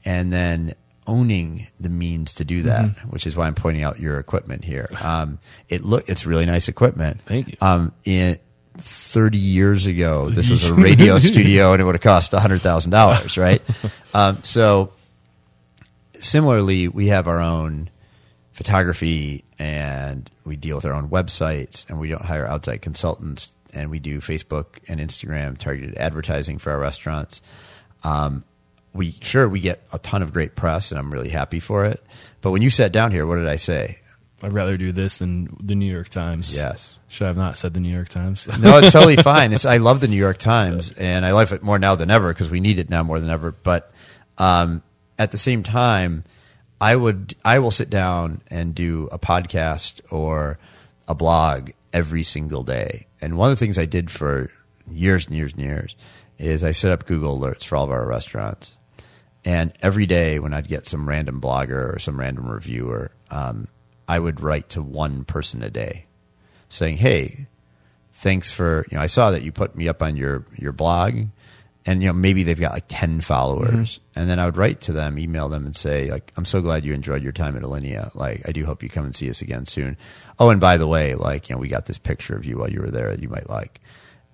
and 0.04 0.32
then 0.32 0.74
owning 1.06 1.66
the 1.80 1.88
means 1.88 2.34
to 2.34 2.44
do 2.44 2.62
that, 2.62 2.84
Mm-hmm. 2.84 3.08
which 3.10 3.26
is 3.26 3.36
why 3.36 3.46
I'm 3.46 3.54
pointing 3.54 3.82
out 3.82 3.98
your 4.00 4.18
equipment 4.18 4.64
here. 4.64 4.86
Um, 5.02 5.38
it 5.68 5.84
look 5.84 6.08
it's 6.08 6.26
really 6.26 6.46
nice 6.46 6.68
equipment. 6.68 7.20
Thank 7.22 7.48
you. 7.48 7.54
Um, 7.60 7.92
in 8.04 8.38
30 8.76 9.38
years 9.38 9.86
ago, 9.86 10.28
this 10.30 10.48
was 10.50 10.68
a 10.70 10.74
radio 10.88 11.18
studio, 11.18 11.72
and 11.72 11.80
it 11.80 11.84
would 11.84 11.94
have 11.94 12.02
cost 12.02 12.32
hundred 12.32 12.60
thousand 12.62 12.90
dollars, 12.90 13.36
right? 13.46 13.62
um, 14.14 14.42
so 14.42 14.92
similarly, 16.20 16.88
we 16.88 17.08
have 17.08 17.28
our 17.28 17.40
own 17.40 17.90
photography 18.52 19.44
and 19.58 20.30
we 20.44 20.56
deal 20.56 20.76
with 20.76 20.84
our 20.84 20.92
own 20.92 21.08
websites 21.08 21.88
and 21.88 22.00
we 22.00 22.08
don't 22.08 22.24
hire 22.24 22.44
outside 22.46 22.82
consultants 22.82 23.52
and 23.78 23.90
we 23.90 23.98
do 23.98 24.20
Facebook 24.20 24.78
and 24.88 25.00
Instagram 25.00 25.56
targeted 25.56 25.96
advertising 25.96 26.58
for 26.58 26.72
our 26.72 26.78
restaurants. 26.78 27.40
Um, 28.04 28.44
we 28.92 29.14
sure 29.22 29.48
we 29.48 29.60
get 29.60 29.82
a 29.92 29.98
ton 29.98 30.22
of 30.22 30.32
great 30.32 30.54
press 30.54 30.90
and 30.90 30.98
I'm 30.98 31.12
really 31.12 31.28
happy 31.28 31.60
for 31.60 31.84
it. 31.84 32.04
But 32.40 32.50
when 32.50 32.62
you 32.62 32.70
sat 32.70 32.92
down 32.92 33.12
here, 33.12 33.26
what 33.26 33.36
did 33.36 33.48
I 33.48 33.56
say? 33.56 33.98
I'd 34.42 34.52
rather 34.52 34.76
do 34.76 34.92
this 34.92 35.18
than 35.18 35.56
the 35.60 35.74
New 35.74 35.90
York 35.92 36.08
Times. 36.10 36.54
Yes. 36.54 36.98
Should 37.08 37.24
I 37.24 37.28
have 37.28 37.36
not 37.36 37.58
said 37.58 37.74
the 37.74 37.80
New 37.80 37.92
York 37.92 38.08
Times? 38.08 38.46
no, 38.60 38.78
it's 38.78 38.92
totally 38.92 39.16
fine. 39.22 39.52
It's, 39.52 39.64
I 39.64 39.78
love 39.78 40.00
the 40.00 40.06
New 40.06 40.16
York 40.16 40.38
Times, 40.38 40.92
and 40.92 41.26
I 41.26 41.32
love 41.32 41.52
it 41.52 41.62
more 41.62 41.78
now 41.78 41.96
than 41.96 42.08
ever 42.10 42.32
because 42.32 42.48
we 42.48 42.60
need 42.60 42.78
it 42.78 42.88
now 42.88 43.02
more 43.02 43.18
than 43.18 43.30
ever. 43.30 43.50
But 43.50 43.92
um, 44.36 44.82
at 45.18 45.32
the 45.32 45.38
same 45.38 45.64
time, 45.64 46.22
I 46.80 46.94
would 46.94 47.34
I 47.44 47.58
will 47.58 47.72
sit 47.72 47.90
down 47.90 48.42
and 48.48 48.76
do 48.76 49.08
a 49.10 49.18
podcast 49.18 50.00
or 50.10 50.60
a 51.08 51.16
blog 51.16 51.70
every 51.92 52.22
single 52.22 52.62
day. 52.62 53.07
And 53.20 53.36
one 53.36 53.50
of 53.50 53.58
the 53.58 53.64
things 53.64 53.78
I 53.78 53.86
did 53.86 54.10
for 54.10 54.50
years 54.90 55.26
and 55.26 55.36
years 55.36 55.52
and 55.52 55.62
years 55.62 55.96
is 56.38 56.62
I 56.62 56.72
set 56.72 56.92
up 56.92 57.06
Google 57.06 57.38
alerts 57.38 57.64
for 57.64 57.76
all 57.76 57.84
of 57.84 57.90
our 57.90 58.06
restaurants. 58.06 58.72
And 59.44 59.72
every 59.80 60.06
day 60.06 60.38
when 60.38 60.52
I'd 60.52 60.68
get 60.68 60.86
some 60.86 61.08
random 61.08 61.40
blogger 61.40 61.94
or 61.94 61.98
some 61.98 62.18
random 62.18 62.48
reviewer, 62.48 63.12
um, 63.30 63.68
I 64.08 64.18
would 64.18 64.40
write 64.40 64.68
to 64.70 64.82
one 64.82 65.24
person 65.24 65.62
a 65.62 65.70
day 65.70 66.06
saying, 66.68 66.98
"Hey, 66.98 67.46
thanks 68.12 68.50
for 68.50 68.86
you 68.90 68.96
know 68.96 69.02
I 69.02 69.06
saw 69.06 69.30
that 69.30 69.42
you 69.42 69.52
put 69.52 69.76
me 69.76 69.88
up 69.88 70.02
on 70.02 70.16
your 70.16 70.46
your 70.56 70.72
blog, 70.72 71.26
and 71.86 72.02
you 72.02 72.08
know 72.08 72.12
maybe 72.12 72.42
they've 72.42 72.58
got 72.58 72.72
like 72.72 72.84
ten 72.88 73.20
followers, 73.20 73.98
mm-hmm. 73.98 74.20
and 74.20 74.30
then 74.30 74.38
I 74.38 74.44
would 74.44 74.56
write 74.56 74.82
to 74.82 74.92
them, 74.92 75.18
email 75.18 75.48
them, 75.48 75.64
and 75.66 75.74
say 75.74 76.10
like 76.10 76.32
I'm 76.36 76.44
so 76.44 76.60
glad 76.60 76.84
you 76.84 76.94
enjoyed 76.94 77.22
your 77.22 77.32
time 77.32 77.56
at 77.56 77.62
Alinea. 77.62 78.14
Like 78.14 78.42
I 78.46 78.52
do 78.52 78.66
hope 78.66 78.82
you 78.82 78.88
come 78.88 79.04
and 79.04 79.16
see 79.16 79.30
us 79.30 79.42
again 79.42 79.66
soon. 79.66 79.96
Oh, 80.38 80.50
and 80.50 80.60
by 80.60 80.76
the 80.76 80.86
way, 80.86 81.14
like 81.14 81.48
you 81.48 81.56
know 81.56 81.60
we 81.60 81.68
got 81.68 81.86
this 81.86 81.98
picture 81.98 82.36
of 82.36 82.44
you 82.44 82.58
while 82.58 82.70
you 82.70 82.80
were 82.80 82.90
there 82.90 83.10
that 83.10 83.22
you 83.22 83.28
might 83.28 83.48
like, 83.48 83.80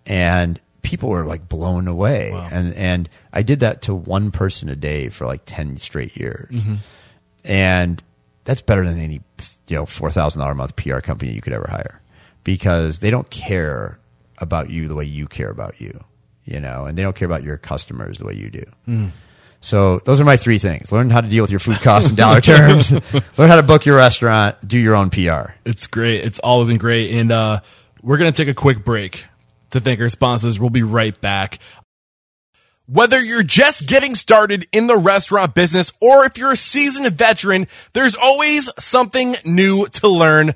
and 0.06 0.60
people 0.82 1.08
were 1.08 1.24
like 1.24 1.48
blown 1.48 1.88
away, 1.88 2.32
and 2.32 2.74
and 2.74 3.08
I 3.32 3.42
did 3.42 3.60
that 3.60 3.82
to 3.82 3.94
one 3.94 4.30
person 4.30 4.68
a 4.68 4.76
day 4.76 5.08
for 5.08 5.26
like 5.26 5.42
ten 5.46 5.76
straight 5.76 6.16
years, 6.16 6.50
mm-hmm. 6.50 6.74
and 7.44 8.02
that's 8.44 8.62
better 8.62 8.84
than 8.84 8.98
any 8.98 9.20
you 9.66 9.76
know 9.76 9.86
four 9.86 10.10
thousand 10.10 10.40
dollar 10.40 10.52
a 10.52 10.56
month 10.56 10.76
PR 10.76 11.00
company 11.00 11.32
you 11.32 11.40
could 11.40 11.52
ever 11.52 11.68
hire. 11.68 12.00
Because 12.44 12.98
they 12.98 13.10
don't 13.10 13.30
care 13.30 13.98
about 14.36 14.68
you 14.68 14.86
the 14.86 14.94
way 14.94 15.04
you 15.06 15.26
care 15.26 15.48
about 15.48 15.80
you, 15.80 16.04
you 16.44 16.60
know, 16.60 16.84
and 16.86 16.96
they 16.96 17.02
don't 17.02 17.16
care 17.16 17.26
about 17.26 17.42
your 17.42 17.56
customers 17.56 18.18
the 18.18 18.26
way 18.26 18.34
you 18.34 18.50
do. 18.50 18.64
So 19.60 19.98
those 20.00 20.20
are 20.20 20.24
my 20.24 20.36
three 20.36 20.58
things: 20.58 20.92
learn 20.92 21.08
how 21.08 21.22
to 21.22 21.28
deal 21.28 21.42
with 21.42 21.50
your 21.50 21.60
food 21.60 21.80
costs 21.80 22.10
in 22.10 22.16
dollar 22.16 22.42
terms, 22.42 22.92
learn 23.38 23.48
how 23.48 23.56
to 23.56 23.62
book 23.62 23.86
your 23.86 23.96
restaurant, 23.96 24.56
do 24.66 24.78
your 24.78 24.94
own 24.94 25.08
PR. 25.08 25.52
It's 25.64 25.86
great. 25.86 26.22
It's 26.22 26.38
all 26.38 26.64
been 26.66 26.76
great. 26.76 27.12
And 27.12 27.32
uh, 27.32 27.60
we're 28.02 28.18
going 28.18 28.30
to 28.30 28.36
take 28.36 28.50
a 28.50 28.54
quick 28.54 28.84
break 28.84 29.24
to 29.70 29.80
thank 29.80 30.00
our 30.00 30.10
sponsors. 30.10 30.60
We'll 30.60 30.68
be 30.68 30.82
right 30.82 31.18
back. 31.18 31.58
Whether 32.86 33.24
you're 33.24 33.42
just 33.42 33.88
getting 33.88 34.14
started 34.14 34.66
in 34.70 34.86
the 34.86 34.98
restaurant 34.98 35.54
business 35.54 35.90
or 36.02 36.26
if 36.26 36.36
you're 36.36 36.52
a 36.52 36.56
seasoned 36.56 37.10
veteran, 37.16 37.66
there's 37.94 38.14
always 38.14 38.70
something 38.78 39.34
new 39.46 39.86
to 39.86 40.08
learn. 40.08 40.52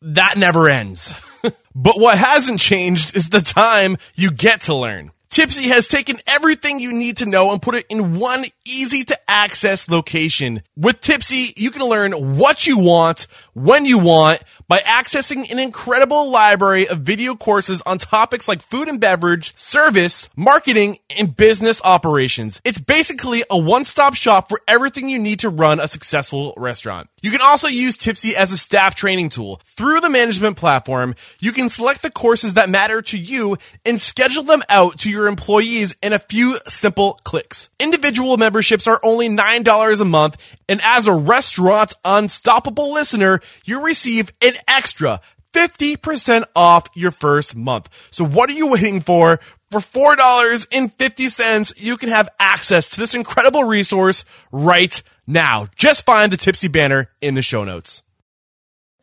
That 0.00 0.36
never 0.36 0.68
ends. 0.68 1.12
but 1.74 1.98
what 1.98 2.18
hasn't 2.18 2.60
changed 2.60 3.16
is 3.16 3.30
the 3.30 3.40
time 3.40 3.96
you 4.14 4.30
get 4.30 4.60
to 4.62 4.74
learn. 4.76 5.10
Typsy 5.30 5.68
has 5.68 5.88
taken 5.88 6.16
everything 6.26 6.80
you 6.80 6.92
need 6.92 7.18
to 7.18 7.26
know 7.26 7.52
and 7.52 7.60
put 7.60 7.74
it 7.74 7.86
in 7.88 8.18
one 8.18 8.44
easy 8.64 9.02
to 9.04 9.18
access 9.28 9.88
location. 9.88 10.62
With 10.76 11.00
Typsy, 11.00 11.52
you 11.56 11.70
can 11.70 11.82
learn 11.82 12.12
what 12.36 12.66
you 12.66 12.78
want, 12.78 13.26
when 13.52 13.86
you 13.86 13.98
want, 13.98 14.42
by 14.68 14.78
accessing 14.78 15.50
an 15.50 15.58
incredible 15.58 16.30
library 16.30 16.88
of 16.88 17.00
video 17.00 17.34
courses 17.34 17.82
on 17.84 17.98
topics 17.98 18.48
like 18.48 18.62
food 18.62 18.88
and 18.88 19.00
beverage, 19.00 19.56
service, 19.56 20.28
marketing, 20.36 20.98
and 21.18 21.36
business 21.36 21.80
operations. 21.84 22.60
It's 22.64 22.80
basically 22.80 23.42
a 23.50 23.58
one-stop 23.58 24.14
shop 24.14 24.48
for 24.48 24.60
everything 24.66 25.08
you 25.08 25.18
need 25.18 25.40
to 25.40 25.48
run 25.48 25.80
a 25.80 25.88
successful 25.88 26.54
restaurant. 26.56 27.08
You 27.22 27.30
can 27.30 27.40
also 27.42 27.68
use 27.68 27.96
Typsy 27.96 28.34
as 28.34 28.52
a 28.52 28.58
staff 28.58 28.94
training 28.94 29.30
tool. 29.30 29.60
Through 29.64 30.00
the 30.00 30.10
management 30.10 30.56
platform, 30.56 31.14
you 31.40 31.52
can 31.52 31.68
select 31.68 32.02
the 32.02 32.10
courses 32.10 32.54
that 32.54 32.70
matter 32.70 33.02
to 33.02 33.18
you 33.18 33.56
and 33.84 34.00
schedule 34.00 34.44
them 34.44 34.62
out 34.68 34.98
to 35.00 35.10
your 35.10 35.15
employees 35.24 35.96
in 36.02 36.12
a 36.12 36.18
few 36.18 36.58
simple 36.68 37.18
clicks. 37.24 37.70
Individual 37.80 38.36
memberships 38.36 38.86
are 38.86 39.00
only 39.02 39.30
$9 39.30 40.00
a 40.00 40.04
month, 40.04 40.56
and 40.68 40.80
as 40.84 41.06
a 41.06 41.14
restaurant 41.14 41.94
unstoppable 42.04 42.92
listener, 42.92 43.40
you 43.64 43.82
receive 43.82 44.30
an 44.42 44.52
extra 44.68 45.20
50% 45.54 46.44
off 46.54 46.88
your 46.94 47.10
first 47.10 47.56
month. 47.56 47.88
So 48.10 48.26
what 48.26 48.50
are 48.50 48.54
you 48.54 48.66
waiting 48.66 49.00
for? 49.00 49.40
For 49.70 49.80
$4.50, 49.80 51.82
you 51.82 51.96
can 51.96 52.10
have 52.10 52.28
access 52.38 52.90
to 52.90 53.00
this 53.00 53.14
incredible 53.14 53.64
resource 53.64 54.24
right 54.52 55.02
now. 55.26 55.66
Just 55.74 56.04
find 56.04 56.30
the 56.30 56.36
Typsy 56.36 56.70
banner 56.70 57.10
in 57.20 57.34
the 57.34 57.42
show 57.42 57.64
notes. 57.64 58.02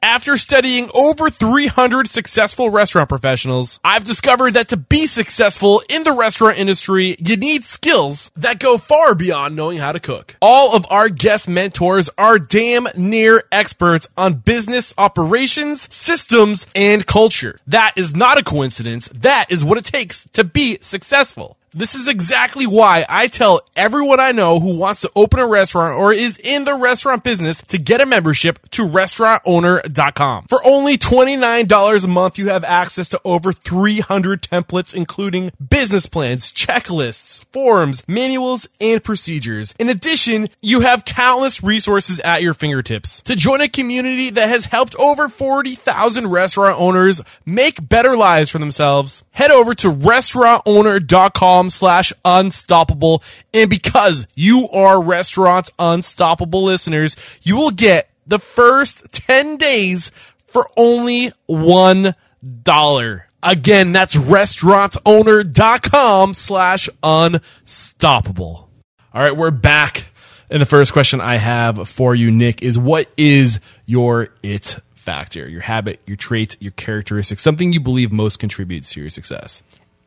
After 0.04 0.36
studying 0.36 0.90
over 0.94 1.30
300 1.30 2.10
successful 2.10 2.70
restaurant 2.70 3.08
professionals, 3.08 3.80
I've 3.86 4.04
discovered 4.04 4.56
that 4.56 4.68
to 4.68 4.78
be 4.78 5.06
successful 5.06 5.82
in 5.88 6.04
the 6.04 6.12
restaurant 6.12 6.58
industry, 6.58 7.16
you 7.20 7.38
need 7.38 7.64
skills 7.64 8.30
that 8.36 8.60
go 8.60 8.78
far 8.78 9.16
beyond 9.16 9.56
knowing 9.56 9.78
how 9.78 9.94
to 9.94 10.02
cook. 10.02 10.36
All 10.42 10.76
of 10.76 10.86
our 10.90 11.08
guest 11.08 11.48
mentors 11.48 12.10
are 12.18 12.38
damn 12.38 12.86
near 12.98 13.46
experts 13.50 14.10
on 14.18 14.34
business 14.34 14.94
operations, 14.98 15.88
systems, 15.96 16.68
and 16.76 17.06
culture. 17.06 17.62
That 17.68 17.94
is 17.96 18.14
not 18.14 18.38
a 18.38 18.44
coincidence. 18.44 19.08
That 19.16 19.46
is 19.50 19.64
what 19.64 19.78
it 19.78 19.86
takes 19.86 20.28
to 20.34 20.44
be 20.44 20.80
successful. 20.82 21.56
This 21.76 21.96
is 21.96 22.08
exactly 22.08 22.68
why 22.68 23.04
I 23.10 23.28
tell 23.28 23.62
everyone 23.76 24.20
I 24.20 24.32
know 24.32 24.60
who 24.60 24.78
wants 24.78 25.02
to 25.02 25.12
open 25.16 25.40
a 25.40 25.48
restaurant 25.48 26.00
or 26.00 26.14
is 26.14 26.38
in 26.38 26.66
the 26.66 26.76
restaurant 26.76 27.24
business 27.24 27.62
to 27.64 27.80
get 27.80 28.00
a 28.00 28.06
membership 28.06 28.60
to 28.72 28.88
restaurantowner.com. 28.88 30.46
For 30.50 30.60
only 30.64 30.98
$29 31.00 32.04
a 32.04 32.08
month, 32.08 32.38
you 32.38 32.50
have 32.50 32.64
access 32.64 33.10
to 33.10 33.22
over 33.26 33.52
300 33.52 34.44
templates, 34.44 34.94
including 34.94 35.52
business 35.68 36.06
plans, 36.06 36.52
checklists, 36.52 37.44
forms, 37.52 38.04
manuals, 38.08 38.70
and 38.80 39.04
procedures. 39.04 39.74
In 39.80 39.90
addition, 39.90 40.50
you 40.62 40.82
have 40.82 41.06
countless 41.06 41.64
resources 41.64 42.20
at 42.20 42.44
your 42.44 42.54
fingertips. 42.54 43.22
To 43.22 43.36
join 43.36 43.62
a 43.62 43.68
community 43.68 44.30
that 44.30 44.50
has 44.50 44.66
helped 44.66 44.96
over 44.98 45.28
40,000 45.28 46.28
restaurant 46.28 46.80
owners 46.80 47.20
make 47.48 47.90
better 47.90 48.16
lives 48.16 48.52
for 48.52 48.60
themselves, 48.60 49.24
head 49.32 49.50
over 49.50 49.74
to 49.74 49.92
restaurantowner.com 49.92 51.63
slash 51.70 52.12
unstoppable. 52.26 53.24
And 53.54 53.70
because 53.70 54.28
you 54.36 54.68
are 54.72 55.02
Restaurants 55.02 55.72
Unstoppable 55.80 56.64
listeners, 56.64 57.16
you 57.44 57.56
will 57.56 57.72
get 57.72 58.10
the 58.26 58.40
first 58.40 59.12
10 59.12 59.58
days 59.58 60.12
for 60.48 60.70
only 60.78 61.32
one 61.48 62.16
dollar. 62.64 63.28
Again, 63.42 63.92
that's 63.92 64.16
restaurantowner.com 64.16 66.34
slash 66.34 66.90
unstoppable. 67.02 68.70
All 69.14 69.22
right, 69.22 69.36
we're 69.36 69.52
back. 69.52 70.06
And 70.50 70.62
the 70.62 70.66
first 70.66 70.94
question 70.94 71.20
I 71.20 71.36
have 71.38 71.90
for 71.90 72.16
you, 72.16 72.32
Nick, 72.32 72.62
is 72.62 72.80
what 72.80 73.10
is 73.18 73.60
your 73.86 74.30
it 74.44 74.78
factor? 74.94 75.50
Your 75.50 75.62
habit, 75.62 76.00
your 76.06 76.16
trait, 76.16 76.56
your 76.62 76.74
characteristic, 76.74 77.40
something 77.40 77.74
you 77.74 77.80
believe 77.80 78.12
most 78.12 78.38
contributes 78.40 78.94
to 78.94 79.02
your 79.02 79.10
success. 79.10 79.64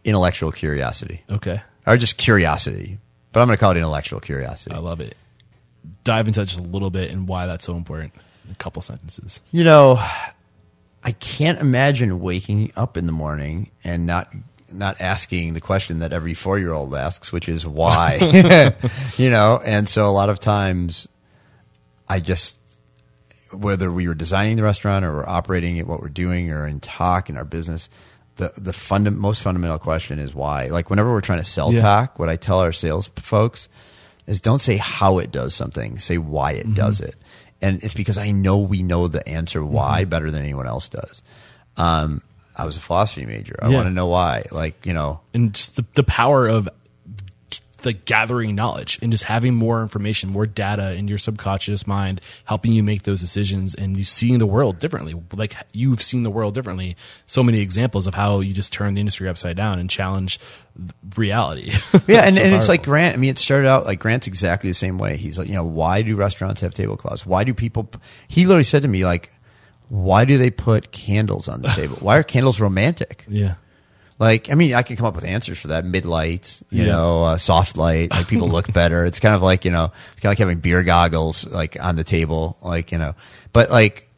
Intellectual 0.07 0.53
curiosity, 0.53 1.23
Okay. 1.31 1.61
or 1.87 1.97
just 1.97 2.17
curiosity, 2.17 2.99
but 3.33 3.41
I'm 3.41 3.49
going 3.49 3.57
to 3.57 3.61
call 3.61 3.73
it 3.73 3.77
intellectual 3.77 4.21
curiosity. 4.21 4.75
I 4.75 4.79
love 4.79 5.01
it. 5.01 5.15
Dive 6.05 6.27
into 6.29 6.45
just 6.45 6.59
a 6.59 6.63
little 6.63 6.91
bit 6.91 7.11
and 7.11 7.29
why 7.29 7.47
that's 7.47 7.67
so 7.67 7.77
important. 7.77 8.15
in 8.47 8.53
A 8.53 8.55
couple 8.55 8.81
sentences. 8.83 9.41
You 9.53 9.65
know, 9.65 9.97
I 11.03 11.13
can't 11.13 11.59
imagine 11.61 12.21
waking 12.21 12.73
up 12.77 12.97
in 12.97 13.07
the 13.07 13.13
morning 13.13 13.71
and 13.85 14.07
not 14.07 14.33
not 14.73 15.01
asking 15.01 15.55
the 15.55 15.61
question 15.61 16.01
that 16.01 16.13
every 16.13 16.35
four 16.35 16.59
year 16.59 16.73
old 16.73 16.93
asks, 16.95 17.33
which 17.33 17.49
is 17.49 17.67
why. 17.67 18.17
you 19.17 19.31
know, 19.31 19.61
and 19.65 19.89
so 19.89 20.07
a 20.07 20.11
lot 20.11 20.29
of 20.29 20.41
times, 20.41 21.07
I 22.09 22.21
just 22.21 22.59
whether 23.53 23.91
we 23.93 24.09
were 24.09 24.15
designing 24.15 24.57
the 24.57 24.63
restaurant 24.65 25.05
or 25.05 25.13
we're 25.15 25.29
operating 25.29 25.77
it, 25.77 25.87
what 25.87 26.01
we're 26.01 26.09
doing, 26.09 26.51
or 26.51 26.67
in 26.67 26.81
Tock 26.81 27.31
in 27.31 27.37
our 27.37 27.45
business, 27.45 27.89
the 28.37 28.53
the 28.57 28.73
funda- 28.73 29.11
most 29.11 29.43
fundamental 29.43 29.79
question 29.79 30.19
is 30.19 30.35
why. 30.35 30.67
Like 30.67 30.91
whenever 30.91 31.11
we're 31.13 31.21
trying 31.21 31.39
to 31.41 31.45
sell 31.45 31.73
Yeah. 31.73 31.81
Tock, 31.81 32.19
what 32.19 32.29
I 32.29 32.37
tell 32.37 32.61
our 32.61 32.73
sales 32.73 33.09
folks 33.17 33.69
is 34.27 34.41
don't 34.41 34.61
say 34.61 34.77
how 34.77 35.19
it 35.19 35.31
does 35.31 35.55
something, 35.55 35.99
say 35.99 36.19
why 36.19 36.53
it 36.53 36.75
does 36.75 37.01
it. 37.01 37.15
And 37.63 37.83
it's 37.83 37.95
because 37.95 38.19
I 38.19 38.33
know 38.33 38.59
we 38.59 38.83
know 38.83 39.09
the 39.09 39.27
answer 39.29 39.65
why 39.65 40.05
better 40.05 40.31
than 40.31 40.43
anyone 40.43 40.67
else 40.67 40.89
does. 40.89 41.23
Um, 41.77 42.23
I 42.55 42.65
was 42.67 42.77
a 42.77 42.81
philosophy 42.81 43.25
major. 43.27 43.57
I 43.63 43.69
Yeah. 43.69 43.77
want 43.77 43.87
to 43.87 43.93
know 43.93 44.07
why. 44.07 44.45
Like, 44.51 44.85
you 44.87 44.93
know, 44.95 45.21
and 45.35 45.53
just 45.55 45.77
the, 45.77 45.85
the 45.95 46.03
power 46.05 46.47
of 46.49 46.69
the 47.87 47.93
gathering 47.93 48.57
knowledge 48.57 48.99
and 49.01 49.13
just 49.13 49.23
having 49.23 49.55
more 49.55 49.81
information, 49.81 50.29
more 50.29 50.45
data 50.45 50.95
in 50.95 51.07
your 51.07 51.19
subconscious 51.19 51.87
mind, 51.87 52.21
helping 52.45 52.73
you 52.73 52.83
make 52.83 53.05
those 53.05 53.21
decisions 53.21 53.77
and 53.77 53.97
you 53.97 54.05
seeing 54.05 54.39
the 54.39 54.47
world 54.47 54.81
differently. 54.81 55.15
Like 55.33 55.55
you've 55.73 56.03
seen 56.03 56.25
the 56.25 56.31
world 56.31 56.53
differently. 56.53 56.97
So 57.27 57.45
many 57.45 57.61
examples 57.61 58.09
of 58.09 58.15
how 58.15 58.41
you 58.41 58.53
just 58.53 58.73
turn 58.73 58.95
the 58.95 59.01
industry 59.01 59.29
upside 59.29 59.57
down 59.57 59.79
and 59.79 59.89
challenge 59.89 60.41
reality. 61.15 61.71
yeah, 62.09 62.23
and, 62.23 62.35
So 62.35 62.43
and 62.43 62.55
it's 62.55 62.69
like 62.69 62.83
Grant. 62.83 63.15
I 63.15 63.19
mean, 63.19 63.31
it 63.31 63.39
started 63.39 63.69
out 63.69 63.87
like 63.87 64.01
Grant's 64.01 64.27
exactly 64.27 64.69
the 64.69 64.75
same 64.75 64.99
way. 64.99 65.17
He's 65.17 65.39
like, 65.39 65.47
you 65.47 65.55
know, 65.55 65.65
why 65.65 66.03
do 66.03 66.17
restaurants 66.17 66.61
have 66.63 66.75
tablecloths? 66.75 67.25
Why 67.25 67.45
do 67.45 67.55
people? 67.55 67.89
He 68.27 68.47
literally 68.47 68.65
said 68.65 68.83
to 68.83 68.89
me, 68.89 69.05
like, 69.05 69.31
why 69.89 70.25
do 70.25 70.39
they 70.39 70.51
put 70.51 70.91
candles 70.91 71.47
on 71.47 71.63
the 71.63 71.69
table? 71.69 71.99
Why 72.01 72.17
are 72.17 72.25
candles 72.25 72.59
romantic? 72.59 73.25
yeah. 73.29 73.55
Like, 74.19 74.51
I 74.51 74.55
mean, 74.55 74.75
I 74.75 74.83
can 74.83 74.97
come 74.97 75.05
up 75.07 75.15
with 75.15 75.25
answers 75.25 75.59
for 75.59 75.69
that. 75.69 75.85
Mid 75.85 76.05
light, 76.07 76.63
you 76.71 76.85
Yeah. 76.85 76.93
know, 76.93 77.25
uh, 77.25 77.39
soft 77.39 77.77
light, 77.77 78.11
like 78.11 78.29
people 78.29 78.49
look 78.49 78.73
better. 78.73 79.05
It's 79.05 79.21
kind 79.21 79.35
of 79.35 79.43
like, 79.43 79.65
you 79.67 79.71
know, 79.71 79.85
it's 80.13 80.21
kind 80.21 80.27
of 80.27 80.31
like 80.31 80.39
having 80.39 80.59
beer 80.61 80.83
goggles, 80.83 81.47
like 81.47 81.77
on 81.79 81.97
the 81.97 82.05
table, 82.05 82.57
like, 82.63 82.93
you 82.93 82.99
know, 82.99 83.15
but 83.53 83.71
like, 83.71 84.09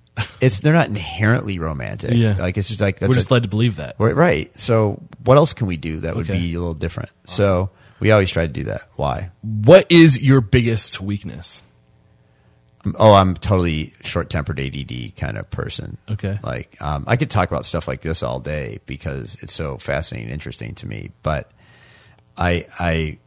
it's, 0.41 0.61
they're 0.61 0.73
not 0.75 0.87
inherently 0.89 1.59
romantic. 1.59 2.13
Yeah. 2.15 2.37
Like, 2.39 2.57
it's 2.59 2.69
just 2.69 2.81
like, 2.81 2.99
that's 3.01 3.09
We're 3.09 3.15
just 3.17 3.31
a- 3.31 3.35
led 3.35 3.43
to 3.45 3.49
believe 3.49 3.77
that. 3.77 3.97
right, 3.99 4.15
right. 4.17 4.59
So 4.61 5.03
what 5.25 5.37
else 5.37 5.53
can 5.55 5.67
we 5.67 5.77
do 5.77 6.01
that 6.01 6.15
would 6.17 6.29
Okay. 6.31 6.39
be 6.39 6.55
a 6.55 6.59
little 6.59 6.75
different? 6.75 7.11
So 7.25 7.71
we 8.01 8.11
always 8.13 8.31
try 8.31 8.47
to 8.47 8.53
do 8.53 8.65
that. 8.65 8.83
Why? 8.97 9.31
What 9.43 9.87
is 9.91 10.23
your 10.23 10.41
biggest 10.41 11.01
weakness? 11.01 11.63
Oh, 12.97 13.13
I'm 13.13 13.35
totally 13.35 13.93
short 14.03 14.31
tempered 14.31 14.61
ADD 14.61 15.17
kind 15.17 15.37
of 15.37 15.51
person. 15.51 15.99
Okay. 16.09 16.39
Like, 16.43 16.81
um, 16.81 17.05
I 17.07 17.17
could 17.17 17.31
talk 17.31 17.51
about 17.51 17.65
stuff 17.65 17.89
like 17.89 18.03
this 18.03 18.23
all 18.23 18.39
day 18.39 18.79
because 18.87 19.37
it's 19.41 19.53
so 19.53 19.79
fascinating 19.79 20.29
and 20.29 20.35
interesting 20.35 20.75
to 20.77 20.87
me. 20.87 21.11
But 21.23 21.51
I, 22.37 22.67
I, 22.79 23.19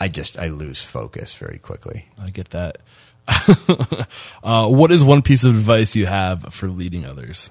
I 0.00 0.08
just, 0.08 0.38
I 0.38 0.48
lose 0.48 0.82
focus 0.82 1.34
very 1.34 1.58
quickly. 1.58 2.08
I 2.20 2.30
get 2.30 2.50
that. 2.50 2.78
uh, 4.42 4.68
what 4.68 4.90
is 4.90 5.04
one 5.04 5.22
piece 5.22 5.44
of 5.44 5.54
advice 5.54 5.94
you 5.94 6.06
have 6.06 6.52
for 6.52 6.68
leading 6.68 7.04
others? 7.04 7.50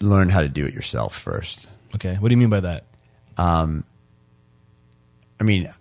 Learn 0.00 0.28
how 0.28 0.40
to 0.40 0.48
do 0.48 0.66
it 0.66 0.74
yourself 0.74 1.16
first. 1.16 1.68
Okay. 1.94 2.16
What 2.16 2.28
do 2.28 2.32
you 2.32 2.38
mean 2.38 2.50
by 2.50 2.60
that? 2.60 2.84
Um, 3.38 3.84
I 5.40 5.44
mean, 5.44 5.72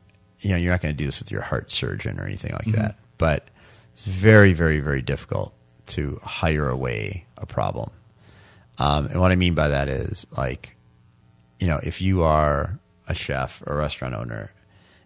you 0.43 0.51
know, 0.51 0.57
you're 0.57 0.71
not 0.71 0.81
going 0.81 0.93
to 0.93 0.97
do 0.97 1.05
this 1.05 1.19
with 1.19 1.31
your 1.31 1.41
heart 1.41 1.71
surgeon 1.71 2.19
or 2.19 2.25
anything 2.25 2.51
like 2.51 2.65
mm-hmm. 2.65 2.81
that, 2.81 2.97
but 3.17 3.49
it's 3.93 4.05
very, 4.05 4.53
very, 4.53 4.79
very 4.79 5.01
difficult 5.01 5.53
to 5.87 6.19
hire 6.23 6.69
away 6.69 7.25
a 7.37 7.45
problem. 7.45 7.89
Um, 8.77 9.07
and 9.07 9.21
what 9.21 9.31
I 9.31 9.35
mean 9.35 9.53
by 9.53 9.69
that 9.69 9.87
is 9.87 10.27
like, 10.35 10.75
you 11.59 11.67
know, 11.67 11.79
if 11.81 12.01
you 12.01 12.23
are 12.23 12.79
a 13.07 13.13
chef 13.13 13.61
or 13.65 13.75
a 13.75 13.77
restaurant 13.77 14.15
owner 14.15 14.53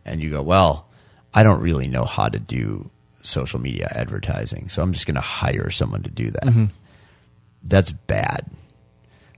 and 0.05 0.23
you 0.23 0.29
go, 0.29 0.41
well, 0.41 0.87
I 1.33 1.43
don't 1.43 1.61
really 1.61 1.87
know 1.87 2.05
how 2.05 2.29
to 2.29 2.39
do 2.39 2.89
social 3.21 3.59
media 3.59 3.91
advertising, 3.91 4.69
so 4.69 4.81
I'm 4.81 4.93
just 4.93 5.05
going 5.05 5.15
to 5.15 5.21
hire 5.21 5.69
someone 5.69 6.03
to 6.03 6.09
do 6.09 6.31
that. 6.31 6.45
Mm-hmm. 6.45 6.65
That's 7.63 7.91
bad. 7.91 8.49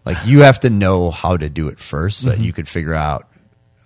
Like 0.06 0.18
you 0.26 0.40
have 0.42 0.62
to 0.62 0.70
know 0.70 1.12
how 1.12 1.36
to 1.36 1.50
do 1.50 1.68
it 1.68 1.80
first 1.80 2.20
so 2.20 2.30
that 2.30 2.36
mm-hmm. 2.36 2.46
you 2.46 2.54
could 2.54 2.70
figure 2.70 2.94
out 2.94 3.28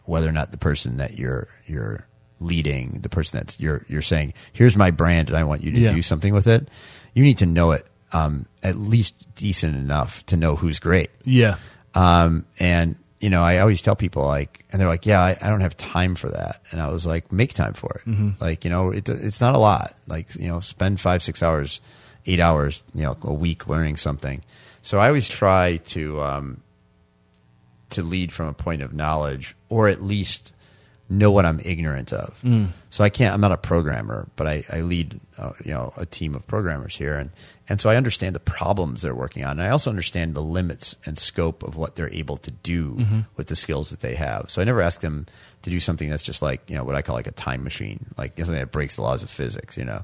whether 0.06 0.28
or 0.28 0.32
not 0.32 0.52
the 0.52 0.58
person 0.58 0.98
that 0.98 1.18
you're 1.18 1.48
you're 1.66 2.08
leading, 2.40 3.00
the 3.02 3.10
person 3.10 3.40
that's 3.40 3.60
you're 3.60 3.86
you're 3.88 4.02
saying, 4.02 4.34
here's 4.52 4.76
my 4.76 4.92
brand 4.92 5.30
and 5.30 5.38
I 5.38 5.44
want 5.44 5.64
you 5.64 5.72
to 5.72 5.80
Yeah. 5.80 5.94
do 5.94 6.02
something 6.02 6.34
with 6.34 6.48
it. 6.48 6.68
You 7.14 7.24
need 7.24 7.38
to 7.40 7.46
know 7.46 7.72
it 7.72 7.86
um, 8.12 8.46
at 8.62 8.78
least 8.78 9.16
decent 9.36 9.76
enough 9.76 10.26
to 10.28 10.38
know 10.38 10.56
who's 10.56 10.80
great. 10.80 11.10
Yeah. 11.24 11.58
Um, 11.96 12.46
and 12.60 12.96
you 13.20 13.30
know, 13.30 13.42
I 13.42 13.60
always 13.60 13.82
tell 13.82 13.96
people 13.96 14.26
like, 14.26 14.66
and 14.72 14.82
they're 14.82 14.88
like, 14.90 15.06
yeah, 15.06 15.22
I, 15.22 15.38
I 15.42 15.50
don't 15.50 15.62
have 15.62 15.78
time 15.78 16.16
for 16.16 16.28
that. 16.30 16.60
And 16.72 16.82
I 16.82 16.90
was 16.90 17.06
like, 17.06 17.32
make 17.32 17.54
time 17.54 17.72
for 17.74 18.02
it. 18.06 18.34
Like, 18.42 18.66
you 18.66 18.70
know, 18.70 18.92
it, 18.92 19.08
it's 19.08 19.40
not 19.40 19.56
a 19.56 19.58
lot. 19.60 19.96
Like, 20.08 20.36
you 20.36 20.50
know, 20.50 20.60
spend 20.60 21.00
five, 21.00 21.24
six 21.24 21.42
hours, 21.42 21.80
eight 22.26 22.42
hours, 22.42 22.84
you 22.94 23.04
know, 23.04 23.16
a 23.22 23.34
week 23.34 23.68
learning 23.70 23.96
something. 23.96 24.44
So 24.82 25.00
I 25.00 25.08
always 25.08 25.30
try 25.30 25.78
to, 25.78 26.22
um, 26.22 26.62
to 27.92 28.02
lead 28.04 28.32
from 28.32 28.48
a 28.48 28.54
point 28.54 28.82
of 28.82 28.94
knowledge 28.94 29.56
or 29.70 29.88
at 29.88 30.04
least 30.04 30.53
know 31.18 31.32
what 31.32 31.46
I'm 31.46 31.60
ignorant 31.64 32.12
of. 32.12 32.36
So 32.90 33.04
I 33.04 33.10
can't, 33.10 33.34
I'm 33.34 33.42
not 33.42 33.52
a 33.52 33.58
programmer, 33.58 34.28
but 34.36 34.48
I, 34.48 34.64
I 34.70 34.82
lead, 34.82 35.20
uh, 35.38 35.54
you 35.64 35.74
know, 35.74 35.94
a 35.98 36.06
team 36.06 36.36
of 36.36 36.46
programmers 36.48 36.96
here. 36.96 37.16
And, 37.16 37.30
and 37.70 37.80
so 37.80 37.90
I 37.90 37.96
understand 37.96 38.36
the 38.36 38.40
problems 38.40 39.02
they're 39.02 39.16
working 39.16 39.44
on. 39.44 39.52
And 39.52 39.64
I 39.64 39.70
also 39.70 39.90
understand 39.90 40.36
the 40.36 40.42
limits 40.42 40.96
and 41.06 41.18
scope 41.18 41.64
of 41.64 41.76
what 41.76 41.96
they're 41.96 42.14
able 42.14 42.38
to 42.38 42.52
do 42.52 42.98
with 43.38 43.48
the 43.48 43.56
skills 43.56 43.90
that 43.92 44.02
they 44.02 44.16
have. 44.16 44.50
So 44.50 44.62
I 44.62 44.66
never 44.66 44.82
ask 44.82 45.02
them 45.02 45.26
to 45.62 45.70
do 45.70 45.80
something 45.80 46.10
that's 46.10 46.24
just 46.24 46.42
like, 46.42 46.62
you 46.70 46.76
know, 46.76 46.84
what 46.84 46.96
I 46.96 47.02
call 47.02 47.16
like 47.16 47.28
a 47.28 47.32
time 47.32 47.64
machine, 47.64 48.06
like 48.18 48.38
something 48.38 48.56
that 48.56 48.72
breaks 48.72 48.98
the 48.98 49.02
laws 49.02 49.24
of 49.24 49.30
physics, 49.30 49.78
you 49.78 49.86
know? 49.86 50.04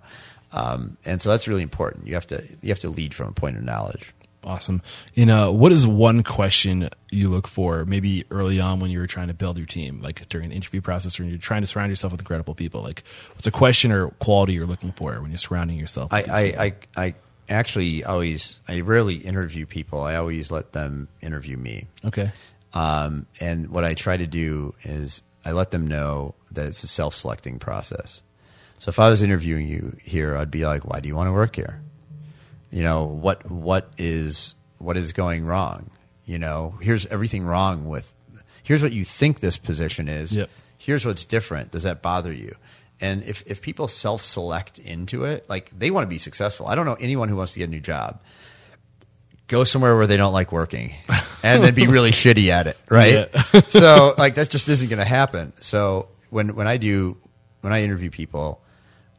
Um, 0.52 0.98
and 1.06 1.22
so 1.22 1.30
that's 1.30 1.48
really 1.48 1.62
important. 1.62 2.08
You 2.08 2.14
have 2.16 2.28
to, 2.28 2.44
you 2.62 2.70
have 2.70 2.80
to 2.80 2.90
lead 2.90 3.14
from 3.14 3.28
a 3.28 3.34
point 3.34 3.58
of 3.58 3.64
knowledge. 3.64 4.14
Awesome. 4.44 4.82
And 5.16 5.30
uh, 5.30 5.50
what 5.50 5.72
is 5.72 5.86
one 5.86 6.24
question 6.24 6.90
you 7.12 7.28
look 7.30 7.48
for 7.48 7.84
maybe 7.86 8.26
early 8.32 8.60
on 8.60 8.80
when 8.80 8.90
you 8.90 9.00
were 9.00 9.08
trying 9.08 9.28
to 9.28 9.34
build 9.34 9.58
your 9.58 9.66
team, 9.68 10.02
like 10.02 10.28
during 10.30 10.50
the 10.50 10.56
interview 10.56 10.80
process 10.82 11.20
or 11.20 11.24
when 11.24 11.30
you're 11.30 11.40
trying 11.40 11.62
to 11.62 11.68
surround 11.68 11.90
yourself 11.90 12.12
with 12.12 12.22
incredible 12.22 12.56
people? 12.56 12.82
Like, 12.82 13.04
what's 13.34 13.48
a 13.48 13.52
question 13.52 13.92
or 13.92 14.10
quality 14.12 14.54
you're 14.54 14.66
looking 14.66 14.94
for 14.94 15.20
when 15.22 15.32
you're 15.32 15.38
surrounding 15.38 15.78
yourself? 15.78 16.14
I, 16.14 16.22
I. 16.22 16.42
I, 16.42 16.76
I 16.96 17.16
actually 17.50 18.04
always, 18.04 18.60
I 18.68 18.80
rarely 18.82 19.16
interview 19.16 19.66
people. 19.66 20.02
I 20.02 20.16
always 20.16 20.52
let 20.52 20.72
them 20.72 21.10
interview 21.22 21.58
me. 21.58 21.88
okay. 22.06 22.32
Um, 22.74 23.26
and 23.40 23.70
what 23.70 23.84
I 23.84 23.96
try 23.96 24.16
to 24.18 24.28
do 24.28 24.76
is 24.84 25.24
I 25.44 25.52
let 25.52 25.72
them 25.72 25.88
know 25.88 26.36
that 26.52 26.68
it's 26.68 26.84
a 26.84 26.88
self 26.88 27.16
selecting 27.16 27.60
process. 27.60 28.22
So 28.78 28.90
if 28.90 29.00
I 29.00 29.10
was 29.10 29.24
interviewing 29.24 29.68
you 29.68 29.98
here, 30.04 30.38
I'd 30.38 30.52
be 30.52 30.66
like, 30.66 30.86
why 30.86 31.00
do 31.00 31.08
you 31.08 31.16
want 31.16 31.28
to 31.28 31.34
work 31.34 31.56
here? 31.56 31.82
You 32.72 32.84
know, 32.84 33.06
what, 33.06 33.50
what 33.50 33.92
is, 33.98 34.56
what 34.78 34.98
is 34.98 35.14
going 35.14 35.46
wrong? 35.46 35.90
You 36.26 36.40
know, 36.40 36.76
here's 36.82 37.06
everything 37.08 37.44
wrong 37.46 37.88
with, 37.88 38.14
here's 38.64 38.84
what 38.84 38.92
you 38.92 39.04
think 39.04 39.40
this 39.40 39.58
position 39.58 40.08
is. 40.08 40.36
Yep. 40.36 40.50
Here's 40.78 41.06
what's 41.06 41.26
different. 41.26 41.72
Does 41.72 41.84
that 41.84 42.02
bother 42.02 42.32
you? 42.32 42.56
And 43.02 43.24
if 43.24 43.44
if 43.46 43.62
people 43.62 43.88
self 43.88 44.22
select 44.22 44.78
into 44.80 45.24
it, 45.24 45.50
like 45.50 45.70
they 45.78 45.90
want 45.90 46.06
to 46.06 46.10
be 46.10 46.18
successful. 46.18 46.68
I 46.68 46.76
don't 46.76 46.86
know 46.86 46.98
anyone 47.00 47.30
who 47.30 47.38
wants 47.38 47.54
to 47.54 47.60
get 47.60 47.70
a 47.70 47.72
new 47.72 47.80
job. 47.80 48.22
Go 49.48 49.64
somewhere 49.64 49.96
where 49.96 50.06
they 50.06 50.18
don't 50.18 50.34
like 50.34 50.52
working, 50.52 50.94
and 51.44 51.64
then 51.64 51.74
be 51.74 51.88
really 51.88 52.12
shitty 52.12 52.50
at 52.50 52.68
it, 52.68 52.78
right? 52.90 53.30
Yeah. 53.54 53.62
so 53.70 54.14
like 54.18 54.36
that 54.36 54.50
just 54.50 54.68
isn't 54.68 54.90
going 54.90 55.00
to 55.00 55.06
happen. 55.06 55.54
So 55.62 56.10
when 56.30 56.56
when 56.56 56.68
I 56.68 56.78
do 56.78 57.18
when 57.62 57.72
I 57.72 57.84
interview 57.84 58.10
people, 58.10 58.62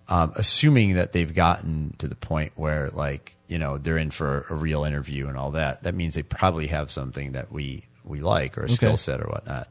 um, 0.08 0.32
assuming 0.36 0.94
that 0.94 1.12
they've 1.12 1.34
gotten 1.34 1.94
to 1.98 2.06
the 2.06 2.16
point 2.16 2.52
where 2.56 2.90
like 2.90 3.34
you 3.50 3.58
know 3.58 3.76
they're 3.78 3.98
in 3.98 4.12
for 4.12 4.46
a 4.48 4.54
real 4.54 4.84
interview 4.84 5.26
and 5.26 5.36
all 5.36 5.50
that, 5.50 5.82
that 5.82 5.94
means 5.94 6.14
they 6.14 6.22
probably 6.22 6.68
have 6.68 6.90
something 6.90 7.32
that 7.32 7.50
we 7.50 7.84
we 8.04 8.20
like 8.20 8.56
or 8.56 8.62
a 8.62 8.68
skill 8.68 8.96
set 8.96 9.20
or 9.20 9.24
whatnot. 9.24 9.68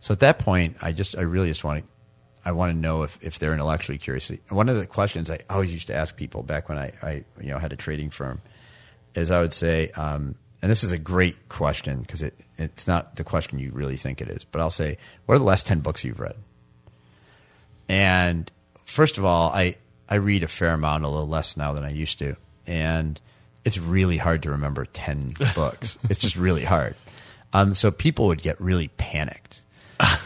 So 0.00 0.12
at 0.12 0.20
that 0.20 0.38
point, 0.38 0.76
I 0.82 0.92
just 0.92 1.16
I 1.16 1.22
really 1.22 1.48
just 1.48 1.64
want 1.64 1.82
to 1.82 1.88
I 2.44 2.52
want 2.52 2.72
to 2.72 2.78
know 2.78 3.02
if, 3.02 3.18
if 3.22 3.38
they're 3.38 3.54
intellectually 3.54 3.98
curious. 3.98 4.30
One 4.50 4.68
of 4.68 4.76
the 4.76 4.86
questions 4.86 5.30
I 5.30 5.40
always 5.48 5.72
used 5.72 5.88
to 5.88 5.94
ask 5.94 6.14
people 6.14 6.42
back 6.42 6.68
when 6.68 6.78
I, 6.78 6.92
I 7.02 7.24
you 7.40 7.48
know 7.48 7.58
had 7.58 7.72
a 7.72 7.76
trading 7.76 8.10
firm 8.10 8.42
is 9.14 9.30
I 9.30 9.40
would 9.40 9.54
say, 9.54 9.88
um, 9.92 10.34
and 10.60 10.70
this 10.70 10.84
is 10.84 10.92
a 10.92 10.98
great 10.98 11.48
question 11.48 12.02
because 12.02 12.22
it 12.22 12.38
it's 12.58 12.86
not 12.86 13.16
the 13.16 13.24
question 13.24 13.58
you 13.58 13.72
really 13.72 13.96
think 13.96 14.20
it 14.20 14.28
is, 14.28 14.44
but 14.44 14.60
I'll 14.60 14.70
say, 14.70 14.98
what 15.24 15.36
are 15.36 15.38
the 15.38 15.44
last 15.44 15.66
ten 15.66 15.80
books 15.80 16.04
you've 16.04 16.20
read? 16.20 16.36
And 17.88 18.50
first 18.84 19.16
of 19.16 19.24
all, 19.24 19.50
I 19.50 19.76
I 20.06 20.16
read 20.16 20.42
a 20.42 20.48
fair 20.48 20.74
amount, 20.74 21.04
a 21.04 21.08
little 21.08 21.26
less 21.26 21.56
now 21.56 21.72
than 21.72 21.82
I 21.82 21.90
used 21.90 22.18
to, 22.18 22.36
and 22.66 23.20
it's 23.64 23.78
really 23.78 24.16
hard 24.16 24.42
to 24.44 24.50
remember 24.50 24.84
ten 24.86 25.32
books. 25.54 25.98
It's 26.08 26.20
just 26.20 26.36
really 26.36 26.64
hard. 26.64 26.94
Um, 27.52 27.74
so 27.74 27.90
people 27.90 28.26
would 28.26 28.42
get 28.42 28.60
really 28.60 28.88
panicked, 28.88 29.62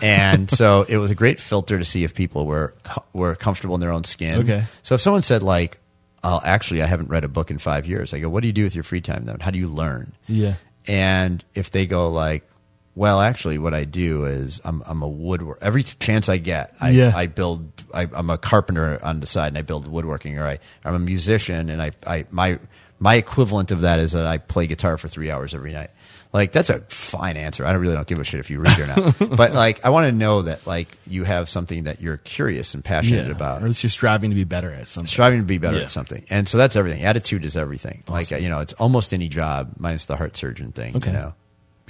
and 0.03 0.51
so 0.51 0.85
it 0.89 0.97
was 0.97 1.11
a 1.11 1.15
great 1.15 1.39
filter 1.39 1.79
to 1.79 1.85
see 1.85 2.05
if 2.05 2.15
people 2.15 2.47
were 2.47 2.75
were 3.12 3.35
comfortable 3.37 3.75
in 3.75 3.81
their 3.81 3.93
own 3.93 4.05
skin. 4.05 4.41
Okay. 4.41 4.65
So 4.83 4.95
if 4.97 5.01
someone 5.01 5.23
said 5.23 5.43
like, 5.43 5.79
"Oh, 6.25 6.41
actually, 6.43 6.83
I 6.83 6.87
haven't 6.87 7.09
read 7.09 7.25
a 7.25 7.29
book 7.29 7.51
in 7.51 7.59
five 7.59 7.87
years," 7.87 8.12
I 8.12 8.19
go, 8.19 8.29
"What 8.29 8.41
do 8.41 8.47
you 8.47 8.53
do 8.53 8.65
with 8.65 8.75
your 8.75 8.85
free 8.85 9.01
time 9.01 9.27
then? 9.27 9.39
How 9.41 9.51
do 9.51 9.59
you 9.59 9.69
learn?" 9.69 10.12
Yeah. 10.27 10.55
And 10.87 11.45
if 11.55 11.71
they 11.71 11.87
go 11.87 12.11
like, 12.11 12.50
well, 12.95 13.21
actually, 13.21 13.59
what 13.59 13.73
I 13.75 13.85
do 13.85 14.25
is 14.25 14.61
I'm, 14.65 14.83
I'm 14.87 15.03
a 15.03 15.09
woodwork. 15.09 15.59
Every 15.62 15.83
chance 15.85 16.29
I 16.29 16.39
get, 16.39 16.75
I, 16.81 16.91
Yeah. 16.91 17.12
I 17.15 17.27
build. 17.27 17.71
I, 17.95 18.09
I'm 18.12 18.31
a 18.31 18.39
carpenter 18.39 18.99
on 19.05 19.21
the 19.21 19.27
side, 19.27 19.49
and 19.49 19.59
I 19.59 19.62
build 19.62 19.87
woodworking. 19.87 20.39
Or 20.39 20.47
I, 20.47 20.59
I'm 20.85 20.95
a 20.95 20.99
musician, 20.99 21.71
and 21.71 21.81
I, 21.81 21.93
I 22.07 22.27
my 22.31 22.59
my 22.99 23.15
equivalent 23.15 23.71
of 23.71 23.83
that 23.83 23.99
is 24.01 24.12
that 24.12 24.27
I 24.27 24.39
play 24.39 24.67
guitar 24.67 24.97
for 24.99 25.09
three 25.09 25.31
hours 25.31 25.55
every 25.55 25.73
night. 25.73 25.91
Like 26.33 26.53
that's 26.53 26.71
a 26.71 26.81
fine 26.91 27.37
answer. 27.37 27.65
I 27.67 27.73
don't 27.73 27.81
really 27.81 27.95
don't 27.95 28.07
give 28.07 28.19
a 28.21 28.25
shit 28.25 28.39
if 28.39 28.51
you 28.51 28.61
read 28.61 28.79
or 28.79 28.87
not. 28.87 29.19
but 29.37 29.53
like, 29.53 29.85
I 29.85 29.89
want 29.89 30.07
to 30.07 30.12
know 30.12 30.43
that 30.43 30.65
like 30.67 30.97
you 31.09 31.25
have 31.25 31.49
something 31.49 31.85
that 31.85 32.01
you're 32.01 32.19
curious 32.19 32.73
and 32.75 32.85
passionate 32.85 33.27
Yeah. 33.27 33.33
about 33.33 33.62
Or 33.65 33.67
it's 33.67 33.81
just 33.81 33.95
striving 33.97 34.31
to 34.31 34.37
be 34.37 34.45
better 34.45 34.71
at 34.71 34.87
something. 34.89 35.09
striving 35.09 35.41
to 35.41 35.45
be 35.45 35.59
better 35.59 35.79
Yeah. 35.79 35.85
at 35.85 35.91
something. 35.91 36.25
And 36.31 36.47
so 36.47 36.57
that's 36.57 36.77
everything. 36.77 37.03
Attitude 37.03 37.45
is 37.45 37.57
everything. 37.57 38.05
Like, 38.09 38.31
you 38.31 38.49
know, 38.49 38.61
it's 38.61 38.75
almost 38.75 39.12
any 39.12 39.29
job 39.29 39.73
minus 39.79 40.05
the 40.05 40.15
heart 40.17 40.37
surgeon 40.37 40.71
thing, 40.71 40.95
Okay. 40.99 41.11
you 41.11 41.17
know. 41.17 41.35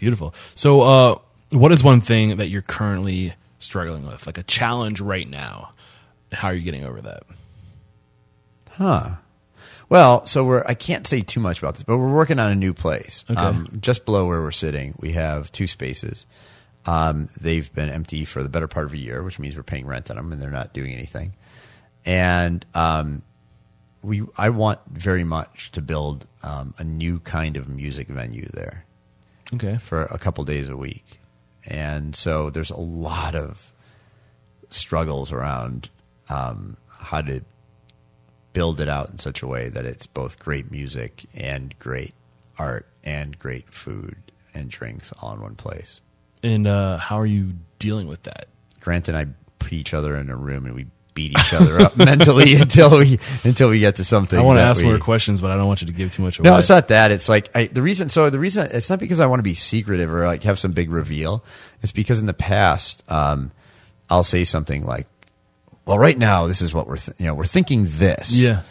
Beautiful. 0.00 0.34
So, 0.54 0.80
uh, 0.80 1.18
what 1.50 1.72
is 1.72 1.84
one 1.84 2.00
thing 2.00 2.38
that 2.38 2.48
you're 2.48 2.62
currently 2.62 3.34
struggling 3.58 4.06
with, 4.06 4.26
like 4.26 4.38
a 4.38 4.42
challenge 4.42 5.02
right 5.02 5.28
now? 5.28 5.72
How 6.32 6.48
are 6.48 6.54
you 6.54 6.62
getting 6.62 6.84
over 6.84 7.02
that? 7.02 7.24
Huh. 8.70 9.16
Well, 9.90 10.24
so 10.24 10.42
we're 10.42 10.64
I 10.66 10.72
can't 10.72 11.06
say 11.06 11.20
too 11.20 11.38
much 11.38 11.58
about 11.58 11.74
this, 11.74 11.82
but 11.82 11.98
we're 11.98 12.14
working 12.14 12.38
on 12.38 12.50
a 12.50 12.54
new 12.54 12.72
place. 12.72 13.26
Okay. 13.28 13.38
Um, 13.38 13.78
just 13.82 14.06
below 14.06 14.26
where 14.26 14.40
we're 14.40 14.52
sitting, 14.52 14.94
we 14.98 15.12
have 15.12 15.52
two 15.52 15.66
spaces. 15.66 16.26
Um, 16.86 17.28
they've 17.38 17.70
been 17.74 17.90
empty 17.90 18.24
for 18.24 18.42
the 18.42 18.48
better 18.48 18.68
part 18.68 18.86
of 18.86 18.94
a 18.94 18.98
year, 18.98 19.22
which 19.22 19.38
means 19.38 19.54
we're 19.54 19.62
paying 19.62 19.86
rent 19.86 20.10
on 20.10 20.16
them 20.16 20.32
and 20.32 20.40
they're 20.40 20.50
not 20.50 20.72
doing 20.72 20.94
anything. 20.94 21.34
And 22.06 22.64
um, 22.74 23.20
we, 24.02 24.22
I 24.38 24.48
want 24.48 24.80
very 24.90 25.24
much 25.24 25.72
to 25.72 25.82
build 25.82 26.26
um, 26.42 26.72
a 26.78 26.84
new 26.84 27.20
kind 27.20 27.58
of 27.58 27.68
music 27.68 28.08
venue 28.08 28.48
there. 28.54 28.86
Okay. 29.54 29.78
for 29.78 30.02
a 30.04 30.18
couple 30.18 30.44
days 30.44 30.68
a 30.68 30.76
week. 30.76 31.20
And 31.66 32.16
so 32.16 32.50
there's 32.50 32.70
a 32.70 32.80
lot 32.80 33.34
of 33.34 33.72
struggles 34.70 35.32
around 35.32 35.90
um, 36.28 36.76
how 36.88 37.20
to 37.22 37.42
build 38.52 38.80
it 38.80 38.88
out 38.88 39.10
in 39.10 39.18
such 39.18 39.42
a 39.42 39.46
way 39.46 39.68
that 39.68 39.84
it's 39.84 40.06
both 40.06 40.38
great 40.38 40.70
music 40.70 41.26
and 41.34 41.78
great 41.78 42.14
art 42.58 42.86
and 43.04 43.38
great 43.38 43.72
food 43.72 44.16
and 44.54 44.70
drinks 44.70 45.12
all 45.20 45.32
in 45.34 45.40
one 45.40 45.54
place. 45.54 46.00
And 46.42 46.66
uh, 46.66 46.98
how 46.98 47.18
are 47.18 47.26
you 47.26 47.54
dealing 47.78 48.06
with 48.06 48.22
that? 48.24 48.46
Grant 48.80 49.08
and 49.08 49.16
I 49.16 49.26
put 49.58 49.72
each 49.72 49.92
other 49.94 50.16
in 50.16 50.30
a 50.30 50.36
room 50.36 50.66
and 50.66 50.74
we 50.74 50.86
beat 51.14 51.32
each 51.32 51.52
other 51.54 51.80
up 51.80 51.96
mentally 51.96 52.54
until 52.54 52.98
we 52.98 53.18
until 53.44 53.68
we 53.70 53.80
get 53.80 53.96
to 53.96 54.04
something. 54.04 54.38
I 54.38 54.42
want 54.42 54.58
to 54.58 54.62
ask 54.62 54.80
we- 54.82 54.88
more 54.88 54.98
questions, 54.98 55.40
but 55.40 55.50
I 55.50 55.56
don't 55.56 55.66
want 55.66 55.80
you 55.80 55.86
to 55.88 55.92
give 55.92 56.12
too 56.12 56.22
much 56.22 56.38
away. 56.38 56.48
No, 56.50 56.56
it's 56.58 56.68
not 56.68 56.88
that. 56.88 57.10
It's 57.10 57.28
like 57.28 57.50
I, 57.54 57.66
the 57.66 57.82
reason. 57.82 58.08
So 58.08 58.30
the 58.30 58.38
reason 58.38 58.68
it's 58.72 58.88
not 58.90 58.98
because 58.98 59.20
I 59.20 59.26
want 59.26 59.40
to 59.40 59.44
be 59.44 59.54
secretive 59.54 60.12
or 60.12 60.24
like 60.26 60.42
have 60.44 60.58
some 60.58 60.72
big 60.72 60.90
reveal. 60.90 61.44
It's 61.82 61.92
because 61.92 62.18
in 62.20 62.26
the 62.26 62.34
past, 62.34 63.02
um, 63.08 63.52
I'll 64.08 64.22
say 64.24 64.44
something 64.44 64.84
like, 64.84 65.06
"Well, 65.86 65.98
right 65.98 66.16
now, 66.18 66.46
this 66.46 66.62
is 66.62 66.72
what 66.74 66.86
we're 66.86 66.96
th- 66.98 67.16
you 67.18 67.26
know 67.26 67.34
we're 67.34 67.44
thinking 67.46 67.86
this." 67.88 68.32
Yeah. 68.32 68.62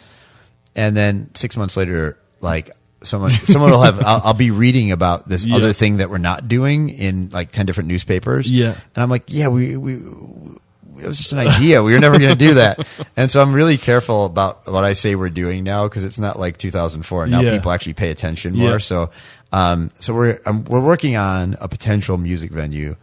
and 0.76 0.96
then 0.96 1.30
six 1.34 1.56
months 1.56 1.76
later, 1.76 2.18
like 2.40 2.70
someone 3.02 3.30
someone 3.30 3.70
will 3.70 3.82
have 3.82 3.98
I'll, 4.04 4.20
I'll 4.26 4.34
be 4.34 4.50
reading 4.50 4.92
about 4.92 5.28
this 5.28 5.44
Yeah. 5.44 5.56
other 5.56 5.72
thing 5.72 5.96
that 5.98 6.10
we're 6.10 6.18
not 6.18 6.48
doing 6.48 6.90
in 6.90 7.30
like 7.30 7.50
ten 7.50 7.66
different 7.66 7.88
newspapers. 7.88 8.50
Yeah. 8.50 8.74
and 8.94 9.02
I'm 9.02 9.10
like, 9.10 9.24
yeah, 9.28 9.48
we 9.48 9.76
we. 9.76 10.00
It 11.02 11.06
was 11.06 11.16
just 11.18 11.32
an 11.32 11.38
idea. 11.38 11.82
We 11.82 11.92
were 11.94 12.00
never 12.00 12.18
going 12.18 12.30
to 12.36 12.44
do 12.46 12.54
that, 12.54 12.86
and 13.16 13.30
so 13.30 13.40
I'm 13.42 13.52
really 13.52 13.78
careful 13.78 14.24
about 14.26 14.66
what 14.70 14.84
I 14.84 14.92
say 14.92 15.14
we're 15.14 15.30
doing 15.30 15.64
now 15.64 15.88
because 15.88 16.04
it's 16.04 16.18
not 16.18 16.38
like 16.38 16.56
2004. 16.58 17.26
Now 17.26 17.40
Yeah. 17.40 17.52
people 17.52 17.72
actually 17.72 17.94
pay 17.94 18.10
attention 18.10 18.54
more. 18.56 18.72
Yeah. 18.72 18.78
So, 18.78 19.10
um, 19.52 19.90
so 19.98 20.14
we're 20.14 20.40
um, 20.46 20.64
we're 20.64 20.80
working 20.80 21.16
on 21.16 21.56
a 21.60 21.68
potential 21.68 22.16
music 22.18 22.50
venue 22.52 22.96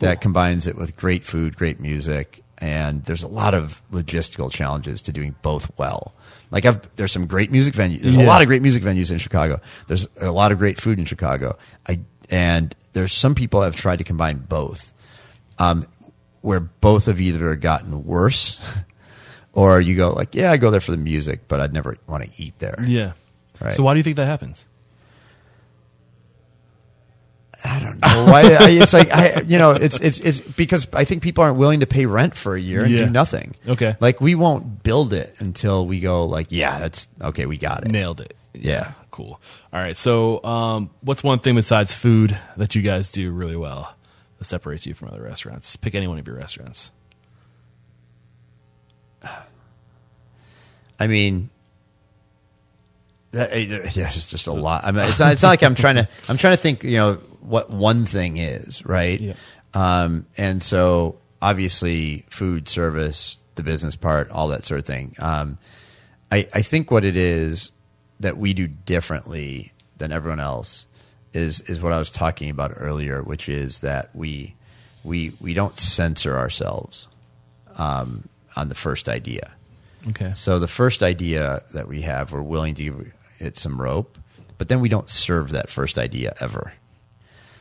that 0.00 0.20
combines 0.20 0.66
it 0.66 0.76
with 0.76 0.96
great 0.96 1.24
food, 1.24 1.56
great 1.56 1.78
music, 1.80 2.42
and 2.58 3.04
there's 3.04 3.22
a 3.22 3.28
lot 3.28 3.54
of 3.54 3.80
logistical 3.92 4.50
challenges 4.50 5.02
to 5.02 5.12
doing 5.12 5.34
both 5.42 5.70
well. 5.78 6.14
Like 6.50 6.66
I've, 6.66 6.94
there's 6.96 7.10
some 7.12 7.26
great 7.26 7.50
music 7.50 7.74
venues. 7.74 8.02
There's 8.02 8.14
a 8.14 8.22
lot 8.22 8.42
of 8.42 8.46
great 8.48 8.62
music 8.62 8.82
venues 8.82 9.10
in 9.10 9.18
Chicago. 9.18 9.60
There's 9.88 10.06
a 10.20 10.30
lot 10.30 10.52
of 10.52 10.58
great 10.58 10.80
food 10.80 10.98
in 10.98 11.04
Chicago. 11.04 11.56
I 11.88 12.00
and 12.30 12.74
there's 12.92 13.12
some 13.12 13.34
people 13.34 13.62
have 13.62 13.74
tried 13.76 13.96
to 13.98 14.04
combine 14.04 14.38
both, 14.38 14.92
um, 15.58 15.86
where 16.44 16.60
both 16.60 17.08
of 17.08 17.16
have 17.16 17.20
either 17.22 17.56
gotten 17.56 18.04
worse, 18.04 18.60
or 19.54 19.80
you 19.80 19.96
go 19.96 20.12
like, 20.12 20.34
yeah, 20.34 20.52
I 20.52 20.58
go 20.58 20.70
there 20.70 20.80
for 20.82 20.90
the 20.90 20.98
music, 20.98 21.48
but 21.48 21.58
I'd 21.58 21.72
never 21.72 21.96
want 22.06 22.22
to 22.22 22.30
eat 22.42 22.58
there. 22.58 22.76
Yeah. 22.86 23.12
Right. 23.62 23.72
So 23.72 23.82
why 23.82 23.94
do 23.94 23.98
you 23.98 24.02
think 24.02 24.16
that 24.16 24.26
happens? 24.26 24.66
I 27.64 27.78
don't 27.78 27.98
know 27.98 28.26
why. 28.26 28.42
I, 28.60 28.68
it's 28.72 28.92
like 28.92 29.10
I, 29.10 29.40
you 29.46 29.56
know, 29.56 29.70
it's 29.70 29.98
it's 30.00 30.20
it's 30.20 30.40
because 30.42 30.86
I 30.92 31.04
think 31.04 31.22
people 31.22 31.42
aren't 31.44 31.56
willing 31.56 31.80
to 31.80 31.86
pay 31.86 32.04
rent 32.04 32.36
for 32.36 32.54
a 32.54 32.60
year 32.60 32.82
and 32.84 32.92
Yeah. 32.92 33.06
do 33.06 33.10
nothing. 33.10 33.54
Okay. 33.66 33.96
like 34.00 34.20
we 34.20 34.34
won't 34.34 34.82
build 34.82 35.14
it 35.14 35.34
until 35.38 35.86
we 35.86 35.98
go 36.00 36.26
like, 36.26 36.48
yeah, 36.50 36.78
that's 36.80 37.08
okay, 37.22 37.46
we 37.46 37.56
got 37.56 37.86
it. 37.86 37.90
Nailed 37.90 38.20
it. 38.20 38.36
Yeah. 38.52 38.92
Cool. 39.10 39.40
All 39.72 39.80
right. 39.80 39.96
So, 39.96 40.44
um, 40.44 40.90
what's 41.00 41.22
one 41.24 41.38
thing 41.38 41.54
besides 41.54 41.94
food 41.94 42.36
that 42.58 42.74
you 42.74 42.82
guys 42.82 43.08
do 43.08 43.32
really 43.32 43.56
well 43.56 43.94
that 44.38 44.44
separates 44.44 44.86
you 44.86 44.94
from 44.94 45.08
other 45.08 45.22
restaurants? 45.22 45.76
Pick 45.76 45.94
any 45.94 46.06
one 46.06 46.18
of 46.18 46.26
your 46.26 46.36
restaurants. 46.36 46.90
I 50.98 51.06
mean, 51.06 51.50
that, 53.32 53.50
yeah, 53.96 54.06
it's 54.06 54.30
just 54.30 54.46
a 54.46 54.52
lot. 54.52 54.84
I 54.84 54.92
mean, 54.92 55.04
it's 55.06 55.18
not, 55.18 55.32
it's 55.32 55.42
not 55.42 55.48
like 55.48 55.62
I'm 55.62 55.74
trying 55.74 55.96
to. 55.96 56.08
I'm 56.28 56.36
trying 56.36 56.56
to 56.56 56.62
think. 56.62 56.84
You 56.84 56.96
know 56.96 57.14
what 57.40 57.70
one 57.70 58.06
thing 58.06 58.36
is, 58.36 58.84
right? 58.86 59.20
Yeah. 59.20 59.34
Um, 59.74 60.26
and 60.36 60.62
so 60.62 61.18
obviously, 61.42 62.24
food 62.30 62.68
service, 62.68 63.42
the 63.56 63.62
business 63.62 63.96
part, 63.96 64.30
all 64.30 64.48
that 64.48 64.64
sort 64.64 64.78
of 64.78 64.86
thing. 64.86 65.16
Um, 65.18 65.58
I, 66.30 66.46
I 66.54 66.62
think 66.62 66.90
what 66.90 67.04
it 67.04 67.16
is 67.16 67.72
that 68.20 68.38
we 68.38 68.54
do 68.54 68.68
differently 68.68 69.72
than 69.98 70.12
everyone 70.12 70.40
else 70.40 70.86
is 71.34 71.60
is 71.62 71.82
what 71.82 71.92
I 71.92 71.98
was 71.98 72.10
talking 72.10 72.48
about 72.48 72.72
earlier, 72.76 73.22
which 73.22 73.48
is 73.48 73.80
that 73.80 74.14
we 74.14 74.54
we 75.02 75.32
we 75.40 75.52
don't 75.52 75.78
censor 75.78 76.36
ourselves 76.36 77.08
um, 77.76 78.28
on 78.56 78.68
the 78.68 78.74
first 78.74 79.08
idea. 79.08 79.50
Okay. 80.08 80.32
So 80.34 80.58
the 80.58 80.68
first 80.68 81.02
idea 81.02 81.62
that 81.72 81.88
we 81.88 82.02
have, 82.02 82.32
we're 82.32 82.42
willing 82.42 82.74
to 82.74 82.84
give 82.84 83.12
it 83.38 83.56
some 83.58 83.80
rope, 83.80 84.18
but 84.58 84.68
then 84.68 84.80
we 84.80 84.88
don't 84.88 85.10
serve 85.10 85.50
that 85.50 85.70
first 85.70 85.98
idea 85.98 86.34
ever. 86.40 86.72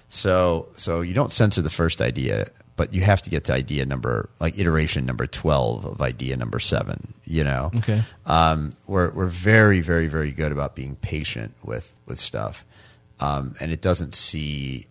So 0.09 0.67
so 0.75 1.01
you 1.01 1.13
don't 1.13 1.31
censor 1.31 1.61
the 1.61 1.69
first 1.71 2.01
idea, 2.01 2.49
but 2.75 2.93
you 2.93 3.01
have 3.01 3.21
to 3.23 3.29
get 3.29 3.45
to 3.45 3.53
idea 3.53 3.85
number 3.85 4.29
like 4.39 4.59
iteration 4.59 5.05
number 5.05 5.25
twelve 5.25 5.85
of 5.85 6.01
idea 6.01 6.37
number 6.37 6.59
seven. 6.59 7.13
You 7.25 7.43
know. 7.43 7.71
Okay. 7.77 8.03
Um, 8.25 8.73
we're 8.85 9.09
we're 9.11 9.25
very 9.25 9.81
very 9.81 10.07
very 10.07 10.31
good 10.31 10.51
about 10.51 10.75
being 10.75 10.95
patient 10.97 11.55
with 11.63 11.99
with 12.05 12.19
stuff, 12.19 12.65
um, 13.23 13.55
and 13.59 13.71
it 13.71 13.81
doesn't 13.81 14.13
see 14.13 14.87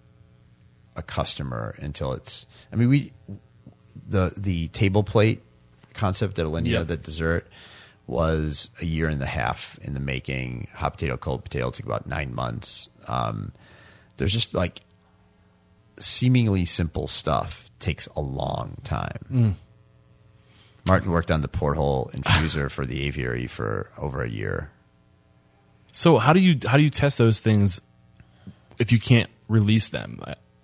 a 0.96 1.02
customer 1.02 1.74
until 1.78 2.12
it's. 2.12 2.46
I 2.72 2.76
mean, 2.76 2.88
we 2.88 3.12
the 4.08 4.32
the 4.36 4.68
table 4.68 5.02
plate 5.02 5.42
concept 5.94 6.38
at 6.38 6.46
Alinea, 6.46 6.66
Yeah. 6.68 6.82
the 6.82 6.96
dessert, 6.96 7.46
was 8.06 8.70
a 8.80 8.84
year 8.84 9.08
and 9.08 9.22
a 9.22 9.26
half 9.26 9.78
in 9.82 9.94
the 9.94 10.00
making. 10.00 10.68
Hot 10.74 10.92
potato, 10.94 11.16
cold 11.16 11.44
potato 11.44 11.70
took 11.70 11.86
about 11.86 12.06
nine 12.06 12.34
months. 12.34 12.88
Um, 13.06 13.52
there's 14.16 14.32
just 14.32 14.54
like 14.54 14.80
seemingly 15.98 16.64
simple 16.64 17.06
stuff 17.06 17.70
takes 17.78 18.06
a 18.16 18.20
long 18.20 18.76
time. 18.84 19.56
Martin 20.88 21.10
worked 21.12 21.30
on 21.30 21.42
the 21.42 21.48
porthole 21.48 22.10
infuser 22.14 22.70
for 22.70 22.84
the 22.86 23.02
aviary 23.02 23.46
for 23.46 23.90
over 23.98 24.22
a 24.22 24.28
year. 24.30 24.70
So 25.92 26.18
how 26.18 26.32
do 26.32 26.40
you 26.40 26.58
how 26.66 26.76
do 26.76 26.82
you 26.82 26.90
test 26.90 27.18
those 27.18 27.38
things 27.40 27.80
if 28.82 28.92
you 28.92 28.98
can't 28.98 29.30
release 29.48 29.88
them? 29.88 30.20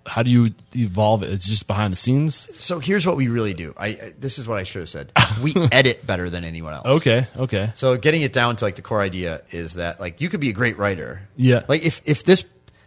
How 0.06 0.22
do 0.22 0.30
you 0.30 0.54
evolve 0.74 1.22
it? 1.22 1.30
It's 1.30 1.46
just 1.46 1.66
behind 1.66 1.92
the 1.92 1.96
scenes. 1.96 2.48
So 2.58 2.80
here's 2.80 3.06
what 3.06 3.16
we 3.16 3.28
really 3.28 3.54
do. 3.54 3.74
I 3.76 4.12
this 4.18 4.38
is 4.38 4.48
what 4.48 4.58
I 4.58 4.64
should 4.64 4.80
have 4.80 4.88
said. 4.88 5.12
We 5.42 5.54
edit 5.70 6.04
better 6.04 6.28
than 6.30 6.42
anyone 6.42 6.74
else. 6.74 6.86
Okay, 6.86 7.28
okay. 7.36 7.70
So 7.76 7.96
getting 7.96 8.22
it 8.22 8.32
down 8.32 8.56
to 8.56 8.64
like 8.64 8.74
the 8.74 8.82
core 8.82 9.00
idea 9.00 9.42
is 9.52 9.74
that 9.74 10.00
like 10.00 10.20
you 10.20 10.28
could 10.28 10.40
be 10.40 10.48
a 10.48 10.52
great 10.52 10.78
writer. 10.78 11.28
Yeah. 11.36 11.64
Like 11.68 11.84
if 11.84 12.00
if 12.04 12.24
this, 12.24 12.44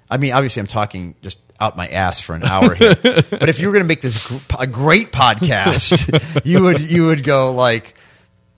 I 0.10 0.18
mean, 0.18 0.34
obviously 0.34 0.60
I'm 0.60 0.68
talking 0.68 1.16
just 1.22 1.40
out 1.62 1.78
my 1.78 1.88
ass 1.88 2.20
for 2.20 2.34
an 2.36 2.44
hour 2.44 2.74
here, 2.76 2.96
but 3.04 3.48
if 3.48 3.60
you 3.60 3.68
were 3.68 3.74
going 3.74 3.86
to 3.86 3.88
make 3.88 4.02
this 4.02 4.30
a 4.60 4.68
great 4.68 5.14
podcast, 5.14 6.42
you 6.46 6.62
would 6.64 6.82
you 6.82 7.06
would 7.06 7.24
go 7.24 7.54
like, 7.54 7.94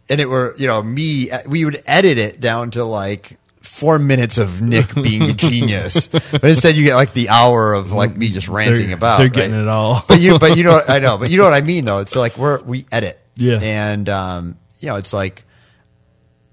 and 0.10 0.20
it 0.20 0.26
were 0.26 0.56
you 0.58 0.66
know 0.66 0.82
me, 0.82 1.30
we 1.46 1.66
would 1.66 1.84
edit 1.86 2.18
it 2.18 2.40
down 2.40 2.72
to 2.72 2.84
like. 2.84 3.38
Four 3.74 4.00
minutes 4.00 4.38
of 4.38 4.62
Nick 4.62 4.94
being 5.02 5.24
a 5.24 5.34
genius, 5.34 6.08
but 6.08 6.44
instead 6.44 6.76
you 6.76 6.84
get 6.86 6.96
like 6.96 7.14
the 7.14 7.30
hour 7.30 7.74
of 7.74 7.92
like 7.92 8.16
me 8.16 8.30
just 8.30 8.48
ranting 8.48 8.88
They're- 8.88 8.96
about. 8.96 9.18
they're 9.18 9.30
getting 9.30 9.60
it 9.60 9.68
all. 9.68 10.04
but 10.08 10.22
you, 10.22 10.38
but 10.40 10.56
you 10.58 10.64
know, 10.64 10.74
what, 10.74 10.90
I 10.92 11.00
know, 11.00 11.18
but 11.18 11.30
you 11.30 11.38
know 11.38 11.44
what 11.44 11.54
I 11.54 11.62
mean, 11.62 11.86
though. 11.86 11.98
It's 12.00 12.16
like 12.16 12.38
we're 12.38 12.62
we 12.64 12.86
edit, 12.92 13.20
Yeah. 13.36 13.60
and 13.62 14.08
um, 14.10 14.58
you 14.80 14.88
know, 14.90 14.96
it's 14.98 15.12
like 15.12 15.44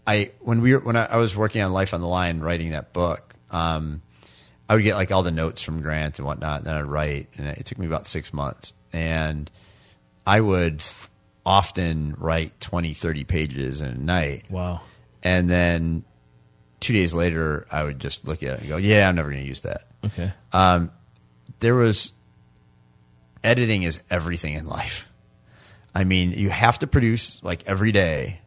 I 0.06 0.30
when 0.40 0.60
we 0.62 0.74
were 0.74 0.80
when 0.80 0.96
I, 0.96 1.04
I 1.06 1.16
was 1.18 1.36
working 1.36 1.62
on 1.62 1.72
Life 1.72 1.94
on 1.94 2.00
the 2.00 2.08
Line, 2.08 2.40
writing 2.40 2.70
that 2.70 2.92
book, 2.92 3.34
um, 3.50 4.02
I 4.68 4.74
would 4.74 4.82
get 4.82 4.94
like 4.96 5.12
all 5.12 5.22
the 5.22 5.30
notes 5.30 5.60
from 5.60 5.82
Grant 5.82 6.18
and 6.18 6.26
whatnot, 6.26 6.58
and 6.60 6.66
then 6.66 6.74
I'd 6.76 6.84
write, 6.86 7.28
and 7.36 7.46
it 7.48 7.64
took 7.66 7.78
me 7.78 7.86
about 7.86 8.06
six 8.06 8.32
months, 8.32 8.72
and 8.92 9.50
I 10.26 10.40
would 10.40 10.82
often 11.44 12.14
write 12.18 12.60
20, 12.60 12.92
30 12.94 13.24
pages 13.24 13.80
in 13.80 13.88
a 13.88 13.94
night, 13.94 14.44
Wow. 14.50 14.80
and 15.22 15.48
then 15.50 16.04
two 16.80 16.92
days 16.92 17.14
later, 17.14 17.66
I 17.70 17.84
would 17.84 17.98
just 17.98 18.26
look 18.26 18.42
at 18.42 18.54
it 18.54 18.60
and 18.60 18.68
go, 18.68 18.76
"Yeah, 18.76 19.08
I'm 19.08 19.14
never 19.14 19.30
going 19.30 19.42
to 19.42 19.48
use 19.48 19.60
that." 19.62 19.86
Okay. 20.04 20.32
Um, 20.52 20.90
there 21.60 21.74
was 21.74 22.12
editing 23.44 23.82
is 23.82 24.00
everything 24.10 24.54
in 24.54 24.66
life. 24.66 25.06
I 25.94 26.04
mean, 26.04 26.32
you 26.32 26.50
have 26.50 26.78
to 26.80 26.86
produce 26.86 27.42
like 27.42 27.64
every 27.66 27.92
day, 27.92 28.40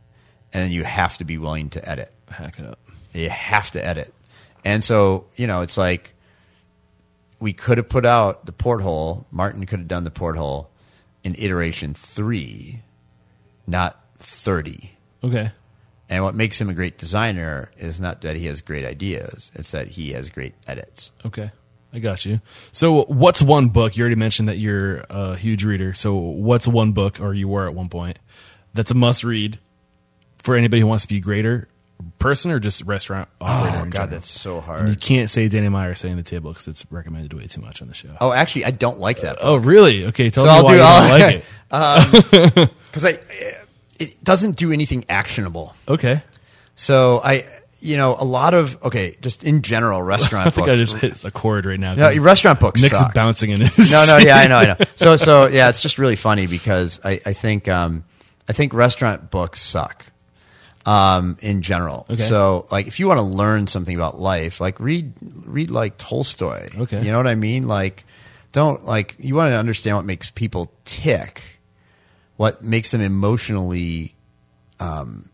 and 0.52 0.64
then 0.64 0.72
you 0.72 0.84
have 0.84 1.18
to 1.18 1.26
be 1.26 1.38
willing 1.38 1.70
to 1.72 1.90
edit. 1.90 2.12
Hack 2.30 2.60
it 2.60 2.66
up. 2.66 2.80
You 3.14 3.30
have 3.30 3.72
to 3.72 3.86
edit. 3.86 4.14
And 4.66 4.84
so, 4.84 5.26
you 5.36 5.46
know, 5.46 5.62
it's 5.62 5.78
like 5.78 6.14
we 7.40 7.54
could 7.54 7.78
have 7.78 7.90
put 7.90 8.06
out 8.06 8.46
the 8.46 8.54
porthole, 8.54 9.28
Martin 9.30 9.66
could 9.66 9.80
have 9.80 9.88
done 9.88 10.06
the 10.06 10.12
porthole 10.12 10.70
in 11.24 11.36
iteration 11.38 11.94
three, 11.94 12.82
not 13.68 14.00
30. 14.20 14.92
Okay. 15.24 15.52
And 16.14 16.24
what 16.24 16.36
makes 16.36 16.62
him 16.62 16.70
a 16.70 16.76
great 16.76 17.00
designer 17.00 17.72
is 17.76 18.00
not 18.00 18.22
that 18.22 18.36
he 18.36 18.46
has 18.46 18.62
great 18.62 18.86
ideas, 18.86 19.52
it's 19.56 19.72
that 19.72 19.88
he 19.88 20.12
has 20.12 20.30
great 20.30 20.54
edits. 20.68 21.12
Okay. 21.26 21.52
I 21.92 21.98
got 21.98 22.24
you. 22.24 22.40
So, 22.72 23.04
what's 23.06 23.42
one 23.42 23.70
book? 23.70 23.98
You 23.98 24.02
already 24.04 24.16
mentioned 24.16 24.48
that 24.48 24.60
you're 24.60 25.06
a 25.10 25.36
huge 25.36 25.66
reader. 25.66 25.94
So, 25.96 26.14
what's 26.16 26.68
one 26.68 26.92
book, 26.92 27.20
or 27.20 27.34
you 27.34 27.48
were 27.48 27.68
at 27.68 27.74
one 27.74 27.90
point, 27.90 28.20
that's 28.76 28.92
a 28.92 28.94
must 28.94 29.24
read 29.24 29.58
for 30.44 30.56
anybody 30.56 30.82
who 30.82 30.88
wants 30.88 31.04
to 31.06 31.08
be 31.08 31.18
a 31.18 31.20
greater 31.20 31.68
person 32.20 32.52
or 32.52 32.60
just 32.60 32.84
restaurant 32.84 33.28
oh, 33.42 33.46
operator? 33.46 33.78
Oh, 33.78 33.82
God, 33.86 33.92
general? 33.92 34.08
that's 34.10 34.30
so 34.30 34.60
And 34.60 34.90
you 34.90 34.96
can't 34.96 35.32
say 35.32 35.48
Danny 35.48 35.70
Meyer 35.70 35.92
at 35.94 35.98
the 36.00 36.22
table 36.24 36.52
because 36.52 36.68
it's 36.68 36.86
recommended 36.92 37.34
way 37.34 37.48
too 37.48 37.62
much 37.62 37.82
on 37.82 37.88
the 37.88 37.96
show. 37.96 38.16
Oh, 38.22 38.32
actually, 38.32 38.66
I 38.66 38.72
don't 38.72 39.00
like 39.00 39.22
that. 39.22 39.38
Oh, 39.42 39.56
really? 39.56 40.06
Okay, 40.08 40.30
tell 40.30 40.44
So 40.46 40.50
me 40.50 40.56
I'll 40.56 40.64
why 40.64 40.72
do- 40.72 40.78
you 40.78 40.84
I'll- 40.84 41.10
don't 41.10 41.20
like 41.20 42.46
it. 42.54 42.66
Um, 42.66 42.70
because 42.86 43.06
I 43.06 43.20
it 44.00 44.24
doesn't 44.24 44.56
do 44.58 44.72
anything 44.72 45.06
actionable. 45.10 45.76
Okay, 45.88 46.22
So 46.76 47.22
I, 47.24 47.46
you 47.80 47.98
know, 47.98 48.16
a 48.18 48.24
lot 48.24 48.54
of 48.54 48.82
okay, 48.84 49.18
just 49.22 49.44
in 49.44 49.62
general, 49.62 50.02
restaurant 50.16 50.48
I 50.48 50.50
think 50.50 50.68
books. 50.68 50.72
I 50.72 50.84
just 50.84 50.98
hit 50.98 51.24
a 51.26 51.32
chord 51.32 51.66
right 51.66 51.80
now. 51.80 51.96
no, 51.96 52.16
restaurant 52.20 52.60
books 52.60 52.82
Nick's 52.82 52.98
suck. 52.98 53.14
bouncing 53.14 53.52
in 53.52 53.62
his. 53.62 53.92
No, 53.92 54.06
no, 54.06 54.18
yeah, 54.18 54.38
I 54.38 54.48
know, 54.48 54.58
I 54.58 54.66
know. 54.66 54.76
So, 54.96 55.16
so 55.18 55.48
yeah, 55.48 55.70
it's 55.70 55.82
just 55.82 55.98
really 55.98 56.16
funny 56.16 56.48
because 56.48 57.00
I, 57.04 57.20
I 57.26 57.34
think, 57.34 57.68
um, 57.68 58.04
I 58.48 58.54
think 58.54 58.74
restaurant 58.74 59.30
books 59.32 59.62
suck. 59.62 60.06
Um, 60.86 61.38
in 61.40 61.62
general. 61.62 62.06
Okay. 62.10 62.22
So, 62.22 62.68
like, 62.70 62.88
if 62.88 63.00
you 63.00 63.08
want 63.08 63.20
to 63.20 63.24
learn 63.26 63.68
something 63.68 63.96
about 63.96 64.20
life, 64.20 64.60
like 64.60 64.82
read, 64.82 65.14
read 65.46 65.72
like 65.72 65.98
Tolstoy. 65.98 66.68
Okay. 66.78 67.02
You 67.06 67.10
know 67.10 67.18
what 67.20 67.28
I 67.28 67.36
mean? 67.36 67.70
Like, 67.70 68.04
don't 68.52 68.84
like 68.86 69.16
you 69.18 69.34
want 69.34 69.52
to 69.52 69.56
understand 69.56 69.96
what 69.96 70.04
makes 70.04 70.30
people 70.30 70.74
tick, 70.84 71.53
what 72.44 72.62
makes 72.62 72.92
them 72.92 73.00
emotionally 73.00 74.14
um, 74.78 75.30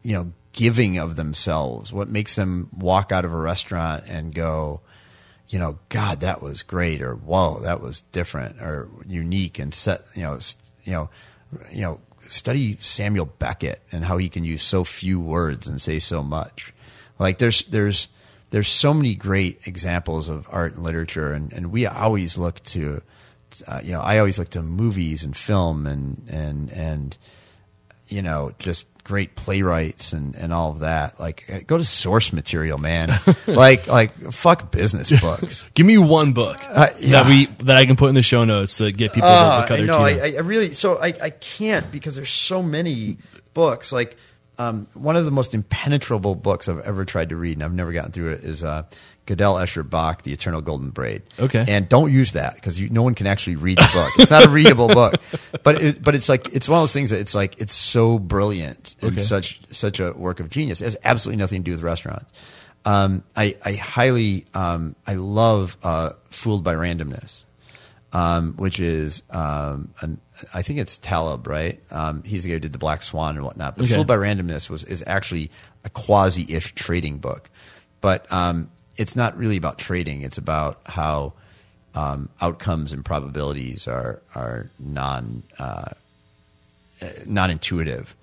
you 0.00 0.14
know, 0.14 0.32
giving 0.52 0.96
of 0.96 1.16
themselves, 1.16 1.92
what 1.92 2.08
makes 2.08 2.34
them 2.34 2.70
walk 2.74 3.12
out 3.12 3.26
of 3.26 3.32
a 3.34 3.36
restaurant 3.36 4.04
and 4.08 4.34
go, 4.34 4.80
you 5.48 5.58
know, 5.58 5.78
God, 5.90 6.20
that 6.20 6.40
was 6.40 6.62
great, 6.62 7.02
or 7.02 7.14
whoa, 7.14 7.60
that 7.60 7.82
was 7.82 8.00
different, 8.10 8.58
or 8.58 8.88
unique, 9.06 9.58
and 9.58 9.74
set, 9.74 10.00
you 10.14 10.22
know, 10.22 10.38
you 10.82 10.92
know, 10.92 11.10
you 11.70 11.82
know, 11.82 12.00
study 12.26 12.78
Samuel 12.80 13.26
Beckett 13.26 13.82
and 13.92 14.06
how 14.06 14.16
he 14.16 14.30
can 14.30 14.44
use 14.44 14.62
so 14.62 14.84
few 14.84 15.20
words 15.20 15.68
and 15.68 15.78
say 15.78 15.98
so 15.98 16.22
much. 16.22 16.72
Like 17.18 17.36
there's 17.36 17.66
there's 17.66 18.08
there's 18.48 18.68
so 18.68 18.94
many 18.94 19.14
great 19.14 19.66
examples 19.66 20.30
of 20.30 20.46
art 20.48 20.74
and 20.74 20.84
literature, 20.84 21.34
and, 21.34 21.52
and 21.52 21.70
we 21.70 21.84
always 21.84 22.38
look 22.38 22.62
to, 22.62 23.02
uh, 23.66 23.80
you 23.82 23.92
know, 23.92 24.00
I 24.00 24.18
always 24.18 24.38
look 24.38 24.50
to 24.50 24.62
movies 24.62 25.24
and 25.24 25.36
film 25.36 25.86
and 25.86 26.22
and 26.28 26.70
and 26.72 27.18
you 28.08 28.22
know, 28.22 28.52
just 28.58 28.86
great 29.04 29.34
playwrights 29.36 30.12
and, 30.14 30.34
and 30.36 30.52
all 30.52 30.70
of 30.70 30.80
that. 30.80 31.18
Like, 31.20 31.44
uh, 31.50 31.60
go 31.66 31.76
to 31.78 31.84
source 31.84 32.32
material, 32.32 32.76
man. 32.78 33.10
like, 33.46 33.86
like 33.86 34.14
fuck 34.32 34.70
business 34.70 35.10
books. 35.20 35.68
Give 35.74 35.84
me 35.86 35.98
one 35.98 36.32
book 36.32 36.58
Uh, 36.68 36.88
yeah. 37.00 37.22
that 37.22 37.28
we 37.28 37.46
that 37.64 37.76
I 37.76 37.84
can 37.86 37.96
put 37.96 38.08
in 38.08 38.14
the 38.14 38.22
show 38.22 38.44
notes 38.44 38.78
to 38.78 38.92
get 38.92 39.12
people 39.12 39.28
Uh, 39.28 39.62
to 39.62 39.68
cut 39.68 39.74
I 39.74 39.76
their 39.78 39.86
know. 39.86 40.06
teeth. 40.08 40.22
I, 40.22 40.36
I 40.36 40.40
really 40.40 40.72
so 40.72 40.96
I, 40.98 41.12
I 41.22 41.30
can't 41.30 41.90
because 41.90 42.16
there's 42.16 42.30
so 42.30 42.62
many 42.62 43.18
books. 43.54 43.92
Like 43.92 44.16
um, 44.58 44.88
one 44.94 45.16
of 45.16 45.24
the 45.24 45.30
most 45.30 45.54
impenetrable 45.54 46.34
books 46.34 46.68
I've 46.68 46.80
ever 46.80 47.04
tried 47.04 47.28
to 47.28 47.36
read, 47.36 47.56
and 47.58 47.62
I've 47.64 47.74
never 47.74 47.92
gotten 47.92 48.10
through 48.12 48.32
it, 48.32 48.44
is 48.44 48.64
uh, 48.64 48.82
Gödel 49.28 49.62
Escher 49.62 49.88
Bach, 49.88 50.22
The 50.22 50.32
Eternal 50.32 50.60
Golden 50.62 50.90
Braid. 50.90 51.22
Okay. 51.38 51.64
and 51.68 51.88
don't 51.88 52.10
use 52.12 52.32
that 52.32 52.54
because 52.56 52.80
no 52.80 53.02
one 53.02 53.14
can 53.14 53.26
actually 53.28 53.56
read 53.56 53.78
the 53.78 53.90
book. 53.92 54.10
It's 54.18 54.30
not 54.30 54.46
a 54.46 54.48
readable 54.48 54.88
book, 54.88 55.14
but 55.62 55.80
it, 55.80 56.02
but 56.02 56.14
it's 56.14 56.28
like 56.28 56.52
it's 56.54 56.68
one 56.68 56.78
of 56.78 56.82
those 56.82 56.92
things 56.92 57.10
that 57.10 57.20
it's 57.20 57.34
like 57.34 57.60
it's 57.60 57.74
so 57.74 58.18
brilliant 58.18 58.96
and 59.02 59.12
Okay. 59.12 59.20
such 59.20 59.60
such 59.70 60.00
a 60.00 60.12
work 60.12 60.40
of 60.40 60.48
genius. 60.50 60.80
It 60.80 60.84
has 60.86 60.96
absolutely 61.04 61.38
nothing 61.40 61.60
to 61.62 61.64
do 61.66 61.72
with 61.72 61.82
restaurants. 61.82 62.32
Um, 62.84 63.22
I, 63.36 63.56
I 63.64 63.72
highly 63.74 64.46
um, 64.54 64.96
I 65.06 65.14
love 65.14 65.76
uh, 65.82 66.10
Fooled 66.30 66.64
by 66.64 66.74
Randomness 66.74 67.44
um, 68.12 68.54
which 68.54 68.80
is 68.80 69.22
um, 69.30 69.92
an, 70.00 70.18
I 70.54 70.62
think 70.62 70.78
it's 70.78 70.96
Taleb, 70.96 71.46
right? 71.46 71.78
Um, 71.90 72.22
he's 72.22 72.44
the 72.44 72.48
guy 72.50 72.54
who 72.54 72.60
did 72.60 72.72
the 72.72 72.78
Black 72.78 73.02
Swan 73.02 73.36
and 73.36 73.44
whatnot. 73.44 73.76
But 73.76 73.84
Okay. 73.84 73.94
Fooled 73.94 74.06
by 74.06 74.16
Randomness 74.16 74.70
was 74.70 74.82
is 74.84 75.04
actually 75.06 75.50
a 75.84 75.90
quasi-ish 75.90 76.74
trading 76.74 77.18
book, 77.18 77.50
but 78.00 78.30
um, 78.32 78.70
it's 78.98 79.16
not 79.16 79.36
really 79.38 79.56
about 79.56 79.78
trading. 79.78 80.22
It's 80.22 80.36
about 80.36 80.80
how 80.84 81.32
um, 81.94 82.28
outcomes 82.40 82.92
and 82.92 83.04
probabilities 83.04 83.88
are 83.88 84.20
are 84.34 84.70
non 84.78 85.42
uh, 85.58 85.90
non 87.24 87.50
intuitive. 87.50 88.14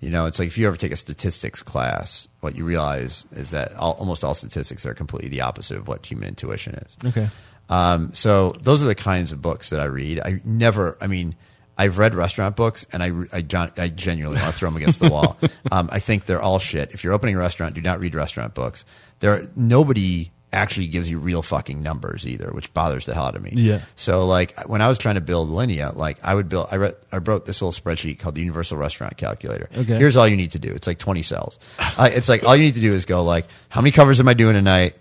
You 0.00 0.10
know, 0.10 0.26
it's 0.26 0.40
like 0.40 0.48
if 0.48 0.58
you 0.58 0.66
ever 0.66 0.76
take 0.76 0.90
a 0.90 0.96
statistics 0.96 1.62
class, 1.62 2.26
what 2.40 2.56
you 2.56 2.64
realize 2.64 3.24
is 3.36 3.52
that 3.52 3.76
all, 3.76 3.92
almost 3.92 4.24
all 4.24 4.34
statistics 4.34 4.84
are 4.84 4.94
completely 4.94 5.28
the 5.28 5.42
opposite 5.42 5.76
of 5.76 5.86
what 5.86 6.04
human 6.04 6.28
intuition 6.28 6.74
is. 6.74 6.96
okay. 7.04 7.28
Um, 7.68 8.12
so 8.12 8.50
those 8.62 8.82
are 8.82 8.86
the 8.86 8.96
kinds 8.96 9.30
of 9.30 9.40
books 9.40 9.70
that 9.70 9.80
I 9.80 9.84
read. 9.84 10.20
I 10.20 10.40
never, 10.44 10.98
I 11.00 11.06
mean, 11.06 11.36
I've 11.78 11.98
read 11.98 12.14
restaurant 12.14 12.56
books 12.56 12.84
and 12.92 13.02
I, 13.02 13.12
I, 13.32 13.70
I 13.78 13.88
genuinely 13.88 14.40
want 14.40 14.52
to 14.52 14.58
throw 14.58 14.68
them 14.68 14.76
against 14.76 15.00
the 15.00 15.08
wall. 15.08 15.38
Um, 15.70 15.88
I 15.90 16.00
think 16.00 16.26
they're 16.26 16.42
all 16.42 16.58
shit. 16.58 16.92
If 16.92 17.02
you're 17.02 17.14
opening 17.14 17.34
a 17.34 17.38
restaurant, 17.38 17.74
do 17.74 17.80
not 17.80 17.98
read 17.98 18.14
restaurant 18.14 18.52
books. 18.52 18.84
There, 19.22 19.48
nobody 19.56 20.30
actually 20.52 20.88
gives 20.88 21.08
you 21.10 21.18
real 21.18 21.40
fucking 21.40 21.82
numbers 21.82 22.26
either, 22.26 22.50
which 22.52 22.74
bothers 22.74 23.06
the 23.06 23.14
hell 23.14 23.24
out 23.24 23.36
of 23.36 23.42
me. 23.42 23.54
Yeah. 23.56 23.80
So 23.96 24.26
like 24.26 24.68
when 24.68 24.82
I 24.82 24.88
was 24.88 24.98
trying 24.98 25.14
to 25.14 25.22
build 25.22 25.48
Alinea, 25.48 25.96
like 25.96 26.18
I 26.22 26.34
would 26.34 26.50
build, 26.50 26.68
I, 26.70 26.74
re- 26.74 26.92
I 27.10 27.16
wrote 27.16 27.46
this 27.46 27.62
little 27.62 27.72
spreadsheet 27.72 28.18
called 28.18 28.34
the 28.34 28.42
Universal 28.42 28.76
Restaurant 28.76 29.16
Calculator. 29.16 29.70
Okay. 29.74 29.96
Here's 29.96 30.18
all 30.18 30.28
you 30.28 30.36
need 30.36 30.50
to 30.50 30.58
do. 30.58 30.70
It's 30.74 30.86
like 30.86 30.98
20 30.98 31.22
cells. 31.22 31.58
Uh, 31.78 32.10
it's 32.12 32.28
like 32.28 32.44
all 32.44 32.54
you 32.54 32.64
need 32.64 32.74
to 32.74 32.82
do 32.82 32.92
is 32.92 33.06
go 33.06 33.24
like, 33.24 33.46
how 33.70 33.80
many 33.80 33.92
covers 33.92 34.20
am 34.20 34.28
I 34.28 34.34
doing 34.34 34.54
tonight? 34.54 34.96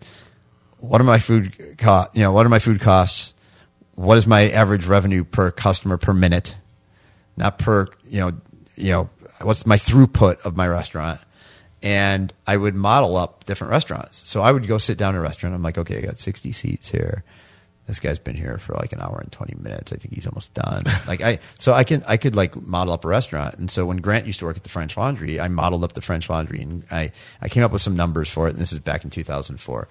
what 0.81 0.99
are 0.99 1.03
my 1.03 1.19
food 1.19 1.77
co- 1.77 2.07
you 2.13 2.21
know 2.21 2.31
what 2.31 2.43
are 2.43 2.49
my 2.49 2.57
food 2.57 2.81
costs 2.81 3.33
what 3.95 4.17
is 4.17 4.25
my 4.25 4.49
average 4.49 4.87
revenue 4.87 5.23
per 5.23 5.51
customer 5.51 5.97
per 5.97 6.11
minute, 6.13 6.55
not 7.37 7.59
per 7.59 7.85
you 8.07 8.19
know 8.19 8.31
you 8.75 8.91
know 8.91 9.09
what's 9.41 9.65
my 9.65 9.77
throughput 9.77 10.39
of 10.41 10.55
my 10.55 10.67
restaurant, 10.67 11.19
and 11.81 12.33
I 12.45 12.57
would 12.57 12.75
model 12.75 13.17
up 13.17 13.43
different 13.45 13.71
restaurants. 13.71 14.27
So 14.27 14.41
I 14.41 14.51
would 14.51 14.67
go 14.67 14.77
sit 14.77 14.97
down 14.97 15.15
in 15.15 15.19
a 15.19 15.23
restaurant. 15.23 15.55
I'm 15.55 15.63
like, 15.63 15.77
okay, 15.77 15.97
I 15.97 16.01
got 16.01 16.19
60 16.19 16.51
seats 16.51 16.89
here. 16.89 17.23
This 17.87 17.99
guy's 17.99 18.19
been 18.19 18.35
here 18.35 18.57
for 18.57 18.73
like 18.75 18.93
an 18.93 19.01
hour 19.01 19.19
and 19.19 19.31
20 19.31 19.55
minutes. 19.59 19.91
I 19.91 19.97
think 19.97 20.13
he's 20.13 20.27
almost 20.27 20.53
done. 20.53 20.83
like 21.07 21.21
I, 21.21 21.39
so 21.57 21.73
I 21.73 21.83
can, 21.83 22.03
I 22.07 22.17
could 22.17 22.35
like 22.35 22.55
model 22.55 22.93
up 22.93 23.03
a 23.03 23.07
restaurant. 23.07 23.55
And 23.55 23.69
so 23.69 23.85
when 23.85 23.97
Grant 23.97 24.27
used 24.27 24.39
to 24.39 24.45
work 24.45 24.57
at 24.57 24.63
the 24.63 24.69
French 24.69 24.95
Laundry, 24.95 25.39
I 25.39 25.47
modeled 25.47 25.83
up 25.83 25.93
the 25.93 26.01
French 26.01 26.29
Laundry 26.29 26.61
and 26.61 26.83
I, 26.91 27.11
I 27.41 27.49
came 27.49 27.63
up 27.63 27.71
with 27.71 27.81
some 27.81 27.95
numbers 27.95 28.29
for 28.29 28.47
it. 28.47 28.51
And 28.51 28.59
this 28.59 28.71
is 28.71 28.79
back 28.79 29.03
in 29.03 29.09
2004. 29.09 29.87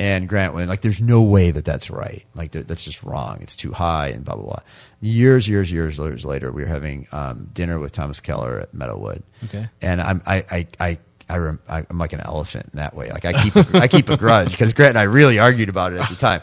And 0.00 0.28
Grant 0.28 0.54
went 0.54 0.68
like, 0.68 0.80
"There's 0.80 1.00
no 1.00 1.22
way 1.22 1.50
that 1.50 1.64
that's 1.64 1.90
right. 1.90 2.24
Like 2.32 2.52
that's 2.52 2.84
just 2.84 3.02
wrong. 3.02 3.38
It's 3.40 3.56
too 3.56 3.72
high." 3.72 4.08
And 4.08 4.24
blah 4.24 4.36
blah 4.36 4.44
blah. 4.44 4.60
Years, 5.00 5.48
years, 5.48 5.72
years, 5.72 5.98
years 5.98 6.24
later, 6.24 6.52
we 6.52 6.62
were 6.62 6.68
having 6.68 7.08
um, 7.10 7.50
dinner 7.52 7.80
with 7.80 7.90
Thomas 7.90 8.20
Keller 8.20 8.60
at 8.60 8.72
Meadowood. 8.72 9.22
Okay. 9.46 9.68
And 9.82 10.00
I'm 10.00 10.22
I 10.24 10.44
I 10.50 10.66
I. 10.78 10.98
I 11.28 11.36
rem, 11.38 11.60
I'm 11.68 11.98
like 11.98 12.12
an 12.12 12.20
elephant 12.20 12.70
in 12.72 12.78
that 12.78 12.94
way. 12.94 13.10
Like 13.10 13.24
I 13.24 13.32
keep, 13.32 13.56
I 13.74 13.88
keep 13.88 14.08
a 14.08 14.16
grudge 14.16 14.50
because 14.50 14.72
Grant 14.72 14.90
and 14.90 14.98
I 14.98 15.02
really 15.02 15.38
argued 15.38 15.68
about 15.68 15.92
it 15.92 16.00
at 16.00 16.08
the 16.08 16.16
time. 16.16 16.42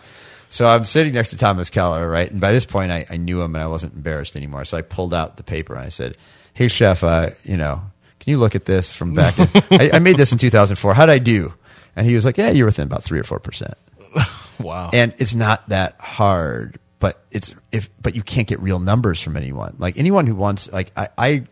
So 0.49 0.66
I'm 0.66 0.86
sitting 0.86 1.14
next 1.14 1.32
to 1.32 1.38
Thomas 1.38 1.70
Keller, 1.70 2.10
right? 2.10 2.30
And 2.30 2.40
by 2.40 2.52
this 2.52 2.66
point, 2.66 2.91
I, 2.91 3.06
I 3.10 3.18
knew 3.18 3.41
him 3.41 3.56
and 3.56 3.64
I 3.64 3.68
wasn't 3.68 3.94
embarrassed 3.95 4.36
anymore. 4.36 4.64
So 4.66 4.78
I 4.78 4.82
pulled 4.82 5.14
out 5.14 5.38
the 5.38 5.44
paper 5.44 5.76
and 5.76 5.84
I 5.84 5.90
said, 5.90 6.18
"Hey, 6.53 6.68
chef, 6.68 7.03
uh, 7.03 7.32
you 7.44 7.57
know, 7.57 7.82
can 8.20 8.32
you 8.32 8.38
look 8.38 8.56
at 8.56 8.66
this 8.66 8.95
from 8.95 9.14
back? 9.16 9.38
In, 9.38 9.48
I, 9.72 9.90
I 9.95 9.99
made 9.99 10.18
this 10.18 10.32
in 10.32 10.38
2004. 10.38 10.94
How'd 10.94 11.10
I 11.10 11.18
do?" 11.18 11.53
And 11.95 12.07
he 12.07 12.16
was 12.16 12.24
like, 12.26 12.38
"Yeah, 12.38 12.52
you're 12.52 12.68
within 12.68 12.88
about 12.88 13.03
three 13.03 13.20
or 13.20 13.24
four 13.24 13.40
percent." 13.40 13.76
Wow. 14.57 14.90
and 14.94 15.14
it's 15.18 15.36
not 15.36 15.68
that 15.68 15.99
hard 15.99 16.80
but 16.99 17.22
it's 17.30 17.53
if 17.74 17.90
but 18.02 18.16
you 18.16 18.24
can't 18.24 18.48
get 18.48 18.62
real 18.62 18.80
numbers 18.80 19.22
from 19.22 19.36
anyone 19.36 19.76
like 19.80 19.98
anyone 19.98 20.26
who 20.26 20.34
wants 20.34 20.72
like 20.72 20.94
i 20.95 21.10
i, 21.18 21.44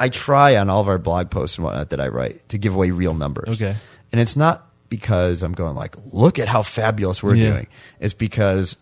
I 0.00 0.08
try 0.08 0.56
on 0.56 0.70
all 0.70 0.80
of 0.80 0.88
our 0.88 0.98
blog 0.98 1.30
posts 1.30 1.58
and 1.58 1.64
whatnot 1.64 1.90
that 1.90 2.00
i 2.00 2.08
write 2.08 2.48
to 2.50 2.58
give 2.58 2.74
away 2.74 2.90
real 2.90 3.14
numbers 3.14 3.48
Okay. 3.60 3.76
and 4.12 4.20
it's 4.20 4.36
not 4.36 4.66
because 4.88 5.42
i'm 5.42 5.52
going 5.52 5.74
like 5.74 5.96
look 6.12 6.38
at 6.38 6.48
how 6.48 6.62
fabulous 6.62 7.22
we're 7.22 7.34
Yeah. 7.34 7.50
doing 7.50 7.66
it's 8.00 8.14
because 8.14 8.76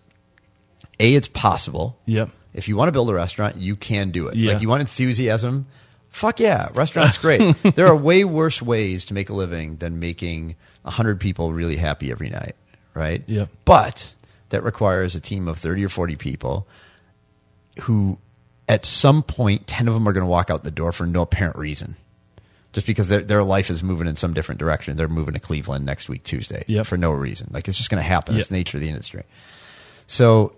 a 1.01 1.15
it's 1.15 1.29
possible 1.29 1.99
Yep. 2.07 2.31
if 2.55 2.69
you 2.69 2.77
want 2.77 2.89
to 2.89 2.93
build 2.93 3.09
a 3.11 3.15
restaurant 3.15 3.57
you 3.57 3.77
can 3.77 4.11
do 4.11 4.29
it 4.29 4.37
Yeah. 4.37 4.53
like 4.53 4.63
you 4.63 4.69
want 4.69 4.81
enthusiasm 4.83 5.67
fuck 6.11 6.39
yeah 6.41 6.69
restaurant's 6.75 7.19
great 7.19 7.41
there 7.75 7.87
are 7.87 7.97
way 7.97 8.25
worse 8.25 8.61
ways 8.63 9.05
to 9.07 9.15
make 9.15 9.29
a 9.31 9.35
living 9.35 9.77
than 9.77 9.99
making 9.99 10.55
100 10.83 11.19
people 11.21 11.53
really 11.53 11.77
happy 11.77 12.11
every 12.11 12.29
night 12.31 12.57
right 12.95 13.23
Yep. 13.27 13.49
but 13.65 14.15
that 14.51 14.63
requires 14.63 15.15
a 15.17 15.21
team 15.21 15.49
of 15.49 15.59
30 15.59 15.85
or 15.85 15.89
40 15.89 16.15
people 16.17 16.67
who 17.81 18.19
at 18.69 18.85
some 18.85 19.23
point 19.23 19.67
10 19.67 19.89
of 19.89 19.95
them 19.95 20.09
are 20.09 20.13
going 20.13 20.23
to 20.25 20.31
walk 20.31 20.51
out 20.51 20.65
the 20.65 20.71
door 20.71 20.93
for 20.93 21.07
no 21.07 21.23
apparent 21.23 21.57
reason 21.57 21.97
just 22.73 22.87
because 22.87 23.09
their, 23.09 23.21
their 23.21 23.43
life 23.43 23.71
is 23.71 23.83
moving 23.83 24.07
in 24.07 24.17
some 24.17 24.35
different 24.35 24.59
direction 24.59 24.97
they're 24.97 25.09
moving 25.09 25.35
to 25.35 25.41
cleveland 25.41 25.85
next 25.87 26.09
week 26.09 26.23
tuesday 26.25 26.65
Yep. 26.67 26.87
for 26.87 26.97
no 26.97 27.11
reason 27.11 27.49
like 27.53 27.69
it's 27.69 27.77
just 27.79 27.91
going 27.91 28.03
to 28.03 28.07
happen 28.09 28.35
it's 28.37 28.47
Yep. 28.47 28.49
the 28.49 28.55
nature 28.57 28.77
of 28.79 28.81
the 28.83 28.89
industry 28.89 29.23
so 30.07 30.55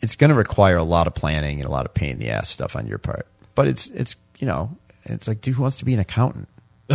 it's 0.00 0.16
going 0.16 0.30
to 0.30 0.34
require 0.36 0.76
a 0.76 0.82
lot 0.84 1.06
of 1.06 1.14
planning 1.14 1.58
and 1.60 1.66
a 1.68 1.70
lot 1.70 1.86
of 1.86 1.92
pain 1.94 2.10
in 2.12 2.18
the 2.18 2.30
ass 2.30 2.48
stuff 2.48 2.76
on 2.76 2.86
your 2.86 2.98
part 2.98 3.26
but 3.54 3.66
it's 3.68 3.88
it's 3.88 4.16
you 4.38 4.46
know 4.46 4.76
it's 5.04 5.26
like 5.28 5.40
dude 5.40 5.54
who 5.56 5.62
wants 5.62 5.78
to 5.78 5.84
be 5.84 5.94
an 5.94 6.00
accountant 6.00 6.48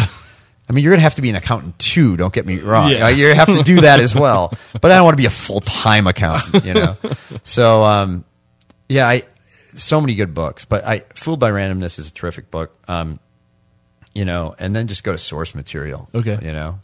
I 0.67 0.73
mean, 0.73 0.83
you're 0.83 0.93
going 0.93 0.97
to 0.99 1.03
have 1.03 1.13
to 1.13 1.21
be 1.21 1.29
an 1.29 1.35
accountant 1.35 1.77
too. 1.77 2.17
Don't 2.17 2.33
get 2.33 2.43
me 2.47 2.57
wrong. 2.57 2.89
Yeah. 2.89 3.05
Uh, 3.05 3.09
You 3.09 3.35
have 3.35 3.45
to 3.55 3.61
do 3.61 3.81
that 3.81 3.99
as 3.99 4.15
well. 4.15 4.51
But 4.81 4.91
I 4.91 4.95
don't 4.95 5.03
want 5.03 5.13
to 5.13 5.21
be 5.21 5.27
a 5.27 5.29
full 5.29 5.61
time 5.61 6.07
accountant. 6.07 6.65
You 6.65 6.73
know. 6.73 6.97
so 7.43 7.83
um, 7.83 8.25
yeah, 8.89 9.07
I 9.07 9.21
so 9.75 10.01
many 10.01 10.15
good 10.15 10.33
books. 10.33 10.65
But 10.65 10.85
I 10.85 10.99
Fooled 11.15 11.39
by 11.39 11.51
Randomness 11.51 11.99
is 11.99 12.09
a 12.09 12.13
terrific 12.13 12.51
book. 12.51 12.75
Um, 12.87 13.19
you 14.13 14.25
know, 14.25 14.55
and 14.57 14.75
then 14.75 14.87
just 14.87 15.03
go 15.03 15.11
to 15.11 15.17
source 15.17 15.53
material. 15.53 16.09
Okay. 16.15 16.39
You 16.41 16.53
know. 16.53 16.79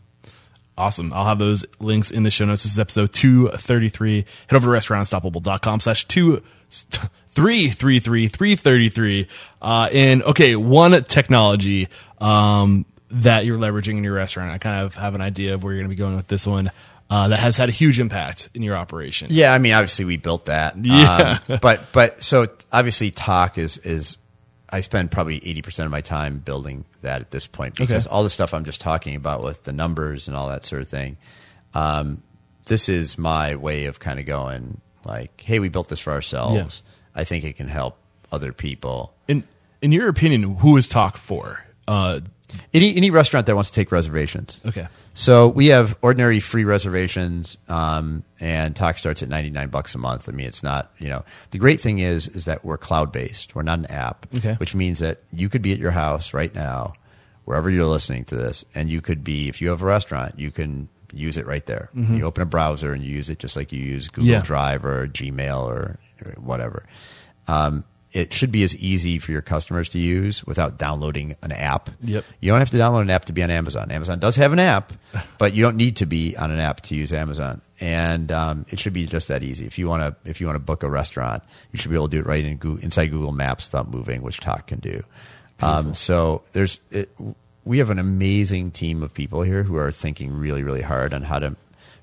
Awesome. 0.78 1.14
I'll 1.14 1.26
have 1.26 1.40
those 1.40 1.66
links 1.80 2.12
in 2.12 2.24
the 2.24 2.32
show 2.32 2.46
notes. 2.46 2.64
This 2.64 2.74
is 2.74 2.80
episode 2.80 3.14
233. 3.14 4.26
Head 4.48 4.56
over 4.56 4.74
to 4.74 4.88
restaurantunstoppable.com 4.88 5.80
slash 5.80 6.06
two. 6.08 6.42
333 7.34 8.28
333 8.28 9.28
uh 9.62 9.90
and 9.94 10.22
okay 10.24 10.56
one 10.58 11.04
technology 11.06 11.88
um 12.20 12.86
that 13.10 13.46
you're 13.46 13.58
leveraging 13.58 13.98
in 13.98 14.04
your 14.04 14.14
restaurant 14.14 14.52
i 14.52 14.58
kind 14.58 14.86
of 14.86 14.96
have 14.96 15.16
an 15.16 15.22
idea 15.22 15.54
of 15.54 15.64
where 15.64 15.74
you're 15.74 15.82
going 15.82 15.90
to 15.90 15.96
be 15.96 15.98
going 15.98 16.16
with 16.16 16.28
this 16.28 16.46
one 16.46 16.72
uh 17.12 17.28
that 17.28 17.38
has 17.40 17.58
had 17.58 17.70
a 17.70 17.72
huge 17.72 18.00
impact 18.00 18.50
in 18.56 18.64
your 18.64 18.76
operation 18.76 19.28
Yeah, 19.30 19.54
I 19.54 19.60
mean, 19.60 19.74
obviously 19.74 20.06
we 20.06 20.18
built 20.18 20.46
that. 20.46 20.76
Yeah. 20.84 21.40
Um, 21.50 21.60
but 21.62 21.92
but 21.92 22.24
so 22.24 22.48
obviously 22.72 23.12
Tock 23.12 23.58
is 23.60 23.78
is 23.80 24.18
I 24.70 24.80
spend 24.80 25.12
probably 25.12 25.38
eighty 25.46 25.62
percent 25.62 25.86
of 25.86 25.92
my 25.92 26.02
time 26.02 26.40
building 26.40 26.86
that 27.02 27.20
at 27.22 27.30
this 27.30 27.46
point 27.48 27.76
because 27.76 28.08
Okay. 28.08 28.14
all 28.16 28.24
the 28.24 28.30
stuff 28.30 28.54
I'm 28.54 28.64
just 28.66 28.80
talking 28.82 29.16
about 29.16 29.44
with 29.44 29.64
the 29.64 29.74
numbers 29.74 30.28
and 30.30 30.36
all 30.38 30.48
that 30.50 30.66
sort 30.66 30.82
of 30.82 30.88
thing. 30.90 31.18
Um, 31.74 32.24
this 32.66 32.88
is 32.90 33.18
my 33.18 33.56
way 33.56 33.86
of 33.86 34.00
kind 34.00 34.20
of 34.20 34.26
going 34.26 34.80
like, 35.04 35.42
hey, 35.42 35.60
we 35.60 35.68
built 35.70 35.90
this 35.90 36.00
for 36.00 36.12
ourselves. 36.14 36.84
I 37.16 37.24
think 37.26 37.44
it 37.44 37.56
can 37.58 37.68
help 37.68 37.98
other 38.32 38.54
people. 38.54 39.14
in 39.28 39.44
in 39.82 39.92
your 39.92 40.08
opinion 40.08 40.44
who 40.58 40.78
is 40.78 40.88
Tock 40.88 41.18
for 41.18 41.66
uh 41.88 42.22
Any 42.74 42.96
any 42.96 43.10
restaurant 43.10 43.48
that 43.48 43.56
wants 43.56 43.72
to 43.72 43.76
take 43.76 43.92
reservations. 43.92 44.62
okay 44.66 44.88
So 45.14 45.50
we 45.50 45.68
have 45.68 45.98
ordinary 46.02 46.40
free 46.40 46.64
reservations, 46.64 47.58
um, 47.68 48.24
and 48.40 48.74
Tock 48.76 48.98
starts 48.98 49.22
at 49.22 49.30
ninety 49.30 49.50
nine 49.50 49.68
bucks 49.70 49.94
a 49.94 49.98
month. 49.98 50.30
I 50.30 50.32
mean, 50.32 50.46
it's 50.48 50.64
not 50.64 50.92
you 51.00 51.10
know 51.10 51.26
the 51.52 51.58
great 51.58 51.82
thing 51.82 52.00
is 52.00 52.28
is 52.30 52.46
that 52.46 52.64
we're 52.64 52.78
cloud 52.78 53.12
based. 53.12 53.54
We're 53.54 53.64
not 53.64 53.80
an 53.80 53.88
app, 53.88 54.26
Okay. 54.38 54.54
which 54.56 54.74
means 54.74 55.00
that 55.00 55.20
you 55.34 55.50
could 55.50 55.62
be 55.62 55.74
at 55.74 55.80
your 55.80 55.92
house 55.92 56.34
right 56.34 56.54
now, 56.56 56.94
wherever 57.44 57.70
you're 57.70 57.86
listening 57.86 58.24
to 58.26 58.36
this, 58.36 58.64
and 58.74 58.90
you 58.90 59.02
could 59.02 59.24
be 59.24 59.50
if 59.50 59.62
you 59.62 59.70
have 59.70 59.82
a 59.82 59.86
restaurant, 59.86 60.40
you 60.40 60.50
can 60.50 60.88
use 61.14 61.36
it 61.36 61.46
right 61.46 61.66
there. 61.66 61.90
You 61.94 62.24
open 62.24 62.42
a 62.42 62.46
browser 62.46 62.94
and 62.94 63.04
you 63.04 63.14
use 63.14 63.30
it 63.30 63.38
just 63.38 63.58
like 63.58 63.74
you 63.74 63.80
use 63.84 64.08
Google 64.08 64.24
Mm-hmm. 64.30 64.32
Yeah. 64.32 64.42
Drive 64.44 64.86
or 64.86 65.08
Gmail 65.10 65.60
or, 65.60 66.00
or 66.26 66.32
whatever. 66.40 66.86
Um, 67.50 67.84
it 68.14 68.34
should 68.34 68.52
be 68.52 68.64
as 68.64 68.76
easy 68.76 69.20
for 69.20 69.32
your 69.32 69.42
customers 69.42 69.88
to 69.90 70.00
use 70.00 70.44
without 70.46 70.78
downloading 70.78 71.36
an 71.42 71.52
app. 71.52 71.90
Yep. 72.02 72.26
You 72.42 72.52
don't 72.52 72.60
have 72.60 72.70
to 72.72 72.78
download 72.78 73.02
an 73.02 73.10
app 73.10 73.26
to 73.26 73.34
be 73.34 73.42
on 73.42 73.50
Amazon. 73.50 73.90
Amazon 73.90 74.20
does 74.20 74.36
have 74.36 74.52
an 74.52 74.60
app, 74.60 74.94
but 75.38 75.54
you 75.54 75.62
don't 75.62 75.78
need 75.78 75.98
to 75.98 76.06
be 76.06 76.36
on 76.36 76.52
an 76.52 76.60
app 76.60 76.82
to 76.82 76.96
use 76.96 77.14
Amazon. 77.14 77.62
And 77.80 78.32
um, 78.32 78.66
it 78.70 78.80
should 78.80 78.94
be 78.94 79.06
just 79.06 79.30
that 79.30 79.44
easy. 79.44 79.66
If 79.66 79.80
you 79.80 79.88
want 79.88 80.02
to, 80.02 80.30
if 80.30 80.42
you 80.42 80.48
want 80.48 80.56
to 80.56 80.60
book 80.60 80.84
a 80.84 80.90
restaurant, 80.90 81.44
you 81.72 81.80
should 81.80 81.90
be 81.90 81.96
able 81.96 82.10
to 82.10 82.18
do 82.18 82.20
it 82.20 82.26
right 82.26 82.44
in 82.44 82.58
Google, 82.58 82.84
inside 82.84 83.08
Google 83.08 83.32
Maps 83.32 83.68
without 83.72 83.90
moving, 83.90 84.22
which 84.22 84.40
Tock 84.40 84.68
can 84.68 84.80
do. 84.80 85.04
Um, 85.62 85.94
so 85.94 86.44
there's, 86.54 86.80
it, 86.90 87.10
we 87.64 87.78
have 87.78 87.92
an 87.92 88.00
amazing 88.00 88.72
team 88.72 89.04
of 89.04 89.14
people 89.14 89.44
here 89.44 89.64
who 89.64 89.78
are 89.78 89.92
thinking 89.92 90.34
really, 90.34 90.64
really 90.64 90.82
hard 90.82 91.14
on 91.14 91.22
how 91.22 91.40
to 91.40 91.56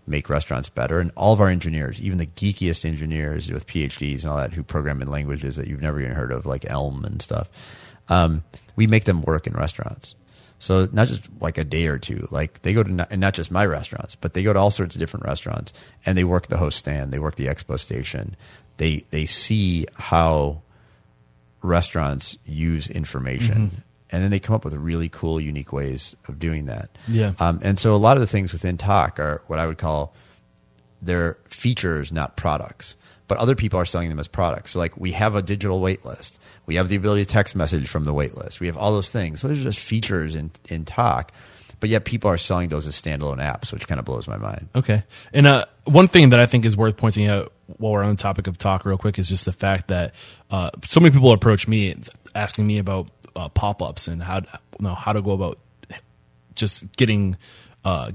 make 0.08 0.28
restaurants 0.28 0.68
better. 0.68 1.00
And 1.00 1.10
all 1.16 1.32
of 1.32 1.40
our 1.40 1.48
engineers, 1.48 2.00
even 2.00 2.18
the 2.18 2.26
geekiest 2.26 2.84
engineers 2.84 3.50
with 3.50 3.66
PhDs 3.66 4.22
and 4.22 4.30
all 4.30 4.36
that, 4.38 4.52
who 4.52 4.62
program 4.62 5.02
in 5.02 5.08
languages 5.08 5.56
that 5.56 5.66
you've 5.68 5.82
never 5.82 6.00
even 6.00 6.12
heard 6.12 6.32
of, 6.32 6.46
like 6.46 6.68
Elm 6.68 7.04
and 7.04 7.20
stuff, 7.22 7.50
um, 8.08 8.42
we 8.76 8.86
make 8.86 9.04
them 9.04 9.22
work 9.22 9.46
in 9.46 9.52
restaurants. 9.52 10.14
So 10.58 10.88
not 10.92 11.08
just 11.08 11.28
like 11.40 11.56
a 11.56 11.64
day 11.64 11.86
or 11.86 11.98
two, 11.98 12.26
like 12.30 12.62
they 12.62 12.72
go 12.74 12.82
to 12.82 12.92
not, 12.92 13.08
and 13.12 13.20
not 13.20 13.34
just 13.34 13.50
my 13.50 13.64
restaurants, 13.64 14.16
but 14.16 14.34
they 14.34 14.42
go 14.42 14.52
to 14.52 14.58
all 14.58 14.70
sorts 14.70 14.96
of 14.96 14.98
different 14.98 15.26
restaurants 15.26 15.72
and 16.04 16.18
they 16.18 16.24
work 16.24 16.48
the 16.48 16.56
host 16.56 16.78
stand, 16.78 17.12
they 17.12 17.18
work 17.18 17.36
the 17.36 17.46
expo 17.46 17.78
station, 17.78 18.36
they 18.78 19.04
they 19.10 19.24
see 19.24 19.86
how 19.94 20.62
restaurants 21.62 22.36
use 22.44 22.90
information, 22.90 23.84
and 24.10 24.22
then 24.22 24.30
they 24.30 24.40
come 24.40 24.54
up 24.54 24.64
with 24.64 24.74
really 24.74 25.08
cool, 25.08 25.40
unique 25.40 25.72
ways 25.72 26.16
of 26.26 26.38
doing 26.38 26.66
that. 26.66 26.90
Yeah. 27.08 27.32
Um, 27.38 27.60
and 27.62 27.78
so 27.78 27.94
a 27.94 27.96
lot 27.96 28.16
of 28.16 28.20
the 28.20 28.26
things 28.26 28.52
within 28.52 28.78
Tock 28.78 29.18
are 29.20 29.42
what 29.46 29.58
I 29.58 29.66
would 29.66 29.78
call 29.78 30.14
they're 31.00 31.38
features, 31.48 32.12
not 32.12 32.36
products. 32.36 32.96
But 33.28 33.38
other 33.38 33.54
people 33.54 33.78
are 33.78 33.84
selling 33.84 34.08
them 34.08 34.18
as 34.18 34.26
products. 34.26 34.72
So 34.72 34.78
like 34.78 34.96
we 34.96 35.12
have 35.12 35.36
a 35.36 35.42
digital 35.42 35.80
wait 35.80 36.04
list. 36.04 36.40
We 36.66 36.76
have 36.76 36.88
the 36.88 36.96
ability 36.96 37.24
to 37.24 37.30
text 37.30 37.54
message 37.54 37.88
from 37.88 38.04
the 38.04 38.12
wait 38.14 38.36
list. 38.36 38.60
We 38.60 38.66
have 38.66 38.76
all 38.76 38.92
those 38.92 39.10
things. 39.10 39.40
So 39.40 39.48
those 39.48 39.60
are 39.60 39.64
just 39.64 39.78
features 39.78 40.34
in, 40.34 40.50
in 40.68 40.84
Tock. 40.84 41.32
But 41.80 41.90
yet 41.90 42.04
people 42.04 42.28
are 42.30 42.38
selling 42.38 42.70
those 42.70 42.86
as 42.86 43.00
standalone 43.00 43.38
apps, 43.38 43.72
which 43.72 43.86
kind 43.86 44.00
of 44.00 44.04
blows 44.04 44.26
my 44.26 44.36
mind. 44.36 44.68
Okay. 44.74 45.04
And 45.32 45.46
uh, 45.46 45.66
one 45.84 46.08
thing 46.08 46.30
that 46.30 46.40
I 46.40 46.46
think 46.46 46.64
is 46.64 46.76
worth 46.76 46.96
pointing 46.96 47.26
out 47.26 47.52
while 47.76 47.92
we're 47.92 48.02
on 48.02 48.16
the 48.16 48.22
topic 48.22 48.46
of 48.46 48.58
Tock, 48.58 48.84
real 48.84 48.98
quick, 48.98 49.18
is 49.18 49.28
just 49.28 49.44
the 49.44 49.52
fact 49.52 49.88
that 49.88 50.14
uh, 50.50 50.70
so 50.86 50.98
many 50.98 51.12
people 51.12 51.30
approach 51.32 51.68
me 51.68 51.94
asking 52.34 52.66
me 52.66 52.78
about 52.78 53.08
uh, 53.38 53.48
pop 53.48 53.80
ups 53.82 54.08
and 54.08 54.22
how 54.22 54.36
you 54.40 54.42
know, 54.80 54.94
how 54.94 55.12
to 55.12 55.22
go 55.22 55.30
about 55.32 55.58
just 56.54 56.90
getting 56.96 57.36
uh, 57.84 58.10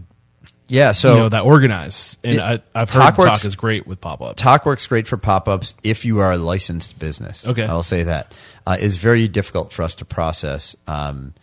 Yeah. 0.68 0.92
So 0.92 1.14
you 1.14 1.20
know 1.22 1.30
that 1.30 1.44
organized. 1.46 2.18
And 2.24 2.36
It- 2.36 2.42
I, 2.42 2.60
I've 2.76 2.90
heard 2.90 3.02
TalkWorks- 3.14 3.26
Tock 3.26 3.46
is 3.46 3.56
great 3.56 3.88
with 3.88 4.02
pop 4.02 4.22
ups. 4.22 4.42
Tock 4.42 4.66
works 4.66 4.86
great 4.88 5.08
for 5.08 5.18
pop 5.18 5.48
ups 5.48 5.76
if 5.84 6.06
you 6.06 6.20
are 6.20 6.32
a 6.34 6.38
licensed 6.38 7.00
business. 7.00 7.48
Okay. 7.48 7.64
I 7.66 7.74
will 7.74 7.84
say 7.84 8.04
that. 8.04 8.34
Uh, 8.68 8.78
it's 8.80 8.98
very 8.98 9.28
difficult 9.28 9.72
for 9.72 9.84
us 9.84 9.96
to 9.96 10.06
process 10.06 10.76
um, 10.88 11.34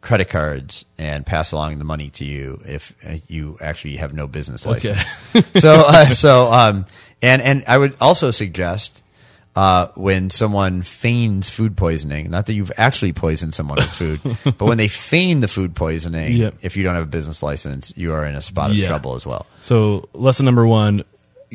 credit 0.00 0.28
cards 0.30 0.84
and 0.96 1.24
pass 1.26 1.52
along 1.52 1.78
the 1.78 1.84
money 1.84 2.10
to 2.10 2.24
you 2.24 2.60
if 2.66 2.94
uh, 3.06 3.16
you 3.28 3.56
actually 3.60 3.96
have 3.96 4.12
no 4.14 4.26
business 4.26 4.66
Okay. 4.66 4.90
license. 4.94 5.60
so, 5.60 5.82
uh, 5.86 6.04
so, 6.06 6.52
um, 6.52 6.86
and, 7.22 7.42
and 7.42 7.64
I 7.66 7.78
would 7.78 7.96
also 8.00 8.30
suggest 8.30 9.02
uh, 9.58 9.88
when 9.96 10.30
someone 10.30 10.82
feigns 10.82 11.50
food 11.50 11.76
poisoning. 11.76 12.30
Not 12.30 12.46
that 12.46 12.52
you've 12.54 12.70
actually 12.76 13.12
poisoned 13.12 13.54
someone 13.54 13.76
with 13.76 13.86
food, 13.90 14.20
but 14.44 14.62
when 14.66 14.78
they 14.78 14.86
feign 14.88 15.40
the 15.40 15.48
food 15.48 15.74
poisoning, 15.74 16.36
Yep. 16.36 16.54
if 16.62 16.76
you 16.76 16.84
don't 16.84 16.94
have 16.94 17.02
a 17.04 17.06
business 17.08 17.42
license, 17.42 17.92
you 17.96 18.12
are 18.12 18.24
in 18.24 18.36
a 18.36 18.42
spot 18.42 18.70
of 18.70 18.76
Yeah. 18.76 18.86
trouble 18.86 19.16
as 19.16 19.26
well. 19.26 19.46
So 19.60 20.08
lesson 20.12 20.44
number 20.46 20.64
one: 20.64 21.02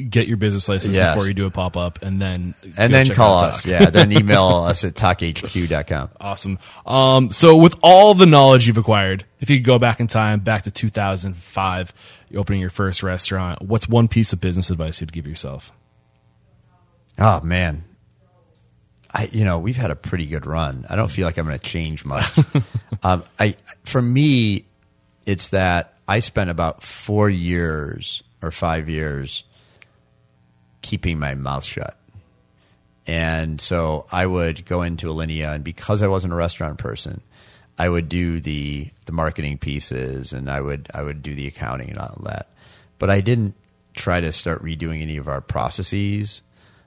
get 0.10 0.28
your 0.28 0.36
business 0.38 0.68
license 0.68 0.98
Yes. 0.98 1.16
before 1.16 1.28
you 1.30 1.34
do 1.34 1.46
a 1.46 1.50
pop 1.52 1.78
up, 1.78 2.02
and 2.02 2.22
then 2.22 2.56
And 2.78 2.94
then 2.94 3.08
call 3.08 3.40
us. 3.40 3.66
Yeah. 3.66 3.90
Then 3.90 4.12
email 4.20 4.48
us 4.68 4.84
at 4.84 4.96
tockhq.com. 4.96 6.10
Awesome. 6.20 6.60
Um, 6.86 7.32
so 7.32 7.56
with 7.56 7.76
all 7.82 8.16
the 8.16 8.26
knowledge 8.26 8.68
you've 8.68 8.78
acquired, 8.78 9.24
if 9.40 9.50
you 9.50 9.58
could 9.58 9.66
go 9.66 9.80
back 9.80 10.00
in 10.02 10.08
time, 10.08 10.42
back 10.42 10.64
to 10.64 10.72
2005, 10.72 11.94
you're 12.30 12.42
opening 12.42 12.60
your 12.60 12.70
first 12.70 13.02
restaurant, 13.02 13.62
what's 13.62 13.88
one 13.88 14.08
piece 14.10 14.34
of 14.34 14.42
business 14.42 14.70
advice 14.70 15.00
you'd 15.00 15.14
give 15.14 15.28
yourself? 15.28 15.72
Oh 17.20 17.40
man, 17.42 17.84
I 19.14 19.30
you 19.32 19.46
know 19.46 19.60
we've 19.60 19.78
had 19.78 19.92
a 19.92 19.96
pretty 19.96 20.26
good 20.26 20.46
run. 20.46 20.86
I 20.90 20.96
don't 20.96 21.10
feel 21.10 21.26
like 21.26 21.38
I'm 21.38 21.46
going 21.46 21.60
to 21.60 21.64
change 21.66 22.04
much. 22.06 22.26
um, 23.04 23.24
I 23.40 23.56
for 23.84 24.02
me, 24.02 24.66
it's 25.26 25.50
that 25.50 25.98
I 26.08 26.20
spent 26.20 26.50
about 26.50 26.84
four 26.84 27.30
years 27.30 28.24
or 28.42 28.52
five 28.52 28.90
years 28.90 29.44
keeping 30.82 31.20
my 31.20 31.34
mouth 31.36 31.64
shut. 31.64 31.98
And 33.06 33.60
so 33.60 34.06
I 34.12 34.26
would 34.26 34.66
go 34.66 34.82
into 34.82 35.08
Alinea, 35.08 35.56
and 35.56 35.64
because 35.64 36.02
I 36.02 36.08
wasn't 36.08 36.34
a 36.34 36.38
restaurant 36.38 36.78
person, 36.78 37.22
I 37.78 37.90
would 37.90 38.08
do 38.08 38.40
the 38.40 38.90
the 39.06 39.12
marketing 39.12 39.58
pieces, 39.58 40.34
and 40.34 40.50
I 40.50 40.62
would 40.62 40.88
I 40.94 41.04
would 41.04 41.22
do 41.22 41.36
the 41.36 41.48
accounting 41.48 41.90
and 41.90 41.98
all 41.98 42.22
that. 42.24 42.50
But 43.00 43.10
I 43.10 43.22
didn't 43.22 43.56
try 43.94 44.22
to 44.22 44.32
start 44.32 44.64
redoing 44.64 45.02
any 45.02 45.18
of 45.18 45.28
our 45.28 45.42
processes 45.42 46.42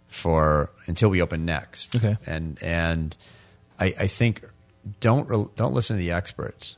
for 0.09 0.70
until 0.87 1.11
we 1.11 1.20
open 1.23 1.45
next. 1.45 1.97
Okay. 1.97 2.16
And 2.27 2.62
and 2.62 3.16
I, 3.78 3.87
I 3.99 4.07
think 4.07 4.43
don't 5.01 5.28
re- 5.28 5.47
don't 5.57 5.74
listen 5.74 5.97
to 5.97 6.01
the 6.01 6.12
experts. 6.12 6.77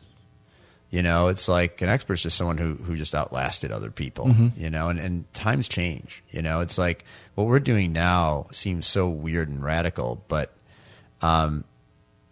You 0.90 1.02
know, 1.02 1.28
it's 1.28 1.48
like 1.48 1.82
an 1.82 1.90
expert's 1.90 2.22
just 2.22 2.38
someone 2.38 2.56
who, 2.56 2.74
who 2.74 2.96
just 2.96 3.14
outlasted 3.14 3.70
other 3.70 3.90
people, 3.90 4.34
you 4.56 4.70
know, 4.70 4.88
and, 4.88 4.98
and 4.98 5.34
times 5.34 5.68
change. 5.68 6.24
You 6.30 6.40
know, 6.40 6.62
it's 6.62 6.78
like 6.78 7.04
what 7.34 7.46
we're 7.46 7.60
doing 7.60 7.92
now 7.92 8.46
seems 8.52 8.86
so 8.86 9.06
weird 9.06 9.50
and 9.50 9.62
radical, 9.62 10.24
but, 10.28 10.54
um, 11.20 11.64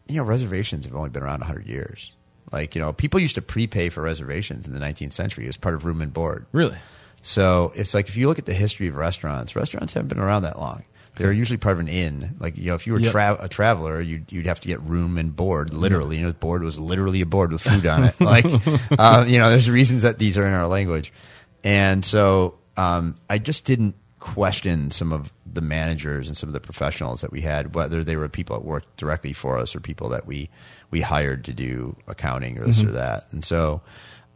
you 0.08 0.16
know, 0.16 0.22
reservations 0.22 0.86
have 0.86 0.94
only 0.94 1.10
been 1.10 1.22
around 1.22 1.40
100 1.40 1.66
years. 1.66 2.12
Like, 2.50 2.74
you 2.74 2.80
know, 2.80 2.94
people 2.94 3.20
used 3.20 3.34
to 3.34 3.42
prepay 3.42 3.90
for 3.90 4.00
reservations 4.00 4.66
in 4.66 4.72
the 4.72 4.80
19th 4.80 5.12
century 5.12 5.46
as 5.48 5.58
part 5.58 5.74
of 5.74 5.84
room 5.84 6.00
and 6.00 6.14
board. 6.14 6.46
Really? 6.52 6.78
So 7.22 7.72
it's 7.74 7.94
like 7.94 8.08
if 8.08 8.16
you 8.16 8.28
look 8.28 8.38
at 8.38 8.46
the 8.46 8.54
history 8.54 8.88
of 8.88 8.94
restaurants, 8.96 9.56
restaurants 9.56 9.92
haven't 9.94 10.08
been 10.08 10.18
around 10.20 10.42
that 10.42 10.58
long. 10.58 10.84
They're 11.16 11.32
usually 11.32 11.56
part 11.56 11.74
of 11.76 11.80
an 11.80 11.88
inn. 11.88 12.36
Like 12.38 12.56
you 12.58 12.66
know, 12.66 12.74
if 12.74 12.86
you 12.86 12.92
were 12.92 13.00
Yep. 13.00 13.10
tra- 13.12 13.38
a 13.40 13.48
traveler, 13.48 14.00
you'd 14.00 14.30
you'd 14.30 14.46
have 14.46 14.60
to 14.60 14.68
get 14.68 14.80
room 14.82 15.16
and 15.16 15.34
board. 15.34 15.72
Literally, 15.72 16.18
you 16.18 16.26
know, 16.26 16.32
board 16.32 16.62
was 16.62 16.78
literally 16.78 17.22
a 17.22 17.26
board 17.26 17.52
with 17.52 17.62
food 17.62 17.86
on 17.86 18.04
it. 18.04 18.14
Like, 18.20 18.44
uh, 18.98 19.24
you 19.26 19.38
know, 19.38 19.48
there's 19.50 19.70
reasons 19.70 20.02
that 20.02 20.18
these 20.18 20.36
are 20.36 20.46
in 20.46 20.52
our 20.52 20.66
language, 20.68 21.12
and 21.64 22.04
so 22.04 22.58
um, 22.76 23.14
I 23.30 23.38
just 23.38 23.64
didn't 23.64 23.94
question 24.20 24.90
some 24.90 25.10
of 25.12 25.32
the 25.50 25.60
managers 25.62 26.28
and 26.28 26.36
some 26.36 26.48
of 26.50 26.52
the 26.52 26.60
professionals 26.60 27.22
that 27.22 27.32
we 27.32 27.40
had, 27.40 27.74
whether 27.74 28.04
they 28.04 28.16
were 28.16 28.28
people 28.28 28.56
that 28.56 28.64
worked 28.64 28.96
directly 28.98 29.32
for 29.32 29.56
us 29.58 29.74
or 29.74 29.80
people 29.80 30.10
that 30.10 30.26
we 30.26 30.50
we 30.90 31.00
hired 31.00 31.44
to 31.46 31.54
do 31.54 31.96
accounting 32.06 32.58
or 32.58 32.66
this 32.66 32.82
or 32.82 32.92
that. 32.92 33.26
And 33.32 33.42
so 33.42 33.80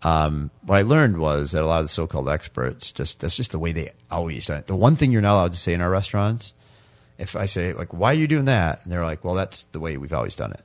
um, 0.02 0.50
what 0.62 0.76
I 0.76 0.82
learned 0.82 1.18
was 1.18 1.52
that 1.52 1.62
a 1.62 1.66
lot 1.66 1.80
of 1.80 1.84
the 1.84 1.88
so-called 1.88 2.28
experts 2.28 2.90
just 2.92 3.20
that's 3.20 3.36
just 3.36 3.52
the 3.52 3.58
way 3.58 3.72
they 3.72 3.90
always 4.10 4.46
done 4.46 4.58
it. 4.58 4.66
The 4.66 4.76
one 4.76 4.96
thing 4.96 5.12
you're 5.12 5.20
not 5.22 5.34
allowed 5.34 5.52
to 5.52 5.58
say 5.58 5.72
in 5.74 5.80
our 5.80 5.90
restaurants, 5.90 6.54
if 7.18 7.36
I 7.36 7.46
say 7.46 7.72
like, 7.74 7.92
"Why 7.92 8.10
are 8.12 8.14
you 8.14 8.26
doing 8.26 8.46
that?" 8.46 8.82
and 8.82 8.90
they're 8.92 9.04
like, 9.04 9.24
"Well, 9.24 9.34
that's 9.34 9.64
the 9.72 9.80
way 9.80 9.96
we've 9.96 10.12
always 10.12 10.34
done 10.36 10.52
it." 10.52 10.62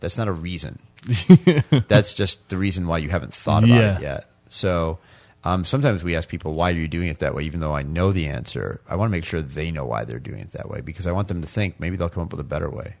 That's 0.00 0.18
not 0.18 0.26
a 0.28 0.32
reason. 0.32 0.80
that's 1.88 2.14
just 2.14 2.48
the 2.48 2.56
reason 2.56 2.86
why 2.86 2.98
you 2.98 3.08
haven't 3.10 3.34
thought 3.34 3.64
about 3.64 3.74
Yeah. 3.76 3.96
it 3.96 4.02
yet. 4.02 4.30
So 4.48 4.98
um, 5.44 5.64
sometimes 5.64 6.02
we 6.04 6.16
ask 6.16 6.28
people, 6.28 6.54
"Why 6.54 6.70
are 6.70 6.74
you 6.74 6.88
doing 6.88 7.08
it 7.08 7.20
that 7.20 7.34
way?" 7.34 7.44
Even 7.44 7.60
though 7.60 7.74
I 7.74 7.82
know 7.82 8.12
the 8.12 8.26
answer, 8.28 8.80
I 8.88 8.96
want 8.96 9.08
to 9.10 9.12
make 9.12 9.24
sure 9.24 9.42
they 9.42 9.70
know 9.70 9.84
why 9.84 10.04
they're 10.04 10.18
doing 10.18 10.40
it 10.40 10.52
that 10.52 10.68
way 10.68 10.80
because 10.80 11.06
I 11.06 11.12
want 11.12 11.28
them 11.28 11.40
to 11.40 11.48
think 11.48 11.78
maybe 11.78 11.96
they'll 11.96 12.08
come 12.08 12.24
up 12.24 12.30
with 12.32 12.40
a 12.40 12.44
better 12.44 12.70
way. 12.70 12.96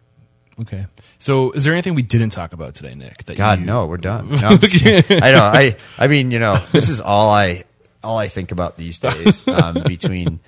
Okay. 0.60 0.86
So 1.18 1.50
is 1.52 1.64
there 1.64 1.72
anything 1.72 1.94
we 1.94 2.02
didn't 2.02 2.30
talk 2.30 2.52
about 2.52 2.74
today, 2.74 2.94
Nick? 2.94 3.24
That 3.24 3.36
God, 3.36 3.60
you, 3.60 3.66
no, 3.66 3.86
we're 3.86 3.96
done. 3.96 4.30
No, 4.30 4.48
I'm 4.48 4.58
just. 4.58 4.84
I 5.10 5.32
know. 5.32 5.42
I, 5.42 5.76
I 5.98 6.06
mean, 6.08 6.30
you 6.30 6.38
know, 6.38 6.56
this 6.72 6.88
is 6.88 7.00
all 7.00 7.30
I, 7.30 7.64
all 8.02 8.18
I 8.18 8.28
think 8.28 8.52
about 8.52 8.76
these 8.76 8.98
days. 8.98 9.46
Um, 9.48 9.82
between 9.86 10.40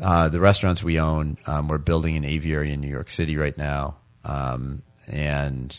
uh, 0.00 0.28
the 0.30 0.40
restaurants 0.40 0.82
we 0.82 0.98
own, 0.98 1.36
um, 1.46 1.68
we're 1.68 1.78
building 1.78 2.16
an 2.16 2.24
aviary 2.24 2.70
in 2.70 2.80
New 2.80 2.88
York 2.88 3.10
City 3.10 3.36
right 3.36 3.56
now, 3.58 3.96
um, 4.24 4.82
and 5.06 5.78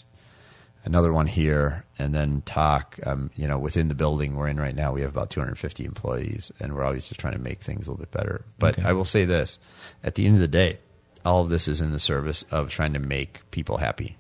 another 0.86 1.12
one 1.12 1.28
here, 1.28 1.84
and 1.98 2.14
then 2.14 2.42
Tock. 2.46 3.00
Um, 3.06 3.32
you 3.36 3.48
know, 3.48 3.58
within 3.58 3.88
the 3.88 3.96
building 3.96 4.36
we're 4.36 4.48
in 4.50 4.60
right 4.60 4.76
now, 4.76 4.92
we 4.94 5.02
have 5.02 5.12
about 5.12 5.30
250 5.32 5.84
employees, 5.84 6.52
and 6.60 6.76
we're 6.76 6.84
always 6.84 7.08
just 7.08 7.20
trying 7.20 7.34
to 7.34 7.40
make 7.40 7.62
things 7.62 7.88
a 7.88 7.92
little 7.92 8.06
bit 8.06 8.12
better. 8.12 8.46
But 8.60 8.78
Okay. 8.78 8.88
I 8.88 8.94
will 8.94 9.06
say 9.06 9.26
this: 9.26 9.58
at 10.04 10.16
the 10.16 10.26
end 10.26 10.36
of 10.36 10.42
the 10.42 10.48
day, 10.48 10.80
all 11.28 11.42
of 11.42 11.50
this 11.50 11.68
is 11.68 11.82
in 11.82 11.92
the 11.92 12.00
service 12.00 12.46
of 12.52 12.70
trying 12.70 12.94
to 12.94 13.00
make 13.00 13.50
people 13.52 13.78
happy. 13.78 14.18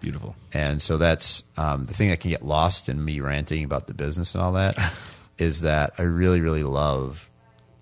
Beautiful. 0.00 0.34
And 0.52 0.82
so 0.82 0.96
that's 0.96 1.44
um, 1.56 1.84
the 1.84 1.94
thing 1.94 2.10
that 2.10 2.20
can 2.20 2.30
get 2.30 2.44
lost 2.44 2.88
in 2.88 3.04
me 3.04 3.20
ranting 3.20 3.64
about 3.64 3.86
the 3.86 3.94
business 3.94 4.34
and 4.34 4.42
all 4.42 4.52
that 4.52 4.76
is 5.38 5.62
that 5.62 5.94
I 5.98 6.02
really, 6.02 6.40
really 6.40 6.64
love 6.64 7.30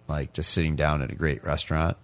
like 0.08 0.32
just 0.34 0.52
sitting 0.52 0.76
down 0.76 1.02
at 1.02 1.10
a 1.10 1.14
great 1.14 1.42
restaurant, 1.42 1.96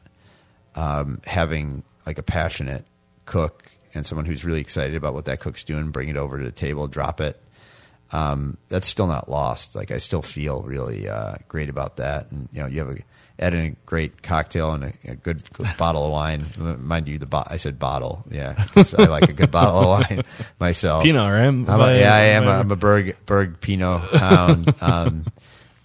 um, 0.75 1.21
having 1.25 1.85
like 2.07 2.19
a 2.19 2.23
passionate 2.23 2.87
cook 3.27 3.71
and 3.95 4.07
someone 4.07 4.25
who's 4.25 4.45
really 4.45 4.61
excited 4.61 4.97
about 4.97 5.15
what 5.15 5.27
that 5.27 5.41
cook's 5.41 5.65
doing, 5.65 5.91
bring 5.91 6.09
it 6.09 6.17
over 6.17 6.39
to 6.39 6.45
the 6.45 6.51
table, 6.51 6.89
drop 6.89 7.21
it. 7.21 7.41
Um, 8.11 8.57
that's 8.69 8.87
still 8.87 9.07
not 9.07 9.31
lost. 9.31 9.75
Like 9.75 9.91
I 9.91 9.99
still 9.99 10.23
feel 10.23 10.63
really 10.63 11.09
uh, 11.09 11.37
great 11.49 11.69
about 11.69 11.97
that. 11.97 12.31
And 12.31 12.49
you 12.53 12.61
know, 12.61 12.67
you 12.67 12.79
have 12.81 12.91
a 12.91 12.99
add 13.43 13.55
in 13.55 13.65
a 13.65 13.71
great 13.87 14.23
cocktail 14.23 14.73
and 14.73 14.85
a, 14.85 14.93
a 15.11 15.15
good, 15.17 15.43
good 15.53 15.69
bottle 15.77 16.07
of 16.07 16.13
wine. 16.13 16.47
Mind 16.79 17.09
you, 17.09 17.19
the 17.19 17.27
bo- 17.27 17.45
I 17.47 17.57
said 17.57 17.79
bottle. 17.79 18.25
Yeah, 18.31 18.55
I 18.77 19.05
like 19.05 19.29
a 19.29 19.33
good 19.33 19.51
bottle 19.51 19.81
of 19.81 19.87
wine 19.87 20.23
myself. 20.61 21.03
Pinot, 21.03 21.31
right? 21.31 21.47
I'm 21.47 21.69
a, 21.69 21.99
yeah, 21.99 22.15
I 22.15 22.21
am. 22.21 22.47
A, 22.47 22.51
I'm 22.51 22.71
a 22.71 22.77
Berg 22.77 23.17
Berg 23.27 23.61
Pinot 23.61 24.01
hound, 24.01 24.75
um, 24.83 25.27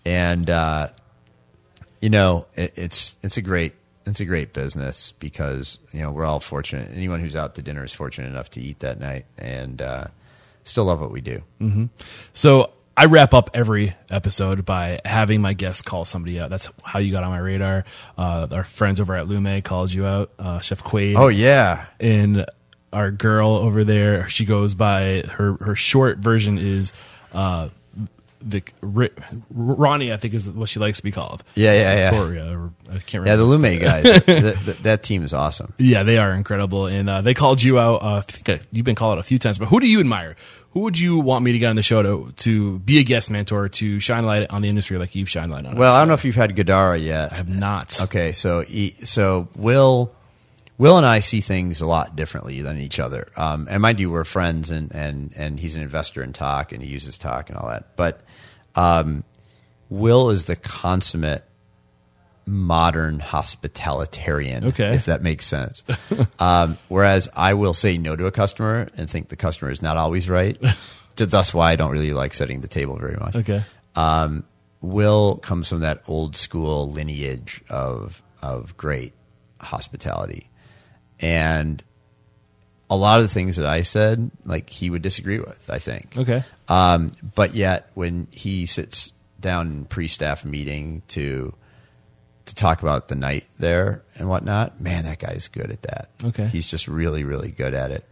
and 0.06 0.50
uh, 0.50 0.90
you 2.02 2.10
know 2.10 2.46
it, 2.56 2.74
it's 2.76 3.16
it's 3.24 3.38
a 3.38 3.42
great 3.42 3.74
it's 4.06 4.20
a 4.20 4.26
great 4.26 4.54
business 4.54 5.12
because 5.14 5.80
you 5.92 6.02
know 6.02 6.12
we're 6.12 6.26
all 6.26 6.40
fortunate. 6.40 6.92
Anyone 6.94 7.20
who's 7.20 7.36
out 7.36 7.56
to 7.56 7.62
dinner 7.62 7.84
is 7.84 7.92
fortunate 7.92 8.28
enough 8.28 8.50
to 8.52 8.62
eat 8.62 8.80
that 8.80 9.00
night, 9.00 9.26
and 9.38 9.82
uh, 9.82 10.06
still 10.64 10.86
love 10.86 11.02
what 11.02 11.12
we 11.12 11.22
do. 11.22 11.42
So 12.34 12.72
I 13.00 13.06
wrap 13.06 13.36
up 13.36 13.52
every 13.54 13.96
episode 14.10 14.66
by 14.66 15.00
having 15.06 15.40
my 15.40 15.54
guests 15.54 15.84
call 15.84 16.04
somebody 16.04 16.42
out. 16.42 16.50
That's 16.50 16.72
how 16.84 16.98
you 16.98 17.12
got 17.12 17.24
on 17.24 17.30
my 17.30 17.38
radar. 17.38 17.86
Uh, 18.18 18.48
our 18.52 18.64
friends 18.64 19.00
over 19.00 19.14
at 19.16 19.28
Lume 19.28 19.62
called 19.62 19.94
you 19.94 20.08
out, 20.08 20.32
uh, 20.40 20.60
Chef 20.62 20.84
Quaid. 20.84 21.16
Oh 21.16 21.28
yeah, 21.28 21.86
and 22.00 22.48
our 22.92 23.12
girl 23.12 23.50
over 23.50 23.84
there, 23.84 24.28
she 24.30 24.46
goes 24.46 24.74
by 24.74 25.22
her 25.34 25.54
her 25.62 25.76
short 25.76 26.18
version 26.18 26.58
is 26.58 26.92
uh, 27.34 27.70
Vic, 28.48 28.74
Ri, 28.82 29.10
Ronnie. 29.50 30.14
I 30.14 30.18
think 30.18 30.34
is 30.34 30.50
what 30.50 30.70
she 30.70 30.80
likes 30.80 30.98
to 30.98 31.04
be 31.04 31.12
called. 31.12 31.44
Yeah, 31.56 31.74
yeah, 31.74 31.96
yeah. 31.96 32.10
Victoria. 32.10 32.58
Or, 32.58 32.72
I 32.90 33.00
can't 33.00 33.14
remember. 33.24 33.30
yeah. 33.30 33.36
The 33.36 33.44
Lume 33.44 33.80
guys, 33.80 34.04
that, 34.04 34.26
that, 34.66 34.78
that 34.84 35.04
team 35.04 35.24
is 35.24 35.34
awesome. 35.34 35.74
Yeah, 35.78 36.04
they 36.04 36.18
are 36.18 36.32
incredible, 36.34 36.88
and 36.88 37.10
uh, 37.10 37.22
they 37.22 37.34
called 37.34 37.62
you 37.62 37.78
out. 37.78 38.02
Uh, 38.04 38.16
I 38.16 38.22
think 38.22 38.50
uh, 38.50 38.64
you've 38.72 38.86
been 38.86 38.96
called 38.96 39.14
out 39.14 39.20
a 39.20 39.24
few 39.24 39.38
times, 39.38 39.58
but 39.58 39.68
who 39.68 39.80
do 39.80 39.88
you 39.88 40.00
admire? 40.00 40.36
Who 40.72 40.82
would 40.82 41.00
you 41.00 41.20
want 41.20 41.44
me 41.44 41.54
to 41.54 41.58
get 41.60 41.70
on 41.70 41.76
the 41.76 41.82
show 41.84 42.04
to 42.04 42.32
to 42.38 42.80
be 42.80 43.00
a 43.00 43.04
guest 43.04 43.32
mentor 43.32 43.68
to 43.68 44.00
shine 44.00 44.26
light 44.26 44.52
on 44.52 44.62
the 44.62 44.70
industry 44.70 44.98
like 44.98 45.16
you've 45.16 45.30
shined 45.30 45.52
light 45.52 45.66
on? 45.66 45.76
Well, 45.76 45.94
us? 45.94 45.98
I 45.98 46.00
don't 46.00 46.08
know 46.08 46.14
if 46.14 46.24
you've 46.24 46.36
had 46.36 46.56
Guidara 46.56 47.04
yet. 47.04 47.32
I 47.34 47.36
have 47.36 47.50
not. 47.50 48.00
Okay, 48.04 48.32
so 48.32 48.64
so 49.04 49.48
Will, 49.56 50.14
Will 50.78 50.98
and 50.98 51.06
I 51.06 51.20
see 51.20 51.42
things 51.42 51.82
a 51.82 51.88
lot 51.88 52.16
differently 52.16 52.62
than 52.62 52.78
each 52.78 53.00
other. 53.00 53.28
Um, 53.36 53.68
and 53.72 53.82
mind 53.82 54.00
you, 54.00 54.12
we're 54.12 54.24
friends, 54.24 54.70
and 54.70 54.94
and 54.94 55.34
and 55.36 55.60
he's 55.60 55.76
an 55.76 55.82
investor 55.82 56.22
in 56.22 56.32
Tock, 56.32 56.72
and 56.72 56.84
he 56.84 56.90
uses 56.90 57.18
Tock 57.18 57.50
and 57.50 57.58
all 57.58 57.70
that. 57.70 57.96
But 57.96 58.22
um, 58.78 59.24
Will 59.90 60.30
is 60.30 60.46
the 60.46 60.56
consummate 60.56 61.44
modern 62.46 63.20
hospitalitarian. 63.20 64.68
Okay. 64.68 64.96
if 64.96 65.06
that 65.06 65.22
makes 65.22 65.46
sense. 65.46 65.84
um, 66.40 66.78
whereas 66.88 67.28
I 67.36 67.54
will 67.56 67.74
say 67.74 67.98
no 67.98 68.16
to 68.16 68.26
a 68.26 68.32
customer 68.32 68.88
and 68.96 69.10
think 69.10 69.28
the 69.28 69.36
customer 69.36 69.70
is 69.70 69.82
not 69.82 69.98
always 69.98 70.30
right. 70.30 70.58
Thus, 71.18 71.54
why 71.54 71.72
I 71.72 71.76
don't 71.76 71.92
really 71.92 72.14
like 72.14 72.34
setting 72.34 72.62
the 72.62 72.68
table 72.68 72.96
very 72.98 73.18
much 73.18 73.36
Okay. 73.36 73.64
um, 73.96 74.44
Will 74.82 75.38
comes 75.38 75.68
from 75.68 75.80
that 75.80 76.04
old 76.08 76.36
school 76.36 76.90
lineage 76.92 77.62
of 77.70 78.22
of 78.42 78.78
great 78.78 79.14
hospitality, 79.60 80.52
and 81.20 81.84
a 82.90 82.96
lot 82.96 83.18
of 83.18 83.24
the 83.24 83.34
things 83.34 83.58
that 83.58 83.66
I 83.66 83.82
said, 83.82 84.32
like 84.46 84.70
he 84.70 84.90
would 84.90 85.02
disagree 85.02 85.40
with. 85.40 85.70
I 85.70 85.80
think. 85.80 86.18
Okay. 86.18 86.44
Um, 86.68 87.12
but 87.36 87.54
yet, 87.54 87.92
when 87.94 88.28
he 88.32 88.66
sits 88.66 89.14
down 89.40 89.68
in 89.68 89.86
pre-staff 89.86 90.44
meeting 90.46 91.04
to 91.10 91.54
to 92.46 92.56
talk 92.56 92.82
about 92.82 93.10
the 93.10 93.16
night 93.16 93.46
there 93.60 94.04
and 94.16 94.30
whatnot. 94.30 94.80
Man, 94.80 95.04
that 95.04 95.20
guy's 95.20 95.48
good 95.48 95.70
at 95.70 95.82
that. 95.84 96.10
Okay. 96.24 96.48
he's 96.48 96.68
just 96.68 96.88
really 96.88 97.24
really 97.24 97.52
good 97.52 97.74
at 97.74 97.92
it, 97.92 98.10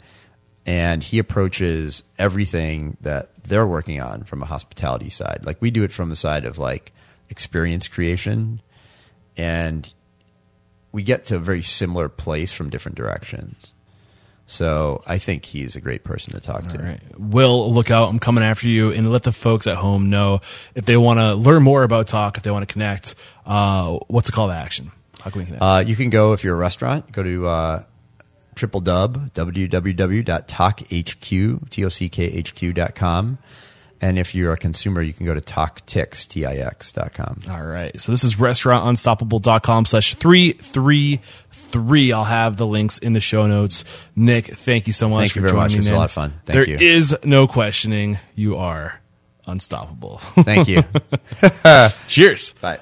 and 0.66 1.04
he 1.04 1.20
approaches 1.20 2.04
everything 2.20 2.98
that 3.02 3.32
they're 3.44 3.68
working 3.68 4.02
on 4.02 4.24
from 4.24 4.42
a 4.42 4.46
hospitality 4.46 5.10
side. 5.10 5.46
Like 5.46 5.62
we 5.62 5.72
do 5.72 5.84
it 5.84 5.92
from 5.92 6.10
the 6.10 6.16
side 6.16 6.46
of 6.46 6.58
like 6.58 6.92
experience 7.30 7.88
creation, 7.88 8.62
and 9.38 9.92
we 10.92 11.04
get 11.04 11.26
to 11.26 11.38
a 11.38 11.40
very 11.40 11.62
similar 11.62 12.10
place 12.10 12.52
from 12.52 12.70
different 12.70 12.98
directions. 12.98 13.74
So 14.48 15.02
I 15.08 15.18
think 15.18 15.46
he's 15.46 15.76
a 15.76 15.82
great 15.82 16.04
person 16.04 16.34
to 16.34 16.40
talk 16.40 16.68
to. 16.70 16.78
All 16.78 16.86
right. 16.86 17.02
Will, 17.20 17.74
look 17.74 17.90
out. 17.90 18.10
I'm 18.10 18.20
coming 18.20 18.44
after 18.44 18.68
you. 18.68 18.92
And 18.92 19.12
let 19.12 19.24
the 19.24 19.32
folks 19.32 19.66
at 19.66 19.78
home 19.78 20.10
know 20.12 20.42
if 20.76 20.86
they 20.86 20.98
want 20.98 21.20
to 21.20 21.34
learn 21.34 21.64
more 21.64 21.82
about 21.84 22.08
Tock, 22.08 22.38
if 22.38 22.44
they 22.44 22.52
want 22.52 22.68
to 22.68 22.72
connect, 22.72 23.16
uh, 23.48 23.98
what's 24.08 24.28
the 24.28 24.34
call 24.34 24.50
to 24.50 24.54
action? 24.54 24.92
How 25.20 25.32
can 25.32 25.40
we 25.40 25.46
connect? 25.46 25.64
Uh, 25.64 25.84
you 25.86 25.96
can 25.96 26.12
go 26.12 26.34
if 26.34 26.44
you're 26.44 26.54
a 26.54 26.60
restaurant. 26.60 27.12
Go 27.12 27.24
to 27.24 27.48
uh, 27.48 27.84
triple 28.54 28.82
dub 28.82 29.34
www.tockhq 29.34 31.20
t 31.70 31.86
o 31.86 31.90
c 31.90 32.10
k 32.10 32.26
h 32.26 32.54
q 32.54 32.72
dot 32.72 32.94
com, 32.94 33.40
and 34.00 34.20
if 34.20 34.36
you're 34.36 34.54
a 34.54 34.58
consumer, 34.58 35.02
you 35.02 35.14
can 35.14 35.26
go 35.26 35.34
to 35.34 35.42
tocktix 35.42 36.28
t 36.28 36.46
i 36.46 36.58
x 36.58 36.92
dot 36.92 37.14
com. 37.16 37.42
All 37.50 37.64
right. 37.64 38.00
So 38.00 38.12
this 38.12 38.24
is 38.24 38.36
restaurantunstoppable.com 38.36 39.86
slash 39.86 40.14
333. 40.14 41.20
I'll 41.74 42.24
have 42.24 42.58
the 42.58 42.66
links 42.68 42.98
in 42.98 43.14
the 43.14 43.20
show 43.20 43.48
notes. 43.48 43.84
Nick, 44.16 44.48
thank 44.48 44.88
you 44.88 44.94
so 44.94 45.10
much 45.10 45.20
Thank 45.20 45.32
for 45.34 45.40
you 45.40 45.42
very 45.44 45.52
joining 45.52 45.64
much. 45.64 45.74
It 45.74 45.78
was 45.78 45.88
in. 45.88 45.94
a 45.94 45.98
lot 45.98 46.06
of 46.06 46.12
fun. 46.12 46.32
Thank 46.46 46.56
There 46.56 46.68
you. 46.68 46.78
is 46.80 47.18
no 47.24 47.48
questioning. 47.48 48.20
You 48.36 48.58
are 48.58 49.02
unstoppable. 49.46 50.18
Thank 50.20 50.68
you. 50.68 50.84
Cheers. 52.08 52.54
Bye. 52.62 52.80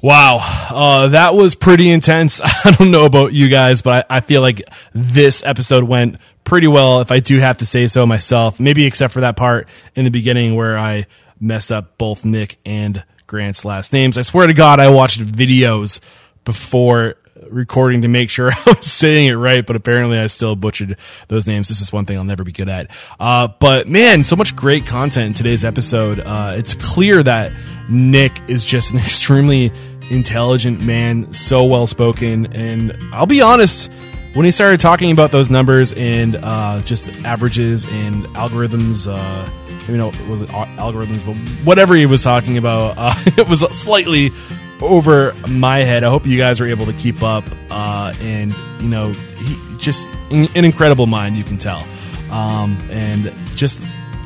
Wow, 0.00 0.38
uh, 0.70 1.08
that 1.08 1.34
was 1.34 1.56
pretty 1.56 1.90
intense. 1.90 2.40
I 2.64 2.70
don't 2.78 2.92
know 2.92 3.04
about 3.04 3.32
you 3.32 3.48
guys, 3.48 3.82
but 3.82 4.06
I, 4.08 4.18
I 4.18 4.20
feel 4.20 4.40
like 4.42 4.62
this 4.94 5.42
episode 5.44 5.82
went 5.82 6.18
pretty 6.44 6.68
well, 6.68 7.00
if 7.00 7.10
I 7.10 7.18
do 7.18 7.38
have 7.40 7.58
to 7.58 7.66
say 7.66 7.88
so 7.88 8.06
myself. 8.06 8.60
Maybe 8.60 8.86
except 8.86 9.12
for 9.12 9.22
that 9.22 9.36
part 9.36 9.68
in 9.96 10.04
the 10.04 10.12
beginning 10.12 10.54
where 10.54 10.78
I 10.78 11.06
mess 11.40 11.72
up 11.72 11.98
both 11.98 12.24
Nick 12.24 12.58
and 12.64 13.04
Grant's 13.26 13.64
last 13.64 13.92
names. 13.92 14.16
I 14.16 14.22
swear 14.22 14.46
to 14.46 14.54
God, 14.54 14.78
I 14.78 14.88
watched 14.90 15.20
videos 15.20 15.98
before 16.48 17.14
recording 17.50 18.00
to 18.02 18.08
make 18.08 18.30
sure 18.30 18.50
I 18.66 18.70
was 18.70 18.90
saying 18.90 19.26
it 19.26 19.34
right, 19.34 19.66
but 19.66 19.76
apparently 19.76 20.18
I 20.18 20.28
still 20.28 20.56
butchered 20.56 20.96
those 21.28 21.46
names. 21.46 21.68
This 21.68 21.82
is 21.82 21.92
one 21.92 22.06
thing 22.06 22.16
I'll 22.16 22.24
never 22.24 22.42
be 22.42 22.52
good 22.52 22.70
at. 22.70 22.90
Uh, 23.20 23.48
but 23.48 23.86
man, 23.86 24.24
so 24.24 24.34
much 24.34 24.56
great 24.56 24.86
content 24.86 25.26
in 25.26 25.34
today's 25.34 25.62
episode. 25.62 26.20
Uh, 26.20 26.54
it's 26.56 26.72
clear 26.72 27.22
that 27.22 27.52
Nick 27.90 28.32
is 28.48 28.64
just 28.64 28.92
an 28.92 28.98
extremely 29.08 29.70
intelligent 30.10 30.82
man, 30.82 31.34
so 31.34 31.66
well 31.66 31.86
spoken, 31.86 32.50
and 32.54 32.96
I'll 33.12 33.26
be 33.26 33.42
honest. 33.42 33.92
When 34.32 34.46
he 34.46 34.50
started 34.50 34.80
talking 34.80 35.10
about 35.10 35.30
those 35.30 35.50
numbers 35.50 35.92
and 35.92 36.36
uh, 36.42 36.80
just 36.82 37.24
averages 37.26 37.84
and 37.90 38.24
algorithms, 38.28 39.06
uh, 39.06 39.90
you 39.90 39.98
know, 39.98 40.12
was 40.30 40.40
it 40.40 40.50
al- 40.52 40.92
algorithms, 40.92 41.26
but 41.26 41.34
whatever 41.66 41.94
he 41.94 42.06
was 42.06 42.22
talking 42.22 42.56
about, 42.56 42.94
uh, 42.96 43.12
it 43.36 43.48
was 43.48 43.60
slightly 43.82 44.30
over 44.80 45.34
my 45.48 45.78
head. 45.78 46.04
I 46.04 46.10
hope 46.10 46.26
you 46.26 46.38
guys 46.38 46.60
are 46.60 46.66
able 46.66 46.86
to 46.86 46.92
keep 46.92 47.22
up. 47.22 47.44
Uh, 47.70 48.12
and 48.22 48.54
you 48.80 48.88
know, 48.88 49.12
he 49.12 49.56
just 49.78 50.08
an 50.30 50.64
incredible 50.64 51.06
mind, 51.06 51.36
you 51.36 51.44
can 51.44 51.56
tell. 51.56 51.84
Um, 52.30 52.76
and 52.90 53.32
just 53.56 53.82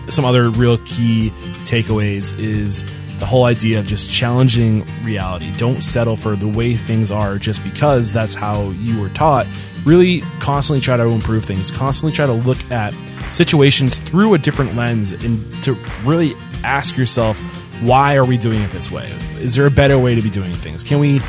some 0.09 0.25
other 0.25 0.51
real 0.51 0.79
key 0.79 1.31
takeaways 1.65 2.39
is 2.39 2.85
the 3.21 3.27
whole 3.27 3.45
idea 3.45 3.79
of 3.79 3.87
just 3.87 4.13
challenging 4.13 4.85
reality. 5.05 5.53
Don't 5.57 5.83
settle 5.83 6.17
for 6.17 6.35
the 6.35 6.49
way 6.49 6.75
things 6.75 7.11
are 7.11 7.39
just 7.39 7.63
because 7.63 8.13
that's 8.13 8.35
how 8.35 8.71
you 8.71 9.01
were 9.01 9.11
taught. 9.11 9.47
Really, 9.85 10.23
constantly 10.41 10.81
try 10.81 10.97
to 10.97 11.05
improve 11.05 11.45
things. 11.45 11.71
Constantly 11.71 12.15
try 12.15 12.27
to 12.27 12.33
look 12.33 12.59
at 12.71 12.93
situations 13.31 13.99
through 13.99 14.35
a 14.35 14.39
different 14.39 14.75
lens 14.75 15.13
and 15.13 15.63
to 15.63 15.75
really 16.05 16.33
ask 16.65 16.97
yourself 16.97 17.41
why 17.83 18.17
are 18.17 18.25
we 18.25 18.39
doing 18.39 18.61
it 18.63 18.71
this 18.71 18.91
way? 18.91 19.07
Is 19.41 19.55
there 19.55 19.67
a 19.67 19.71
better 19.71 19.99
way 19.99 20.15
to 20.15 20.23
be 20.23 20.31
doing 20.31 20.53
things? 20.53 20.83
Can 20.83 20.99
we 20.99 21.21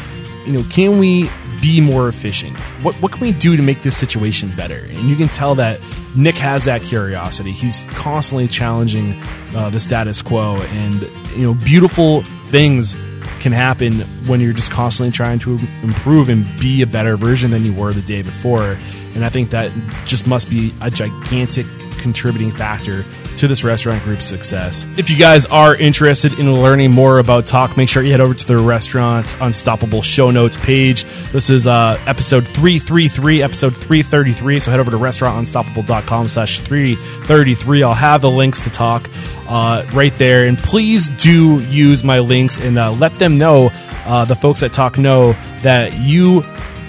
you 0.45 0.53
know 0.53 0.63
can 0.69 0.99
we 0.99 1.29
be 1.61 1.79
more 1.79 2.09
efficient? 2.09 2.55
What, 2.83 2.95
what 2.95 3.11
can 3.11 3.21
we 3.21 3.31
do 3.31 3.55
to 3.55 3.63
make 3.63 3.81
this 3.81 3.95
situation 3.95 4.49
better? 4.57 4.79
And 4.79 4.97
you 4.99 5.15
can 5.15 5.29
tell 5.29 5.55
that 5.55 5.79
nick 6.15 6.35
has 6.35 6.65
that 6.65 6.81
curiosity. 6.81 7.51
He's 7.51 7.81
constantly 7.91 8.47
challenging 8.47 9.13
uh, 9.55 9.69
the 9.69 9.79
status 9.79 10.21
quo 10.21 10.55
and 10.55 11.01
you 11.35 11.43
know 11.43 11.53
beautiful 11.53 12.21
things 12.49 12.95
can 13.39 13.51
happen 13.51 13.93
when 14.27 14.39
you're 14.39 14.53
just 14.53 14.71
constantly 14.71 15.11
trying 15.11 15.39
to 15.39 15.59
improve 15.81 16.29
and 16.29 16.45
be 16.59 16.81
a 16.81 16.87
better 16.87 17.17
version 17.17 17.51
than 17.51 17.63
you 17.63 17.73
were 17.73 17.93
the 17.93 18.01
day 18.01 18.21
before. 18.21 18.77
And 19.15 19.23
i 19.23 19.29
think 19.29 19.51
that 19.51 19.71
just 20.05 20.27
must 20.27 20.49
be 20.49 20.73
a 20.81 20.89
gigantic 20.89 21.65
contributing 21.99 22.51
factor 22.51 23.05
to 23.37 23.47
this 23.47 23.63
restaurant 23.63 24.03
group's 24.03 24.25
success. 24.25 24.85
If 24.97 25.09
you 25.09 25.17
guys 25.17 25.45
are 25.45 25.75
interested 25.75 26.39
in 26.39 26.61
learning 26.61 26.91
more 26.91 27.19
about 27.19 27.45
Tock, 27.45 27.77
make 27.77 27.89
sure 27.89 28.03
you 28.03 28.11
head 28.11 28.21
over 28.21 28.33
to 28.33 28.47
the 28.47 28.57
Restaurant 28.57 29.25
Unstoppable 29.41 30.01
show 30.01 30.31
notes 30.31 30.57
page. 30.57 31.03
This 31.31 31.49
is 31.49 31.67
uh, 31.67 31.99
episode 32.05 32.47
333, 32.47 33.41
episode 33.41 33.75
333. 33.75 34.59
So 34.59 34.71
head 34.71 34.79
over 34.79 34.91
to 34.91 34.97
restaurantunstoppable.com 34.97 36.27
slash 36.27 36.59
333. 36.59 37.83
I'll 37.83 37.93
have 37.93 38.21
the 38.21 38.29
links 38.29 38.63
to 38.63 38.69
Tock 38.69 39.09
uh, 39.47 39.85
right 39.93 40.13
there. 40.13 40.45
And 40.45 40.57
please 40.57 41.09
do 41.09 41.59
use 41.63 42.03
my 42.03 42.19
links 42.19 42.59
and 42.59 42.77
uh, 42.77 42.91
let 42.93 43.13
them 43.13 43.37
know, 43.37 43.69
uh, 44.05 44.25
the 44.25 44.35
folks 44.35 44.63
at 44.63 44.73
Tock 44.73 44.97
know 44.97 45.33
that 45.61 45.97
you 45.99 46.43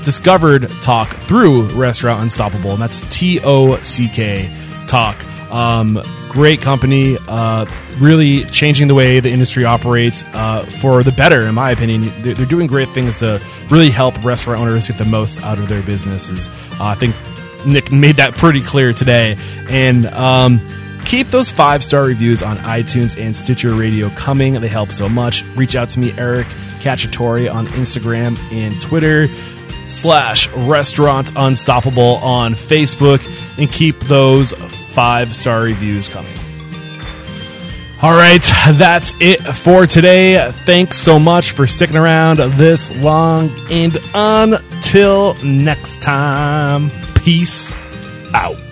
discovered 0.04 0.68
Tock 0.82 1.08
through 1.08 1.66
Restaurant 1.74 2.22
Unstoppable. 2.22 2.72
And 2.72 2.82
that's 2.82 3.02
T 3.16 3.40
O 3.42 3.76
C 3.78 4.08
K 4.08 4.50
Tock. 4.86 5.16
Um, 5.50 6.00
great 6.35 6.61
company, 6.61 7.16
uh, 7.28 7.65
really 8.01 8.43
changing 8.47 8.89
the 8.89 8.94
way 8.94 9.20
the 9.20 9.31
industry 9.31 9.65
operates 9.65 10.24
uh, 10.35 10.65
for 10.81 11.05
the 11.05 11.12
better, 11.12 11.43
in 11.43 11.55
my 11.55 11.70
opinion. 11.70 12.11
They're, 12.23 12.35
doing 12.47 12.66
great 12.66 12.89
things 12.89 13.20
to 13.20 13.40
really 13.70 13.89
help 13.89 14.23
restaurant 14.24 14.61
owners 14.61 14.89
get 14.89 14.98
the 14.98 15.05
most 15.05 15.40
out 15.44 15.59
of 15.59 15.69
their 15.69 15.81
businesses. 15.82 16.48
Uh, 16.81 16.86
I 16.86 16.94
think 16.97 17.15
Nick 17.65 17.93
made 17.93 18.16
that 18.16 18.35
pretty 18.35 18.61
clear 18.61 18.93
today. 18.93 19.36
And 19.70 20.06
um, 20.06 20.61
keep 21.05 21.28
those 21.28 21.52
five 21.52 21.85
star 21.85 22.05
reviews 22.05 22.43
on 22.43 22.56
iTunes 22.59 23.16
and 23.16 23.35
Stitcher 23.35 23.73
Radio 23.74 24.09
coming. 24.11 24.55
They 24.55 24.69
help 24.69 24.90
so 24.90 25.09
much. 25.09 25.44
Reach 25.55 25.77
out 25.77 25.89
to 25.90 26.01
me, 26.01 26.12
Eric 26.19 26.48
Cacciatore, 26.81 27.55
on 27.55 27.66
Instagram 27.69 28.36
and 28.52 28.78
Twitter 28.81 29.28
slash 29.86 30.48
restaurant 30.48 31.31
unstoppable 31.36 32.16
on 32.16 32.55
Facebook 32.55 33.23
and 33.56 33.70
keep 33.70 33.97
those 34.01 34.52
five 34.94 35.34
star 35.34 35.62
reviews 35.62 36.08
coming. 36.08 36.32
All 38.02 38.12
right, 38.12 38.42
that's 38.72 39.14
it 39.20 39.40
for 39.40 39.86
today. 39.86 40.50
Thanks 40.66 40.96
so 40.96 41.18
much 41.18 41.52
for 41.52 41.66
sticking 41.66 41.96
around 41.96 42.38
this 42.38 42.94
long. 43.02 43.50
And 43.70 43.96
until 44.14 45.34
next 45.42 46.02
time, 46.02 46.90
peace 47.14 47.72
out. 48.34 48.63